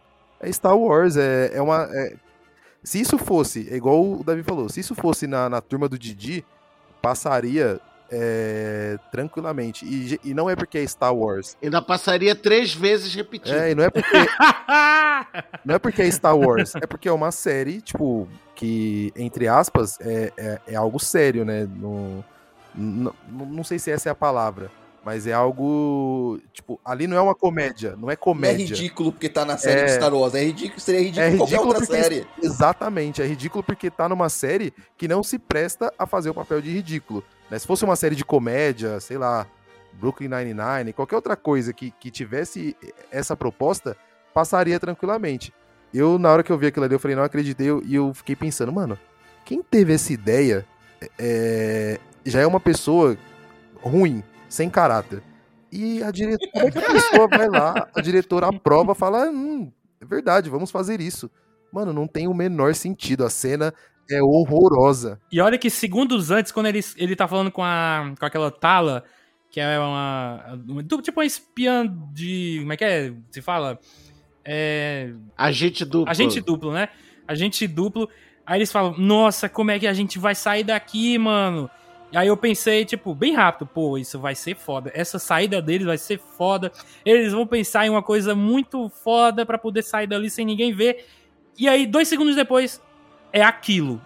É 0.41 0.51
Star 0.51 0.77
Wars, 0.77 1.17
é, 1.17 1.51
é 1.55 1.63
uma. 1.63 1.89
é- 1.93 2.17
Se 2.83 3.01
isso 3.01 3.17
fosse, 3.19 3.69
é 3.71 3.77
igual 3.77 4.03
o 4.03 4.23
Davi 4.25 4.43
falou, 4.43 4.69
se 4.69 4.81
isso 4.81 4.95
fosse 4.95 5.27
na, 5.27 5.49
na 5.49 5.61
turma 5.61 5.89
do 5.89 5.99
Didi, 5.99 6.45
passaria 7.01 7.81
é, 8.11 8.99
tranquilamente. 9.11 9.85
E, 9.85 10.21
e 10.25 10.35
não 10.35 10.49
é 10.49 10.57
porque 10.57 10.79
é 10.79 10.87
Star 10.87 11.15
Wars. 11.15 11.57
Ainda 11.63 11.81
passaria 11.83 12.35
três 12.35 12.73
vezes 12.75 13.15
repetido. 13.15 13.57
É, 13.57 13.71
e 13.71 13.75
não 13.75 13.85
é 13.85 13.91
porque, 13.91 14.09
não 15.65 15.75
é 15.75 15.79
porque 15.79 16.03
é 16.03 16.11
Star 16.11 16.37
Wars, 16.37 16.75
é 16.77 16.87
porque 16.87 17.09
é 17.09 17.13
uma 17.13 17.33
série, 17.33 17.81
tipo, 17.81 18.29
que, 18.55 19.13
entre 19.17 19.49
aspas, 19.49 19.99
é, 20.01 20.33
é, 20.37 20.61
é 20.69 20.75
algo 20.77 20.99
sério, 21.01 21.45
né? 21.45 21.67
No, 21.77 22.25
não, 22.75 23.15
não 23.29 23.65
sei 23.65 23.79
se 23.79 23.91
essa 23.91 24.09
é 24.09 24.13
a 24.13 24.15
palavra, 24.17 24.71
mas 25.05 25.27
é 25.27 25.33
algo. 25.33 26.41
Tipo, 26.53 26.81
ali 26.85 27.07
não 27.07 27.17
é 27.17 27.21
uma 27.21 27.35
comédia, 27.35 27.91
não 27.91 27.97
é 27.97 28.01
Não 28.03 28.11
é 28.11 28.17
comédia. 28.17 28.65
ridículo 28.75 29.13
porque 29.13 29.29
tá 29.29 29.45
na 29.45 29.57
série 29.59 29.83
É. 29.83 29.85
de 29.85 29.93
Star 29.93 30.13
Wars. 30.15 30.35
É 30.35 30.43
ridículo, 30.43 30.81
seria 30.81 31.01
ridículo, 31.01 31.25
É 31.27 31.31
em 31.31 31.37
qualquer 31.37 31.53
ridículo 31.57 31.69
outra 31.79 31.87
porque, 31.87 32.03
série. 32.03 32.27
Exatamente, 32.43 33.23
é 33.23 33.27
ridículo 33.27 33.63
porque 33.63 33.91
tá 33.91 34.09
numa 34.09 34.29
série 34.29 34.73
que 34.97 35.07
não 35.07 35.23
se 35.23 35.39
presta 35.39 35.93
a 35.99 36.07
fazer 36.07 36.31
o 36.31 36.35
papel 36.35 36.61
de 36.61 36.71
ridículo. 36.71 37.23
Né? 37.55 37.59
Se 37.59 37.67
fosse 37.69 37.85
uma 37.85 37.95
série 37.95 38.17
de 38.17 38.25
comédia, 38.25 38.99
sei 38.99 39.17
lá, 39.17 39.47
Brooklyn 39.93 40.29
Nine-Nine, 40.29 40.93
qualquer 40.93 41.15
outra 41.15 41.37
coisa 41.37 41.73
que, 41.73 41.93
que 41.93 42.11
tivesse 42.11 42.77
essa 43.13 43.37
proposta, 43.37 43.97
passaria 44.35 44.79
tranquilamente. 44.81 45.55
Eu, 45.93 46.19
na 46.19 46.33
hora 46.33 46.43
que 46.43 46.51
eu 46.51 46.59
vi 46.59 46.67
aquilo 46.67 46.85
ali, 46.85 46.95
eu 46.97 46.99
falei, 46.99 47.17
não 47.17 47.23
acreditei, 47.23 47.69
e 47.85 47.95
eu 47.95 48.13
fiquei 48.13 48.35
pensando, 48.35 48.73
mano, 48.73 48.99
quem 49.45 49.63
teve 49.63 49.93
essa 49.95 50.13
ideia 50.13 50.67
é, 51.17 52.01
já 52.27 52.41
é 52.41 52.47
uma 52.47 52.59
pessoa 52.59 53.17
ruim, 53.81 54.25
sem 54.49 54.69
caráter. 54.69 55.23
E 55.71 56.03
a 56.03 56.11
diretora, 56.11 56.65
é 56.65 56.79
a 56.79 56.93
pessoa 56.93 57.29
vai 57.29 57.49
lá, 57.49 57.89
a 57.95 58.01
diretora 58.01 58.49
aprova, 58.49 58.97
fala, 58.97 59.31
hum, 59.31 59.71
é 60.01 60.05
verdade, 60.05 60.51
vamos 60.51 60.73
fazer 60.73 61.01
isso. 61.01 61.31
Mano, 61.73 61.93
não 61.93 62.09
tem 62.09 62.27
o 62.27 62.35
menor 62.35 62.75
sentido. 62.75 63.25
A 63.25 63.31
cena 63.31 63.73
é 64.11 64.23
horrorosa. 64.23 65.21
E 65.31 65.41
olha 65.41 65.57
que 65.59 65.71
segundos 65.71 66.31
antes, 66.31 66.51
quando 66.53 66.67
ele, 66.67 66.81
ele 66.97 67.17
tá 67.17 67.27
falando 67.29 67.51
com, 67.51 67.63
a, 67.63 68.13
com 68.19 68.27
aquela 68.27 68.51
Tala, 68.51 69.05
que 69.51 69.61
é 69.61 69.79
uma, 69.79 70.59
uma- 70.69 70.83
Tipo 70.83 71.21
uma 71.21 71.25
espiã 71.27 71.87
de. 72.13 72.59
Como 72.61 72.73
é 72.73 72.77
que 72.77 72.85
é? 72.85 73.13
Se 73.31 73.41
fala? 73.41 73.79
É. 74.45 75.13
Agente 75.37 75.85
duplo. 75.85 76.11
Agente 76.11 76.41
duplo, 76.41 76.73
né? 76.73 76.89
Agente 77.27 77.67
duplo. 77.67 78.09
Aí 78.47 78.59
eles 78.59 78.71
falam, 78.71 78.95
nossa, 78.99 79.49
como 79.49 79.71
é 79.71 79.79
que 79.79 79.87
a 79.87 79.93
gente 79.95 80.19
vai 80.19 80.35
sair 80.35 80.65
daqui, 80.65 81.17
mano? 81.17 81.71
E 82.13 82.17
aí 82.17 82.29
eu 82.29 82.37
pensei, 82.37 82.85
tipo, 82.85 83.15
bem 83.15 83.35
rápido, 83.35 83.67
pô, 83.67 83.97
isso 83.99 84.21
vai 84.21 84.35
ser 84.35 84.55
foda. 84.55 84.91
Essa 84.95 85.19
saída 85.19 85.61
deles 85.63 85.87
vai 85.87 85.97
ser 85.99 86.19
foda. 86.19 86.71
Eles 87.05 87.33
vão 87.33 87.47
pensar 87.47 87.87
em 87.87 87.91
uma 87.91 88.03
coisa 88.03 88.35
muito 88.35 88.89
foda 88.89 89.47
pra 89.47 89.57
poder 89.59 89.83
sair 89.83 90.07
dali 90.07 90.29
sem 90.31 90.45
ninguém 90.45 90.73
ver. 90.73 91.07
E 91.59 91.67
aí, 91.67 91.87
dois 91.87 92.07
segundos 92.07 92.37
depois, 92.37 92.81
é 93.35 93.43
aquilo. 93.43 94.01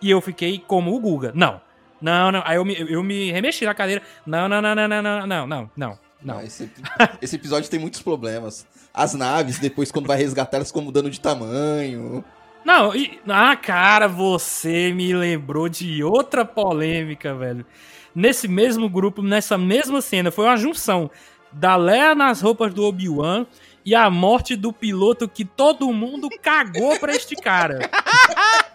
E 0.00 0.08
eu 0.08 0.20
fiquei 0.20 0.62
como 0.64 0.94
o 0.94 1.00
Guga. 1.00 1.32
Não. 1.34 1.60
Não, 2.00 2.30
não. 2.30 2.42
Aí 2.44 2.56
eu 2.56 2.64
me, 2.64 2.76
eu 2.88 3.02
me 3.02 3.32
remexi 3.32 3.64
na 3.64 3.74
cadeira. 3.74 4.00
Não, 4.24 4.48
não, 4.48 4.62
não, 4.62 4.74
não, 4.74 4.88
não, 4.88 5.02
não, 5.02 5.26
não, 5.26 5.46
não, 5.46 5.70
não. 5.76 5.98
Não. 6.22 6.40
Esse, 6.40 6.70
esse 7.20 7.36
episódio 7.36 7.68
tem 7.68 7.80
muitos 7.80 8.00
problemas. 8.00 8.64
As 8.94 9.14
naves, 9.14 9.58
depois, 9.58 9.90
quando 9.90 10.06
vai 10.06 10.16
resgatar, 10.16 10.58
elas 10.58 10.68
ficam 10.68 10.82
mudando 10.82 11.10
de 11.10 11.20
tamanho. 11.20 12.24
Não, 12.64 12.94
e, 12.94 13.20
ah, 13.28 13.56
cara, 13.56 14.06
você 14.06 14.92
me 14.92 15.12
lembrou 15.12 15.68
de 15.68 16.02
outra 16.02 16.44
polêmica, 16.44 17.34
velho. 17.34 17.66
Nesse 18.14 18.46
mesmo 18.46 18.88
grupo, 18.88 19.22
nessa 19.22 19.58
mesma 19.58 20.00
cena, 20.00 20.30
foi 20.30 20.44
uma 20.44 20.56
junção 20.56 21.10
da 21.52 21.76
Leia 21.76 22.14
nas 22.14 22.40
roupas 22.40 22.74
do 22.74 22.84
Obi-Wan 22.84 23.46
e 23.84 23.94
a 23.94 24.10
morte 24.10 24.56
do 24.56 24.72
piloto 24.72 25.28
que 25.28 25.44
todo 25.44 25.92
mundo 25.92 26.28
cagou 26.42 26.98
pra 26.98 27.14
este 27.14 27.34
cara. 27.36 27.78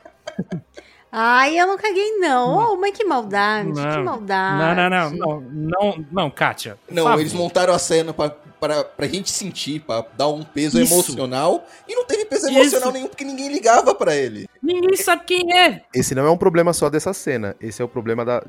Ai, 1.16 1.60
eu 1.60 1.68
não 1.68 1.78
caguei, 1.78 2.18
não. 2.18 2.74
Oh, 2.74 2.76
mas 2.78 2.98
que 2.98 3.04
maldade, 3.06 3.72
que 3.72 3.80
Não. 3.80 4.04
maldade. 4.04 4.76
Não, 4.76 4.90
não, 4.90 5.10
não, 5.12 5.12
não, 5.12 5.42
não, 5.52 6.06
não, 6.12 6.32
Kátia. 6.32 6.76
Não, 6.90 7.04
favor. 7.04 7.20
eles 7.20 7.34
montaram 7.34 7.72
a 7.72 7.78
cena 7.78 8.12
pra, 8.12 8.32
pra, 8.32 8.84
pra 8.84 9.08
gente 9.08 9.30
sentir, 9.30 9.82
pra 9.82 10.04
dar 10.18 10.28
um 10.30 10.42
peso 10.44 10.82
Isso. 10.82 10.92
emocional. 10.92 11.66
E 11.88 11.94
não 11.94 12.04
teve 12.04 12.26
peso 12.26 12.48
emocional 12.48 12.90
Isso. 12.90 12.92
nenhum, 12.92 13.08
porque 13.08 13.24
ninguém 13.24 13.48
ligava 13.54 13.94
pra 13.94 14.16
ele. 14.16 14.48
Ninguém 14.60 14.96
sabe 14.98 15.24
quem 15.26 15.56
é. 15.56 15.84
Esse 15.94 16.16
não 16.16 16.26
é 16.26 16.32
um 16.32 16.38
problema 16.38 16.74
só 16.74 16.90
dessa 16.90 17.14
cena. 17.14 17.56
Esse 17.62 17.80
é 17.80 17.86
o 17.86 17.88
problema 17.88 18.26
da, 18.26 18.44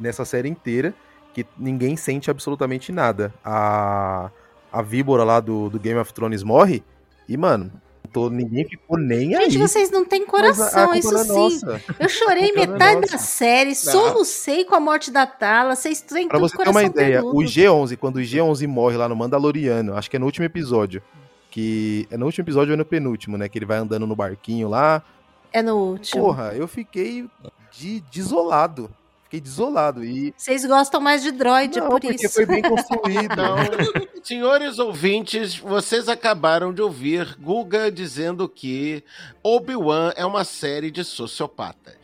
nessa 0.00 0.24
série 0.24 0.48
inteira, 0.48 0.94
que 1.34 1.44
ninguém 1.58 1.98
sente 1.98 2.30
absolutamente 2.30 2.90
nada. 2.92 3.30
A, 3.44 4.30
a 4.78 4.82
víbora 4.82 5.24
lá 5.24 5.40
do, 5.40 5.68
do 5.70 5.78
Game 5.78 5.98
of 5.98 6.12
Thrones 6.12 6.42
morre, 6.42 6.82
e, 7.28 7.36
mano, 7.36 7.72
tô, 8.12 8.30
ninguém 8.30 8.64
ficou 8.68 8.98
nem 8.98 9.34
aí. 9.34 9.50
Gente, 9.50 9.58
vocês 9.58 9.90
não 9.90 10.04
têm 10.04 10.24
Mas 10.30 10.60
a- 10.60 10.66
a 10.84 10.86
coração, 10.86 10.94
isso 10.94 11.16
é 11.16 11.24
sim. 11.50 11.60
Eu 11.98 12.08
chorei 12.08 12.50
é 12.50 12.52
metade 12.52 13.00
nossa. 13.00 13.12
da 13.12 13.18
série, 13.18 13.74
solucei 13.74 14.64
com 14.64 14.74
a 14.74 14.80
morte 14.80 15.10
da 15.10 15.26
Tala, 15.26 15.74
vocês 15.74 16.00
têm 16.00 16.28
Pra 16.28 16.38
você 16.38 16.56
ter 16.56 16.62
uma 16.68 16.72
coração 16.72 16.90
ideia, 16.90 17.20
peludo. 17.20 17.38
o 17.38 17.42
G11, 17.42 17.96
quando 17.96 18.16
o 18.16 18.20
G11 18.20 18.66
morre 18.68 18.96
lá 18.96 19.08
no 19.08 19.16
Mandaloriano, 19.16 19.96
acho 19.96 20.08
que 20.10 20.16
é 20.16 20.18
no 20.18 20.26
último 20.26 20.44
episódio, 20.46 21.02
que 21.50 22.06
é 22.10 22.16
no 22.16 22.26
último 22.26 22.44
episódio 22.44 22.72
ou 22.72 22.76
no 22.78 22.84
penúltimo, 22.84 23.36
né, 23.38 23.48
que 23.48 23.58
ele 23.58 23.66
vai 23.66 23.78
andando 23.78 24.06
no 24.06 24.14
barquinho 24.14 24.68
lá. 24.68 25.02
É 25.52 25.62
no 25.62 25.76
último. 25.76 26.22
Porra, 26.22 26.52
eu 26.54 26.68
fiquei 26.68 27.26
de, 27.72 28.00
desolado. 28.12 28.90
Fiquei 29.26 29.40
desolado 29.40 30.04
e 30.04 30.32
Vocês 30.36 30.64
gostam 30.64 31.00
mais 31.00 31.20
de 31.22 31.32
droid, 31.32 31.76
é 31.76 31.80
não, 31.80 31.88
por 31.88 32.00
porque 32.00 32.14
isso. 32.14 32.32
foi 32.32 32.46
bem 32.46 32.62
construído. 32.62 33.34
Senhores 34.22 34.78
ouvintes, 34.78 35.56
vocês 35.58 36.08
acabaram 36.08 36.72
de 36.72 36.80
ouvir 36.80 37.36
Guga 37.40 37.90
dizendo 37.90 38.48
que 38.48 39.02
Obi-Wan 39.42 40.12
é 40.16 40.24
uma 40.24 40.44
série 40.44 40.90
de 40.92 41.02
sociopatas. 41.02 41.94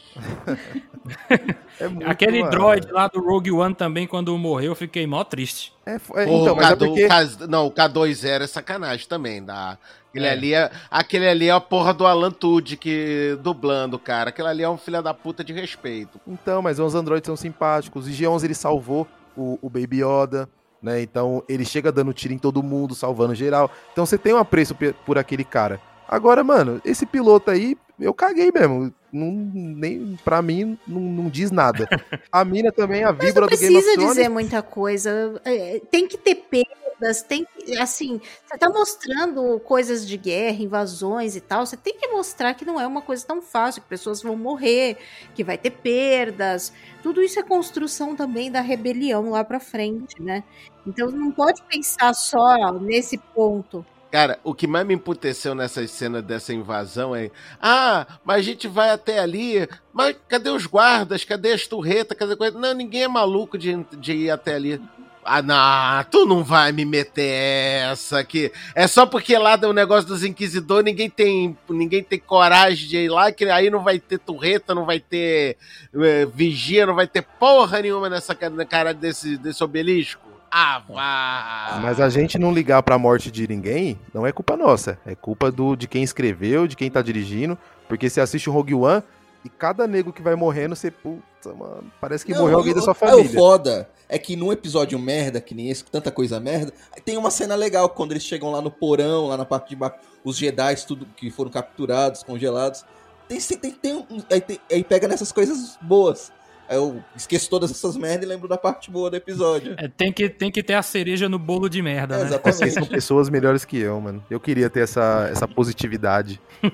É 1.81 1.89
muito, 1.89 2.09
Aquele 2.11 2.41
mano. 2.41 2.51
droid 2.51 2.91
lá 2.93 3.09
do 3.09 3.21
Rogue 3.21 3.51
One 3.53 3.75
também, 3.75 4.07
quando 4.07 4.37
morreu, 4.37 4.73
eu 4.73 4.77
fiquei 4.77 5.07
mó 5.07 5.25
triste. 5.25 5.73
É, 5.87 5.93
é, 5.95 5.97
então, 6.25 6.53
o 6.53 6.57
mas 6.57 6.71
é 6.71 6.75
K2 6.75 6.79
porque... 6.79 7.09
K- 7.09 7.47
não, 7.49 7.67
o 7.67 7.71
K2-0 7.73 8.43
é 8.43 8.47
sacanagem 8.47 9.07
também. 9.09 9.43
Da... 9.45 9.79
Aquele, 10.13 10.27
É. 10.27 10.31
ali 10.31 10.55
é, 10.55 10.71
aquele 10.91 11.27
ali 11.27 11.49
é 11.49 11.53
a 11.53 11.61
porra 11.61 11.95
do 11.95 12.07
Alan 12.07 12.31
Tudyk 12.31 13.39
dublando, 13.43 13.99
cara. 13.99 14.29
Aquele 14.29 14.49
ali 14.49 14.63
é 14.63 14.69
um 14.69 14.77
filho 14.77 15.03
da 15.03 15.15
puta 15.15 15.43
de 15.43 15.53
respeito. 15.53 16.21
Então, 16.29 16.61
mas 16.61 16.79
os 16.79 16.95
androides 16.95 17.27
são 17.27 17.37
simpáticos. 17.37 18.07
O 18.07 18.11
G11 18.11 18.45
ele 18.45 18.55
salvou 18.55 19.09
o, 19.37 19.59
o 19.63 19.71
Baby 19.71 20.03
Yoda, 20.05 20.49
né? 20.83 21.01
Então 21.01 21.43
ele 21.49 21.65
chega 21.65 21.91
dando 21.91 22.13
tiro 22.13 22.35
em 22.35 22.39
todo 22.39 22.63
mundo, 22.63 22.95
salvando 22.95 23.35
geral. 23.35 23.71
Então 23.93 24.05
você 24.05 24.19
tem 24.19 24.35
um 24.35 24.39
apreço 24.39 24.77
por 25.07 25.17
aquele 25.19 25.45
cara. 25.45 25.81
Agora, 26.07 26.45
mano, 26.45 26.79
esse 26.85 27.07
piloto 27.07 27.51
aí, 27.51 27.75
eu 28.03 28.15
caguei 28.15 28.51
mesmo. 28.53 28.93
Não, 29.13 29.31
nem, 29.33 30.17
pra 30.25 30.41
mim, 30.43 30.79
não, 30.87 31.01
não 31.01 31.31
diz 31.31 31.51
nada. 31.51 31.87
A 32.31 32.45
mina 32.45 32.73
também, 32.73 33.05
a 33.05 33.13
não 33.13 33.19
do 33.19 33.19
Game 33.19 33.39
of 33.41 33.47
precisa 33.47 33.95
Thrones. 33.95 34.17
dizer 34.17 34.29
muita 34.29 34.63
coisa. 34.63 35.41
É, 35.45 35.81
Tem 35.91 36.09
que 36.09 36.17
ter 36.19 36.35
perdas, 36.37 37.23
tem 37.23 37.45
que, 37.45 37.77
assim, 37.79 38.21
você 38.47 38.57
tá 38.59 38.69
mostrando 38.71 39.61
coisas 39.61 40.07
de 40.07 40.17
guerra, 40.17 40.63
invasões 40.63 41.37
e 41.37 41.41
tal, 41.41 41.67
você 41.67 41.77
tem 41.77 41.95
que 41.99 42.09
mostrar 42.09 42.55
que 42.55 42.65
não 42.65 42.81
é 42.81 42.87
uma 42.87 43.03
coisa 43.03 43.27
tão 43.27 43.43
fácil, 43.43 43.83
que 43.83 43.89
pessoas 43.89 44.23
vão 44.23 44.37
morrer, 44.37 44.97
que 45.35 45.45
vai 45.45 45.59
ter 45.59 45.71
perdas. 45.73 46.73
Tudo 47.03 47.21
isso 47.23 47.39
é 47.39 47.43
construção 47.43 48.17
também 48.17 48.51
da 48.51 48.61
rebelião 48.63 49.31
lá 49.31 49.45
pra 49.45 49.61
frente, 49.61 50.23
né? 50.23 50.43
Então 50.87 51.11
não 51.11 51.31
pode 51.33 51.63
pensar 51.65 52.15
só 52.15 52.73
nesse 52.81 53.19
ponto. 53.19 53.85
Cara, 54.13 54.39
o 54.45 54.55
que 54.55 54.67
mais 54.67 54.87
me 54.87 54.93
emputeceu 54.93 55.55
nessa 55.55 55.87
cena 55.89 56.21
dessa 56.21 56.53
invasão 56.53 57.17
é. 57.17 57.31
Ah, 57.59 58.07
mas 58.23 58.41
a 58.41 58.43
gente 58.43 58.69
vai 58.69 58.91
até 58.91 59.19
ali. 59.19 59.67
Mas 59.91 60.15
cadê 60.29 60.51
os 60.51 60.67
guardas? 60.67 61.25
Cadê 61.25 61.55
as 61.55 61.67
turretas? 61.67 62.19
Cadê 62.19 62.37
coisa? 62.37 62.59
Não, 62.59 62.75
ninguém 62.75 63.05
é 63.05 63.09
maluco 63.09 63.57
de, 63.57 63.75
de 63.99 64.13
ir 64.13 64.31
até 64.31 64.55
ali. 64.55 64.79
Ah, 65.25 65.41
não, 65.41 66.05
tu 66.11 66.27
não 66.27 66.45
vai 66.45 66.73
me 66.73 66.85
meter 66.85 67.91
essa 67.91 68.19
aqui. 68.19 68.53
É 68.75 68.87
só 68.87 69.07
porque 69.07 69.39
lá 69.39 69.57
do 69.57 69.73
negócio 69.73 70.07
dos 70.07 70.23
inquisidores 70.25 70.85
ninguém 70.85 71.09
tem, 71.09 71.57
ninguém 71.71 72.03
tem 72.03 72.19
coragem 72.19 72.89
de 72.89 72.97
ir 72.99 73.09
lá, 73.09 73.33
que 73.33 73.47
aí 73.47 73.71
não 73.71 73.83
vai 73.83 73.99
ter 73.99 74.19
turreta, 74.19 74.75
não 74.75 74.85
vai 74.85 75.01
ter 75.01 75.57
eh, 75.95 76.27
vigia, 76.35 76.85
não 76.85 76.95
vai 76.95 77.07
ter 77.07 77.23
porra 77.23 77.81
nenhuma 77.81 78.11
nessa 78.11 78.35
cara 78.35 78.93
desse, 78.93 79.39
desse 79.39 79.65
obelisco. 79.65 80.32
Ah, 80.55 80.83
vá! 80.87 81.81
Mas 81.81 81.99
a 81.99 82.11
gente 82.11 82.39
não 82.39 82.53
ligar 82.53 82.83
pra 82.83 82.99
morte 82.99 83.31
de 83.31 83.49
ninguém 83.49 83.99
não 84.13 84.27
é 84.27 84.33
culpa 84.33 84.55
nossa. 84.55 84.99
É 85.07 85.15
culpa 85.15 85.51
do, 85.51 85.75
de 85.75 85.89
quem 85.89 86.03
escreveu, 86.03 86.67
de 86.67 86.77
quem 86.77 86.91
tá 86.91 87.01
dirigindo. 87.01 87.57
Porque 87.89 88.11
você 88.11 88.21
assiste 88.21 88.51
o 88.51 88.53
Rogue 88.53 88.75
One 88.75 89.03
e 89.45 89.49
cada 89.49 89.87
nego 89.87 90.13
que 90.13 90.21
vai 90.23 90.35
morrendo, 90.35 90.77
você, 90.77 90.91
puta, 90.91 91.55
mano, 91.59 91.91
parece 92.01 92.25
que 92.25 92.33
Não, 92.33 92.43
morreu 92.43 92.59
alguém 92.59 92.75
da 92.75 92.83
sua 92.83 92.93
é 92.93 92.95
família. 92.95 93.31
o 93.31 93.33
foda 93.35 93.89
é 94.09 94.19
que 94.19 94.37
num 94.37 94.53
episódio 94.53 94.99
merda, 94.99 95.41
que 95.41 95.55
nem 95.55 95.71
esse, 95.71 95.83
com 95.83 95.91
tanta 95.91 96.11
coisa 96.11 96.39
merda, 96.39 96.73
tem 97.05 97.17
uma 97.17 97.31
cena 97.31 97.55
legal 97.55 97.89
quando 97.89 98.13
eles 98.13 98.23
chegam 98.23 98.51
lá 98.53 98.61
no 98.61 98.71
porão, 98.71 99.29
lá 99.29 99.37
na 99.39 99.45
parte 99.47 99.71
de 99.71 99.77
baixo, 99.77 99.97
os 100.23 100.37
Jedi, 100.37 100.77
tudo 100.87 101.07
que 101.17 101.31
foram 101.31 101.51
capturados, 101.51 102.23
congelados. 102.23 102.85
Tem, 103.27 103.41
tem, 103.41 103.71
tem, 103.73 103.95
um- 103.95 104.23
aí, 104.31 104.41
tem- 104.41 104.61
aí 104.71 104.85
pega 104.85 105.09
nessas 105.09 105.33
coisas 105.33 105.79
boas. 105.81 106.31
Aí 106.73 106.79
eu 106.79 107.05
esqueço 107.15 107.51
todas 107.51 107.71
essas 107.71 107.99
merdas 107.99 108.25
e 108.25 108.27
lembro 108.27 108.49
da 108.49 108.57
parte 108.57 108.91
boa 108.91 109.11
do 109.11 109.17
episódio. 109.17 109.75
É, 109.77 109.89
tem, 109.89 110.11
que, 110.11 110.27
tem 110.31 110.51
que 110.51 110.63
ter 110.63 110.73
a 110.73 110.81
cereja 110.83 111.29
no 111.29 111.39
bolo 111.39 111.69
de 111.69 111.83
merda, 111.83 112.15
É, 112.15 112.19
né? 112.25 112.25
Vocês 112.31 112.57
são 112.57 112.67
exatamente. 112.67 112.91
pessoas 112.91 113.29
melhores 113.29 113.63
que 113.63 113.77
eu, 113.79 114.01
mano. 114.01 114.25
Eu 114.31 114.41
queria 114.41 114.71
ter 114.71 114.81
essa, 114.81 115.29
essa 115.31 115.47
positividade. 115.47 116.41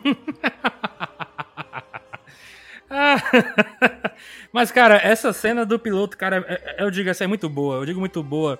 Mas, 4.53 4.70
cara, 4.70 5.01
essa 5.03 5.32
cena 5.32 5.66
do 5.66 5.80
piloto, 5.80 6.16
cara, 6.16 6.44
é- 6.49 6.76
é- 6.80 6.84
eu 6.84 6.92
digo, 6.92 7.11
essa 7.11 7.24
é 7.24 7.26
muito 7.26 7.49
boa. 7.49 7.76
Eu 7.78 7.86
digo 7.86 7.99
muito 7.99 8.22
boa, 8.22 8.57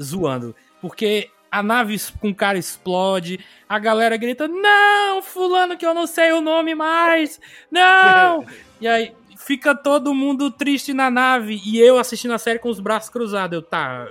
zoando. 0.00 0.54
Porque 0.80 1.28
a 1.50 1.64
nave 1.64 1.96
com 2.20 2.28
o 2.30 2.34
cara 2.34 2.58
explode, 2.58 3.40
a 3.68 3.78
galera 3.80 4.16
grita, 4.16 4.46
não, 4.46 5.20
fulano 5.20 5.76
que 5.76 5.84
eu 5.84 5.94
não 5.94 6.06
sei 6.06 6.32
o 6.32 6.40
nome 6.40 6.76
mais, 6.76 7.40
não! 7.70 8.46
e 8.80 8.86
aí 8.86 9.12
fica 9.46 9.76
todo 9.76 10.12
mundo 10.12 10.50
triste 10.50 10.92
na 10.92 11.08
nave 11.08 11.62
e 11.64 11.78
eu 11.78 11.98
assistindo 11.98 12.34
a 12.34 12.38
série 12.38 12.58
com 12.58 12.68
os 12.68 12.80
braços 12.80 13.08
cruzados. 13.08 13.54
Eu, 13.54 13.62
tá, 13.62 14.08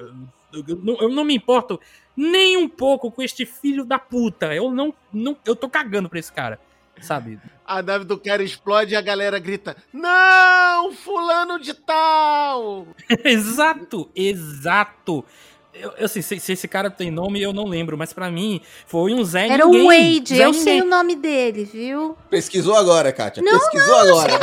eu, 0.53 0.63
eu 0.65 0.77
não, 0.77 0.97
eu 1.01 1.09
não 1.09 1.25
me 1.25 1.35
importo 1.35 1.79
nem 2.15 2.55
um 2.55 2.69
pouco 2.69 3.11
com 3.11 3.21
este 3.21 3.45
filho 3.45 3.83
da 3.83 3.99
puta. 3.99 4.55
Eu 4.55 4.71
não, 4.71 4.93
não 5.11 5.37
eu 5.45 5.55
tô 5.55 5.69
cagando 5.69 6.07
pra 6.07 6.19
esse 6.19 6.31
cara, 6.31 6.57
sabe? 7.01 7.37
A 7.67 7.81
nave 7.81 8.05
do 8.05 8.17
cara 8.19 8.43
explode 8.43 8.93
e 8.93 8.95
a 8.95 9.01
galera 9.01 9.39
grita: 9.39 9.75
Não, 9.91 10.91
fulano 10.91 11.59
de 11.59 11.73
tal! 11.73 12.87
exato, 13.25 14.07
exato. 14.15 15.25
Eu, 15.77 15.91
eu 15.97 16.05
assim, 16.05 16.21
se, 16.21 16.39
se 16.39 16.53
esse 16.53 16.67
cara 16.67 16.89
tem 16.89 17.11
nome, 17.11 17.41
eu 17.41 17.51
não 17.51 17.65
lembro, 17.65 17.97
mas 17.97 18.13
pra 18.13 18.31
mim 18.31 18.61
foi 18.87 19.13
um 19.13 19.23
Zé 19.23 19.47
Era 19.49 19.65
Ninguém. 19.65 19.81
o 19.81 19.87
Wade, 20.15 20.35
Zé 20.35 20.45
eu 20.45 20.53
sei 20.53 20.63
Ninguém. 20.75 20.81
o 20.81 20.85
nome 20.89 21.15
dele, 21.15 21.65
viu? 21.65 22.17
Pesquisou 22.29 22.75
agora, 22.75 23.11
Kátia. 23.11 23.43
Não, 23.43 23.59
Pesquisou 23.59 23.95
agora. 23.95 24.33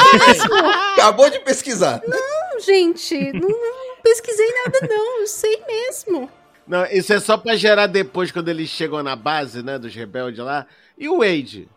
Acabou 0.93 1.31
de 1.31 1.39
pesquisar. 1.41 2.03
Não, 2.07 2.61
gente, 2.61 3.15
não, 3.33 3.49
não 3.49 3.97
pesquisei 4.03 4.47
nada 4.65 4.87
não, 4.89 5.21
eu 5.21 5.27
sei 5.27 5.63
mesmo. 5.67 6.31
Não, 6.67 6.85
isso 6.87 7.13
é 7.13 7.19
só 7.21 7.37
pra 7.37 7.57
gerar 7.57 7.87
depois, 7.87 8.31
quando 8.31 8.49
eles 8.49 8.69
chegam 8.69 9.03
na 9.03 9.17
base, 9.17 9.63
né, 9.63 9.79
dos 9.79 9.95
rebeldes 9.95 10.39
lá. 10.45 10.67
E 10.99 11.09
o 11.09 11.19
Wade? 11.19 11.69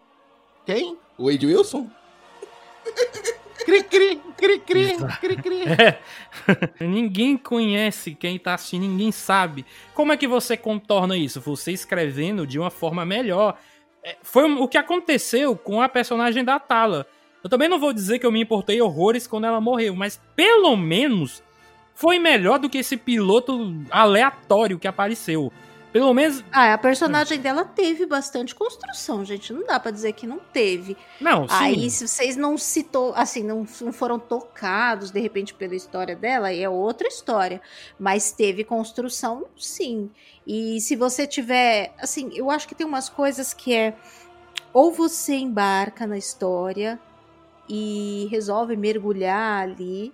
Quem? 0.66 0.98
O 1.18 1.30
Wade 1.32 1.46
Wilson? 1.48 1.90
Cri, 3.66 3.84
cri, 3.84 4.22
cri, 4.38 4.60
cri, 4.60 4.96
cri, 5.20 5.36
cri. 5.38 5.64
É. 6.80 6.86
ninguém 6.86 7.36
conhece 7.36 8.14
quem 8.14 8.38
tá 8.38 8.54
assistindo, 8.54 8.84
ninguém 8.84 9.12
sabe. 9.12 9.66
Como 9.94 10.14
é 10.14 10.18
que 10.18 10.28
você 10.28 10.56
contorna 10.56 11.18
isso? 11.18 11.42
Você 11.42 11.72
escrevendo 11.72 12.46
de 12.46 12.60
uma 12.60 12.70
forma 12.70 13.04
melhor. 13.04 13.58
É, 14.04 14.16
Foi 14.22 14.44
o 14.52 14.68
que 14.68 14.78
aconteceu 14.78 15.56
com 15.56 15.82
a 15.82 15.90
personagem 15.90 16.44
da 16.44 16.60
Tala. 16.60 17.08
Eu 17.44 17.50
também 17.50 17.68
não 17.68 17.80
vou 17.80 17.92
dizer 17.92 18.20
que 18.20 18.26
eu 18.26 18.32
me 18.32 18.42
importei 18.42 18.80
horrores 18.82 19.26
quando 19.26 19.46
ela 19.46 19.60
morreu, 19.60 19.96
mas 19.96 20.22
pelo 20.36 20.76
menos 20.76 21.44
foi 21.96 22.20
melhor 22.20 22.60
do 22.60 22.70
que 22.70 22.78
esse 22.78 22.98
piloto 22.98 23.74
aleatório 23.90 24.78
que 24.78 24.88
apareceu. 24.88 25.52
Pelo 25.96 26.14
menos. 26.14 26.44
Ah, 26.52 26.74
a 26.74 26.78
personagem 26.78 27.40
dela 27.40 27.64
teve 27.64 28.06
bastante 28.06 28.54
construção, 28.54 29.24
gente. 29.24 29.54
Não 29.54 29.66
dá 29.66 29.80
pra 29.80 29.92
dizer 29.92 30.12
que 30.12 30.28
não 30.28 30.40
teve. 30.40 30.98
Não, 31.22 31.48
sim. 31.48 31.56
Aí, 31.58 31.90
se 31.90 32.06
vocês 32.06 32.36
não 32.36 32.58
citou, 32.58 33.14
assim, 33.16 33.42
não, 33.42 33.66
não 33.80 33.94
foram 33.94 34.20
tocados 34.20 35.10
de 35.10 35.22
repente 35.22 35.54
pela 35.54 35.74
história 35.74 36.14
dela, 36.14 36.50
aí 36.50 36.62
é 36.62 36.68
outra 36.68 37.08
história. 37.08 37.62
Mas 37.98 38.34
teve 38.34 38.66
construção, 38.66 39.46
sim. 39.58 40.12
E 40.46 40.82
se 40.82 40.98
você 40.98 41.26
tiver, 41.26 41.94
assim, 41.98 42.30
eu 42.36 42.52
acho 42.52 42.68
que 42.68 42.76
tem 42.76 42.86
umas 42.86 43.08
coisas 43.08 43.54
que 43.54 43.74
é 43.74 43.96
ou 44.74 44.92
você 44.92 45.36
embarca 45.36 46.06
na 46.06 46.18
história 46.18 47.00
e 47.70 48.28
resolve 48.30 48.76
mergulhar 48.76 49.62
ali, 49.62 50.12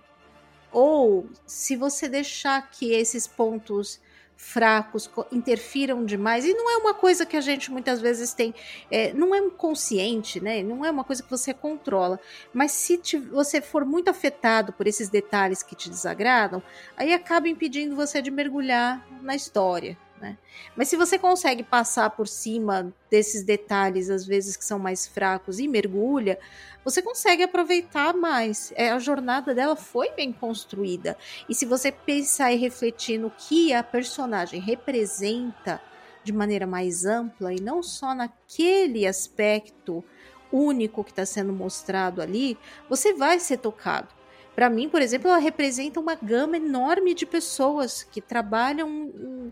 ou 0.70 1.26
se 1.44 1.74
você 1.74 2.08
deixar 2.08 2.70
que 2.70 2.92
esses 2.92 3.26
pontos 3.26 4.00
fracos 4.44 5.06
co- 5.06 5.24
interfiram 5.30 6.04
demais, 6.04 6.44
e 6.44 6.52
não 6.52 6.68
é 6.68 6.76
uma 6.76 6.92
coisa 6.92 7.24
que 7.24 7.36
a 7.36 7.40
gente 7.40 7.70
muitas 7.70 8.00
vezes 8.00 8.34
tem, 8.34 8.52
é, 8.90 9.12
não 9.14 9.32
é 9.32 9.40
um 9.40 9.48
consciente, 9.48 10.40
né? 10.42 10.64
Não 10.64 10.84
é 10.84 10.90
uma 10.90 11.04
coisa 11.04 11.22
que 11.22 11.30
você 11.30 11.54
controla, 11.54 12.18
mas 12.52 12.72
se 12.72 12.98
te- 12.98 13.18
você 13.18 13.62
for 13.62 13.84
muito 13.84 14.10
afetado 14.10 14.72
por 14.72 14.88
esses 14.88 15.08
detalhes 15.08 15.62
que 15.62 15.76
te 15.76 15.88
desagradam, 15.88 16.60
aí 16.96 17.14
acaba 17.14 17.48
impedindo 17.48 17.94
você 17.94 18.20
de 18.20 18.32
mergulhar 18.32 19.06
na 19.22 19.36
história. 19.36 19.96
Né? 20.22 20.38
Mas 20.76 20.86
se 20.86 20.96
você 20.96 21.18
consegue 21.18 21.64
passar 21.64 22.10
por 22.10 22.28
cima 22.28 22.94
desses 23.10 23.42
detalhes, 23.42 24.08
às 24.08 24.24
vezes 24.24 24.56
que 24.56 24.64
são 24.64 24.78
mais 24.78 25.04
fracos, 25.04 25.58
e 25.58 25.66
mergulha, 25.66 26.38
você 26.84 27.02
consegue 27.02 27.42
aproveitar 27.42 28.14
mais. 28.14 28.72
É, 28.76 28.92
a 28.92 29.00
jornada 29.00 29.52
dela 29.52 29.74
foi 29.74 30.12
bem 30.12 30.32
construída. 30.32 31.18
E 31.48 31.54
se 31.56 31.66
você 31.66 31.90
pensar 31.90 32.52
e 32.52 32.56
refletir 32.56 33.18
no 33.18 33.32
que 33.32 33.74
a 33.74 33.82
personagem 33.82 34.60
representa 34.60 35.82
de 36.22 36.32
maneira 36.32 36.68
mais 36.68 37.04
ampla, 37.04 37.52
e 37.52 37.60
não 37.60 37.82
só 37.82 38.14
naquele 38.14 39.04
aspecto 39.08 40.04
único 40.52 41.02
que 41.02 41.10
está 41.10 41.26
sendo 41.26 41.52
mostrado 41.52 42.22
ali, 42.22 42.56
você 42.88 43.12
vai 43.12 43.40
ser 43.40 43.56
tocado. 43.56 44.14
Para 44.54 44.70
mim, 44.70 44.88
por 44.88 45.02
exemplo, 45.02 45.28
ela 45.28 45.38
representa 45.38 45.98
uma 45.98 46.14
gama 46.14 46.58
enorme 46.58 47.12
de 47.12 47.26
pessoas 47.26 48.04
que 48.04 48.20
trabalham 48.20 49.50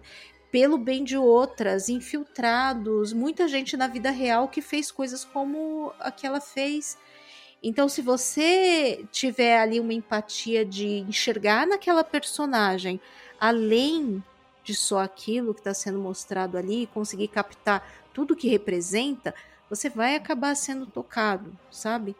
pelo 0.51 0.77
bem 0.77 1.05
de 1.05 1.16
outras, 1.16 1.89
infiltrados, 1.89 3.12
muita 3.12 3.47
gente 3.47 3.77
na 3.77 3.86
vida 3.86 4.10
real 4.10 4.48
que 4.48 4.60
fez 4.60 4.90
coisas 4.90 5.24
como 5.24 5.93
a 6.01 6.10
que 6.10 6.27
ela 6.27 6.40
fez. 6.40 6.98
Então, 7.62 7.89
se 7.89 8.02
você 8.02 9.05
tiver 9.12 9.59
ali 9.59 9.78
uma 9.78 9.93
empatia 9.93 10.64
de 10.64 10.86
enxergar 11.01 11.66
naquela 11.66 12.02
personagem 12.02 13.01
além 13.39 14.22
de 14.62 14.74
só 14.74 15.01
aquilo 15.01 15.55
que 15.55 15.60
está 15.60 15.72
sendo 15.72 15.98
mostrado 15.98 16.59
ali, 16.59 16.89
conseguir 16.93 17.28
captar 17.28 17.86
tudo 18.12 18.36
que 18.36 18.48
representa, 18.48 19.35
você 19.68 19.89
vai 19.89 20.16
acabar 20.16 20.55
sendo 20.55 20.86
tocado, 20.86 21.56
sabe? 21.70 22.16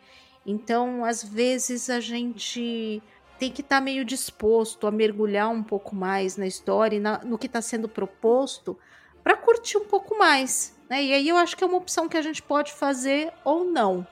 Então, 0.47 1.05
às 1.05 1.23
vezes 1.23 1.91
a 1.91 2.01
gente 2.01 3.03
tem 3.41 3.51
que 3.51 3.63
estar 3.63 3.79
tá 3.79 3.81
meio 3.81 4.05
disposto 4.05 4.87
a 4.87 4.91
mergulhar 4.91 5.49
um 5.49 5.63
pouco 5.63 5.97
mais 5.97 6.37
na 6.37 6.47
história 6.47 6.97
e 6.97 7.01
na, 7.01 7.25
no 7.25 7.39
que 7.39 7.47
está 7.47 7.63
sendo 7.63 7.89
proposto 7.89 8.79
para 9.25 9.35
curtir 9.35 9.79
um 9.79 9.87
pouco 9.87 10.19
mais. 10.19 10.77
Né? 10.91 11.05
E 11.05 11.15
aí 11.15 11.27
eu 11.27 11.39
acho 11.39 11.57
que 11.57 11.65
é 11.65 11.67
uma 11.67 11.79
opção 11.79 12.07
que 12.07 12.19
a 12.19 12.23
gente 12.23 12.43
pode 12.43 12.71
fazer 12.75 13.33
ou 13.43 13.65
não. 13.65 14.07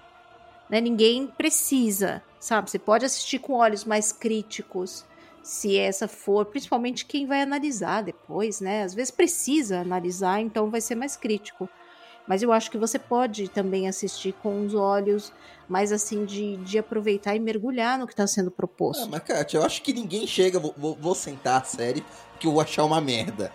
Né? 0.70 0.80
Ninguém 0.80 1.26
precisa, 1.26 2.22
sabe? 2.40 2.70
Você 2.70 2.78
pode 2.78 3.04
assistir 3.04 3.38
com 3.38 3.52
olhos 3.52 3.84
mais 3.84 4.12
críticos, 4.12 5.04
se 5.42 5.76
essa 5.76 6.08
for, 6.08 6.46
principalmente 6.46 7.04
quem 7.04 7.26
vai 7.26 7.42
analisar 7.42 8.02
depois, 8.02 8.60
né? 8.60 8.82
Às 8.82 8.94
vezes 8.94 9.10
precisa 9.10 9.80
analisar, 9.80 10.40
então 10.40 10.70
vai 10.70 10.80
ser 10.80 10.94
mais 10.94 11.16
crítico. 11.16 11.68
Mas 12.28 12.42
eu 12.42 12.52
acho 12.52 12.70
que 12.70 12.76
você 12.76 12.98
pode 12.98 13.48
também 13.48 13.88
assistir 13.88 14.34
com 14.34 14.64
os 14.64 14.74
olhos 14.74 15.32
mais 15.66 15.90
assim 15.90 16.24
de, 16.24 16.58
de 16.58 16.78
aproveitar 16.78 17.34
e 17.34 17.38
mergulhar 17.38 17.98
no 17.98 18.06
que 18.06 18.12
está 18.12 18.26
sendo 18.26 18.50
proposto. 18.50 19.04
Ah, 19.04 19.08
mas, 19.10 19.22
Kátia, 19.22 19.58
eu 19.58 19.64
acho 19.64 19.82
que 19.82 19.92
ninguém 19.92 20.26
chega, 20.26 20.58
vou, 20.58 20.74
vou, 20.76 21.14
sentar 21.14 21.62
a 21.62 21.64
série 21.64 22.04
que 22.38 22.46
eu 22.46 22.52
vou 22.52 22.60
achar 22.60 22.84
uma 22.84 23.00
merda. 23.00 23.50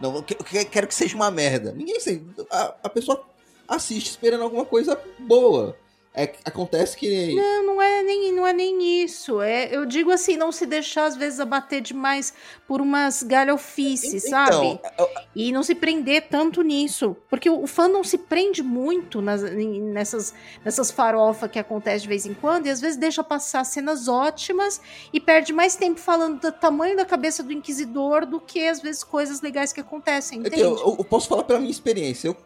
Não, 0.00 0.22
quero 0.22 0.86
que 0.86 0.94
seja 0.94 1.14
uma 1.14 1.30
merda. 1.30 1.72
Ninguém 1.72 1.98
sei. 2.00 2.24
A, 2.50 2.74
a 2.82 2.88
pessoa 2.88 3.24
assiste 3.68 4.10
esperando 4.10 4.42
alguma 4.42 4.64
coisa 4.64 5.00
boa. 5.18 5.76
É, 6.18 6.32
acontece 6.46 6.96
que. 6.96 7.34
Não, 7.34 7.66
não 7.66 7.82
é, 7.82 8.02
nem, 8.02 8.32
não 8.32 8.46
é 8.46 8.52
nem 8.54 9.04
isso. 9.04 9.42
É, 9.42 9.68
eu 9.70 9.84
digo 9.84 10.10
assim, 10.10 10.34
não 10.34 10.50
se 10.50 10.64
deixar, 10.64 11.04
às 11.04 11.14
vezes, 11.14 11.38
abater 11.40 11.82
demais 11.82 12.32
por 12.66 12.80
umas 12.80 13.22
galhofices, 13.22 14.24
então, 14.24 14.30
sabe? 14.30 14.80
Eu... 14.98 15.08
E 15.34 15.52
não 15.52 15.62
se 15.62 15.74
prender 15.74 16.28
tanto 16.30 16.62
nisso. 16.62 17.14
Porque 17.28 17.50
o, 17.50 17.64
o 17.64 17.66
fã 17.66 17.86
não 17.86 18.02
se 18.02 18.16
prende 18.16 18.62
muito 18.62 19.20
nas, 19.20 19.42
nessas, 19.42 20.32
nessas 20.64 20.90
farofas 20.90 21.50
que 21.50 21.58
acontecem 21.58 22.00
de 22.00 22.08
vez 22.08 22.24
em 22.24 22.32
quando, 22.32 22.66
e 22.66 22.70
às 22.70 22.80
vezes 22.80 22.96
deixa 22.96 23.22
passar 23.22 23.62
cenas 23.64 24.08
ótimas 24.08 24.80
e 25.12 25.20
perde 25.20 25.52
mais 25.52 25.76
tempo 25.76 26.00
falando 26.00 26.40
do 26.40 26.50
tamanho 26.50 26.96
da 26.96 27.04
cabeça 27.04 27.42
do 27.42 27.52
Inquisidor 27.52 28.24
do 28.24 28.40
que, 28.40 28.66
às 28.66 28.80
vezes, 28.80 29.04
coisas 29.04 29.42
legais 29.42 29.70
que 29.70 29.80
acontecem. 29.80 30.38
Entende? 30.38 30.62
Eu, 30.62 30.78
eu, 30.78 30.96
eu 30.98 31.04
posso 31.04 31.28
falar 31.28 31.44
pela 31.44 31.58
minha 31.58 31.70
experiência. 31.70 32.28
Eu, 32.28 32.36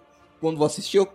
quando 0.40 0.56
vou 0.56 0.66
assistir, 0.66 0.96
eu, 0.96 1.08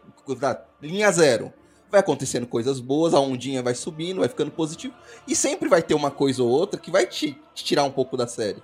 linha 0.82 1.11
zero 1.11 1.52
vai 1.90 1.99
acontecendo 1.99 2.48
coisas 2.48 2.80
boas, 2.80 3.14
a 3.14 3.20
ondinha 3.20 3.64
vai 3.64 3.76
subindo, 3.76 4.20
vai 4.20 4.30
ficando 4.30 4.52
positivo, 4.52 4.94
e 5.28 5.36
sempre 5.36 5.70
vai 5.70 5.82
ter 5.82 5.94
uma 5.94 6.12
coisa 6.12 6.44
ou 6.44 6.49
outra 6.49 6.80
que 6.80 6.91
vai 6.91 7.06
te, 7.06 7.38
te 7.53 7.64
tirar 7.64 7.84
um 7.84 7.91
pouco 7.91 8.18
da 8.18 8.28
série. 8.28 8.62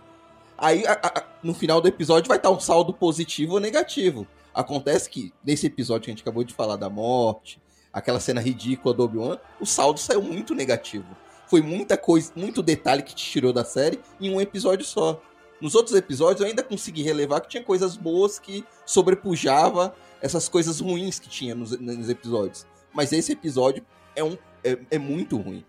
Aí, 0.57 0.85
a, 0.85 0.93
a, 0.93 1.23
no 1.41 1.53
final 1.53 1.81
do 1.81 1.88
episódio, 1.88 2.27
vai 2.27 2.38
estar 2.38 2.52
um 2.52 2.60
saldo 2.60 2.93
positivo 2.93 3.53
ou 3.53 3.60
negativo. 3.60 4.27
Acontece 4.53 5.10
que, 5.10 5.34
nesse 5.43 5.68
episódio 5.68 6.06
que 6.06 6.11
a 6.11 6.14
gente 6.14 6.22
acabou 6.22 6.43
de 6.43 6.53
falar 6.53 6.76
da 6.76 6.89
morte, 6.89 7.60
aquela 7.91 8.19
cena 8.19 8.41
ridícula 8.41 8.93
do 8.93 9.03
Obi-Wan, 9.03 9.39
o 9.60 9.65
saldo 9.65 9.99
saiu 9.99 10.22
muito 10.22 10.53
negativo. 10.53 11.07
Foi 11.48 11.61
muita 11.61 11.98
coisa, 11.98 12.31
muito 12.35 12.61
detalhe 12.61 13.02
que 13.02 13.15
te 13.15 13.26
tirou 13.26 13.52
da 13.52 13.65
série 13.65 13.99
em 14.19 14.34
um 14.34 14.39
episódio 14.39 14.85
só. 14.85 15.22
Nos 15.60 15.76
outros 15.76 15.95
episódios 15.95 16.41
eu 16.41 16.48
ainda 16.48 16.64
consegui 16.64 17.03
relevar 17.03 17.41
que 17.41 17.49
tinha 17.49 17.64
coisas 17.64 17.95
boas 17.95 18.39
que 18.39 18.64
sobrepujava 18.85 19.93
essas 20.22 20.48
coisas 20.48 20.80
ruins 20.80 21.19
que 21.19 21.30
tinha 21.30 21.53
nos, 21.53 21.77
nos 21.80 22.10
episódios. 22.10 22.65
Mas 22.93 23.11
esse 23.11 23.31
episódio 23.31 23.84
é, 24.15 24.23
um, 24.23 24.38
é, 24.63 24.77
é 24.91 24.97
muito 24.97 25.38
ruim. 25.38 25.63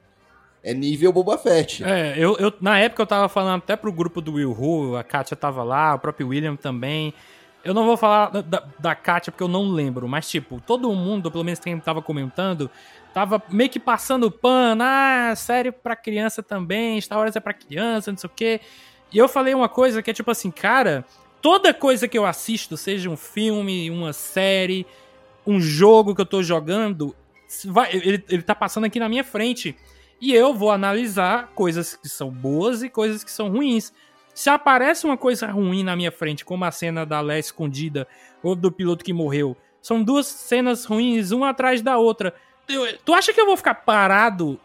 É 0.63 0.73
nível 0.73 1.13
Boba 1.13 1.37
Fett. 1.37 1.83
É, 1.83 2.15
eu, 2.17 2.37
eu, 2.39 2.53
na 2.61 2.79
época 2.79 3.03
eu 3.03 3.07
tava 3.07 3.29
falando 3.29 3.59
até 3.59 3.75
pro 3.75 3.93
grupo 3.93 4.21
do 4.21 4.35
Will 4.35 4.53
Who, 4.53 4.97
a 4.97 5.03
Katia 5.03 5.37
tava 5.37 5.65
lá, 5.65 5.95
o 5.95 5.99
próprio 5.99 6.29
William 6.29 6.55
também. 6.55 7.13
Eu 7.65 7.75
não 7.75 7.85
vou 7.85 7.97
falar 7.97 8.31
da, 8.43 8.65
da 8.79 8.95
Katia 8.95 9.33
porque 9.33 9.43
eu 9.43 9.49
não 9.49 9.69
lembro, 9.69 10.09
mas 10.09 10.29
tipo, 10.29 10.61
todo 10.65 10.93
mundo, 10.93 11.31
pelo 11.31 11.43
menos 11.43 11.59
quem 11.59 11.79
tava 11.81 12.01
comentando, 12.01 12.71
tava 13.13 13.43
meio 13.51 13.71
que 13.71 13.81
passando 13.81 14.31
pano, 14.31 14.83
ah, 14.85 15.33
sério 15.37 15.73
pra 15.73 15.97
criança 15.97 16.43
também, 16.43 17.01
Star 17.01 17.19
Wars 17.19 17.35
é 17.35 17.41
pra 17.41 17.53
criança, 17.53 18.11
não 18.13 18.19
sei 18.19 18.29
o 18.29 18.33
quê. 18.35 18.61
E 19.13 19.19
eu 19.19 19.29
falei 19.29 19.55
uma 19.55 19.69
coisa 19.69 20.03
que 20.03 20.11
é 20.11 20.15
tipo 20.15 20.31
assim, 20.31 20.51
cara, 20.51 21.05
toda 21.41 21.75
coisa 21.75 22.07
que 22.07 22.17
eu 22.17 22.25
assisto, 22.25 22.77
seja 22.77 23.11
um 23.11 23.17
filme, 23.17 23.91
uma 23.91 24.13
série, 24.13 24.87
um 25.47 25.61
jogo 25.61 26.15
que 26.15 26.21
eu 26.21 26.27
tô 26.27 26.43
jogando, 26.43 27.15
vai, 27.67 27.95
ele, 27.95 28.25
ele 28.29 28.43
tá 28.43 28.55
passando 28.55 28.85
aqui 28.85 28.99
na 28.99 29.09
minha 29.09 29.25
frente. 29.25 29.77
E 30.21 30.33
eu 30.33 30.55
vou 30.55 30.71
analisar 30.71 31.51
coisas 31.55 31.97
que 31.97 32.09
são 32.09 32.31
boas 32.31 32.83
e 32.83 32.89
coisas 32.89 33.25
que 33.25 33.31
são 33.31 33.49
ruins. 33.51 33.93
Se 34.33 34.49
aparece 34.49 35.05
uma 35.05 35.17
coisa 35.17 35.47
ruim 35.49 35.83
na 35.83 35.97
minha 35.97 36.13
frente, 36.13 36.45
como 36.45 36.65
a 36.65 36.71
cena 36.71 37.05
da 37.05 37.21
Lé 37.21 37.39
escondida 37.39 38.07
ou 38.43 38.55
do 38.55 38.71
piloto 38.71 39.05
que 39.05 39.13
morreu, 39.13 39.57
são 39.83 40.03
duas 40.03 40.27
cenas 40.27 40.85
ruins, 40.85 41.33
uma 41.33 41.51
atrás 41.51 41.83
da 41.83 41.99
outra. 41.99 42.33
Eu, 42.69 42.97
tu 43.05 43.13
acha 43.13 43.33
que 43.33 43.41
eu 43.41 43.47
vou 43.47 43.57
ficar 43.57 43.75
parado, 43.75 44.59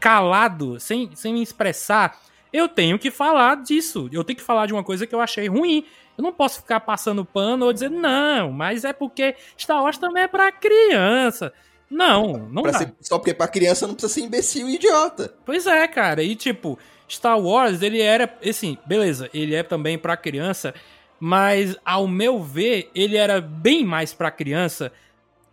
calado, 0.00 0.80
sem, 0.80 1.14
sem 1.14 1.32
me 1.32 1.42
expressar? 1.42 2.20
Eu 2.52 2.68
tenho 2.68 2.98
que 2.98 3.10
falar 3.10 3.56
disso. 3.62 4.08
Eu 4.12 4.24
tenho 4.24 4.36
que 4.36 4.42
falar 4.42 4.66
de 4.66 4.72
uma 4.72 4.84
coisa 4.84 5.06
que 5.06 5.14
eu 5.14 5.20
achei 5.20 5.48
ruim. 5.48 5.84
Eu 6.16 6.22
não 6.22 6.32
posso 6.32 6.60
ficar 6.60 6.80
passando 6.80 7.24
pano 7.24 7.66
ou 7.66 7.72
dizer, 7.72 7.90
não, 7.90 8.52
mas 8.52 8.84
é 8.84 8.92
porque 8.92 9.34
Star 9.58 9.82
Wars 9.82 9.98
também 9.98 10.24
é 10.24 10.28
pra 10.28 10.52
criança. 10.52 11.52
Não, 11.90 12.48
não 12.50 12.62
pra 12.62 12.72
dá. 12.72 12.78
Ser, 12.78 12.94
só 13.00 13.18
porque 13.18 13.34
pra 13.34 13.48
criança 13.48 13.86
não 13.86 13.94
precisa 13.94 14.14
ser 14.14 14.20
imbecil 14.22 14.68
e 14.68 14.76
idiota. 14.76 15.34
Pois 15.44 15.66
é, 15.66 15.86
cara. 15.86 16.22
E 16.22 16.34
tipo, 16.34 16.78
Star 17.08 17.38
Wars, 17.38 17.82
ele 17.82 18.00
era, 18.00 18.32
assim, 18.48 18.78
beleza, 18.86 19.28
ele 19.34 19.54
é 19.54 19.62
também 19.62 19.98
pra 19.98 20.16
criança, 20.16 20.74
mas 21.20 21.76
ao 21.84 22.06
meu 22.06 22.42
ver, 22.42 22.90
ele 22.94 23.16
era 23.16 23.40
bem 23.40 23.84
mais 23.84 24.12
pra 24.12 24.30
criança 24.30 24.92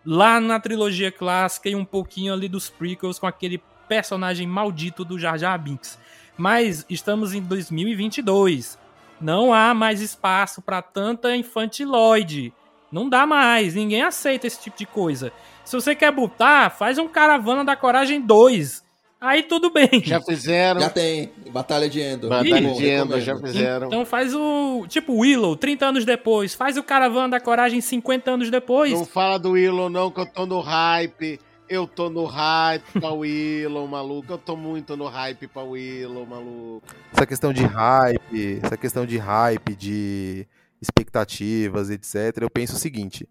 lá 0.06 0.40
na 0.40 0.60
trilogia 0.60 1.12
clássica 1.12 1.70
e 1.70 1.76
um 1.76 1.86
pouquinho 1.86 2.34
ali 2.34 2.48
dos 2.48 2.70
prequels 2.70 3.20
com 3.20 3.28
aquele 3.28 3.62
personagem 3.88 4.48
maldito 4.48 5.04
do 5.04 5.20
Jar 5.20 5.38
Jar 5.38 5.58
Binks. 5.62 6.00
Mas 6.38 6.86
estamos 6.90 7.34
em 7.34 7.42
2022. 7.42 8.80
Não 9.22 9.53
há 9.53 9.73
mais 9.73 10.02
espaço 10.02 10.61
para 10.61 10.81
tanta 10.81 11.35
infantiloide. 11.35 12.53
Não 12.91 13.07
dá 13.07 13.26
mais, 13.26 13.76
ninguém 13.76 14.02
aceita 14.02 14.48
esse 14.48 14.60
tipo 14.60 14.77
de 14.77 14.85
coisa. 14.85 15.31
Se 15.64 15.76
você 15.76 15.95
quer 15.95 16.11
botar, 16.11 16.69
faz 16.69 16.98
um 16.98 17.07
Caravana 17.07 17.64
da 17.64 17.76
Coragem 17.76 18.19
2. 18.19 18.84
Aí 19.22 19.43
tudo 19.43 19.69
bem. 19.69 20.02
Já 20.03 20.19
fizeram. 20.19 20.81
Já 20.81 20.89
tem. 20.89 21.31
Batalha 21.52 21.88
de 21.88 22.02
Endor. 22.02 22.30
Batalha 22.31 22.73
de 22.73 22.89
Endor, 22.89 23.22
já 23.22 23.38
fizeram. 23.38 23.85
Então 23.88 24.03
faz 24.03 24.34
o. 24.34 24.85
Tipo 24.88 25.14
Willow, 25.19 25.56
30 25.56 25.85
anos 25.85 26.06
depois. 26.06 26.56
Faz 26.56 26.76
o 26.76 26.81
Caravana 26.81 27.30
da 27.30 27.39
Coragem 27.39 27.80
50 27.80 28.31
anos 28.31 28.49
depois. 28.49 28.91
Não 28.93 29.06
fala 29.06 29.38
do 29.38 29.52
Willow, 29.52 29.91
não, 29.91 30.10
que 30.10 30.19
eu 30.19 30.26
tô 30.26 30.48
no 30.48 30.60
hype. 30.60 31.39
Eu 31.72 31.88
tô 31.88 32.10
no 32.10 32.26
hype 32.26 32.99
pra 32.99 33.14
Willow, 33.14 33.88
maluco. 33.88 34.34
Eu 34.34 34.38
tô 34.38 34.57
muito 34.57 34.98
no 34.98 35.07
hype 35.07 35.48
pra 35.48 35.64
Willow, 35.64 36.26
maluco. 36.26 36.85
Essa 37.14 37.26
questão 37.26 37.53
de 37.53 37.64
hype, 37.64 38.60
essa 38.61 38.76
questão 38.76 39.06
de 39.06 39.18
hype, 39.18 39.73
de 39.73 40.45
expectativas, 40.81 41.89
etc. 41.89 42.39
Eu 42.41 42.49
penso 42.49 42.76
o 42.76 42.77
seguinte: 42.77 43.26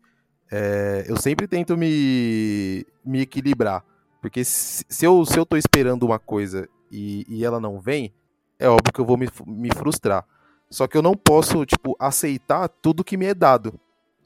é, 0.50 1.04
eu 1.06 1.18
sempre 1.18 1.46
tento 1.46 1.76
me, 1.76 2.86
me 3.04 3.20
equilibrar. 3.20 3.84
Porque 4.22 4.42
se, 4.42 4.86
eu, 5.04 5.22
se 5.26 5.38
eu 5.38 5.44
tô 5.44 5.58
esperando 5.58 6.04
uma 6.04 6.18
coisa 6.18 6.66
e, 6.90 7.26
e 7.28 7.44
ela 7.44 7.60
não 7.60 7.78
vem, 7.78 8.10
é 8.58 8.70
óbvio 8.70 8.90
que 8.90 9.00
eu 9.02 9.04
vou 9.04 9.18
me, 9.18 9.28
me 9.46 9.68
frustrar. 9.68 10.24
Só 10.70 10.86
que 10.86 10.96
eu 10.96 11.02
não 11.02 11.12
posso, 11.14 11.66
tipo, 11.66 11.94
aceitar 11.98 12.70
tudo 12.70 13.04
que 13.04 13.18
me 13.18 13.26
é 13.26 13.34
dado. 13.34 13.78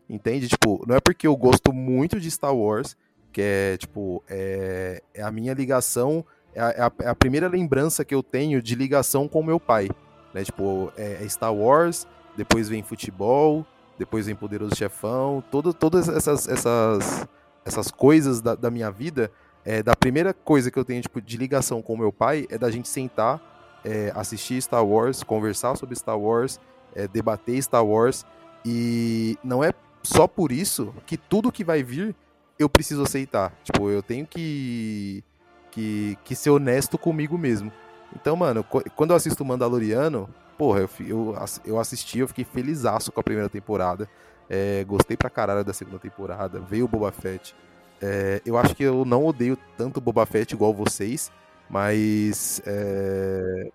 Entende? 0.08 0.46
Tipo, 0.46 0.84
não 0.86 0.94
é 0.94 1.00
porque 1.00 1.26
eu 1.26 1.36
gosto 1.36 1.72
muito 1.72 2.20
de 2.20 2.30
Star 2.30 2.54
Wars 2.54 2.96
que 3.34 3.42
é 3.42 3.76
tipo 3.76 4.22
é, 4.28 5.02
é 5.12 5.22
a 5.22 5.30
minha 5.30 5.52
ligação 5.52 6.24
é 6.54 6.62
a, 6.62 6.70
é, 6.70 7.04
é 7.04 7.08
a, 7.08 7.14
primeira 7.14 7.48
lembrança 7.48 8.04
que 8.04 8.14
eu 8.14 8.22
tenho 8.22 8.62
de 8.62 8.74
ligação 8.74 9.28
com 9.28 9.42
meu 9.42 9.60
pai 9.60 9.90
né? 10.32 10.42
Tipo 10.42 10.90
é, 10.96 11.18
é 11.22 11.28
Star 11.28 11.54
Wars 11.54 12.06
depois 12.36 12.68
vem 12.68 12.82
futebol 12.82 13.66
depois 13.98 14.26
vem 14.26 14.34
Poderoso 14.34 14.74
Chefão, 14.74 15.42
todo, 15.50 15.72
todas 15.72 16.08
essas, 16.08 16.48
essas, 16.48 17.26
essas 17.64 17.90
coisas 17.90 18.40
da, 18.40 18.54
da 18.54 18.70
minha 18.70 18.90
vida, 18.90 19.30
é, 19.64 19.82
da 19.82 19.94
primeira 19.94 20.34
coisa 20.34 20.70
que 20.70 20.78
eu 20.78 20.84
tenho 20.84 21.00
tipo, 21.02 21.20
de 21.20 21.36
ligação 21.36 21.80
com 21.80 21.96
meu 21.96 22.12
pai 22.12 22.46
é 22.50 22.58
da 22.58 22.70
gente 22.70 22.88
sentar, 22.88 23.40
é, 23.84 24.12
assistir 24.14 24.60
Star 24.60 24.84
Wars, 24.84 25.22
conversar 25.22 25.76
sobre 25.76 25.94
Star 25.96 26.18
Wars, 26.18 26.60
é, 26.94 27.06
debater 27.06 27.62
Star 27.62 27.84
Wars, 27.84 28.24
e 28.64 29.38
não 29.42 29.62
é 29.62 29.72
só 30.02 30.26
por 30.26 30.52
isso 30.52 30.94
que 31.06 31.16
tudo 31.16 31.52
que 31.52 31.64
vai 31.64 31.82
vir 31.82 32.14
eu 32.58 32.68
preciso 32.68 33.02
aceitar. 33.02 33.52
Tipo, 33.62 33.90
eu 33.90 34.02
tenho 34.02 34.26
que, 34.26 35.22
que, 35.70 36.18
que 36.24 36.34
ser 36.34 36.50
honesto 36.50 36.96
comigo 36.98 37.36
mesmo. 37.36 37.72
Então, 38.14 38.36
mano, 38.36 38.64
quando 38.64 39.10
eu 39.10 39.16
assisto 39.16 39.44
Mandaloriano, 39.44 40.28
porra, 40.56 40.80
eu, 40.80 40.88
eu, 41.00 41.36
eu 41.64 41.80
assisti, 41.80 42.20
eu 42.20 42.28
fiquei 42.28 42.44
felizaço 42.44 43.10
com 43.10 43.20
a 43.20 43.24
primeira 43.24 43.48
temporada. 43.48 44.08
É, 44.48 44.84
gostei 44.84 45.16
pra 45.16 45.30
caralho 45.30 45.64
da 45.64 45.72
segunda 45.72 45.98
temporada. 45.98 46.60
Veio 46.60 46.84
o 46.84 46.88
Boba 46.88 47.10
Fett. 47.10 47.54
É, 48.00 48.40
eu 48.44 48.56
acho 48.56 48.74
que 48.74 48.82
eu 48.82 49.04
não 49.04 49.24
odeio 49.24 49.56
tanto 49.76 50.00
Boba 50.00 50.26
Fett 50.26 50.54
igual 50.54 50.74
vocês, 50.74 51.32
mas. 51.68 52.62
É, 52.66 53.70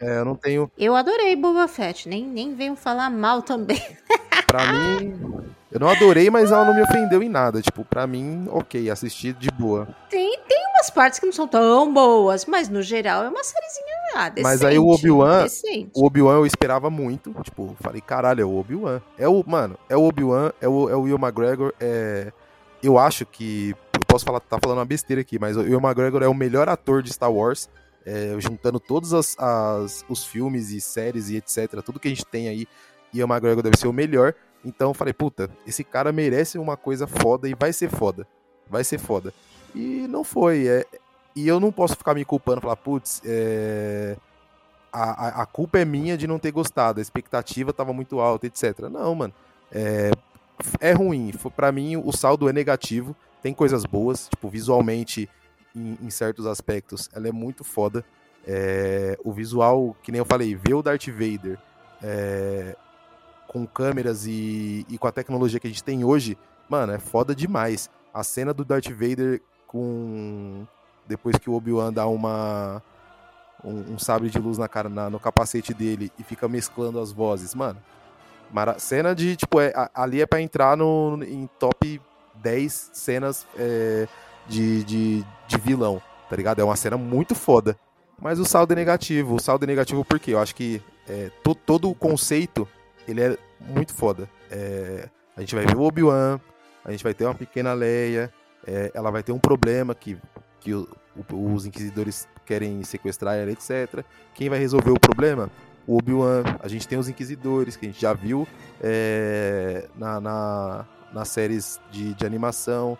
é, 0.00 0.18
eu 0.18 0.24
não 0.24 0.36
tenho. 0.36 0.70
Eu 0.76 0.94
adorei 0.94 1.34
Boba 1.34 1.66
Fett, 1.66 2.08
nem, 2.08 2.24
nem 2.24 2.54
venho 2.54 2.76
falar 2.76 3.10
mal 3.10 3.42
também. 3.42 3.80
pra 4.46 4.72
mim. 4.72 5.52
Eu 5.72 5.80
não 5.80 5.88
adorei, 5.88 6.28
mas 6.28 6.52
ela 6.52 6.66
não 6.66 6.74
me 6.74 6.82
ofendeu 6.82 7.22
em 7.22 7.28
nada. 7.30 7.62
Tipo, 7.62 7.82
pra 7.82 8.06
mim, 8.06 8.46
ok, 8.50 8.90
assisti 8.90 9.32
de 9.32 9.50
boa. 9.50 9.88
Tem, 10.10 10.38
tem 10.46 10.66
umas 10.74 10.90
partes 10.90 11.18
que 11.18 11.24
não 11.24 11.32
são 11.32 11.48
tão 11.48 11.92
boas, 11.92 12.44
mas 12.44 12.68
no 12.68 12.82
geral 12.82 13.24
é 13.24 13.28
uma 13.30 13.42
sériezinha 13.42 13.92
ah, 14.14 14.28
decente, 14.28 14.42
Mas 14.42 14.62
aí 14.62 14.78
o 14.78 14.88
Obi-Wan, 14.88 15.46
o 15.94 16.04
Obi-Wan 16.04 16.34
eu 16.34 16.46
esperava 16.46 16.90
muito. 16.90 17.32
Tipo, 17.42 17.74
falei, 17.80 18.02
caralho, 18.02 18.42
é 18.42 18.44
o 18.44 18.54
Obi-Wan. 18.54 19.00
É 19.16 19.26
o, 19.26 19.42
mano, 19.46 19.78
é 19.88 19.96
o 19.96 20.02
Obi-Wan, 20.02 20.52
é 20.60 20.68
o, 20.68 20.90
é 20.90 20.94
o 20.94 21.02
Will 21.02 21.18
McGregor, 21.18 21.72
é... 21.80 22.32
Eu 22.82 22.98
acho 22.98 23.24
que, 23.24 23.76
eu 23.94 24.00
posso 24.08 24.24
falar, 24.24 24.40
tá 24.40 24.58
falando 24.60 24.78
uma 24.78 24.84
besteira 24.84 25.22
aqui, 25.22 25.38
mas 25.38 25.56
o 25.56 25.60
Will 25.60 25.80
McGregor 25.80 26.20
é 26.22 26.26
o 26.26 26.34
melhor 26.34 26.68
ator 26.68 27.00
de 27.00 27.12
Star 27.12 27.32
Wars. 27.32 27.70
É, 28.04 28.34
juntando 28.38 28.80
todos 28.80 29.14
as, 29.14 29.38
as, 29.38 30.04
os 30.08 30.24
filmes 30.24 30.70
e 30.70 30.80
séries 30.80 31.28
e 31.30 31.36
etc, 31.36 31.80
tudo 31.84 32.00
que 32.00 32.08
a 32.08 32.10
gente 32.10 32.26
tem 32.26 32.48
aí, 32.48 32.66
Ian 33.14 33.26
McGregor 33.26 33.62
deve 33.62 33.78
ser 33.78 33.86
o 33.86 33.92
melhor. 33.92 34.34
Então 34.64 34.90
eu 34.90 34.94
falei, 34.94 35.12
puta, 35.12 35.50
esse 35.66 35.82
cara 35.82 36.12
merece 36.12 36.58
uma 36.58 36.76
coisa 36.76 37.06
foda 37.06 37.48
e 37.48 37.54
vai 37.54 37.72
ser 37.72 37.90
foda. 37.90 38.26
Vai 38.68 38.84
ser 38.84 38.98
foda. 38.98 39.34
E 39.74 40.06
não 40.08 40.22
foi. 40.22 40.68
É, 40.68 40.86
e 41.34 41.48
eu 41.48 41.58
não 41.58 41.72
posso 41.72 41.96
ficar 41.96 42.14
me 42.14 42.24
culpando, 42.24 42.60
falar, 42.60 42.76
putz, 42.76 43.22
é, 43.24 44.16
a, 44.92 45.42
a, 45.42 45.46
culpa 45.46 45.78
é 45.78 45.84
minha 45.84 46.16
de 46.16 46.26
não 46.26 46.38
ter 46.38 46.52
gostado, 46.52 47.00
a 47.00 47.02
expectativa 47.02 47.70
estava 47.70 47.92
muito 47.92 48.20
alta, 48.20 48.46
etc. 48.46 48.80
Não, 48.90 49.14
mano. 49.14 49.34
É, 49.70 50.10
é 50.80 50.92
ruim. 50.92 51.32
Para 51.56 51.72
mim, 51.72 51.96
o 51.96 52.12
saldo 52.12 52.48
é 52.48 52.52
negativo. 52.52 53.16
Tem 53.42 53.52
coisas 53.52 53.84
boas, 53.84 54.28
tipo, 54.28 54.48
visualmente, 54.48 55.28
em, 55.74 55.98
em 56.00 56.10
certos 56.10 56.46
aspectos, 56.46 57.08
ela 57.12 57.26
é 57.26 57.32
muito 57.32 57.64
foda. 57.64 58.04
É, 58.46 59.18
o 59.24 59.32
visual, 59.32 59.96
que 60.02 60.12
nem 60.12 60.18
eu 60.18 60.24
falei, 60.24 60.54
ver 60.54 60.74
o 60.74 60.82
Darth 60.82 61.08
Vader 61.08 61.58
é, 62.02 62.76
com 63.52 63.66
câmeras 63.66 64.26
e, 64.26 64.86
e 64.88 64.96
com 64.96 65.06
a 65.06 65.12
tecnologia 65.12 65.60
que 65.60 65.66
a 65.66 65.70
gente 65.70 65.84
tem 65.84 66.04
hoje, 66.04 66.38
mano, 66.68 66.92
é 66.92 66.98
foda 66.98 67.34
demais. 67.34 67.90
A 68.12 68.24
cena 68.24 68.52
do 68.52 68.64
Darth 68.64 68.90
Vader 68.90 69.40
com. 69.66 70.66
Depois 71.06 71.36
que 71.36 71.50
o 71.50 71.54
Obi-Wan 71.54 71.92
dá 71.92 72.06
uma. 72.06 72.82
Um, 73.64 73.94
um, 73.94 73.98
sabre 73.98 74.28
de 74.28 74.38
luz 74.38 74.58
na 74.58 74.66
cara, 74.66 74.88
na, 74.88 75.08
no 75.08 75.20
capacete 75.20 75.72
dele 75.72 76.10
e 76.18 76.24
fica 76.24 76.48
mesclando 76.48 76.98
as 77.00 77.12
vozes, 77.12 77.54
mano. 77.54 77.78
Mara... 78.50 78.78
Cena 78.78 79.14
de, 79.14 79.36
tipo, 79.36 79.60
é, 79.60 79.72
ali 79.94 80.20
é 80.20 80.26
pra 80.26 80.40
entrar 80.40 80.76
no, 80.76 81.22
em 81.22 81.48
top 81.60 82.00
10 82.34 82.90
cenas 82.92 83.46
é, 83.56 84.08
de, 84.48 84.82
de, 84.82 85.24
de 85.46 85.58
vilão, 85.58 86.02
tá 86.28 86.34
ligado? 86.34 86.60
É 86.60 86.64
uma 86.64 86.74
cena 86.74 86.96
muito 86.96 87.36
foda. 87.36 87.76
Mas 88.20 88.40
o 88.40 88.44
saldo 88.44 88.72
é 88.72 88.76
negativo. 88.76 89.36
O 89.36 89.40
saldo 89.40 89.64
é 89.64 89.66
negativo 89.66 90.04
porque 90.04 90.32
eu 90.32 90.40
acho 90.40 90.54
que 90.54 90.82
é, 91.08 91.30
to, 91.42 91.54
todo 91.54 91.88
o 91.88 91.94
conceito 91.94 92.68
ele 93.06 93.20
é 93.22 93.38
muito 93.60 93.94
foda. 93.94 94.28
É, 94.50 95.08
a 95.36 95.40
gente 95.40 95.54
vai 95.54 95.66
ver 95.66 95.76
o 95.76 95.82
Obi-Wan, 95.82 96.40
a 96.84 96.90
gente 96.90 97.02
vai 97.02 97.14
ter 97.14 97.24
uma 97.24 97.34
pequena 97.34 97.72
Leia, 97.72 98.32
é, 98.66 98.90
ela 98.94 99.10
vai 99.10 99.22
ter 99.22 99.32
um 99.32 99.38
problema 99.38 99.94
que, 99.94 100.18
que 100.60 100.74
o, 100.74 100.88
o, 101.30 101.52
os 101.52 101.66
inquisidores 101.66 102.28
querem 102.44 102.82
sequestrar 102.84 103.36
ela, 103.36 103.50
etc. 103.50 104.04
Quem 104.34 104.48
vai 104.48 104.58
resolver 104.58 104.90
o 104.90 105.00
problema? 105.00 105.50
O 105.86 105.96
Obi-Wan. 105.96 106.42
A 106.60 106.68
gente 106.68 106.86
tem 106.86 106.98
os 106.98 107.08
inquisidores, 107.08 107.76
que 107.76 107.86
a 107.86 107.88
gente 107.88 108.00
já 108.00 108.12
viu 108.12 108.46
é, 108.80 109.88
na, 109.96 110.20
na, 110.20 110.86
nas 111.12 111.28
séries 111.28 111.80
de, 111.90 112.14
de 112.14 112.26
animação. 112.26 112.96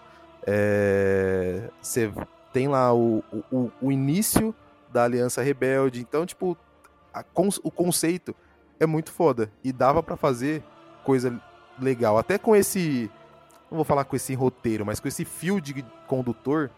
Você 1.81 2.07
é, 2.07 2.27
tem 2.53 2.69
lá 2.69 2.93
o, 2.93 3.23
o, 3.51 3.71
o, 3.81 3.93
início 3.93 4.55
da 4.93 5.05
Aliança 5.05 5.43
Rebelde. 5.43 6.01
Então, 6.01 6.27
tipo, 6.27 6.57
a, 7.15 7.25
o 7.63 7.71
conceito 7.71 8.35
é 8.83 8.87
muito 8.87 9.13
foda. 9.13 9.51
E 9.63 9.73
dava 9.73 10.03
para 10.03 10.17
fazer 10.17 10.63
coisa 11.05 11.41
legal. 11.79 12.19
Até 12.19 12.37
com 12.37 12.55
esse. 12.55 13.11
Não 13.71 13.77
vou 13.77 13.85
falar 13.85 14.05
com 14.05 14.17
esse 14.17 14.35
roteiro, 14.35 14.85
mas 14.85 15.01
com 15.01 15.09
esse 15.09 15.25
fio 15.25 15.61
de 15.61 15.83
condutor, 16.07 16.71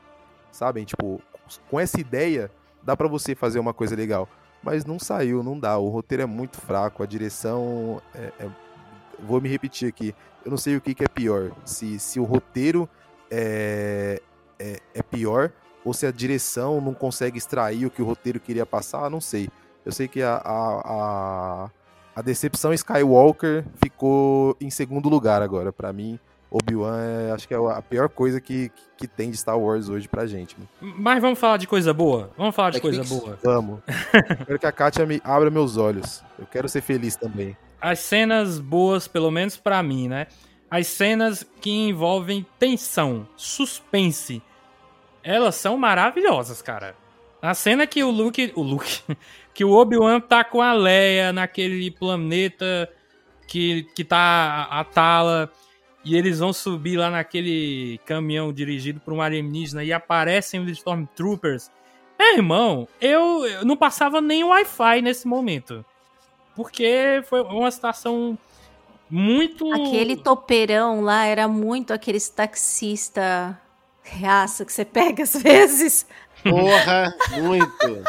sabem? 0.53 0.85
Tipo, 0.85 1.21
com 1.69 1.81
essa 1.81 2.01
ideia, 2.01 2.51
dá 2.83 2.97
para 2.97 3.09
você 3.09 3.35
fazer 3.35 3.59
uma 3.59 3.75
coisa 3.75 3.97
legal. 3.97 4.29
Mas 4.63 4.85
não 4.85 4.99
saiu, 4.99 5.43
não 5.43 5.59
dá. 5.59 5.77
O 5.79 5.89
roteiro 5.89 6.23
é 6.23 6.27
muito 6.27 6.61
fraco, 6.61 7.03
a 7.03 7.07
direção. 7.07 8.01
É, 8.15 8.33
é... 8.39 8.49
Vou 9.21 9.41
me 9.41 9.49
repetir 9.49 9.89
aqui. 9.89 10.15
Eu 10.45 10.51
não 10.51 10.59
sei 10.59 10.77
o 10.77 10.81
que, 10.81 10.95
que 10.95 11.05
é 11.05 11.09
pior. 11.09 11.53
Se, 11.65 11.99
se 11.99 12.21
o 12.21 12.25
roteiro 12.25 12.89
é, 13.31 14.21
é, 14.59 14.79
é 14.95 15.03
pior 15.03 15.51
ou 15.85 15.93
se 15.93 16.07
a 16.07 16.13
direção 16.13 16.81
não 16.81 16.95
consegue 16.95 17.39
extrair 17.39 17.87
o 17.87 17.91
que 17.91 18.01
o 18.01 18.05
roteiro 18.05 18.41
queria 18.41 18.65
passar, 18.65 19.11
não 19.11 19.21
sei. 19.21 19.49
Eu 19.85 19.93
sei 19.93 20.09
que 20.09 20.23
a, 20.23 20.37
a, 20.37 20.81
a 21.65 21.71
a 22.15 22.23
decepção 22.23 22.73
Skywalker 22.73 23.65
ficou 23.83 24.57
em 24.61 24.71
segundo 24.71 25.09
lugar 25.09 25.43
agora. 25.43 25.73
para 25.73 25.93
mim, 25.93 26.19
Obi-Wan 26.51 27.01
é, 27.01 27.33
acho 27.33 27.49
que 27.49 27.55
é 27.55 27.57
a 27.57 27.83
pior 27.83 28.09
coisa 28.09 28.41
que, 28.41 28.71
que 28.97 29.09
tem 29.09 29.31
de 29.31 29.37
Star 29.37 29.59
Wars 29.59 29.89
hoje 29.89 30.07
pra 30.07 30.25
gente. 30.25 30.57
Mas 30.81 31.21
vamos 31.21 31.39
falar 31.39 31.57
de 31.57 31.67
coisa 31.67 31.93
boa? 31.93 32.31
Vamos 32.37 32.55
falar 32.55 32.71
de 32.71 32.79
é 32.79 32.81
coisa 32.81 33.03
boa. 33.03 33.39
Vamos. 33.43 33.81
quero 34.47 34.59
que 34.59 34.67
a 34.67 34.73
Katia 34.73 35.05
me 35.05 35.21
abra 35.25 35.51
meus 35.51 35.77
olhos. 35.77 36.23
Eu 36.39 36.47
quero 36.47 36.69
ser 36.69 36.81
feliz 36.81 37.17
também. 37.17 37.57
As 37.81 37.99
cenas 37.99 38.61
boas, 38.61 39.09
pelo 39.09 39.31
menos 39.31 39.57
para 39.57 39.83
mim, 39.83 40.07
né? 40.07 40.29
As 40.71 40.87
cenas 40.87 41.45
que 41.61 41.71
envolvem 41.71 42.47
tensão, 42.59 43.27
suspense, 43.37 44.41
elas 45.23 45.57
são 45.57 45.77
maravilhosas, 45.77 46.63
cara. 46.63 46.95
A 47.45 47.53
cena 47.53 47.87
que 47.87 48.03
o 48.03 48.11
Luke. 48.11 48.53
O 48.57 48.63
Luke. 48.63 49.03
que 49.53 49.65
o 49.65 49.71
Obi-Wan 49.71 50.19
tá 50.19 50.43
com 50.43 50.63
a 50.63 50.73
Leia 50.73 51.31
naquele 51.31 51.91
planeta 51.91 52.91
que, 53.47 53.85
que 53.95 54.03
tá 54.03 54.67
a 54.71 54.83
Tala 54.83 55.53
e 56.03 56.17
eles 56.17 56.39
vão 56.39 56.55
subir 56.55 56.97
lá 56.97 57.11
naquele 57.11 58.01
caminhão 58.07 58.51
dirigido 58.51 58.99
por 58.99 59.13
um 59.13 59.21
alienígena 59.21 59.85
e 59.85 59.93
aparecem 59.93 60.61
os 60.61 60.71
Stormtroopers. 60.71 61.71
É, 62.19 62.37
irmão, 62.37 62.89
eu, 62.99 63.45
eu 63.47 63.65
não 63.65 63.77
passava 63.77 64.23
nem 64.23 64.43
Wi-Fi 64.43 65.03
nesse 65.03 65.29
momento. 65.29 65.85
Porque 66.57 67.23
foi 67.27 67.43
uma 67.43 67.71
situação 67.71 68.39
muito. 69.11 69.71
Aquele 69.71 70.17
topeirão 70.17 71.03
lá 71.03 71.27
era 71.27 71.47
muito 71.47 71.93
aqueles 71.93 72.29
taxista 72.29 73.61
reaça 74.03 74.65
que 74.65 74.73
você 74.73 74.85
pega 74.85 75.23
às 75.23 75.35
vezes. 75.43 76.07
Porra, 76.49 77.15
muito. 77.41 78.05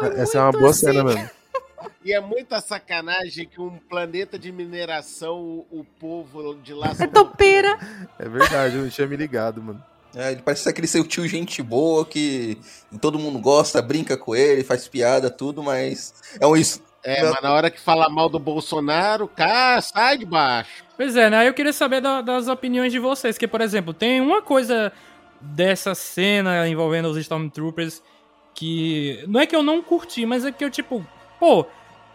Essa 0.16 0.38
é 0.38 0.40
uma 0.40 0.52
boa 0.52 0.70
assim. 0.70 0.86
cena 0.86 1.04
mesmo. 1.04 1.30
E 2.04 2.12
é 2.12 2.20
muita 2.20 2.60
sacanagem 2.60 3.48
que 3.48 3.60
um 3.60 3.78
planeta 3.78 4.38
de 4.38 4.52
mineração, 4.52 5.40
o, 5.40 5.66
o 5.80 5.84
povo 5.98 6.54
de 6.54 6.72
lá. 6.72 6.92
É 6.98 7.06
topeira. 7.06 7.76
É 8.18 8.28
verdade, 8.28 8.76
eu 8.76 8.82
não 8.82 8.88
tinha 8.88 9.06
me 9.06 9.16
ligado, 9.16 9.60
mano. 9.60 9.82
É, 10.14 10.32
ele 10.32 10.40
parece 10.42 10.68
aquele 10.68 10.86
seu 10.86 11.04
tio 11.04 11.28
gente 11.28 11.62
boa 11.62 12.06
que 12.06 12.58
todo 13.02 13.18
mundo 13.18 13.38
gosta, 13.38 13.82
brinca 13.82 14.16
com 14.16 14.34
ele, 14.34 14.64
faz 14.64 14.88
piada, 14.88 15.28
tudo, 15.28 15.62
mas 15.62 16.14
é 16.40 16.46
um 16.46 16.56
isso. 16.56 16.80
É, 17.04 17.22
mas 17.22 17.42
na 17.42 17.52
hora 17.52 17.70
que 17.70 17.78
fala 17.78 18.08
mal 18.08 18.28
do 18.28 18.38
Bolsonaro, 18.38 19.28
cara, 19.28 19.80
sai 19.80 20.16
de 20.16 20.24
baixo. 20.24 20.84
Pois 20.96 21.14
é, 21.14 21.28
né? 21.28 21.46
Eu 21.46 21.52
queria 21.54 21.72
saber 21.72 22.00
da, 22.00 22.22
das 22.22 22.48
opiniões 22.48 22.90
de 22.90 22.98
vocês, 22.98 23.36
que, 23.36 23.46
por 23.46 23.60
exemplo, 23.60 23.92
tem 23.92 24.20
uma 24.20 24.40
coisa 24.40 24.92
dessa 25.40 25.94
cena 25.94 26.68
envolvendo 26.68 27.06
os 27.06 27.16
Stormtroopers 27.16 28.02
que. 28.54 29.22
Não 29.28 29.40
é 29.40 29.46
que 29.46 29.54
eu 29.54 29.62
não 29.62 29.82
curti, 29.82 30.26
mas 30.26 30.44
é 30.44 30.52
que 30.52 30.64
eu, 30.64 30.70
tipo, 30.70 31.06
pô, 31.38 31.66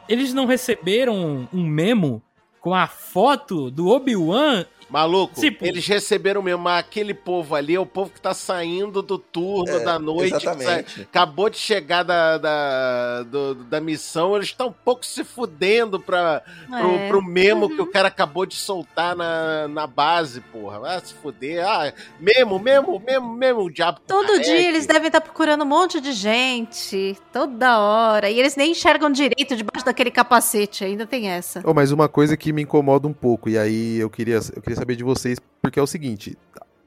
eles 0.10 0.34
não 0.34 0.46
receberam 0.46 1.48
um 1.54 1.64
memo 1.64 2.22
com 2.60 2.74
a 2.74 2.88
foto 2.88 3.72
do 3.72 3.88
Obi-Wan 3.88 4.66
Maluco, 4.92 5.36
pô. 5.36 5.42
eles 5.66 5.88
receberam 5.88 6.42
mesmo, 6.42 6.62
mas 6.64 6.80
aquele 6.80 7.14
povo 7.14 7.56
ali 7.56 7.76
é 7.76 7.80
o 7.80 7.86
povo 7.86 8.12
que 8.12 8.20
tá 8.20 8.34
saindo 8.34 9.02
do 9.02 9.18
turno 9.18 9.78
É, 9.78 9.80
da 9.80 9.98
noite, 9.98 10.32
que 10.38 10.48
exatamente. 10.48 10.96
sa- 10.96 11.02
acabou 11.02 11.50
de 11.50 11.58
chegar 11.58 12.04
da, 12.04 12.38
da, 12.38 13.24
do- 13.24 13.56
da 13.56 13.80
missão, 13.80 14.36
eles 14.36 14.48
estão 14.48 14.68
um 14.68 14.74
pouco 14.74 15.06
se 15.06 15.24
fudendo 15.24 16.00
pra, 16.00 16.42
pro, 16.68 16.90
É. 16.96 17.08
pro 17.08 17.22
memo 17.24 17.70
que 17.70 17.82
o 17.82 17.88
cara 17.88 18.10
acabou 18.10 18.46
de 18.46 18.56
soltar 18.56 19.16
na, 19.16 19.68
na 19.68 19.88
base, 19.88 20.42
porra. 20.42 20.80
Vai 20.80 21.00
se 21.00 21.14
fuder. 21.14 21.66
Ah, 21.66 21.94
memo, 22.20 22.60
memo, 22.60 23.00
memo, 23.06 23.34
memo, 23.34 23.62
o 23.62 23.70
diabo. 23.72 24.00
Todo 24.06 24.28
carregue. 24.28 24.44
dia 24.44 24.68
eles 24.68 24.86
devem 24.86 25.08
estar 25.08 25.22
procurando 25.22 25.64
um 25.64 25.68
monte 25.68 26.02
de 26.02 26.12
gente, 26.12 27.18
toda 27.32 27.80
hora. 27.80 28.30
E 28.30 28.40
eles 28.40 28.56
nem 28.56 28.72
enxergam 28.72 29.12
direito 29.12 29.56
debaixo 29.56 29.86
daquele 29.86 30.12
capacete, 30.12 30.84
ainda 30.84 31.06
tem 31.06 31.30
essa. 31.30 31.62
Oh, 31.64 31.74
mas 31.74 31.92
uma 31.92 32.10
coisa 32.10 32.36
que 32.36 32.52
me 32.52 32.64
incomoda 32.64 33.08
um 33.08 33.14
pouco, 33.14 33.50
e 33.50 33.58
aí 33.58 33.98
eu 33.98 34.10
queria, 34.10 34.40
eu 34.56 34.62
queria 34.62 34.76
saber 34.82 34.96
de 34.96 35.04
vocês, 35.04 35.40
porque 35.62 35.80
é 35.80 35.84
o 35.84 35.88
seguinte: 35.88 36.38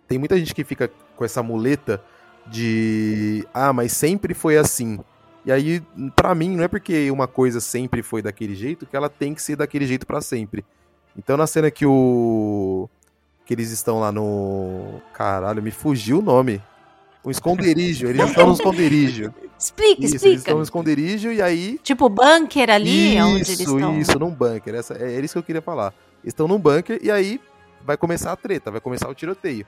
tem 0.09 0.19
muita 0.19 0.37
gente 0.37 0.55
que 0.55 0.65
fica 0.65 0.91
com 1.17 1.25
essa 1.25 1.43
muleta 1.43 2.03
de. 2.47 3.47
Ah, 3.55 3.73
mas 3.73 3.93
sempre 3.93 4.35
foi 4.35 4.57
assim. 4.57 4.99
E 5.47 5.53
aí, 5.53 5.83
pra 6.17 6.35
mim, 6.35 6.57
não 6.57 6.65
é 6.65 6.69
porque 6.69 7.11
uma 7.11 7.29
coisa 7.29 7.61
sempre 7.61 8.03
foi 8.03 8.23
daquele 8.23 8.55
jeito 8.55 8.87
que 8.87 8.97
ela 8.97 9.09
tem 9.09 9.35
que 9.35 9.43
ser 9.43 9.57
daquele 9.57 9.87
jeito 9.87 10.07
pra 10.07 10.21
sempre. 10.21 10.65
Então, 11.17 11.37
na 11.37 11.47
cena 11.47 11.71
que 11.71 11.87
o. 11.87 12.89
que 13.47 13.55
eles 13.55 13.71
estão 13.71 14.01
lá 14.01 14.11
no. 14.11 15.01
Caralho, 15.13 15.63
me 15.63 15.71
fugiu 15.71 16.19
o 16.19 16.23
nome. 16.23 16.61
Um 17.25 17.31
esconderijo. 17.31 18.07
Eles 18.07 18.27
estão 18.29 18.49
no 18.49 18.53
esconderijo. 18.55 19.33
Explica, 19.57 19.93
Isso, 19.93 20.03
eles 20.03 20.15
explica. 20.17 20.37
estão 20.37 20.57
no 20.59 20.63
esconderijo 20.63 21.33
e 21.33 21.41
aí 21.41 21.79
Tipo 21.83 22.09
bunker 22.09 22.69
ali, 22.69 23.19
onde 23.23 23.37
eles 23.37 23.49
isso, 23.49 23.77
estão. 23.79 23.99
isso, 23.99 24.19
num 24.19 24.31
bunker. 24.31 24.75
Essa, 24.75 24.95
é, 24.95 25.15
é 25.15 25.21
isso 25.21 25.33
que 25.33 25.39
eu 25.39 25.43
queria 25.43 25.63
falar. 25.63 25.95
Eles 26.23 26.33
estão 26.35 26.47
num 26.47 26.59
bunker 26.59 26.99
e 27.03 27.11
aí 27.11 27.41
vai 27.85 27.97
começar 27.97 28.33
a 28.33 28.37
treta, 28.37 28.71
vai 28.71 28.81
começar 28.81 29.09
o 29.09 29.15
tiroteio. 29.15 29.67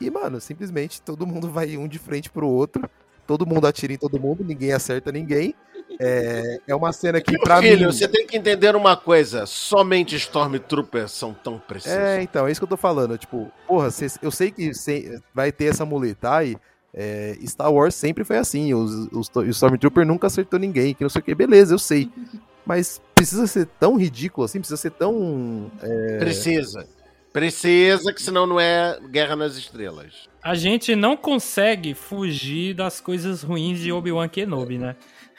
E, 0.00 0.10
mano, 0.10 0.40
simplesmente 0.40 1.00
todo 1.00 1.26
mundo 1.26 1.48
vai 1.50 1.76
um 1.76 1.86
de 1.86 1.98
frente 1.98 2.28
pro 2.28 2.48
outro, 2.48 2.88
todo 3.26 3.46
mundo 3.46 3.66
atira 3.66 3.92
em 3.92 3.96
todo 3.96 4.18
mundo, 4.18 4.44
ninguém 4.44 4.72
acerta 4.72 5.12
ninguém. 5.12 5.54
É, 6.00 6.58
é 6.66 6.74
uma 6.74 6.92
cena 6.92 7.20
que, 7.20 7.38
pra 7.38 7.60
Filho, 7.60 7.86
mim. 7.86 7.92
você 7.92 8.08
tem 8.08 8.26
que 8.26 8.36
entender 8.36 8.74
uma 8.74 8.96
coisa: 8.96 9.46
somente 9.46 10.16
Stormtroopers 10.16 11.12
são 11.12 11.32
tão 11.32 11.58
precisos. 11.58 11.96
É, 11.96 12.20
então, 12.22 12.46
é 12.46 12.50
isso 12.50 12.60
que 12.60 12.64
eu 12.64 12.68
tô 12.68 12.76
falando. 12.76 13.16
Tipo, 13.16 13.50
porra, 13.68 13.90
cês- 13.90 14.18
eu 14.20 14.30
sei 14.30 14.50
que 14.50 14.74
cê- 14.74 15.20
vai 15.32 15.52
ter 15.52 15.66
essa 15.66 15.84
muleta 15.84 16.34
aí. 16.36 16.56
é, 16.92 17.36
Star 17.46 17.72
Wars 17.72 17.94
sempre 17.94 18.24
foi 18.24 18.38
assim. 18.38 18.74
Os, 18.74 19.08
os, 19.12 19.30
os 19.34 19.46
Stormtrooper 19.56 20.04
nunca 20.04 20.26
acertou 20.26 20.58
ninguém, 20.58 20.94
que 20.94 21.02
não 21.04 21.10
sei 21.10 21.20
o 21.20 21.24
que. 21.24 21.34
Beleza, 21.34 21.74
eu 21.74 21.78
sei. 21.78 22.10
Mas 22.66 23.00
precisa 23.14 23.46
ser 23.46 23.66
tão 23.78 23.94
ridículo 23.96 24.46
assim? 24.46 24.58
Precisa 24.58 24.78
ser 24.78 24.90
tão. 24.90 25.70
é, 25.82 26.18
Precisa. 26.18 26.88
Precisa, 27.34 28.12
que 28.14 28.22
senão 28.22 28.46
não 28.46 28.60
é 28.60 28.96
Guerra 29.10 29.34
nas 29.34 29.56
Estrelas. 29.56 30.28
A 30.40 30.54
gente 30.54 30.94
não 30.94 31.16
consegue 31.16 31.92
fugir 31.92 32.74
das 32.74 33.00
coisas 33.00 33.42
ruins 33.42 33.80
de 33.80 33.90
Obi-Wan 33.90 34.28
Kenobi, 34.28 34.78
né? 34.78 34.94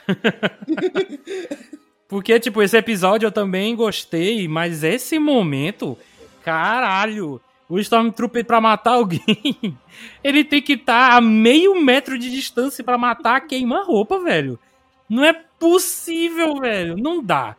Porque, 2.06 2.38
tipo, 2.38 2.62
esse 2.62 2.76
episódio 2.76 3.28
eu 3.28 3.32
também 3.32 3.74
gostei, 3.78 4.46
mas 4.46 4.84
esse 4.84 5.18
momento, 5.18 5.98
caralho, 6.44 7.40
o 7.70 7.80
Stormtrooper 7.80 8.44
pra 8.44 8.60
matar 8.60 8.96
alguém, 8.96 9.78
ele 10.22 10.44
tem 10.44 10.62
que 10.62 10.74
estar 10.74 11.14
a 11.14 11.22
meio 11.22 11.82
metro 11.82 12.20
de 12.20 12.30
distância 12.30 12.84
pra 12.84 12.98
matar 12.98 13.38
a 13.38 13.42
queima-roupa, 13.42 14.20
velho. 14.20 14.60
Não 15.10 15.24
é 15.24 15.32
possível, 15.32 16.60
velho. 16.60 16.98
Não 16.98 17.24
dá. 17.24 17.56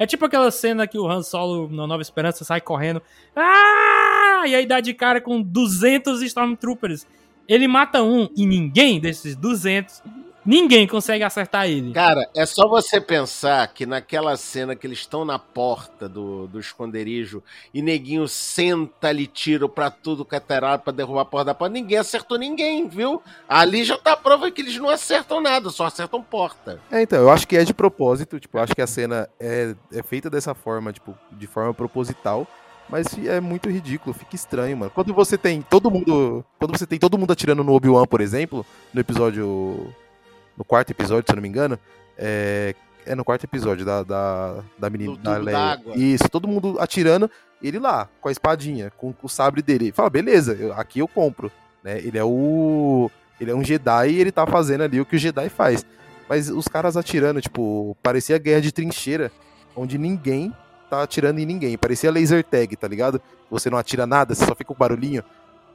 É 0.00 0.06
tipo 0.06 0.24
aquela 0.24 0.50
cena 0.50 0.86
que 0.86 0.98
o 0.98 1.06
Han 1.06 1.22
Solo, 1.22 1.68
na 1.70 1.86
Nova 1.86 2.00
Esperança, 2.00 2.42
sai 2.42 2.58
correndo. 2.58 3.02
Ah! 3.36 4.44
E 4.46 4.54
aí 4.54 4.64
dá 4.64 4.80
de 4.80 4.94
cara 4.94 5.20
com 5.20 5.42
200 5.42 6.22
Stormtroopers. 6.22 7.06
Ele 7.46 7.68
mata 7.68 8.02
um 8.02 8.26
e 8.34 8.46
ninguém 8.46 8.98
desses 8.98 9.36
200, 9.36 10.02
ninguém 10.44 10.86
consegue 10.86 11.24
acertar 11.24 11.68
ele. 11.68 11.92
Cara, 11.92 12.28
é 12.34 12.46
só 12.46 12.68
você 12.68 13.00
pensar 13.00 13.66
que 13.68 13.86
naquela 13.86 14.36
cena 14.36 14.74
que 14.74 14.86
eles 14.86 15.00
estão 15.00 15.24
na 15.24 15.38
porta 15.38 16.08
do, 16.08 16.46
do 16.46 16.58
esconderijo 16.58 17.42
e 17.72 17.82
neguinho 17.82 18.26
senta 18.28 19.08
ali 19.08 19.26
tiro 19.26 19.68
pra 19.68 19.90
tudo 19.90 20.24
que 20.24 20.34
é 20.34 20.40
terado 20.40 20.82
pra 20.82 20.92
derrubar 20.92 21.22
a 21.22 21.24
porta 21.24 21.46
da 21.46 21.54
porta, 21.54 21.72
ninguém 21.72 21.98
acertou 21.98 22.38
ninguém, 22.38 22.88
viu? 22.88 23.22
Ali 23.48 23.84
já 23.84 23.98
tá 23.98 24.12
a 24.12 24.16
prova 24.16 24.50
que 24.50 24.60
eles 24.60 24.76
não 24.76 24.88
acertam 24.88 25.40
nada, 25.40 25.70
só 25.70 25.84
acertam 25.84 26.22
porta. 26.22 26.80
É, 26.90 27.02
então, 27.02 27.18
eu 27.18 27.30
acho 27.30 27.46
que 27.46 27.56
é 27.56 27.64
de 27.64 27.74
propósito, 27.74 28.38
tipo, 28.38 28.58
eu 28.58 28.62
acho 28.62 28.74
que 28.74 28.82
a 28.82 28.86
cena 28.86 29.28
é, 29.38 29.74
é 29.92 30.02
feita 30.02 30.30
dessa 30.30 30.54
forma, 30.54 30.92
tipo, 30.92 31.16
de 31.32 31.46
forma 31.46 31.72
proposital, 31.74 32.46
mas 32.88 33.06
é 33.24 33.40
muito 33.40 33.70
ridículo, 33.70 34.12
fica 34.12 34.34
estranho, 34.34 34.76
mano. 34.76 34.90
Quando 34.92 35.14
você 35.14 35.38
tem 35.38 35.62
todo 35.62 35.90
mundo, 35.90 36.44
quando 36.58 36.76
você 36.76 36.86
tem 36.86 36.98
todo 36.98 37.16
mundo 37.16 37.32
atirando 37.32 37.62
no 37.62 37.72
Obi-Wan, 37.72 38.04
por 38.06 38.20
exemplo, 38.20 38.66
no 38.92 39.00
episódio 39.00 39.94
no 40.56 40.64
quarto 40.64 40.90
episódio, 40.90 41.24
se 41.26 41.32
eu 41.32 41.36
não 41.36 41.42
me 41.42 41.48
engano, 41.48 41.78
é, 42.18 42.74
é 43.06 43.14
no 43.14 43.24
quarto 43.24 43.44
episódio 43.44 43.84
da 43.84 44.02
da, 44.02 44.62
da 44.78 44.90
menina 44.90 45.16
da 45.16 45.36
Leia. 45.38 45.56
Isso, 45.96 46.28
todo 46.28 46.46
mundo 46.48 46.76
atirando, 46.78 47.30
ele 47.62 47.78
lá 47.78 48.08
com 48.20 48.28
a 48.28 48.32
espadinha, 48.32 48.90
com, 48.96 49.12
com 49.12 49.26
o 49.26 49.30
sabre 49.30 49.62
dele. 49.62 49.86
Ele 49.86 49.92
Fala, 49.92 50.10
beleza, 50.10 50.52
eu- 50.54 50.72
aqui 50.74 50.98
eu 51.00 51.08
compro, 51.08 51.50
né? 51.82 51.98
Ele 51.98 52.18
é 52.18 52.24
o 52.24 53.10
ele 53.40 53.50
é 53.50 53.54
um 53.54 53.64
Jedi 53.64 54.10
e 54.10 54.20
ele 54.20 54.30
tá 54.30 54.46
fazendo 54.46 54.82
ali 54.82 55.00
o 55.00 55.06
que 55.06 55.16
o 55.16 55.18
Jedi 55.18 55.48
faz. 55.48 55.84
Mas 56.28 56.50
os 56.50 56.68
caras 56.68 56.96
atirando, 56.96 57.40
tipo, 57.40 57.96
parecia 58.02 58.36
guerra 58.38 58.60
de 58.60 58.70
trincheira, 58.70 59.32
onde 59.74 59.96
ninguém 59.96 60.54
tá 60.90 61.02
atirando 61.02 61.38
em 61.40 61.46
ninguém. 61.46 61.78
Parecia 61.78 62.10
laser 62.10 62.44
tag, 62.44 62.76
tá 62.76 62.86
ligado? 62.86 63.20
Você 63.50 63.70
não 63.70 63.78
atira 63.78 64.06
nada, 64.06 64.34
você 64.34 64.44
só 64.44 64.54
fica 64.54 64.66
com 64.72 64.74
barulhinho. 64.78 65.24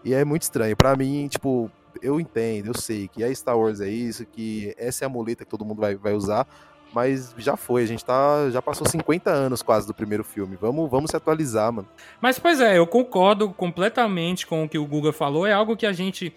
E 0.04 0.14
é 0.14 0.24
muito 0.24 0.44
estranho. 0.44 0.78
Pra 0.78 0.96
mim, 0.96 1.28
tipo, 1.28 1.70
eu 2.02 2.20
entendo, 2.20 2.68
eu 2.68 2.78
sei 2.78 3.08
que 3.08 3.24
é 3.24 3.34
Star 3.34 3.58
Wars 3.58 3.82
é 3.82 3.90
isso, 3.90 4.26
que 4.26 4.74
essa 4.78 5.04
é 5.04 5.08
a 5.08 5.10
muleta 5.10 5.44
que 5.44 5.52
todo 5.52 5.66
mundo 5.66 5.82
vai, 5.82 5.96
vai 5.96 6.14
usar, 6.14 6.48
mas 6.94 7.36
já 7.38 7.58
foi, 7.58 7.84
a 7.84 7.86
gente 7.86 8.06
tá, 8.06 8.50
já 8.50 8.62
passou 8.62 8.88
50 8.88 9.30
anos 9.30 9.62
quase 9.62 9.86
do 9.86 9.94
primeiro 9.94 10.24
filme. 10.24 10.56
Vamos, 10.56 10.90
vamos 10.90 11.12
se 11.12 11.18
atualizar, 11.18 11.72
mano. 11.74 11.88
Mas, 12.22 12.40
pois 12.40 12.62
é, 12.62 12.78
eu 12.78 12.88
concordo 12.88 13.50
completamente 13.50 14.48
com 14.48 14.64
o 14.64 14.70
que 14.70 14.78
o 14.78 14.86
Guga 14.86 15.12
falou. 15.12 15.46
É 15.46 15.52
algo 15.52 15.76
que 15.76 15.86
a 15.86 15.92
gente 15.92 16.34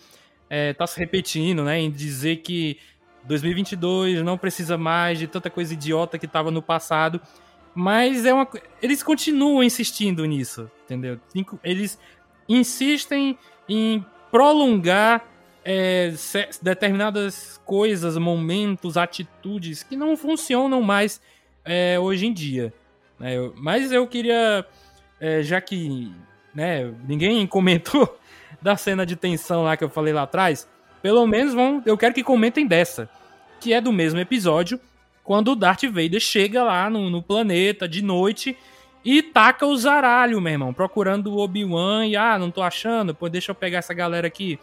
é, 0.51 0.73
tá 0.73 0.85
se 0.85 0.99
repetindo, 0.99 1.63
né? 1.63 1.79
Em 1.79 1.91
dizer 1.91 2.39
que 2.39 2.77
2022 3.23 4.23
não 4.23 4.37
precisa 4.37 4.77
mais 4.77 5.19
de 5.19 5.29
tanta 5.29 5.49
coisa 5.49 5.75
idiota 5.75 6.19
que 6.19 6.27
tava 6.27 6.51
no 6.51 6.61
passado. 6.61 7.21
Mas 7.73 8.27
é 8.27 8.35
uma. 8.35 8.49
Eles 8.83 9.01
continuam 9.01 9.63
insistindo 9.63 10.25
nisso, 10.25 10.69
entendeu? 10.85 11.21
Eles 11.63 11.97
insistem 12.49 13.39
em 13.69 14.05
prolongar 14.31 15.25
é, 15.70 16.11
determinadas 16.62 17.61
coisas, 17.62 18.16
momentos, 18.16 18.97
atitudes 18.97 19.82
que 19.82 19.97
não 19.97 20.16
funcionam 20.16 20.81
mais 20.81 21.20
é, 21.62 22.01
hoje 22.01 22.27
em 22.27 22.32
dia. 22.32 22.73
né? 23.20 23.35
Mas 23.55 23.93
eu 23.93 24.07
queria 24.07 24.65
é, 25.20 25.43
já 25.43 25.61
que 25.61 26.11
né, 26.55 26.90
ninguém 27.07 27.45
comentou 27.47 28.19
da 28.62 28.78
cena 28.78 29.05
de 29.05 29.15
tensão 29.15 29.62
lá 29.62 29.77
que 29.77 29.85
eu 29.85 29.90
falei 29.90 30.15
lá 30.15 30.23
atrás, 30.23 30.66
pelo 31.03 31.27
menos 31.27 31.53
vão, 31.53 31.82
eu 31.85 31.99
quero 31.99 32.15
que 32.15 32.24
comentem 32.24 32.66
dessa, 32.66 33.07
que 33.61 33.74
é 33.74 33.81
do 33.81 33.93
mesmo 33.93 34.19
episódio, 34.19 34.81
quando 35.23 35.53
o 35.53 35.57
Darth 35.57 35.85
Vader 35.85 36.19
chega 36.19 36.65
lá 36.65 36.89
no, 36.89 37.11
no 37.11 37.23
planeta 37.23 37.86
de 37.86 38.01
noite 38.01 38.57
e 39.05 39.23
taca 39.23 39.66
o 39.66 39.77
zaralho, 39.77 40.40
meu 40.40 40.53
irmão, 40.53 40.73
procurando 40.73 41.31
o 41.31 41.39
Obi-Wan 41.39 42.07
e, 42.07 42.16
ah, 42.16 42.39
não 42.39 42.51
tô 42.51 42.62
achando, 42.62 43.15
pô, 43.15 43.28
deixa 43.28 43.51
eu 43.51 43.55
pegar 43.55 43.78
essa 43.78 43.93
galera 43.93 44.27
aqui. 44.27 44.59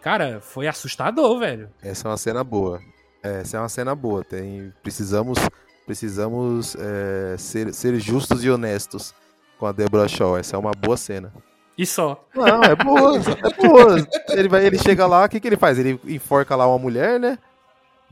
Cara, 0.00 0.40
foi 0.40 0.66
assustador, 0.66 1.38
velho. 1.38 1.70
Essa 1.82 2.08
é 2.08 2.10
uma 2.10 2.16
cena 2.16 2.44
boa. 2.44 2.80
Essa 3.22 3.56
é 3.56 3.60
uma 3.60 3.68
cena 3.68 3.94
boa. 3.94 4.24
Tem, 4.24 4.72
precisamos 4.82 5.38
precisamos 5.84 6.76
é, 6.78 7.36
ser, 7.38 7.72
ser 7.72 7.98
justos 7.98 8.44
e 8.44 8.50
honestos 8.50 9.14
com 9.58 9.64
a 9.66 9.72
Deborah 9.72 10.06
Shaw. 10.06 10.36
Essa 10.36 10.54
é 10.56 10.58
uma 10.58 10.72
boa 10.72 10.96
cena. 10.98 11.32
E 11.76 11.86
só. 11.86 12.22
Não, 12.34 12.62
é 12.62 12.74
boa, 12.76 13.16
é 13.16 13.66
boa. 13.66 14.06
Ele, 14.30 14.48
vai, 14.48 14.66
ele 14.66 14.78
chega 14.78 15.06
lá, 15.06 15.24
o 15.24 15.28
que, 15.28 15.40
que 15.40 15.46
ele 15.48 15.56
faz? 15.56 15.78
Ele 15.78 15.98
enforca 16.04 16.54
lá 16.54 16.66
uma 16.66 16.78
mulher, 16.78 17.18
né? 17.18 17.38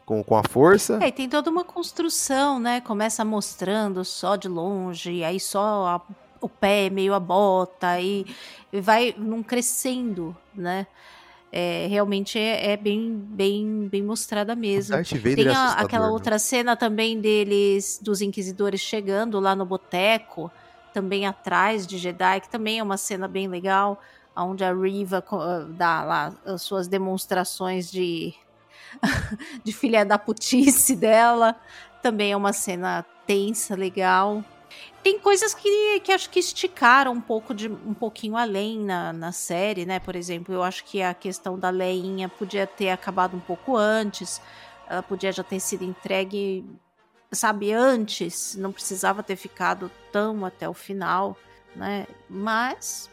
Com, 0.06 0.22
com 0.24 0.36
a 0.36 0.42
força. 0.48 0.98
É, 1.02 1.08
e 1.08 1.12
tem 1.12 1.28
toda 1.28 1.50
uma 1.50 1.64
construção, 1.64 2.58
né? 2.58 2.80
Começa 2.80 3.24
mostrando 3.24 4.04
só 4.04 4.36
de 4.36 4.48
longe, 4.48 5.22
aí 5.24 5.38
só 5.40 5.86
a- 5.86 6.00
o 6.40 6.48
pé, 6.48 6.88
meio 6.88 7.12
a 7.12 7.20
bota, 7.20 7.88
aí 7.88 8.24
vai 8.72 9.14
num 9.18 9.42
crescendo, 9.42 10.34
né? 10.54 10.86
É, 11.52 11.86
realmente 11.88 12.38
é, 12.38 12.72
é 12.72 12.76
bem, 12.76 13.16
bem, 13.16 13.88
bem 13.88 14.02
mostrada 14.02 14.54
mesmo. 14.56 14.96
Tem 15.36 15.44
a- 15.56 15.72
aquela 15.84 16.06
outra 16.12 16.38
cena 16.38 16.76
também 16.76 17.20
deles, 17.20 17.98
dos 18.02 18.20
inquisidores 18.20 18.80
chegando 18.80 19.38
lá 19.40 19.54
no 19.54 19.64
boteco, 19.64 20.50
também 20.92 21.24
atrás 21.26 21.86
de 21.86 21.98
Jedi, 21.98 22.40
que 22.40 22.48
também 22.50 22.78
é 22.78 22.82
uma 22.82 22.96
cena 22.96 23.28
bem 23.28 23.46
legal, 23.48 24.00
onde 24.36 24.64
a 24.64 24.72
Riva 24.74 25.24
ah, 25.30 25.66
dá 25.70 26.02
lá 26.04 26.34
as 26.44 26.62
suas 26.62 26.88
demonstrações 26.88 27.90
de, 27.90 28.34
de 29.64 29.72
filha 29.72 30.04
da 30.04 30.18
putice 30.18 30.96
dela. 30.96 31.54
Também 32.02 32.32
é 32.32 32.36
uma 32.36 32.52
cena 32.52 33.04
tensa, 33.26 33.74
legal. 33.74 34.44
Tem 35.06 35.20
coisas 35.20 35.54
que, 35.54 36.00
que 36.00 36.10
acho 36.10 36.28
que 36.28 36.40
esticaram 36.40 37.12
um 37.12 37.20
pouco 37.20 37.54
de 37.54 37.68
um 37.68 37.94
pouquinho 37.94 38.36
além 38.36 38.80
na, 38.80 39.12
na 39.12 39.30
série, 39.30 39.86
né? 39.86 40.00
Por 40.00 40.16
exemplo, 40.16 40.52
eu 40.52 40.64
acho 40.64 40.82
que 40.84 41.00
a 41.00 41.14
questão 41.14 41.56
da 41.56 41.70
Leinha 41.70 42.28
podia 42.28 42.66
ter 42.66 42.90
acabado 42.90 43.36
um 43.36 43.40
pouco 43.40 43.76
antes. 43.76 44.42
Ela 44.88 45.04
podia 45.04 45.30
já 45.30 45.44
ter 45.44 45.60
sido 45.60 45.84
entregue, 45.84 46.66
sabe, 47.30 47.72
antes. 47.72 48.56
Não 48.56 48.72
precisava 48.72 49.22
ter 49.22 49.36
ficado 49.36 49.92
tão 50.10 50.44
até 50.44 50.68
o 50.68 50.74
final, 50.74 51.36
né? 51.76 52.08
Mas 52.28 53.08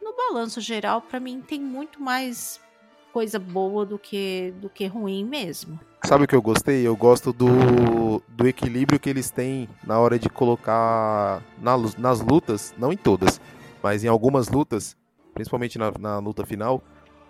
no 0.00 0.16
balanço 0.16 0.58
geral, 0.58 1.02
para 1.02 1.20
mim 1.20 1.42
tem 1.42 1.60
muito 1.60 2.00
mais 2.00 2.58
coisa 3.12 3.38
boa 3.38 3.84
do 3.84 3.98
que 3.98 4.54
do 4.56 4.70
que 4.70 4.86
ruim 4.86 5.22
mesmo. 5.22 5.78
Sabe 6.06 6.22
o 6.22 6.28
que 6.28 6.36
eu 6.36 6.40
gostei? 6.40 6.86
Eu 6.86 6.94
gosto 6.94 7.32
do, 7.32 8.22
do 8.28 8.46
equilíbrio 8.46 9.00
que 9.00 9.10
eles 9.10 9.28
têm 9.28 9.68
na 9.84 9.98
hora 9.98 10.16
de 10.20 10.28
colocar 10.28 11.42
na, 11.60 11.76
nas 11.98 12.20
lutas, 12.20 12.72
não 12.78 12.92
em 12.92 12.96
todas, 12.96 13.40
mas 13.82 14.04
em 14.04 14.06
algumas 14.06 14.48
lutas, 14.48 14.96
principalmente 15.34 15.76
na, 15.76 15.90
na 15.98 16.18
luta 16.20 16.46
final, 16.46 16.80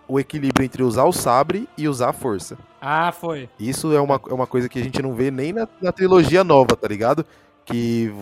o 0.06 0.20
equilíbrio 0.20 0.62
entre 0.62 0.82
usar 0.82 1.04
o 1.04 1.12
sabre 1.12 1.66
e 1.74 1.88
usar 1.88 2.10
a 2.10 2.12
força. 2.12 2.58
Ah, 2.78 3.10
foi. 3.12 3.48
Isso 3.58 3.94
é 3.94 4.00
uma, 4.00 4.20
é 4.28 4.34
uma 4.34 4.46
coisa 4.46 4.68
que 4.68 4.78
a 4.78 4.84
gente 4.84 5.00
não 5.00 5.14
vê 5.14 5.30
nem 5.30 5.54
na, 5.54 5.66
na 5.80 5.90
trilogia 5.90 6.44
nova, 6.44 6.76
tá 6.76 6.86
ligado? 6.86 7.24
Que 7.64 8.12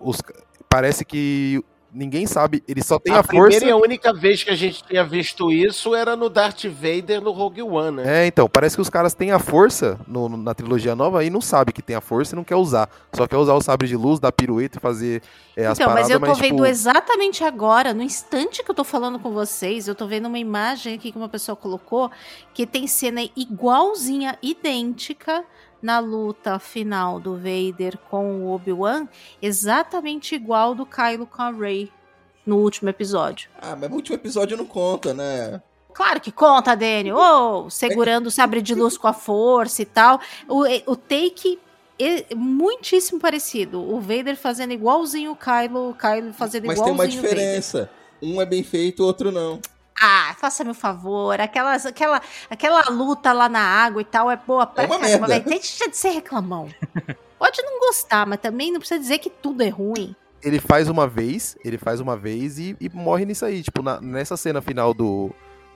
os, 0.00 0.22
parece 0.68 1.04
que 1.04 1.60
ninguém 1.92 2.26
sabe, 2.26 2.62
ele 2.66 2.82
só 2.82 2.98
tem 2.98 3.14
a, 3.14 3.20
a 3.20 3.22
força. 3.22 3.36
A 3.36 3.40
primeira 3.42 3.66
e 3.66 3.70
a 3.70 3.76
única 3.76 4.12
vez 4.12 4.42
que 4.42 4.50
a 4.50 4.56
gente 4.56 4.82
tinha 4.82 5.04
visto 5.04 5.52
isso 5.52 5.94
era 5.94 6.16
no 6.16 6.28
Darth 6.28 6.64
Vader 6.64 7.20
no 7.20 7.30
Rogue 7.30 7.62
One, 7.62 7.98
né? 7.98 8.24
É, 8.24 8.26
então, 8.26 8.48
parece 8.48 8.76
que 8.76 8.82
os 8.82 8.88
caras 8.88 9.14
têm 9.14 9.30
a 9.30 9.38
força 9.38 10.00
no, 10.06 10.28
na 10.28 10.54
trilogia 10.54 10.96
nova 10.96 11.24
e 11.24 11.30
não 11.30 11.40
sabe 11.40 11.72
que 11.72 11.82
tem 11.82 11.94
a 11.94 12.00
força 12.00 12.34
e 12.34 12.36
não 12.36 12.44
quer 12.44 12.56
usar. 12.56 12.88
Só 13.12 13.26
quer 13.26 13.36
usar 13.36 13.54
o 13.54 13.60
sabre 13.60 13.86
de 13.86 13.96
luz, 13.96 14.18
dar 14.18 14.32
pirueta 14.32 14.78
e 14.78 14.80
fazer 14.80 15.22
é, 15.56 15.66
as 15.66 15.78
então, 15.78 15.88
paradas. 15.88 16.08
Mas 16.08 16.14
eu 16.14 16.20
tô 16.20 16.26
mas, 16.26 16.38
vendo 16.38 16.56
tipo... 16.56 16.66
exatamente 16.66 17.44
agora, 17.44 17.92
no 17.92 18.02
instante 18.02 18.62
que 18.62 18.70
eu 18.70 18.74
tô 18.74 18.84
falando 18.84 19.18
com 19.18 19.30
vocês, 19.30 19.86
eu 19.86 19.94
tô 19.94 20.06
vendo 20.06 20.26
uma 20.26 20.38
imagem 20.38 20.94
aqui 20.94 21.12
que 21.12 21.18
uma 21.18 21.28
pessoa 21.28 21.54
colocou 21.54 22.10
que 22.54 22.66
tem 22.66 22.86
cena 22.86 23.20
igualzinha, 23.36 24.38
idêntica 24.42 25.44
na 25.82 25.98
luta 25.98 26.58
final 26.58 27.18
do 27.18 27.36
Vader 27.36 27.98
com 28.08 28.42
o 28.42 28.52
Obi-Wan, 28.52 29.08
exatamente 29.40 30.34
igual 30.34 30.74
do 30.74 30.86
Kylo 30.86 31.26
com 31.26 31.42
a 31.42 31.50
Rey 31.50 31.90
no 32.46 32.58
último 32.58 32.88
episódio. 32.88 33.50
Ah, 33.60 33.76
mas 33.76 33.90
o 33.90 33.94
último 33.94 34.16
episódio 34.16 34.56
não 34.56 34.64
conta, 34.64 35.12
né? 35.12 35.60
Claro 35.92 36.20
que 36.20 36.32
conta, 36.32 36.74
Daniel. 36.74 37.16
Oh, 37.16 37.68
segurando 37.68 38.28
o 38.28 38.30
sabre 38.30 38.62
de 38.62 38.74
luz 38.74 38.96
com 38.96 39.08
a 39.08 39.12
força 39.12 39.82
e 39.82 39.84
tal. 39.84 40.20
O, 40.48 40.62
o 40.86 40.96
take 40.96 41.58
é 41.98 42.34
muitíssimo 42.34 43.20
parecido. 43.20 43.80
O 43.80 44.00
Vader 44.00 44.36
fazendo 44.36 44.72
igualzinho 44.72 45.32
o 45.32 45.36
Kylo, 45.36 45.90
o 45.90 45.94
Kylo 45.94 46.32
fazendo 46.32 46.66
Mas 46.66 46.78
igualzinho 46.78 46.96
Mas 46.96 47.10
tem 47.10 47.18
uma 47.18 47.22
diferença. 47.22 47.90
Um 48.22 48.40
é 48.40 48.46
bem 48.46 48.62
feito, 48.62 49.02
o 49.02 49.06
outro 49.06 49.30
não. 49.30 49.60
Ah, 50.00 50.34
faça 50.38 50.64
meu 50.64 50.74
favor. 50.74 51.40
Aquelas, 51.40 51.86
aquela, 51.86 52.20
aquela 52.50 52.82
luta 52.90 53.32
lá 53.32 53.48
na 53.48 53.60
água 53.60 54.00
e 54.00 54.04
tal 54.04 54.30
é 54.30 54.36
boa 54.36 54.66
pra 54.66 54.84
é 54.84 54.86
uma 54.86 54.98
caramba. 54.98 55.28
Merda. 55.28 55.50
Deixa 55.50 55.88
de 55.88 55.96
ser 55.96 56.10
reclamão. 56.10 56.68
Pode 57.38 57.62
não 57.62 57.80
gostar, 57.80 58.26
mas 58.26 58.40
também 58.40 58.70
não 58.70 58.78
precisa 58.78 59.00
dizer 59.00 59.18
que 59.18 59.30
tudo 59.30 59.62
é 59.62 59.68
ruim. 59.68 60.14
Ele 60.42 60.58
faz 60.58 60.88
uma 60.88 61.06
vez, 61.06 61.56
ele 61.64 61.78
faz 61.78 62.00
uma 62.00 62.16
vez 62.16 62.58
e, 62.58 62.76
e 62.80 62.88
morre 62.88 63.24
nisso 63.24 63.44
aí. 63.44 63.62
Tipo, 63.62 63.82
na, 63.82 64.00
nessa 64.00 64.36
cena 64.36 64.60
final 64.60 64.92
do, 64.92 65.30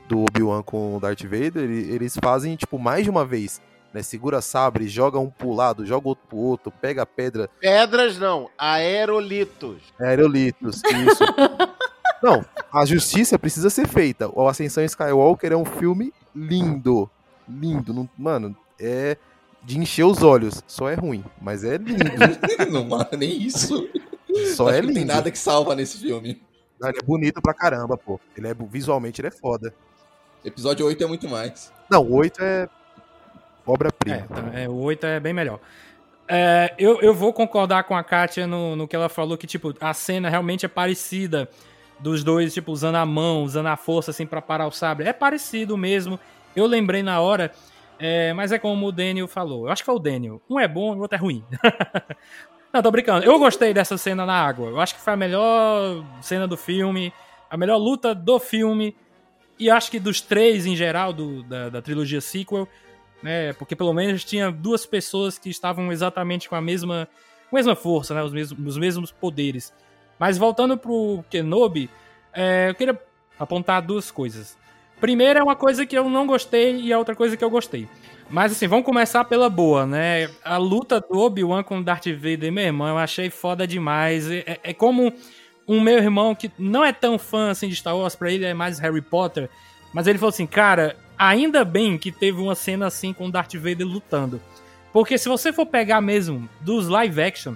do 0.09 0.25
Obi-Wan 0.25 0.63
com 0.63 0.97
o 0.97 1.01
Darth 1.01 1.23
Vader, 1.23 1.65
ele, 1.65 1.93
eles 1.93 2.17
fazem, 2.23 2.57
tipo, 2.57 2.79
mais 2.79 3.05
de 3.05 3.11
uma 3.11 3.25
vez. 3.25 3.61
Né? 3.93 4.03
Segura 4.03 4.41
sabre, 4.41 4.89
joga 4.89 5.19
um 5.19 5.31
pro 5.31 5.53
lado, 5.53 5.87
joga 5.87 6.09
outro 6.09 6.27
pro 6.29 6.37
outro, 6.37 6.71
pega 6.71 7.03
a 7.03 7.07
pedra. 7.07 7.49
Pedras 7.61 8.19
não, 8.19 8.51
aerolitos. 8.59 9.79
Aerolitos, 9.99 10.83
isso. 10.85 11.25
Não, 12.23 12.45
a 12.73 12.85
justiça 12.85 13.39
precisa 13.39 13.71
ser 13.71 13.87
feita. 13.87 14.29
O 14.33 14.49
Ascensão 14.49 14.85
Skywalker 14.85 15.53
é 15.53 15.57
um 15.57 15.65
filme 15.65 16.13
lindo. 16.35 17.11
Lindo. 17.49 17.93
Não, 17.93 18.09
mano, 18.17 18.57
é 18.81 19.17
de 19.63 19.79
encher 19.79 20.05
os 20.05 20.23
olhos. 20.23 20.63
Só 20.67 20.89
é 20.89 20.95
ruim, 20.95 21.25
mas 21.41 21.65
é 21.65 21.77
lindo. 21.77 22.05
não, 22.71 22.89
nem 23.19 23.43
isso. 23.43 23.89
Só 24.55 24.69
Acho 24.69 24.77
é 24.77 24.81
lindo. 24.81 24.87
Não 24.89 24.95
tem 24.95 25.05
nada 25.05 25.31
que 25.31 25.39
salva 25.39 25.75
nesse 25.75 25.99
filme. 25.99 26.43
Não, 26.81 26.89
ele 26.89 26.99
é 26.99 27.03
bonito 27.03 27.41
pra 27.41 27.55
caramba, 27.55 27.97
pô. 27.97 28.21
Ele 28.37 28.49
é 28.49 28.55
visualmente 28.55 29.21
ele 29.21 29.29
é 29.29 29.31
foda. 29.31 29.75
Episódio 30.45 30.87
8 30.87 31.03
é 31.03 31.07
muito 31.07 31.29
mais. 31.29 31.73
Não, 31.91 32.03
o 32.03 32.15
8 32.15 32.43
é 32.43 32.69
obra-prima. 33.67 34.17
É, 34.17 34.21
então, 34.21 34.51
é, 34.53 34.69
o 34.69 34.75
8 34.75 35.07
é 35.07 35.21
bem 35.21 35.33
melhor. 35.33 35.59
É, 36.29 36.75
eu, 36.79 37.01
eu 37.01 37.15
vou 37.15 37.33
concordar 37.33 37.85
com 37.85 37.97
a 37.97 38.03
Kátia 38.03 38.47
no, 38.47 38.77
no 38.77 38.87
que 38.87 38.95
ela 38.95 39.09
falou, 39.09 39.39
que, 39.39 39.47
tipo, 39.47 39.75
a 39.81 39.95
cena 39.95 40.29
realmente 40.29 40.67
é 40.67 40.69
parecida 40.69 41.49
dos 41.99 42.23
dois, 42.23 42.53
tipo, 42.53 42.73
usando 42.73 42.97
a 42.97 43.07
mão, 43.07 43.43
usando 43.43 43.67
a 43.67 43.77
força, 43.77 44.11
assim, 44.11 44.27
pra 44.27 44.43
parar 44.43 44.67
o 44.67 44.73
sabre. 44.73 45.09
É 45.09 45.13
parecido 45.13 45.77
mesmo. 45.77 46.19
Eu 46.55 46.67
lembrei 46.67 47.03
na 47.03 47.21
hora, 47.21 47.53
é, 47.99 48.33
mas 48.33 48.53
é 48.53 48.59
como 48.59 48.87
o 48.87 48.93
Daniel 48.93 49.29
falou. 49.29 49.67
Eu 49.67 49.73
acho 49.73 49.83
que 49.83 49.87
foi 49.87 49.95
o 49.95 50.01
Daniel. 50.01 50.41
Um 50.49 50.61
é 50.61 50.69
bom 50.69 50.95
e 50.95 50.97
o 50.97 51.01
outro 51.01 51.17
é 51.17 51.21
ruim. 51.21 51.45
Não, 52.73 52.83
tô 52.83 52.91
brincando. 52.91 53.25
Eu 53.25 53.39
gostei 53.39 53.73
dessa 53.73 53.97
cena 53.97 54.27
na 54.27 54.35
água. 54.35 54.69
Eu 54.69 54.81
acho 54.81 54.95
que 54.95 55.01
foi 55.01 55.13
a 55.15 55.17
melhor 55.17 56.05
cena 56.21 56.47
do 56.47 56.57
filme, 56.57 57.13
a 57.51 57.57
melhor 57.57 57.79
luta 57.79 58.15
do 58.15 58.39
filme. 58.39 58.95
E 59.59 59.71
acho 59.71 59.91
que 59.91 59.99
dos 59.99 60.21
três, 60.21 60.67
em 60.67 60.77
geral, 60.77 61.13
do, 61.13 61.43
da, 61.43 61.71
da 61.71 61.83
trilogia 61.83 62.21
sequel, 62.21 62.69
né? 63.23 63.55
Porque 63.55 63.75
pelo 63.75 63.95
menos 63.95 64.25
tinha 64.25 64.51
duas 64.51 64.85
pessoas 64.85 65.39
que 65.39 65.49
estavam 65.49 65.91
exatamente 65.91 66.49
com 66.49 66.55
a 66.55 66.61
mesma, 66.61 67.09
mesma 67.51 67.75
força, 67.75 68.15
né? 68.15 68.23
Os 68.23 68.33
mesmos, 68.33 68.67
os 68.67 68.77
mesmos 68.77 69.11
poderes. 69.11 69.73
Mas 70.19 70.39
voltando 70.39 70.77
pro 70.77 71.25
Kenobi, 71.31 71.91
é, 72.33 72.71
eu 72.71 72.75
queria 72.75 72.99
apontar 73.39 73.83
duas 73.83 74.11
coisas. 74.11 74.57
Primeiro 75.01 75.39
é 75.39 75.43
uma 75.43 75.57
coisa 75.57 75.85
que 75.85 75.97
eu 75.97 76.09
não 76.09 76.27
gostei 76.27 76.81
e 76.81 76.93
a 76.93 76.99
outra 76.99 77.15
coisa 77.15 77.37
que 77.37 77.45
eu 77.45 77.51
gostei. 77.51 77.87
Mas 78.29 78.53
assim, 78.53 78.67
vamos 78.67 78.85
começar 78.85 79.25
pela 79.25 79.49
boa, 79.49 79.87
né? 79.87 80.29
A 80.45 80.57
luta 80.57 81.01
do 81.01 81.19
Obi-Wan 81.19 81.63
com 81.63 81.79
o 81.79 81.85
Darth 81.85 82.07
Vader, 82.07 82.51
meu 82.51 82.65
irmão, 82.65 82.89
eu 82.89 82.99
achei 82.99 83.31
foda 83.31 83.67
demais. 83.67 84.29
É, 84.31 84.59
é, 84.63 84.75
como 84.75 85.13
um 85.69 85.81
meu 85.81 85.99
irmão 85.99 86.35
que 86.35 86.51
não 86.59 86.85
é 86.85 86.93
tão 86.93 87.19
fã 87.19 87.51
assim 87.51 87.69
de 87.69 87.77
Star 87.77 87.97
Wars, 87.97 88.17
pra 88.17 88.31
ele 88.31 88.45
é 88.45 88.55
mais 88.55 88.79
Harry 88.79 89.03
Potter. 89.03 89.49
Mas 89.93 90.07
ele 90.07 90.19
falou 90.19 90.31
assim, 90.31 90.47
cara, 90.47 90.97
ainda 91.19 91.65
bem 91.65 91.97
que 91.97 92.11
teve 92.11 92.41
uma 92.41 92.55
cena 92.55 92.87
assim 92.87 93.13
com 93.13 93.27
o 93.27 93.31
Darth 93.31 93.55
Vader 93.55 93.87
lutando. 93.87 94.41
Porque 94.93 95.19
se 95.19 95.29
você 95.29 95.53
for 95.53 95.67
pegar 95.67 96.01
mesmo 96.01 96.49
dos 96.61 96.89
live 96.89 97.21
action, 97.21 97.55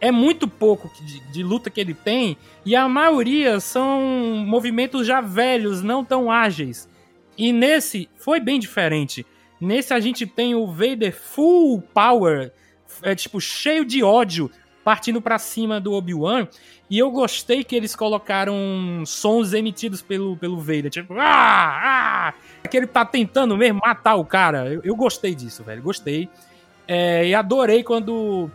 é 0.00 0.10
muito 0.10 0.48
pouco 0.48 0.90
de, 1.04 1.20
de, 1.32 1.42
luta 1.42 1.68
que 1.68 1.80
ele 1.80 1.94
tem 1.94 2.36
e 2.64 2.74
a 2.74 2.88
maioria 2.88 3.60
são 3.60 4.00
movimentos 4.46 5.06
já 5.06 5.20
velhos, 5.20 5.82
não 5.82 6.04
tão 6.04 6.30
ágeis. 6.30 6.88
E 7.36 7.52
nesse 7.52 8.08
foi 8.16 8.40
bem 8.40 8.58
diferente. 8.58 9.26
Nesse 9.60 9.92
a 9.92 10.00
gente 10.00 10.26
tem 10.26 10.54
o 10.54 10.66
Vader 10.66 11.14
full 11.14 11.82
power, 11.92 12.50
é 13.02 13.14
tipo 13.14 13.40
cheio 13.40 13.84
de 13.84 14.02
ódio, 14.02 14.50
partindo 14.82 15.20
para 15.20 15.38
cima 15.38 15.78
do 15.78 15.92
Obi-Wan. 15.92 16.48
E 16.88 16.98
eu 16.98 17.10
gostei 17.10 17.62
que 17.62 17.76
eles 17.76 17.94
colocaram 17.94 18.56
sons 19.06 19.52
emitidos 19.52 20.02
pelo, 20.02 20.36
pelo 20.36 20.58
Vader, 20.58 20.90
tipo, 20.90 21.14
ah, 21.18 22.32
ah, 22.32 22.68
que 22.68 22.76
ele 22.76 22.86
tá 22.86 23.04
tentando 23.04 23.56
mesmo 23.56 23.80
matar 23.84 24.16
o 24.16 24.24
cara. 24.24 24.66
Eu, 24.66 24.80
eu 24.82 24.96
gostei 24.96 25.34
disso, 25.34 25.62
velho, 25.62 25.82
gostei. 25.82 26.28
É, 26.88 27.28
e 27.28 27.34
adorei 27.34 27.84
quando 27.84 28.50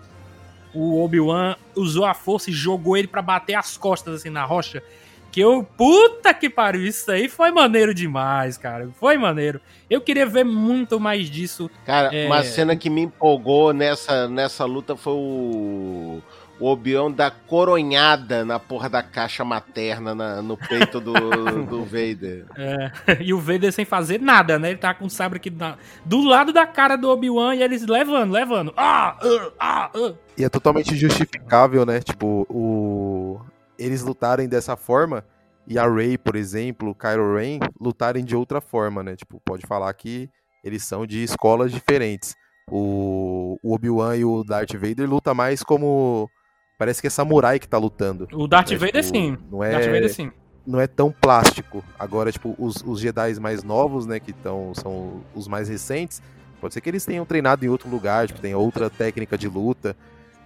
o 0.76 1.04
Obi-Wan 1.04 1.56
usou 1.76 2.06
a 2.06 2.14
força 2.14 2.50
e 2.50 2.54
jogou 2.54 2.98
ele 2.98 3.08
para 3.08 3.22
bater 3.22 3.56
as 3.56 3.78
costas 3.78 4.16
assim 4.16 4.30
na 4.30 4.44
rocha. 4.44 4.84
Que 5.32 5.42
eu, 5.42 5.64
puta 5.64 6.34
que 6.34 6.50
pariu, 6.50 6.86
isso 6.86 7.12
aí 7.12 7.28
foi 7.28 7.52
maneiro 7.52 7.94
demais, 7.94 8.58
cara. 8.58 8.88
Foi 8.98 9.18
maneiro. 9.18 9.60
Eu 9.90 10.00
queria 10.00 10.26
ver 10.26 10.46
muito 10.46 10.98
mais 10.98 11.30
disso. 11.30 11.70
Cara, 11.86 12.16
é... 12.16 12.26
uma 12.26 12.42
cena 12.42 12.76
que 12.76 12.90
me 12.90 13.02
empolgou 13.02 13.74
nessa, 13.74 14.30
nessa 14.30 14.64
luta 14.64 14.96
foi 14.96 15.14
o, 15.14 16.22
o 16.60 16.68
Obi-Wan 16.68 17.12
dar 17.12 17.32
coronhada 17.48 18.46
na 18.46 18.60
porra 18.60 18.90
da 18.90 19.04
caixa 19.04 19.44
materna 19.44 20.16
na, 20.16 20.42
no 20.42 20.58
peito 20.58 21.00
do, 21.00 21.14
do 21.68 21.84
Vader. 21.84 22.46
É, 22.56 22.92
e 23.22 23.34
o 23.34 23.40
Vader 23.40 23.72
sem 23.72 23.86
fazer 23.86 24.22
nada, 24.22 24.58
né? 24.58 24.70
Ele 24.70 24.78
tá 24.78 24.94
com 24.94 25.06
o 25.06 25.10
sabre 25.10 25.38
aqui 25.38 25.50
na, 25.50 25.78
do 26.06 26.22
lado 26.22 26.54
da 26.54 26.66
cara 26.66 26.96
do 26.96 27.10
Obi-Wan 27.10 27.56
e 27.56 27.64
eles 27.64 27.86
levando, 27.86 28.32
levando. 28.32 28.74
Ah, 28.78 29.18
uh, 29.24 29.52
ah, 29.60 29.92
uh. 29.96 30.18
E 30.38 30.44
é 30.44 30.50
totalmente 30.50 30.96
justificável, 30.96 31.86
né? 31.86 32.00
Tipo, 32.00 32.46
o 32.50 33.42
eles 33.78 34.02
lutarem 34.02 34.48
dessa 34.48 34.78
forma 34.78 35.26
e 35.68 35.80
a 35.80 35.88
Rey, 35.88 36.18
por 36.18 36.36
exemplo, 36.36 36.92
o 36.92 36.96
Kylo 36.96 37.36
Ren 37.36 37.60
lutarem 37.80 38.24
de 38.24 38.36
outra 38.36 38.62
forma, 38.62 39.04
né? 39.04 39.16
Tipo, 39.16 39.42
pode 39.44 39.66
falar 39.66 39.94
que 39.94 40.30
eles 40.64 40.84
são 40.84 41.06
de 41.06 41.24
escolas 41.24 41.72
diferentes. 41.72 42.36
O, 42.72 43.58
o 43.62 43.74
Obi-Wan 43.74 44.16
e 44.16 44.26
o 44.26 44.44
Darth 44.44 44.74
Vader 44.74 45.10
luta 45.10 45.34
mais 45.34 45.62
como 45.62 46.30
parece 46.78 47.02
que 47.02 47.08
é 47.08 47.10
samurai 47.10 47.60
que 47.60 47.68
tá 47.68 47.78
lutando. 47.78 48.28
O 48.34 48.48
Darth 48.48 48.72
né? 48.72 48.78
Vader 48.78 49.04
tipo, 49.04 49.18
sim. 49.18 49.38
Não 49.52 49.64
é 49.64 49.72
Darth 49.72 49.86
Vader 49.86 50.14
sim. 50.14 50.32
Não 50.66 50.80
é 50.80 50.88
tão 50.88 51.12
plástico. 51.12 51.84
Agora, 51.98 52.32
tipo, 52.32 52.56
os, 52.58 52.84
os 52.86 53.00
Jedi 53.00 53.40
mais 53.40 53.64
novos, 53.64 54.06
né, 54.08 54.20
que 54.20 54.34
tão, 54.34 54.74
são 54.74 55.22
os 55.36 55.48
mais 55.48 55.70
recentes, 55.70 56.22
pode 56.60 56.74
ser 56.74 56.82
que 56.82 56.90
eles 56.90 57.06
tenham 57.06 57.24
treinado 57.26 57.64
em 57.64 57.70
outro 57.70 57.88
lugar, 57.88 58.28
tipo, 58.28 58.40
tem 58.40 58.56
outra 58.56 58.90
técnica 58.90 59.38
de 59.38 59.48
luta. 59.48 59.96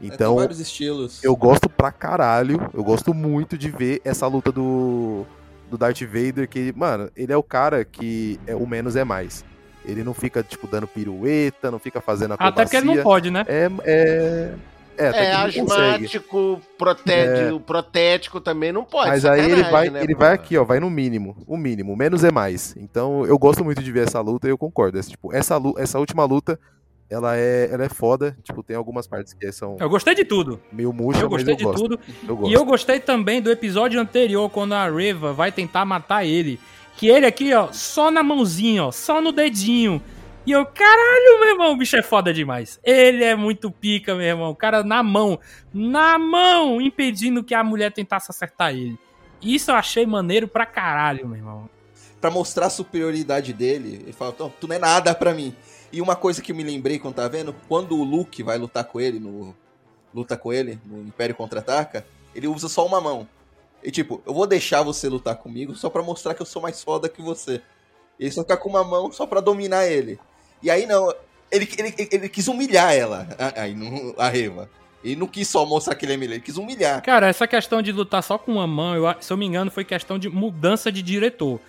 É, 0.01 0.05
Então, 0.05 0.35
vários 0.35 0.59
estilos. 0.59 1.23
eu 1.23 1.35
gosto 1.35 1.69
pra 1.69 1.91
caralho, 1.91 2.69
eu 2.73 2.83
gosto 2.83 3.13
muito 3.13 3.57
de 3.57 3.69
ver 3.69 4.01
essa 4.03 4.27
luta 4.27 4.51
do, 4.51 5.25
do 5.69 5.77
Darth 5.77 6.01
Vader, 6.01 6.47
que, 6.49 6.73
mano, 6.75 7.09
ele 7.15 7.31
é 7.31 7.37
o 7.37 7.43
cara 7.43 7.85
que 7.85 8.39
é, 8.45 8.55
o 8.55 8.67
menos 8.67 8.95
é 8.97 9.03
mais. 9.05 9.45
Ele 9.85 10.03
não 10.03 10.13
fica, 10.13 10.43
tipo, 10.43 10.67
dando 10.67 10.85
pirueta, 10.87 11.71
não 11.71 11.79
fica 11.79 12.01
fazendo 12.01 12.33
acrobacia. 12.33 12.63
Até 12.63 12.63
porque 12.65 12.77
ele 12.77 12.97
não 12.97 13.03
pode, 13.03 13.31
né? 13.31 13.45
É, 13.47 13.69
é, 13.85 14.53
é, 14.99 15.25
É, 15.25 15.31
asmático, 15.33 16.61
protético, 16.77 17.55
o 17.55 17.59
protético 17.59 18.41
também 18.41 18.71
não 18.71 18.83
pode. 18.83 19.09
Mas 19.09 19.25
aí 19.25 19.51
ele 19.51 19.63
vai, 19.63 19.89
né, 19.89 20.03
ele 20.03 20.15
vai 20.15 20.33
aqui, 20.33 20.57
ó, 20.57 20.63
vai 20.63 20.79
no 20.79 20.89
mínimo, 20.89 21.35
o 21.47 21.57
mínimo, 21.57 21.95
menos 21.95 22.23
é 22.23 22.31
mais. 22.31 22.75
Então 22.77 23.25
eu 23.25 23.37
gosto 23.37 23.63
muito 23.63 23.81
de 23.81 23.91
ver 23.91 24.07
essa 24.07 24.19
luta 24.21 24.47
e 24.47 24.51
eu 24.51 24.57
concordo. 24.57 24.97
Essa, 24.99 25.09
tipo, 25.09 25.33
essa, 25.33 25.57
lu- 25.57 25.75
essa 25.77 25.97
última 25.99 26.23
luta, 26.25 26.59
ela 27.09 27.35
é, 27.37 27.69
ela 27.71 27.85
é 27.85 27.89
foda. 27.89 28.37
Tipo, 28.43 28.61
tem 28.61 28.75
algumas 28.75 29.07
partes 29.07 29.33
que 29.33 29.51
são 29.51 29.77
Eu 29.79 29.89
gostei 29.89 30.13
de 30.13 30.23
tudo. 30.25 30.59
meio 30.71 30.91
murcha, 30.93 31.21
Eu 31.21 31.29
mas 31.29 31.43
gostei 31.43 31.53
eu 31.53 31.57
de 31.57 31.63
gosto. 31.63 31.81
tudo. 31.81 31.99
Eu 32.27 32.35
gosto. 32.37 32.51
E 32.51 32.53
eu 32.53 32.65
gostei 32.65 32.99
também 32.99 33.41
do 33.41 33.49
episódio 33.51 33.99
anterior, 33.99 34.49
quando 34.49 34.73
a 34.73 34.89
Reva 34.89 35.33
vai 35.33 35.51
tentar 35.51 35.85
matar 35.85 36.25
ele. 36.25 36.59
Que 36.97 37.07
ele 37.07 37.25
aqui, 37.25 37.53
ó, 37.53 37.69
só 37.71 38.11
na 38.11 38.21
mãozinha, 38.21 38.83
ó, 38.85 38.91
só 38.91 39.21
no 39.21 39.31
dedinho. 39.31 40.01
E 40.49 40.51
eu, 40.51 40.65
caralho, 40.65 41.39
meu 41.41 41.49
irmão, 41.49 41.73
o 41.73 41.77
bicho 41.77 41.95
é 41.95 42.01
foda 42.01 42.33
demais. 42.33 42.79
Ele 42.83 43.23
é 43.23 43.35
muito 43.35 43.69
pica, 43.69 44.15
meu 44.15 44.25
irmão. 44.25 44.49
O 44.49 44.55
cara 44.55 44.83
na 44.83 45.03
mão, 45.03 45.39
na 45.71 46.17
mão, 46.17 46.81
impedindo 46.81 47.43
que 47.43 47.53
a 47.53 47.63
mulher 47.63 47.91
tentasse 47.91 48.31
acertar 48.31 48.73
ele. 48.73 48.97
Isso 49.43 49.69
eu 49.69 49.75
achei 49.75 50.07
maneiro 50.07 50.47
pra 50.47 50.65
caralho, 50.65 51.27
meu 51.27 51.37
irmão. 51.37 51.69
Pra 52.19 52.31
mostrar 52.31 52.65
a 52.65 52.69
superioridade 52.71 53.53
dele, 53.53 53.99
ele 54.01 54.11
fala, 54.11 54.33
"Não, 54.39 54.49
tu 54.49 54.67
não 54.67 54.75
é 54.75 54.79
nada 54.79 55.13
pra 55.13 55.35
mim. 55.35 55.55
E 55.93 56.01
uma 56.01 56.15
coisa 56.15 56.41
que 56.41 56.51
eu 56.51 56.55
me 56.55 56.63
lembrei 56.63 56.97
quando 56.97 57.13
tá 57.13 57.27
vendo, 57.27 57.53
quando 57.67 57.95
o 57.95 58.03
Luke 58.03 58.41
vai 58.41 58.57
lutar 58.57 58.85
com 58.85 58.99
ele, 58.99 59.19
no 59.19 59.55
luta 60.11 60.35
com 60.35 60.51
ele, 60.51 60.79
no 60.83 61.03
Império 61.03 61.35
Contra-Ataca, 61.35 62.07
ele 62.33 62.47
usa 62.47 62.67
só 62.67 62.87
uma 62.87 62.99
mão. 62.99 63.29
E 63.83 63.91
tipo, 63.91 64.19
eu 64.25 64.33
vou 64.33 64.47
deixar 64.47 64.81
você 64.81 65.07
lutar 65.07 65.35
comigo 65.35 65.75
só 65.75 65.91
pra 65.91 66.01
mostrar 66.01 66.33
que 66.33 66.41
eu 66.41 66.45
sou 66.47 66.59
mais 66.59 66.81
foda 66.81 67.07
que 67.07 67.21
você. 67.21 67.61
Ele 68.19 68.31
só 68.31 68.41
fica 68.41 68.57
com 68.57 68.69
uma 68.69 68.83
mão 68.83 69.11
só 69.11 69.27
pra 69.27 69.41
dominar 69.41 69.85
ele. 69.85 70.19
E 70.61 70.69
aí 70.69 70.85
não, 70.85 71.13
ele, 71.51 71.67
ele, 71.77 71.95
ele, 72.11 72.29
quis 72.29 72.47
humilhar 72.47 72.93
ela, 72.93 73.27
a- 73.37 73.61
aí 73.61 73.75
não, 73.75 74.13
a 74.17 74.27
Reva. 74.29 74.69
Ele 75.03 75.15
não 75.15 75.27
quis 75.27 75.47
só 75.47 75.65
mostrar 75.65 75.95
que 75.95 76.05
ele 76.05 76.13
é 76.13 76.17
melhor, 76.17 76.33
ele 76.33 76.41
quis 76.43 76.57
humilhar. 76.57 77.01
Cara, 77.01 77.27
essa 77.27 77.47
questão 77.47 77.81
de 77.81 77.91
lutar 77.91 78.21
só 78.21 78.37
com 78.37 78.51
uma 78.53 78.67
mão, 78.67 78.95
eu 78.95 79.15
se 79.21 79.31
eu 79.31 79.37
me 79.37 79.45
engano, 79.45 79.71
foi 79.71 79.85
questão 79.85 80.19
de 80.19 80.27
mudança 80.29 80.91
de 80.91 81.01
diretor. 81.01 81.59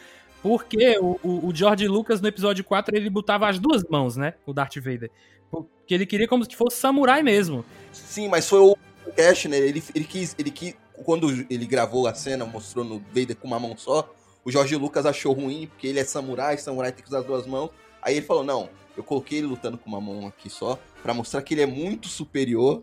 Porque 0.43 0.99
o, 0.99 1.19
o- 1.23 1.47
o 1.49 1.55
George 1.55 1.87
Lucas, 1.87 2.21
no 2.21 2.27
episódio 2.29 2.65
4, 2.65 2.97
ele 2.97 3.09
botava 3.11 3.49
as 3.49 3.59
duas 3.59 3.85
mãos, 3.85 4.17
né? 4.17 4.35
O 4.47 4.53
Darth 4.53 4.77
Vader. 4.77 5.11
Porque 5.51 5.95
ele 5.95 6.07
queria 6.07 6.27
como 6.27 6.45
se 6.45 6.57
fosse 6.57 6.77
samurai 6.79 7.23
mesmo. 7.23 7.65
Sim, 7.93 8.29
mas 8.29 8.49
foi 8.49 8.61
o 8.61 8.77
Cash, 9.17 9.45
né? 9.47 9.59
Ele, 9.59 9.83
ele 9.95 10.05
quis, 10.05 10.35
ele 10.39 10.51
quis. 10.51 10.75
Quando 11.05 11.29
ele 11.49 11.67
gravou 11.67 12.07
a 12.07 12.15
cena, 12.15 12.45
mostrou 12.45 12.85
no 12.85 12.99
Vader 13.15 13.37
com 13.37 13.47
uma 13.47 13.59
mão 13.59 13.77
só, 13.77 14.12
o 14.45 14.51
Jorge 14.51 14.77
Lucas 14.77 15.07
achou 15.07 15.33
ruim, 15.33 15.67
porque 15.67 15.87
ele 15.87 15.99
é 15.99 16.05
samurai, 16.05 16.57
samurai 16.59 16.93
tem 16.93 17.03
que 17.03 17.09
usar 17.09 17.21
as 17.21 17.25
duas 17.27 17.47
mãos. 17.47 17.71
Aí 18.02 18.16
ele 18.16 18.27
falou: 18.27 18.43
não, 18.44 18.68
eu 18.97 19.02
coloquei 19.05 19.39
ele 19.39 19.47
lutando 19.47 19.77
com 19.78 19.89
uma 19.89 20.01
mão 20.01 20.27
aqui 20.27 20.48
só, 20.51 20.78
pra 21.02 21.14
mostrar 21.14 21.43
que 21.43 21.55
ele 21.55 21.62
é 21.62 21.66
muito 21.66 22.09
superior 22.09 22.82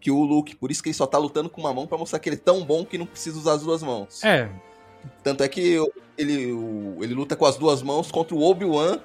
que 0.00 0.10
o 0.10 0.22
Luke. 0.22 0.54
Por 0.56 0.70
isso 0.70 0.82
que 0.82 0.88
ele 0.88 0.94
só 0.94 1.06
tá 1.06 1.18
lutando 1.18 1.48
com 1.50 1.60
uma 1.60 1.72
mão, 1.74 1.86
pra 1.86 1.98
mostrar 1.98 2.18
que 2.18 2.28
ele 2.28 2.36
é 2.36 2.38
tão 2.38 2.64
bom 2.64 2.84
que 2.84 2.96
não 2.98 3.06
precisa 3.06 3.38
usar 3.38 3.54
as 3.54 3.62
duas 3.62 3.82
mãos. 3.82 4.22
É, 4.24 4.48
Tanto 5.22 5.42
é 5.44 5.48
que 5.48 5.76
ele, 6.16 6.50
ele 7.00 7.14
luta 7.14 7.36
com 7.36 7.46
as 7.46 7.56
duas 7.56 7.82
mãos 7.82 8.10
contra 8.10 8.34
o 8.34 8.42
Obi-Wan 8.42 9.00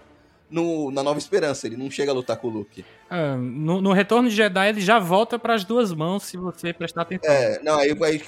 no- 0.49 0.89
na 0.91 1.03
Nova 1.03 1.19
Esperança. 1.19 1.67
Ele 1.67 1.77
não 1.77 1.89
chega 1.89 2.11
a 2.11 2.15
lutar 2.15 2.37
com 2.37 2.47
o 2.47 2.49
Luke. 2.49 2.83
Ah, 3.15 3.37
no, 3.37 3.79
no 3.79 3.93
Retorno 3.93 4.27
de 4.27 4.35
Jedi 4.35 4.69
ele 4.69 4.81
já 4.81 4.97
volta 4.97 5.37
para 5.37 5.53
as 5.53 5.63
duas 5.63 5.93
mãos, 5.93 6.23
se 6.23 6.35
você 6.35 6.73
prestar 6.73 7.03
atenção. 7.03 7.31
É, 7.31 7.61
não, 7.61 7.77
aí, 7.77 7.95
aí 8.01 8.19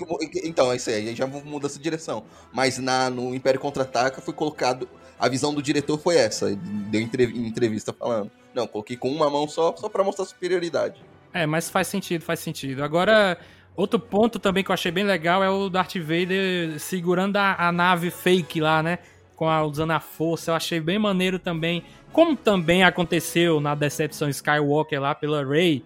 então, 0.43 0.71
é 0.71 0.75
isso 0.75 0.91
aí, 0.91 1.09
aí 1.09 1.15
já 1.15 1.25
muda 1.25 1.65
essa 1.65 1.79
direção. 1.79 2.23
Mas 2.53 2.77
na, 2.77 3.09
no 3.09 3.33
Império 3.33 3.59
Contra-Ataca 3.59 4.21
foi 4.21 4.31
colocado. 4.31 4.87
A 5.17 5.27
visão 5.27 5.55
do 5.55 5.59
diretor 5.59 5.97
foi 5.97 6.17
essa. 6.17 6.51
Ele 6.51 6.57
deu 6.57 7.01
entrevista 7.01 7.91
falando. 7.91 8.29
Não, 8.53 8.67
coloquei 8.67 8.95
com 8.95 9.09
uma 9.09 9.27
mão 9.27 9.47
só, 9.47 9.75
só 9.75 9.89
pra 9.89 10.03
mostrar 10.03 10.23
superioridade. 10.25 11.03
É, 11.33 11.47
mas 11.47 11.67
faz 11.67 11.87
sentido, 11.87 12.21
faz 12.21 12.39
sentido. 12.39 12.83
Agora, 12.83 13.39
outro 13.75 13.99
ponto 13.99 14.37
também 14.37 14.63
que 14.63 14.69
eu 14.69 14.73
achei 14.75 14.91
bem 14.91 15.03
legal 15.03 15.43
é 15.43 15.49
o 15.49 15.67
Darth 15.67 15.95
Vader 15.95 16.79
segurando 16.79 17.37
a, 17.37 17.55
a 17.69 17.71
nave 17.71 18.11
fake 18.11 18.61
lá, 18.61 18.83
né? 18.83 18.99
Com 19.35 19.49
a, 19.49 19.63
usando 19.65 19.91
a 19.91 19.99
força. 19.99 20.51
Eu 20.51 20.55
achei 20.55 20.79
bem 20.79 20.97
maneiro 20.97 21.37
também. 21.37 21.83
Como 22.11 22.35
também 22.35 22.83
aconteceu 22.83 23.59
na 23.59 23.75
decepção 23.75 24.29
Skywalker 24.29 25.01
lá 25.01 25.13
pela 25.13 25.45
Rey. 25.45 25.83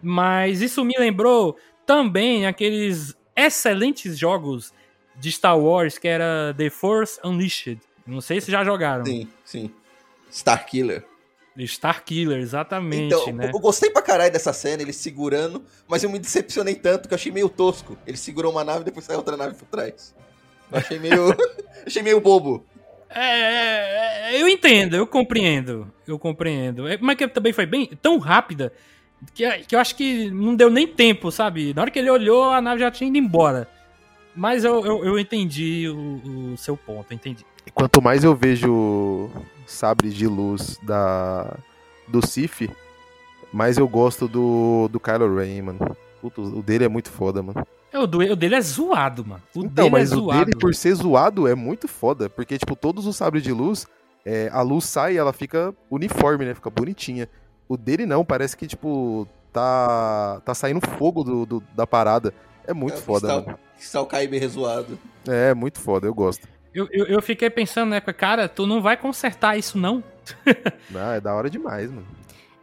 Mas 0.00 0.60
isso 0.60 0.84
me 0.84 0.94
lembrou 0.98 1.56
também 1.86 2.46
aqueles 2.46 3.16
excelentes 3.36 4.18
jogos 4.18 4.72
de 5.16 5.30
Star 5.32 5.58
Wars 5.58 5.98
que 5.98 6.08
era 6.08 6.54
The 6.56 6.70
Force 6.70 7.18
Unleashed. 7.24 7.80
Não 8.06 8.20
sei 8.20 8.40
se 8.40 8.50
já 8.50 8.64
jogaram. 8.64 9.04
Sim, 9.04 9.28
sim. 9.44 9.70
Star 10.30 10.66
Killer. 10.66 11.04
Star 11.66 12.04
Killer, 12.04 12.40
exatamente, 12.40 13.14
Então, 13.14 13.32
né? 13.32 13.50
eu 13.54 13.60
gostei 13.60 13.88
pra 13.88 14.02
caralho 14.02 14.32
dessa 14.32 14.52
cena, 14.52 14.82
ele 14.82 14.92
segurando, 14.92 15.64
mas 15.86 16.02
eu 16.02 16.10
me 16.10 16.18
decepcionei 16.18 16.74
tanto 16.74 17.06
que 17.08 17.14
eu 17.14 17.16
achei 17.16 17.30
meio 17.30 17.48
tosco. 17.48 17.96
Ele 18.04 18.16
segurou 18.16 18.50
uma 18.50 18.64
nave 18.64 18.80
e 18.80 18.84
depois 18.84 19.04
saiu 19.06 19.18
outra 19.18 19.36
nave 19.36 19.54
por 19.54 19.66
trás. 19.68 20.12
Eu 20.72 20.78
achei 20.78 20.98
meio. 20.98 21.36
achei 21.86 22.02
meio 22.02 22.20
bobo. 22.20 22.66
É, 23.14 24.34
é, 24.34 24.42
eu 24.42 24.48
entendo, 24.48 24.96
eu 24.96 25.06
compreendo. 25.06 25.90
Eu 26.06 26.18
compreendo. 26.18 26.88
É, 26.88 26.98
Mas 27.00 27.16
que 27.16 27.28
também 27.28 27.52
foi 27.52 27.66
bem 27.66 27.86
tão 28.02 28.18
rápida 28.18 28.72
que, 29.32 29.48
que 29.60 29.74
eu 29.74 29.80
acho 29.80 29.94
que 29.94 30.30
não 30.30 30.54
deu 30.54 30.68
nem 30.68 30.86
tempo, 30.86 31.30
sabe? 31.30 31.72
Na 31.72 31.82
hora 31.82 31.90
que 31.90 31.98
ele 31.98 32.10
olhou, 32.10 32.50
a 32.50 32.60
nave 32.60 32.80
já 32.80 32.90
tinha 32.90 33.08
ido 33.08 33.18
embora. 33.18 33.68
Mas 34.34 34.64
eu, 34.64 34.84
eu, 34.84 35.04
eu 35.04 35.18
entendi 35.18 35.88
o, 35.88 36.52
o 36.52 36.56
seu 36.56 36.76
ponto, 36.76 37.10
eu 37.10 37.14
entendi. 37.14 37.46
Quanto 37.72 38.02
mais 38.02 38.24
eu 38.24 38.34
vejo 38.34 39.30
sabres 39.66 40.14
de 40.14 40.26
luz 40.26 40.78
da 40.82 41.56
do 42.08 42.26
Sif, 42.26 42.68
mais 43.52 43.78
eu 43.78 43.88
gosto 43.88 44.28
do, 44.28 44.88
do 44.90 45.00
Kylo 45.00 45.36
Ren, 45.36 45.62
mano. 45.62 45.96
Puta, 46.30 46.40
o 46.40 46.62
dele 46.62 46.84
é 46.84 46.88
muito 46.88 47.10
foda, 47.10 47.42
mano. 47.42 47.66
É, 47.92 47.98
O, 47.98 48.06
do- 48.06 48.18
o 48.20 48.34
dele 48.36 48.54
é 48.54 48.60
zoado, 48.62 49.24
mano. 49.26 49.42
O 49.54 49.60
Então, 49.60 49.84
dele 49.84 49.90
mas 49.90 50.10
é 50.10 50.16
o 50.16 50.18
zoado. 50.20 50.44
dele, 50.46 50.56
por 50.58 50.74
ser 50.74 50.94
zoado, 50.94 51.46
é 51.46 51.54
muito 51.54 51.86
foda. 51.86 52.30
Porque, 52.30 52.56
tipo, 52.56 52.74
todos 52.74 53.06
os 53.06 53.14
sabres 53.14 53.42
de 53.42 53.52
luz, 53.52 53.86
é, 54.24 54.48
a 54.52 54.62
luz 54.62 54.84
sai 54.86 55.14
e 55.14 55.16
ela 55.18 55.34
fica 55.34 55.74
uniforme, 55.90 56.46
né? 56.46 56.54
Fica 56.54 56.70
bonitinha. 56.70 57.28
O 57.68 57.76
dele 57.76 58.06
não, 58.06 58.24
parece 58.24 58.56
que, 58.56 58.66
tipo, 58.66 59.28
tá, 59.52 60.40
tá 60.46 60.54
saindo 60.54 60.80
fogo 60.98 61.22
do, 61.22 61.44
do- 61.44 61.62
da 61.74 61.86
parada. 61.86 62.32
É 62.66 62.72
muito 62.72 62.94
É, 62.94 63.00
foda, 63.02 63.26
está, 63.28 63.40
mano. 63.42 63.58
está 63.78 64.00
o 64.00 64.06
Kyber 64.06 64.40
rezoado. 64.40 64.98
É, 65.28 65.52
muito 65.52 65.78
foda, 65.78 66.06
eu 66.06 66.14
gosto. 66.14 66.48
Eu, 66.74 66.88
eu, 66.90 67.04
eu 67.06 67.20
fiquei 67.22 67.50
pensando 67.50 67.90
na 67.90 67.96
época, 67.96 68.14
cara, 68.14 68.48
tu 68.48 68.66
não 68.66 68.80
vai 68.80 68.96
consertar 68.96 69.58
isso, 69.58 69.76
não? 69.78 70.02
Ah, 70.96 71.16
é 71.16 71.20
da 71.20 71.34
hora 71.34 71.50
demais, 71.50 71.90
mano. 71.90 72.06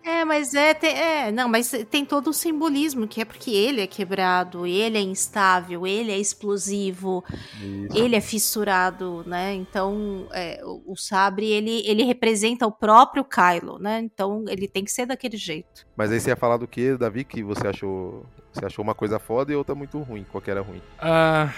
É, 0.04 0.26
mas 0.26 0.54
é, 0.54 0.74
tem, 0.74 0.98
é, 0.98 1.32
não, 1.32 1.48
mas 1.48 1.72
tem 1.90 2.04
todo 2.04 2.30
um 2.30 2.34
simbolismo, 2.34 3.08
que 3.08 3.22
é 3.22 3.26
porque 3.26 3.52
ele 3.52 3.82
é 3.82 3.88
quebrado, 3.88 4.66
ele 4.66 4.98
é 4.98 5.02
instável, 5.02 5.86
ele 5.86 6.12
é 6.12 6.18
explosivo, 6.18 7.24
Isso. 7.62 7.98
ele 7.98 8.16
é 8.16 8.22
fissurado, 8.22 9.24
né? 9.28 9.54
Então, 9.54 10.28
é, 10.32 10.60
o, 10.64 10.94
o 10.94 10.96
sabre, 10.98 11.46
ele, 11.46 11.84
ele 11.86 12.04
representa 12.04 12.66
o 12.66 12.72
próprio 12.72 13.24
Kylo, 13.24 13.78
né? 13.78 14.00
Então, 14.00 14.44
ele 14.48 14.68
tem 14.68 14.84
que 14.84 14.92
ser 14.92 15.06
daquele 15.06 15.38
jeito. 15.38 15.86
Mas 15.96 16.12
aí 16.12 16.20
você 16.20 16.30
ia 16.30 16.36
falar 16.36 16.58
do 16.58 16.68
que, 16.68 16.98
Davi, 16.98 17.24
que 17.24 17.44
você 17.44 17.68
achou. 17.68 18.26
Você 18.52 18.66
achou 18.66 18.84
uma 18.84 18.96
coisa 18.96 19.20
foda 19.20 19.54
e 19.54 19.56
outra 19.56 19.76
muito 19.76 19.98
ruim. 20.00 20.26
Qual 20.30 20.42
que 20.42 20.52
era 20.52 20.62
ruim? 20.62 20.82
Ah, 21.00 21.54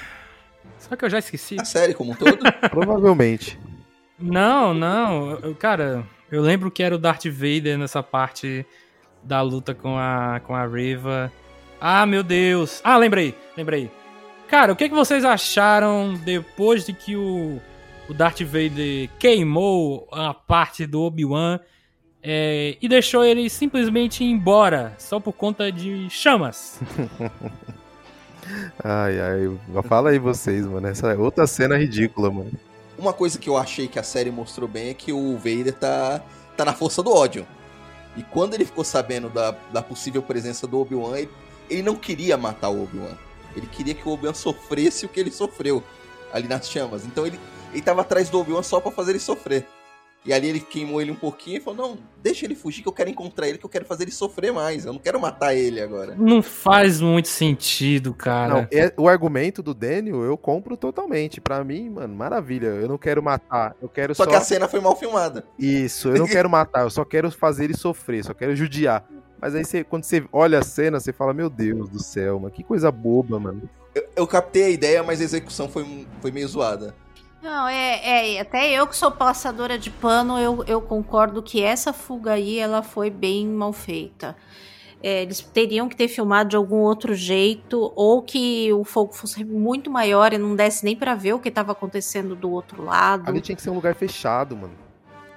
só 0.78 0.96
que 0.96 1.06
eu 1.06 1.10
já 1.10 1.20
esqueci. 1.20 1.56
A 1.60 1.66
série 1.66 1.94
como 1.94 2.12
um 2.12 2.16
todo. 2.16 2.38
Provavelmente. 2.70 3.60
Não, 4.20 4.74
não. 4.74 5.54
Cara, 5.56 6.06
eu 6.34 6.42
lembro 6.42 6.72
que 6.72 6.82
era 6.82 6.96
o 6.96 6.98
Darth 6.98 7.26
Vader 7.26 7.78
nessa 7.78 8.02
parte 8.02 8.66
da 9.22 9.42
luta 9.42 9.76
com 9.76 9.98
a, 9.98 10.42
com 10.44 10.56
a 10.56 10.66
Reva. 10.66 11.32
Ah, 11.80 12.06
meu 12.06 12.24
Deus. 12.24 12.82
Ah, 12.84 12.98
lembrei, 12.98 13.36
lembrei. 13.56 13.92
Cara, 14.48 14.74
o 14.74 14.76
que, 14.76 14.90
que 14.90 14.96
vocês 14.96 15.24
acharam 15.24 16.16
depois 16.26 16.86
de 16.86 16.94
que 16.94 17.16
o, 17.16 17.62
o 18.10 18.14
Darth 18.14 18.42
Vader 18.42 19.10
queimou 19.20 20.08
a 20.12 20.34
parte 20.34 20.88
do 20.88 21.02
Obi-Wan 21.02 21.60
é, 22.22 22.78
e 22.82 22.88
deixou 22.88 23.24
ele 23.24 23.50
simplesmente 23.50 24.24
embora, 24.24 24.96
só 24.98 25.20
por 25.20 25.34
conta 25.34 25.72
de 25.72 26.10
chamas? 26.10 26.80
Ai, 28.84 29.22
ai. 29.22 29.82
Fala 29.84 30.10
aí 30.10 30.20
vocês, 30.20 30.66
mano. 30.66 30.86
Essa 30.86 31.14
é 31.14 31.16
outra 31.16 31.48
cena 31.48 31.78
ridícula, 31.78 32.30
mano. 32.30 32.52
Uma 32.98 33.14
coisa 33.14 33.40
que 33.40 33.50
eu 33.50 33.58
achei 33.58 33.88
que 33.88 33.98
a 33.98 34.04
série 34.04 34.30
mostrou 34.30 34.68
bem 34.68 34.90
é 34.90 34.94
que 34.94 35.12
o 35.12 35.36
Vader 35.38 35.74
tá, 35.74 36.22
tá 36.56 36.64
na 36.64 36.74
força 36.74 37.02
do 37.02 37.12
ódio. 37.12 37.46
E 38.16 38.24
quando 38.24 38.54
ele 38.54 38.66
ficou 38.66 38.84
sabendo 38.84 39.30
da, 39.30 39.52
da 39.72 39.82
possível 39.82 40.22
presença 40.22 40.68
do 40.68 40.80
Obi-Wan, 40.80 41.18
ele, 41.18 41.32
ele 41.70 41.82
não 41.82 41.96
queria 41.96 42.38
matar 42.38 42.70
o 42.70 42.84
Obi-Wan. 42.84 43.18
Ele 43.56 43.68
queria 43.68 43.94
que 43.94 44.08
o 44.08 44.12
Obi-Wan 44.12 44.34
sofresse 44.34 45.06
o 45.06 45.10
que 45.10 45.20
ele 45.20 45.32
sofreu 45.32 45.84
ali 46.32 46.48
nas 46.48 46.70
chamas. 46.70 47.06
Então 47.06 47.26
ele, 47.26 47.40
ele 47.72 47.82
tava 47.82 48.02
atrás 48.02 48.30
do 48.30 48.40
Obi-Wan 48.40 48.64
só 48.64 48.80
pra 48.80 48.92
fazer 48.92 49.12
ele 49.12 49.20
sofrer. 49.20 49.68
E 50.26 50.32
ali 50.32 50.48
ele 50.48 50.60
queimou 50.62 51.02
ele 51.02 51.12
um 51.12 51.16
pouquinho 51.16 51.58
e 51.58 51.60
falou: 51.60 51.90
Não, 51.90 51.98
deixa 52.22 52.46
ele 52.46 52.56
fugir, 52.56 52.82
que 52.82 52.88
eu 52.88 52.94
quero 52.94 53.10
encontrar 53.10 53.48
ele, 53.50 53.58
que 53.58 53.66
eu 53.66 53.70
quero 53.70 53.84
fazer 53.84 54.06
ele 54.06 54.12
sofrer 54.12 54.54
mais. 54.54 54.86
Eu 54.86 54.94
não 54.94 55.00
quero 55.00 55.20
matar 55.20 55.54
ele 55.54 55.82
agora. 55.82 56.16
Não 56.18 56.42
faz 56.42 57.02
muito 57.02 57.28
sentido, 57.28 58.14
cara. 58.14 58.54
Não, 58.54 58.68
é- 58.72 58.94
o 58.98 59.10
argumento 59.10 59.62
do 59.62 59.74
Daniel 59.74 60.24
eu 60.24 60.38
compro 60.38 60.78
totalmente. 60.78 61.42
Pra 61.42 61.64
mim, 61.64 61.90
mano, 61.90 62.16
maravilha. 62.16 62.68
Eu 62.68 62.88
não 62.88 62.98
quero 62.98 63.22
matar, 63.22 63.76
eu 63.82 63.90
quero 63.90 64.16
Só 64.16 64.24
só. 64.24 64.30
que 64.30 64.36
a 64.36 64.42
cena 64.42 64.68
foi 64.68 64.80
mal 64.80 64.96
filmada. 64.96 65.44
Isso, 65.60 66.08
eu 66.10 66.20
não 66.20 66.28
quero 66.28 66.50
matar, 66.50 66.84
eu 66.84 66.90
só 66.90 67.04
quero 67.04 67.30
fazer 67.30 67.66
ele 67.66 67.76
sofrer, 67.76 68.24
só 68.24 68.34
quero 68.34 68.56
judiar. 68.56 69.06
Mas 69.42 69.56
aí 69.56 69.66
você, 69.66 69.84
quando 69.84 70.06
você 70.06 70.24
olha 70.32 70.60
a 70.60 70.64
cena, 70.64 71.02
você 71.02 71.12
fala: 71.12 71.34
Meu 71.34 71.50
Deus 71.50 71.90
do 71.90 72.02
céu, 72.02 72.40
mano, 72.40 72.54
que 72.54 72.64
coisa 72.64 72.90
boba, 72.90 73.38
mano. 73.38 73.70
Eu, 73.94 74.06
eu 74.16 74.26
captei 74.28 74.64
a 74.64 74.70
ideia, 74.70 75.04
mas 75.04 75.20
a 75.20 75.24
execução 75.26 75.68
foi, 75.68 76.08
foi 76.22 76.32
meio 76.32 76.48
zoada. 76.48 76.96
Não, 77.44 77.68
é, 77.68 78.38
é, 78.38 78.40
até 78.40 78.72
eu 78.72 78.88
que 78.88 78.96
sou 78.96 79.12
passadora 79.12 79.78
de 79.78 79.90
pano, 79.90 80.40
eu, 80.40 80.64
eu 80.66 80.80
concordo 80.80 81.44
que 81.44 81.62
essa 81.62 81.92
fuga 81.92 82.32
aí, 82.32 82.58
ela 82.58 82.82
foi 82.82 83.10
bem 83.10 83.46
mal 83.46 83.74
feita. 83.74 84.34
É, 85.04 85.24
eles 85.24 85.42
teriam 85.42 85.90
que 85.90 85.96
ter 85.98 86.08
filmado 86.08 86.52
de 86.52 86.56
algum 86.56 86.78
outro 86.78 87.14
jeito, 87.14 87.92
ou 87.98 88.22
que 88.22 88.72
o 88.72 88.86
fogo 88.86 89.12
fosse 89.12 89.44
muito 89.44 89.92
maior 89.92 90.32
e 90.32 90.38
não 90.38 90.56
desse 90.56 90.86
nem 90.86 90.96
pra 90.96 91.16
ver 91.16 91.34
o 91.34 91.40
que 91.40 91.50
estava 91.50 91.74
acontecendo 91.74 92.34
do 92.34 92.50
outro 92.50 92.82
lado. 92.82 93.28
Ali 93.28 93.42
tinha 93.42 93.58
que 93.58 93.62
ser 93.62 93.72
um 93.72 93.76
lugar 93.76 93.94
fechado, 93.94 94.56
mano. 94.56 94.74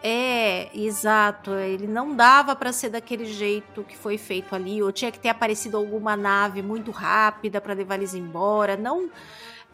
É, 0.01 0.69
exato. 0.73 1.53
Ele 1.55 1.89
não 1.89 2.15
dava 2.15 2.55
pra 2.55 2.73
ser 2.73 2.91
daquele 2.91 3.27
jeito 3.27 3.83
que 3.83 3.97
foi 3.97 4.17
feito 4.17 4.55
ali, 4.55 4.81
ou 4.81 4.93
tinha 4.93 5.11
que 5.11 5.19
ter 5.19 5.31
aparecido 5.31 5.77
alguma 5.77 6.17
nave 6.17 6.63
muito 6.63 6.93
rápida 6.93 7.61
pra 7.61 7.75
levar 7.75 7.97
eles 7.97 8.15
embora. 8.15 8.77
Não. 8.77 9.11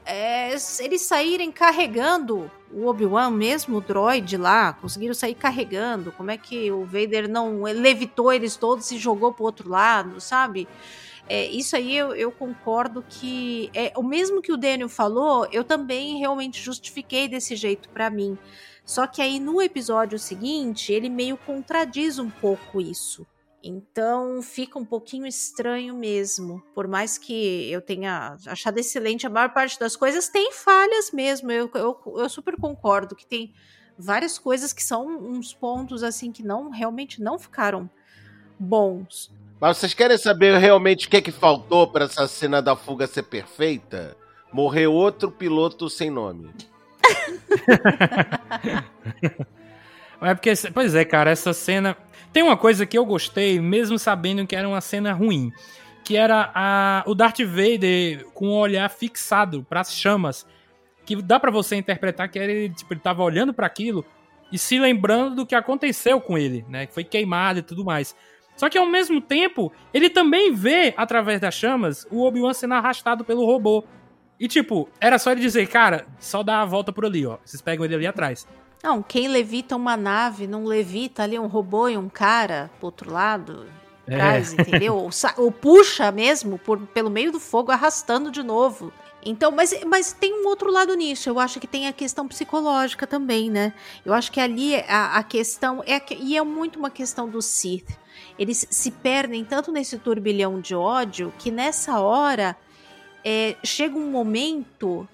É, 0.05 0.51
eles 0.81 1.03
saírem 1.03 1.53
carregando 1.53 2.51
o 2.73 2.87
Obi-Wan 2.87 3.31
mesmo, 3.31 3.77
o 3.77 3.81
droid 3.81 4.37
lá, 4.37 4.73
conseguiram 4.73 5.15
sair 5.15 5.35
carregando. 5.35 6.13
Como 6.13 6.31
é 6.31 6.37
que 6.37 6.71
o 6.73 6.85
Vader 6.85 7.29
não 7.29 7.63
levitou 7.63 8.33
eles 8.33 8.57
todos 8.57 8.91
e 8.91 8.99
jogou 8.99 9.33
pro 9.33 9.45
outro 9.45 9.69
lado, 9.69 10.21
sabe? 10.21 10.67
É, 11.29 11.47
isso 11.47 11.77
aí 11.77 11.97
eu, 11.97 12.15
eu 12.15 12.33
concordo 12.33 13.05
que 13.09 13.71
é 13.75 13.93
o 13.97 14.03
mesmo 14.03 14.43
que 14.43 14.53
o 14.53 14.57
Daniel 14.57 14.89
falou, 14.89 15.47
eu 15.53 15.63
também 15.63 16.19
realmente 16.19 16.61
justifiquei 16.61 17.29
desse 17.29 17.55
jeito 17.55 17.89
pra 17.91 18.11
mim. 18.11 18.37
Só 18.85 19.07
que 19.07 19.23
aí 19.23 19.39
no 19.39 19.63
episódio 19.63 20.19
seguinte, 20.19 20.93
ele 20.93 21.09
meio 21.09 21.37
contradiz 21.37 22.19
um 22.19 22.29
pouco 22.29 22.81
isso. 22.81 23.27
Então 23.63 24.43
fica 24.43 24.79
um 24.79 24.85
pouquinho 24.85 25.27
estranho 25.27 25.95
mesmo. 25.95 26.61
Por 26.75 26.89
mais 26.89 27.17
que 27.17 27.71
eu 27.71 27.81
tenha 27.81 28.37
achado 28.47 28.79
excelente 28.79 29.27
a 29.27 29.31
maior 29.31 29.55
parte 29.55 29.79
das 29.79 29.95
coisas, 29.95 30.29
tem 30.29 30.53
falhas 30.53 31.13
mesmo. 31.13 31.53
Eu, 31.53 31.71
eu, 31.75 31.97
eu 32.17 32.29
super 32.29 32.57
concordo 32.57 33.15
que 33.15 33.25
tem 33.25 33.55
várias 33.97 34.39
coisas 34.39 34.73
que 34.73 34.83
são 34.83 35.07
uns 35.07 35.55
pontos 35.55 36.03
assim 36.03 36.33
que 36.33 36.43
não 36.43 36.71
realmente 36.71 37.23
não 37.23 37.39
ficaram 37.39 37.89
bons. 38.59 39.31
Mas 39.61 39.79
vocês 39.79 39.95
querem 39.95 40.19
saber 40.19 40.59
realmente 40.59 41.07
o 41.07 41.11
que, 41.11 41.19
é 41.19 41.23
que 41.23 41.31
faltou 41.31 41.87
pra 41.87 42.07
essa 42.07 42.27
cena 42.27 42.61
da 42.61 42.75
fuga 42.75 43.07
ser 43.07 43.23
perfeita? 43.23 44.17
Morreu 44.53 44.93
outro 44.93 45.31
piloto 45.31 45.89
sem 45.89 46.11
nome. 46.11 46.51
É 50.23 50.35
porque, 50.35 50.53
pois 50.73 50.95
é, 50.95 51.05
cara, 51.05 51.31
essa 51.31 51.53
cena. 51.53 51.97
Tem 52.33 52.43
uma 52.43 52.57
coisa 52.57 52.87
que 52.87 52.97
eu 52.97 53.05
gostei, 53.05 53.61
mesmo 53.61 53.99
sabendo 53.99 54.47
que 54.47 54.57
era 54.57 54.69
uma 54.69 54.81
cena 54.81 55.13
ruim. 55.13 55.53
Que 56.03 56.17
era 56.17 56.51
a, 56.55 57.05
o 57.07 57.15
Darth 57.15 57.41
Vader 57.41 58.25
com 58.33 58.49
o 58.49 58.59
olhar 58.59 58.89
fixado 58.89 59.63
pras 59.69 59.95
chamas. 59.95 60.47
Que 61.05 61.21
dá 61.21 61.39
pra 61.39 61.51
você 61.51 61.77
interpretar 61.77 62.29
que 62.31 62.39
ele, 62.39 62.71
tipo, 62.71 62.93
ele 62.95 63.01
tava 63.01 63.23
olhando 63.23 63.53
para 63.53 63.67
aquilo 63.67 64.05
e 64.51 64.59
se 64.59 64.79
lembrando 64.79 65.37
do 65.37 65.47
que 65.47 65.55
aconteceu 65.55 66.21
com 66.21 66.37
ele, 66.39 66.65
né? 66.69 66.87
Que 66.87 66.95
foi 66.95 67.05
queimado 67.05 67.59
e 67.59 67.63
tudo 67.63 67.85
mais. 67.85 68.15
Só 68.57 68.69
que 68.69 68.79
ao 68.79 68.87
mesmo 68.87 69.21
tempo, 69.21 69.73
ele 69.93 70.11
também 70.11 70.55
vê, 70.55 70.95
através 70.97 71.41
das 71.41 71.55
chamas, 71.55 72.07
o 72.11 72.23
Obi-Wan 72.23 72.53
sendo 72.53 72.75
arrastado 72.75 73.25
pelo 73.25 73.47
robô. 73.47 73.85
E 74.39 74.49
tipo, 74.49 74.89
era 75.01 75.19
só 75.19 75.33
ele 75.33 75.41
dizer, 75.41 75.67
cara, 75.69 76.07
só 76.19 76.43
dá 76.43 76.61
a 76.61 76.65
volta 76.65 76.93
por 76.93 77.05
ali, 77.05 77.25
ó. 77.27 77.39
Vocês 77.45 77.63
pegam 77.63 77.85
ele 77.85 77.95
ali 77.95 78.07
atrás. 78.07 78.47
Não, 78.83 79.03
quem 79.03 79.29
levita 79.29 79.77
uma 79.77 79.97
nave 79.97 80.47
não 80.47 80.65
levita 80.65 81.23
ali 81.23 81.39
um 81.39 81.47
robô 81.47 81.89
e 81.89 81.97
um 81.97 82.09
cara 82.09 82.71
pro 82.79 82.87
outro 82.87 83.13
lado. 83.13 83.67
É. 84.07 84.41
Entendeu? 84.61 84.97
Ou, 84.97 85.11
ou 85.37 85.53
puxa 85.53 86.11
mesmo 86.11 86.59
por, 86.59 86.81
pelo 86.89 87.09
meio 87.09 87.31
do 87.31 87.39
fogo, 87.39 87.71
arrastando 87.71 88.31
de 88.31 88.43
novo. 88.43 88.93
Então, 89.25 89.53
mas, 89.53 89.73
mas 89.87 90.13
tem 90.13 90.35
um 90.35 90.49
outro 90.49 90.71
lado 90.71 90.95
nisso. 90.95 91.29
Eu 91.29 91.39
acho 91.39 91.61
que 91.61 91.67
tem 91.67 91.87
a 91.87 91.93
questão 91.93 92.27
psicológica 92.27 93.07
também, 93.07 93.51
né? 93.51 93.73
Eu 94.05 94.13
acho 94.13 94.33
que 94.33 94.41
ali 94.41 94.75
a, 94.89 95.17
a 95.17 95.23
questão 95.23 95.83
é 95.87 96.03
e 96.19 96.37
é 96.37 96.43
muito 96.43 96.79
uma 96.79 96.91
questão 96.91 97.29
do 97.29 97.41
Sith. 97.41 97.97
Eles 98.37 98.67
se 98.69 98.91
perdem 98.91 99.45
tanto 99.45 99.71
nesse 99.71 99.97
turbilhão 99.99 100.61
de 100.61 100.75
ódio 100.75 101.33
que 101.39 101.51
nessa 101.51 102.01
hora 102.01 102.57
é, 103.25 103.57
chega 103.63 103.97
um 103.97 104.11
momento 104.11 105.09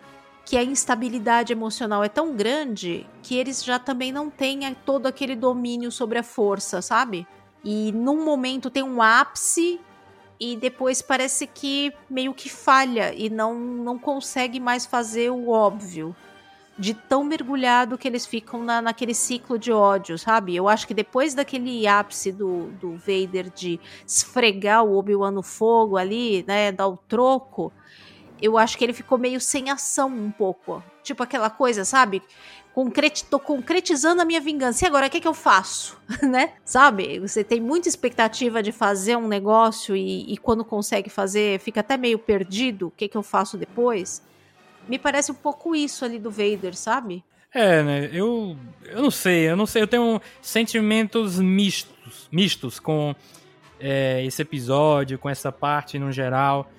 que 0.49 0.57
a 0.57 0.65
instabilidade 0.65 1.53
emocional 1.53 2.03
é 2.03 2.09
tão 2.09 2.35
grande 2.35 3.07
que 3.23 3.37
eles 3.37 3.63
já 3.63 3.79
também 3.79 4.11
não 4.11 4.31
têm 4.31 4.75
todo 4.83 5.05
aquele 5.05 5.37
domínio 5.37 5.93
sobre 5.93 6.19
a 6.19 6.23
força, 6.23 6.81
sabe? 6.81 7.27
E 7.63 7.93
num 7.93 8.25
momento 8.25 8.71
tem 8.71 8.83
um 8.83 9.03
ápice 9.03 9.79
e 10.41 10.57
depois 10.57 11.03
parece 11.03 11.47
que 11.47 11.93
meio 12.09 12.33
que 12.33 12.49
falha 12.49 13.13
e 13.15 13.29
não, 13.29 13.61
não 13.61 13.99
consegue 13.99 14.59
mais 14.59 14.87
fazer 14.87 15.29
o 15.29 15.51
óbvio. 15.51 16.17
De 16.79 16.95
tão 16.95 17.25
mergulhado 17.25 17.99
que 17.99 18.09
eles 18.09 18.25
ficam 18.25 18.63
na, 18.63 18.81
naquele 18.81 19.13
ciclo 19.13 19.59
de 19.59 19.71
ódio, 19.71 20.17
sabe? 20.17 20.57
Eu 20.57 20.67
acho 20.67 20.87
que 20.87 20.95
depois 20.95 21.35
daquele 21.35 21.87
ápice 21.87 22.33
do, 22.33 22.71
do 22.81 22.97
Vader 22.97 23.51
de 23.55 23.79
esfregar 24.07 24.83
o 24.83 24.97
Obi-Wan 24.97 25.31
no 25.31 25.43
fogo 25.43 25.99
ali, 25.99 26.43
né? 26.49 26.73
Dar 26.73 26.89
o 26.89 26.97
troco, 26.97 27.71
eu 28.41 28.57
acho 28.57 28.77
que 28.77 28.85
ele 28.85 28.93
ficou 28.93 29.19
meio 29.19 29.41
sem 29.41 29.71
ação 29.71 30.09
um 30.09 30.31
pouco. 30.31 30.83
Tipo 31.03 31.23
aquela 31.23 31.51
coisa, 31.51 31.85
sabe? 31.85 32.23
Concreti 32.73 33.25
tô 33.25 33.39
concretizando 33.39 34.23
a 34.23 34.25
minha 34.25 34.41
vingança. 34.41 34.85
E 34.85 34.89
agora, 34.89 35.07
o 35.07 35.11
que, 35.11 35.21
que 35.21 35.29
eu 35.29 35.35
faço? 35.35 35.99
né? 36.23 36.53
Sabe? 36.65 37.19
Você 37.19 37.43
tem 37.43 37.61
muita 37.61 37.89
expectativa 37.89 38.63
de 38.63 38.71
fazer 38.71 39.17
um 39.17 39.27
negócio 39.27 39.97
e, 39.97 40.33
e 40.33 40.37
quando 40.37 40.65
consegue 40.65 41.11
fazer, 41.11 41.59
fica 41.61 41.81
até 41.81 41.97
meio 41.97 42.19
perdido. 42.19 42.89
O 42.89 42.91
que, 42.91 43.09
que 43.09 43.17
eu 43.17 43.23
faço 43.23 43.57
depois? 43.57 44.23
Me 44.89 44.99
parece 44.99 45.33
um 45.33 45.35
pouco 45.35 45.75
isso 45.75 46.05
ali 46.05 46.19
do 46.19 46.31
Vader, 46.31 46.77
sabe? 46.77 47.25
É, 47.53 47.83
né? 47.83 48.11
Eu, 48.13 48.57
eu 48.85 49.03
não 49.03 49.11
sei, 49.11 49.49
eu 49.51 49.57
não 49.57 49.67
sei. 49.67 49.83
Eu 49.83 49.89
tenho 49.89 50.21
sentimentos 50.41 51.39
mistos, 51.39 52.29
mistos 52.31 52.79
com 52.79 53.15
é, 53.81 54.25
esse 54.25 54.43
episódio, 54.43 55.19
com 55.19 55.29
essa 55.29 55.51
parte 55.51 55.99
no 55.99 56.13
geral. 56.13 56.71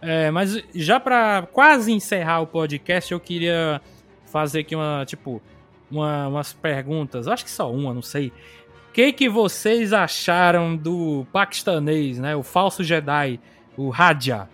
É, 0.00 0.30
mas 0.30 0.62
já 0.74 1.00
pra 1.00 1.46
quase 1.52 1.92
encerrar 1.92 2.40
o 2.40 2.46
podcast, 2.46 3.10
eu 3.12 3.18
queria 3.20 3.80
fazer 4.26 4.60
aqui 4.60 4.74
uma, 4.76 5.04
tipo, 5.06 5.42
uma- 5.90 6.28
umas 6.28 6.52
perguntas. 6.52 7.26
Acho 7.26 7.44
que 7.44 7.50
só 7.50 7.70
uma, 7.72 7.92
não 7.92 8.02
sei. 8.02 8.32
O 8.88 8.92
que, 8.92 9.12
que 9.12 9.28
vocês 9.28 9.92
acharam 9.92 10.76
do 10.76 11.26
paquistanês, 11.32 12.18
né? 12.18 12.34
O 12.36 12.42
falso 12.42 12.82
Jedi, 12.84 13.38
o 13.76 13.90
Raja? 13.90 14.48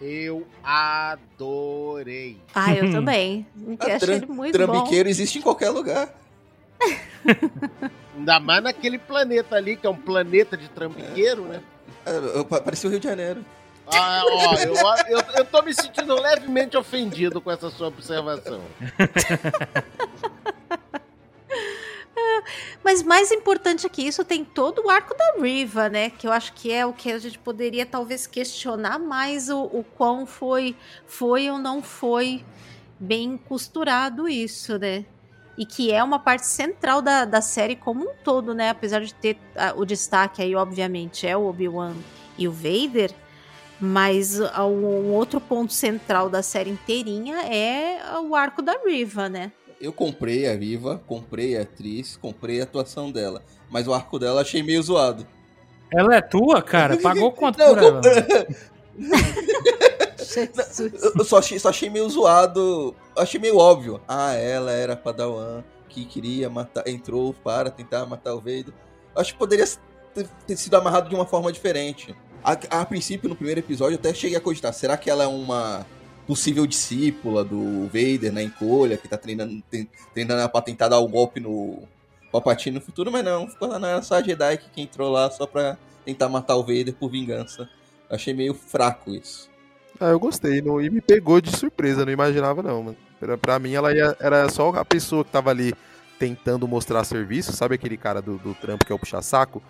Eu 0.00 0.46
adorei. 0.62 2.38
Ah, 2.54 2.74
eu 2.74 2.90
também. 2.92 3.46
A 3.80 3.84
Achei 3.86 3.98
tram- 3.98 4.14
ele 4.16 4.26
muito 4.26 4.58
bom. 4.58 4.64
Trambiqueiro 4.66 5.08
existe 5.08 5.38
em 5.38 5.42
qualquer 5.42 5.70
lugar. 5.70 6.08
Ainda 8.16 8.38
mais 8.40 8.62
naquele 8.62 8.98
planeta 8.98 9.56
ali, 9.56 9.76
que 9.76 9.86
é 9.86 9.90
um 9.90 9.96
planeta 9.96 10.56
de 10.56 10.68
trambiqueiro, 10.68 11.42
né? 11.44 11.60
É, 12.06 12.16
eu- 12.38 12.44
pa- 12.44 12.60
Parecia 12.60 12.88
o 12.88 12.90
Rio 12.90 13.00
de 13.00 13.08
Janeiro. 13.08 13.44
Ah, 13.86 14.22
ó, 14.24 14.54
eu, 14.56 14.74
eu, 15.08 15.24
eu 15.36 15.44
tô 15.44 15.62
me 15.62 15.74
sentindo 15.74 16.14
levemente 16.14 16.76
ofendido 16.76 17.40
com 17.40 17.50
essa 17.50 17.70
sua 17.70 17.88
observação. 17.88 18.60
Mas 22.82 23.02
mais 23.02 23.30
importante 23.30 23.88
que 23.88 24.02
isso, 24.02 24.24
tem 24.24 24.44
todo 24.44 24.84
o 24.84 24.90
arco 24.90 25.16
da 25.16 25.34
Riva, 25.40 25.88
né? 25.88 26.10
Que 26.10 26.26
eu 26.26 26.32
acho 26.32 26.52
que 26.52 26.70
é 26.70 26.84
o 26.84 26.92
que 26.92 27.10
a 27.10 27.18
gente 27.18 27.38
poderia 27.38 27.86
talvez 27.86 28.26
questionar 28.26 28.98
mais 28.98 29.48
o, 29.48 29.62
o 29.62 29.84
quão 29.96 30.26
foi, 30.26 30.76
foi 31.06 31.50
ou 31.50 31.58
não 31.58 31.82
foi 31.82 32.44
bem 32.98 33.36
costurado 33.36 34.28
isso, 34.28 34.78
né? 34.78 35.04
E 35.56 35.64
que 35.64 35.92
é 35.92 36.02
uma 36.02 36.18
parte 36.18 36.46
central 36.46 37.00
da, 37.00 37.24
da 37.24 37.40
série 37.40 37.76
como 37.76 38.04
um 38.04 38.14
todo, 38.22 38.54
né? 38.54 38.70
Apesar 38.70 39.00
de 39.00 39.14
ter 39.14 39.38
ah, 39.56 39.72
o 39.76 39.84
destaque 39.84 40.42
aí, 40.42 40.54
obviamente, 40.54 41.26
é 41.26 41.36
o 41.36 41.46
Obi-Wan 41.46 41.94
e 42.36 42.48
o 42.48 42.52
Vader. 42.52 43.12
Mas 43.84 44.40
ah, 44.40 44.64
um 44.66 45.12
outro 45.12 45.38
ponto 45.38 45.72
central 45.72 46.30
da 46.30 46.42
série 46.42 46.70
inteirinha 46.70 47.36
é 47.42 48.00
o 48.18 48.34
arco 48.34 48.62
da 48.62 48.74
Riva, 48.84 49.28
né? 49.28 49.52
Eu 49.78 49.92
comprei 49.92 50.48
a 50.48 50.56
Viva, 50.56 51.02
comprei 51.06 51.58
a 51.58 51.62
atriz, 51.62 52.16
comprei 52.16 52.60
a 52.60 52.64
atuação 52.64 53.12
dela. 53.12 53.42
Mas 53.68 53.86
o 53.86 53.92
arco 53.92 54.18
dela 54.18 54.40
achei 54.40 54.62
meio 54.62 54.82
zoado. 54.82 55.26
Ela 55.92 56.16
é 56.16 56.22
tua, 56.22 56.62
cara? 56.62 56.96
Pagou 56.96 57.30
quanto 57.36 57.58
Não, 57.58 57.74
por 57.74 57.78
ela? 57.78 58.00
eu 60.78 61.12
eu 61.18 61.24
só 61.24 61.38
achei, 61.38 61.58
só 61.58 61.68
achei 61.68 61.90
meio 61.90 62.08
zoado. 62.08 62.94
Achei 63.14 63.38
meio 63.38 63.58
óbvio. 63.58 64.00
Ah, 64.08 64.32
ela 64.32 64.72
era 64.72 64.96
Padawan 64.96 65.62
que 65.90 66.04
queria 66.06 66.48
matar, 66.48 66.88
entrou 66.88 67.32
para 67.32 67.70
tentar 67.70 68.06
matar 68.06 68.34
o 68.34 68.38
Vader. 68.38 68.72
Acho 69.14 69.32
que 69.32 69.38
poderia 69.38 69.64
ter 70.46 70.56
sido 70.56 70.74
amarrado 70.74 71.08
de 71.08 71.14
uma 71.14 71.26
forma 71.26 71.52
diferente. 71.52 72.14
A, 72.44 72.52
a, 72.82 72.84
princípio, 72.84 73.28
no 73.28 73.34
primeiro 73.34 73.60
episódio, 73.60 73.94
eu 73.94 73.98
até 73.98 74.12
cheguei 74.12 74.36
a 74.36 74.40
cogitar: 74.40 74.72
será 74.74 74.98
que 74.98 75.08
ela 75.08 75.24
é 75.24 75.26
uma 75.26 75.86
possível 76.26 76.66
discípula 76.66 77.42
do 77.42 77.86
Vader 77.86 78.32
na 78.32 78.42
encolha, 78.42 78.98
que 78.98 79.08
tá 79.08 79.16
treinando, 79.16 79.62
treinando 80.12 80.48
pra 80.50 80.60
tentar 80.60 80.88
dar 80.88 80.98
o 80.98 81.08
golpe 81.08 81.40
no 81.40 81.82
Palpatine 82.30 82.74
no 82.74 82.82
futuro? 82.82 83.10
Mas 83.10 83.24
não, 83.24 83.48
ficou 83.48 83.68
lá, 83.68 83.78
não, 83.78 83.88
era 83.88 84.02
só 84.02 84.16
a 84.16 84.22
Jedi 84.22 84.58
que 84.58 84.82
entrou 84.82 85.10
lá 85.10 85.30
só 85.30 85.46
pra 85.46 85.78
tentar 86.04 86.28
matar 86.28 86.56
o 86.56 86.62
Vader 86.62 86.92
por 86.92 87.10
vingança. 87.10 87.66
Achei 88.10 88.34
meio 88.34 88.52
fraco 88.52 89.10
isso. 89.10 89.48
Ah, 89.98 90.10
eu 90.10 90.18
gostei, 90.18 90.60
não, 90.60 90.80
e 90.80 90.90
me 90.90 91.00
pegou 91.00 91.40
de 91.40 91.56
surpresa, 91.56 92.04
não 92.04 92.12
imaginava 92.12 92.62
não, 92.62 92.82
mano. 92.82 92.96
Pra, 93.18 93.38
pra 93.38 93.58
mim, 93.58 93.72
ela 93.72 93.94
ia, 93.94 94.14
era 94.20 94.48
só 94.50 94.68
a 94.70 94.84
pessoa 94.84 95.24
que 95.24 95.30
tava 95.30 95.48
ali 95.50 95.72
tentando 96.18 96.68
mostrar 96.68 97.04
serviço, 97.04 97.52
sabe 97.52 97.76
aquele 97.76 97.96
cara 97.96 98.20
do, 98.20 98.36
do 98.38 98.54
trampo 98.54 98.84
que 98.84 98.92
é 98.92 98.94
o 98.94 98.98
puxa-saco? 98.98 99.62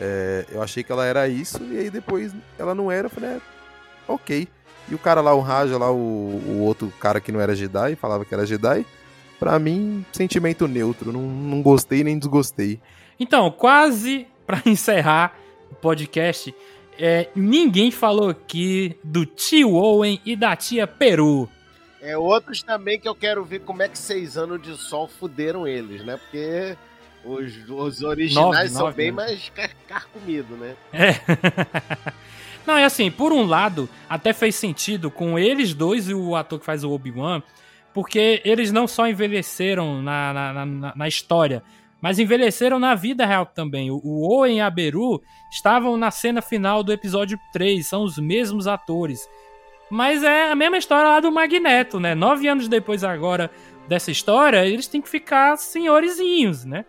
É, 0.00 0.46
eu 0.50 0.62
achei 0.62 0.82
que 0.82 0.90
ela 0.90 1.04
era 1.04 1.28
isso, 1.28 1.62
e 1.64 1.78
aí 1.78 1.90
depois 1.90 2.34
ela 2.58 2.74
não 2.74 2.90
era, 2.90 3.06
eu 3.06 3.10
falei, 3.10 3.30
é, 3.30 3.40
ok. 4.08 4.48
E 4.88 4.94
o 4.94 4.98
cara 4.98 5.20
lá, 5.20 5.34
o 5.34 5.40
Raja, 5.40 5.78
lá, 5.78 5.90
o, 5.90 5.96
o 5.96 6.60
outro 6.60 6.92
cara 6.98 7.20
que 7.20 7.30
não 7.30 7.40
era 7.40 7.54
Jedi, 7.54 7.94
falava 7.96 8.24
que 8.24 8.34
era 8.34 8.46
Jedi, 8.46 8.84
pra 9.38 9.58
mim, 9.58 10.04
sentimento 10.12 10.66
neutro, 10.66 11.12
não, 11.12 11.22
não 11.22 11.62
gostei 11.62 12.02
nem 12.02 12.18
desgostei. 12.18 12.80
Então, 13.18 13.50
quase 13.50 14.26
pra 14.46 14.62
encerrar 14.66 15.36
o 15.70 15.74
podcast, 15.74 16.54
é, 16.98 17.28
ninguém 17.34 17.90
falou 17.90 18.30
aqui 18.30 18.96
do 19.02 19.24
tio 19.24 19.74
Owen 19.74 20.20
e 20.24 20.36
da 20.36 20.56
tia 20.56 20.86
Peru. 20.86 21.48
É, 22.00 22.18
outros 22.18 22.62
também 22.62 22.98
que 22.98 23.08
eu 23.08 23.14
quero 23.14 23.44
ver 23.44 23.60
como 23.60 23.82
é 23.82 23.88
que 23.88 23.96
seis 23.96 24.36
anos 24.36 24.60
de 24.60 24.76
sol 24.76 25.06
fuderam 25.06 25.66
eles, 25.66 26.04
né? 26.04 26.16
Porque 26.16 26.76
os, 27.24 27.68
os 27.68 28.02
originais 28.02 28.34
nove, 28.34 28.68
são 28.68 28.82
nove, 28.84 28.96
bem 28.96 29.10
né? 29.10 29.16
mais 29.16 29.48
car 29.50 29.70
carcomidos, 29.88 30.58
né? 30.58 30.74
É. 30.92 32.12
Não, 32.66 32.76
é 32.76 32.84
assim, 32.84 33.10
por 33.10 33.32
um 33.32 33.44
lado, 33.44 33.88
até 34.08 34.32
fez 34.32 34.54
sentido 34.54 35.10
com 35.10 35.38
eles 35.38 35.74
dois 35.74 36.08
e 36.08 36.14
o 36.14 36.36
ator 36.36 36.60
que 36.60 36.64
faz 36.64 36.84
o 36.84 36.90
Obi-Wan, 36.90 37.42
porque 37.92 38.40
eles 38.44 38.70
não 38.70 38.86
só 38.86 39.08
envelheceram 39.08 40.00
na, 40.00 40.32
na, 40.32 40.64
na, 40.64 40.92
na 40.94 41.08
história, 41.08 41.62
mas 42.00 42.18
envelheceram 42.18 42.78
na 42.78 42.94
vida 42.94 43.26
real 43.26 43.46
também. 43.46 43.90
O, 43.90 44.00
o 44.02 44.32
Owen 44.32 44.58
e 44.58 44.60
a 44.60 44.70
Beru 44.70 45.20
estavam 45.50 45.96
na 45.96 46.10
cena 46.10 46.40
final 46.40 46.82
do 46.82 46.92
episódio 46.92 47.38
3, 47.52 47.86
são 47.86 48.04
os 48.04 48.16
mesmos 48.16 48.66
atores. 48.66 49.28
Mas 49.90 50.22
é 50.24 50.50
a 50.50 50.54
mesma 50.54 50.78
história 50.78 51.10
lá 51.10 51.20
do 51.20 51.30
Magneto, 51.30 52.00
né? 52.00 52.14
Nove 52.14 52.48
anos 52.48 52.66
depois 52.66 53.04
agora 53.04 53.50
dessa 53.86 54.10
história, 54.10 54.64
eles 54.64 54.86
têm 54.86 55.02
que 55.02 55.08
ficar 55.08 55.56
senhorizinhos, 55.58 56.64
né? 56.64 56.84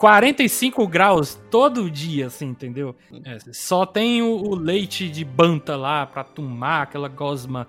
45 0.00 0.88
graus 0.88 1.38
todo 1.50 1.90
dia, 1.90 2.28
assim, 2.28 2.46
entendeu? 2.46 2.96
É, 3.22 3.36
só 3.52 3.84
tem 3.84 4.22
o, 4.22 4.34
o, 4.34 4.54
leite 4.54 5.10
de 5.10 5.22
banta 5.26 5.76
lá 5.76 6.06
pra 6.06 6.24
tomar, 6.24 6.84
aquela 6.84 7.06
gosma 7.06 7.68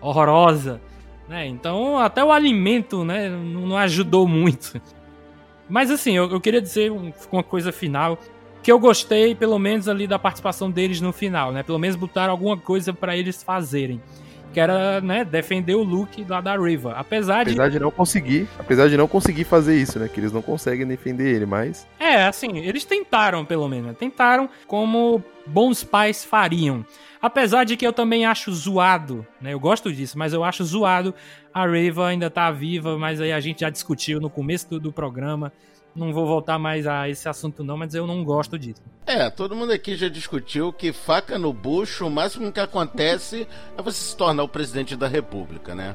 horrorosa, 0.00 0.80
né? 1.28 1.46
Então 1.46 1.96
até 1.96 2.22
o 2.24 2.32
alimento, 2.32 3.04
né, 3.04 3.28
não 3.28 3.78
ajudou 3.78 4.26
muito. 4.26 4.82
Mas 5.68 5.88
assim, 5.88 6.16
eu, 6.16 6.28
eu 6.28 6.40
queria 6.40 6.60
dizer 6.60 6.90
uma 6.90 7.44
coisa 7.44 7.70
final 7.70 8.18
que 8.60 8.72
eu 8.72 8.80
gostei, 8.80 9.36
pelo 9.36 9.56
menos 9.56 9.86
ali 9.86 10.08
da 10.08 10.18
participação 10.18 10.68
deles 10.68 11.00
no 11.00 11.12
final, 11.12 11.52
né? 11.52 11.62
Pelo 11.62 11.78
menos 11.78 11.94
botaram 11.94 12.32
alguma 12.32 12.56
coisa 12.56 12.92
para 12.92 13.16
eles 13.16 13.40
fazerem. 13.40 14.02
Que 14.52 14.60
era, 14.60 15.00
né, 15.00 15.24
defender 15.24 15.74
o 15.74 15.82
look 15.82 16.24
lá 16.28 16.40
da 16.40 16.56
Riva. 16.56 16.92
Apesar, 16.92 17.42
apesar 17.42 17.68
de... 17.68 17.74
de 17.74 17.80
não 17.80 17.90
conseguir, 17.90 18.48
apesar 18.58 18.88
de 18.88 18.96
não 18.96 19.06
conseguir 19.06 19.44
fazer 19.44 19.76
isso, 19.76 19.98
né? 19.98 20.08
Que 20.08 20.20
eles 20.20 20.32
não 20.32 20.42
conseguem 20.42 20.86
defender 20.86 21.34
ele, 21.34 21.46
mas 21.46 21.86
É, 21.98 22.24
assim, 22.24 22.58
eles 22.58 22.84
tentaram 22.84 23.44
pelo 23.44 23.68
menos, 23.68 23.86
né? 23.88 23.96
tentaram 23.98 24.48
como 24.66 25.22
bons 25.46 25.84
pais 25.84 26.24
fariam. 26.24 26.84
Apesar 27.20 27.64
de 27.64 27.76
que 27.76 27.86
eu 27.86 27.92
também 27.92 28.24
acho 28.24 28.52
zoado, 28.52 29.26
né? 29.40 29.52
Eu 29.52 29.58
gosto 29.60 29.92
disso, 29.92 30.16
mas 30.16 30.32
eu 30.32 30.44
acho 30.44 30.64
zoado. 30.64 31.14
A 31.52 31.66
Reva 31.66 32.06
ainda 32.06 32.30
tá 32.30 32.50
viva, 32.50 32.96
mas 32.96 33.20
aí 33.20 33.32
a 33.32 33.40
gente 33.40 33.60
já 33.60 33.70
discutiu 33.70 34.20
no 34.20 34.30
começo 34.30 34.70
do, 34.70 34.78
do 34.78 34.92
programa. 34.92 35.52
Não 35.94 36.12
vou 36.12 36.26
voltar 36.26 36.58
mais 36.58 36.86
a 36.86 37.08
esse 37.08 37.28
assunto, 37.28 37.64
não, 37.64 37.76
mas 37.76 37.94
eu 37.94 38.06
não 38.06 38.22
gosto 38.22 38.58
disso. 38.58 38.82
É, 39.06 39.30
todo 39.30 39.56
mundo 39.56 39.72
aqui 39.72 39.96
já 39.96 40.08
discutiu 40.08 40.72
que 40.72 40.92
faca 40.92 41.38
no 41.38 41.52
bucho, 41.52 42.06
o 42.06 42.10
máximo 42.10 42.52
que 42.52 42.60
acontece 42.60 43.48
é 43.76 43.82
você 43.82 43.98
se 43.98 44.16
tornar 44.16 44.42
o 44.42 44.48
presidente 44.48 44.94
da 44.94 45.08
república, 45.08 45.74
né? 45.74 45.94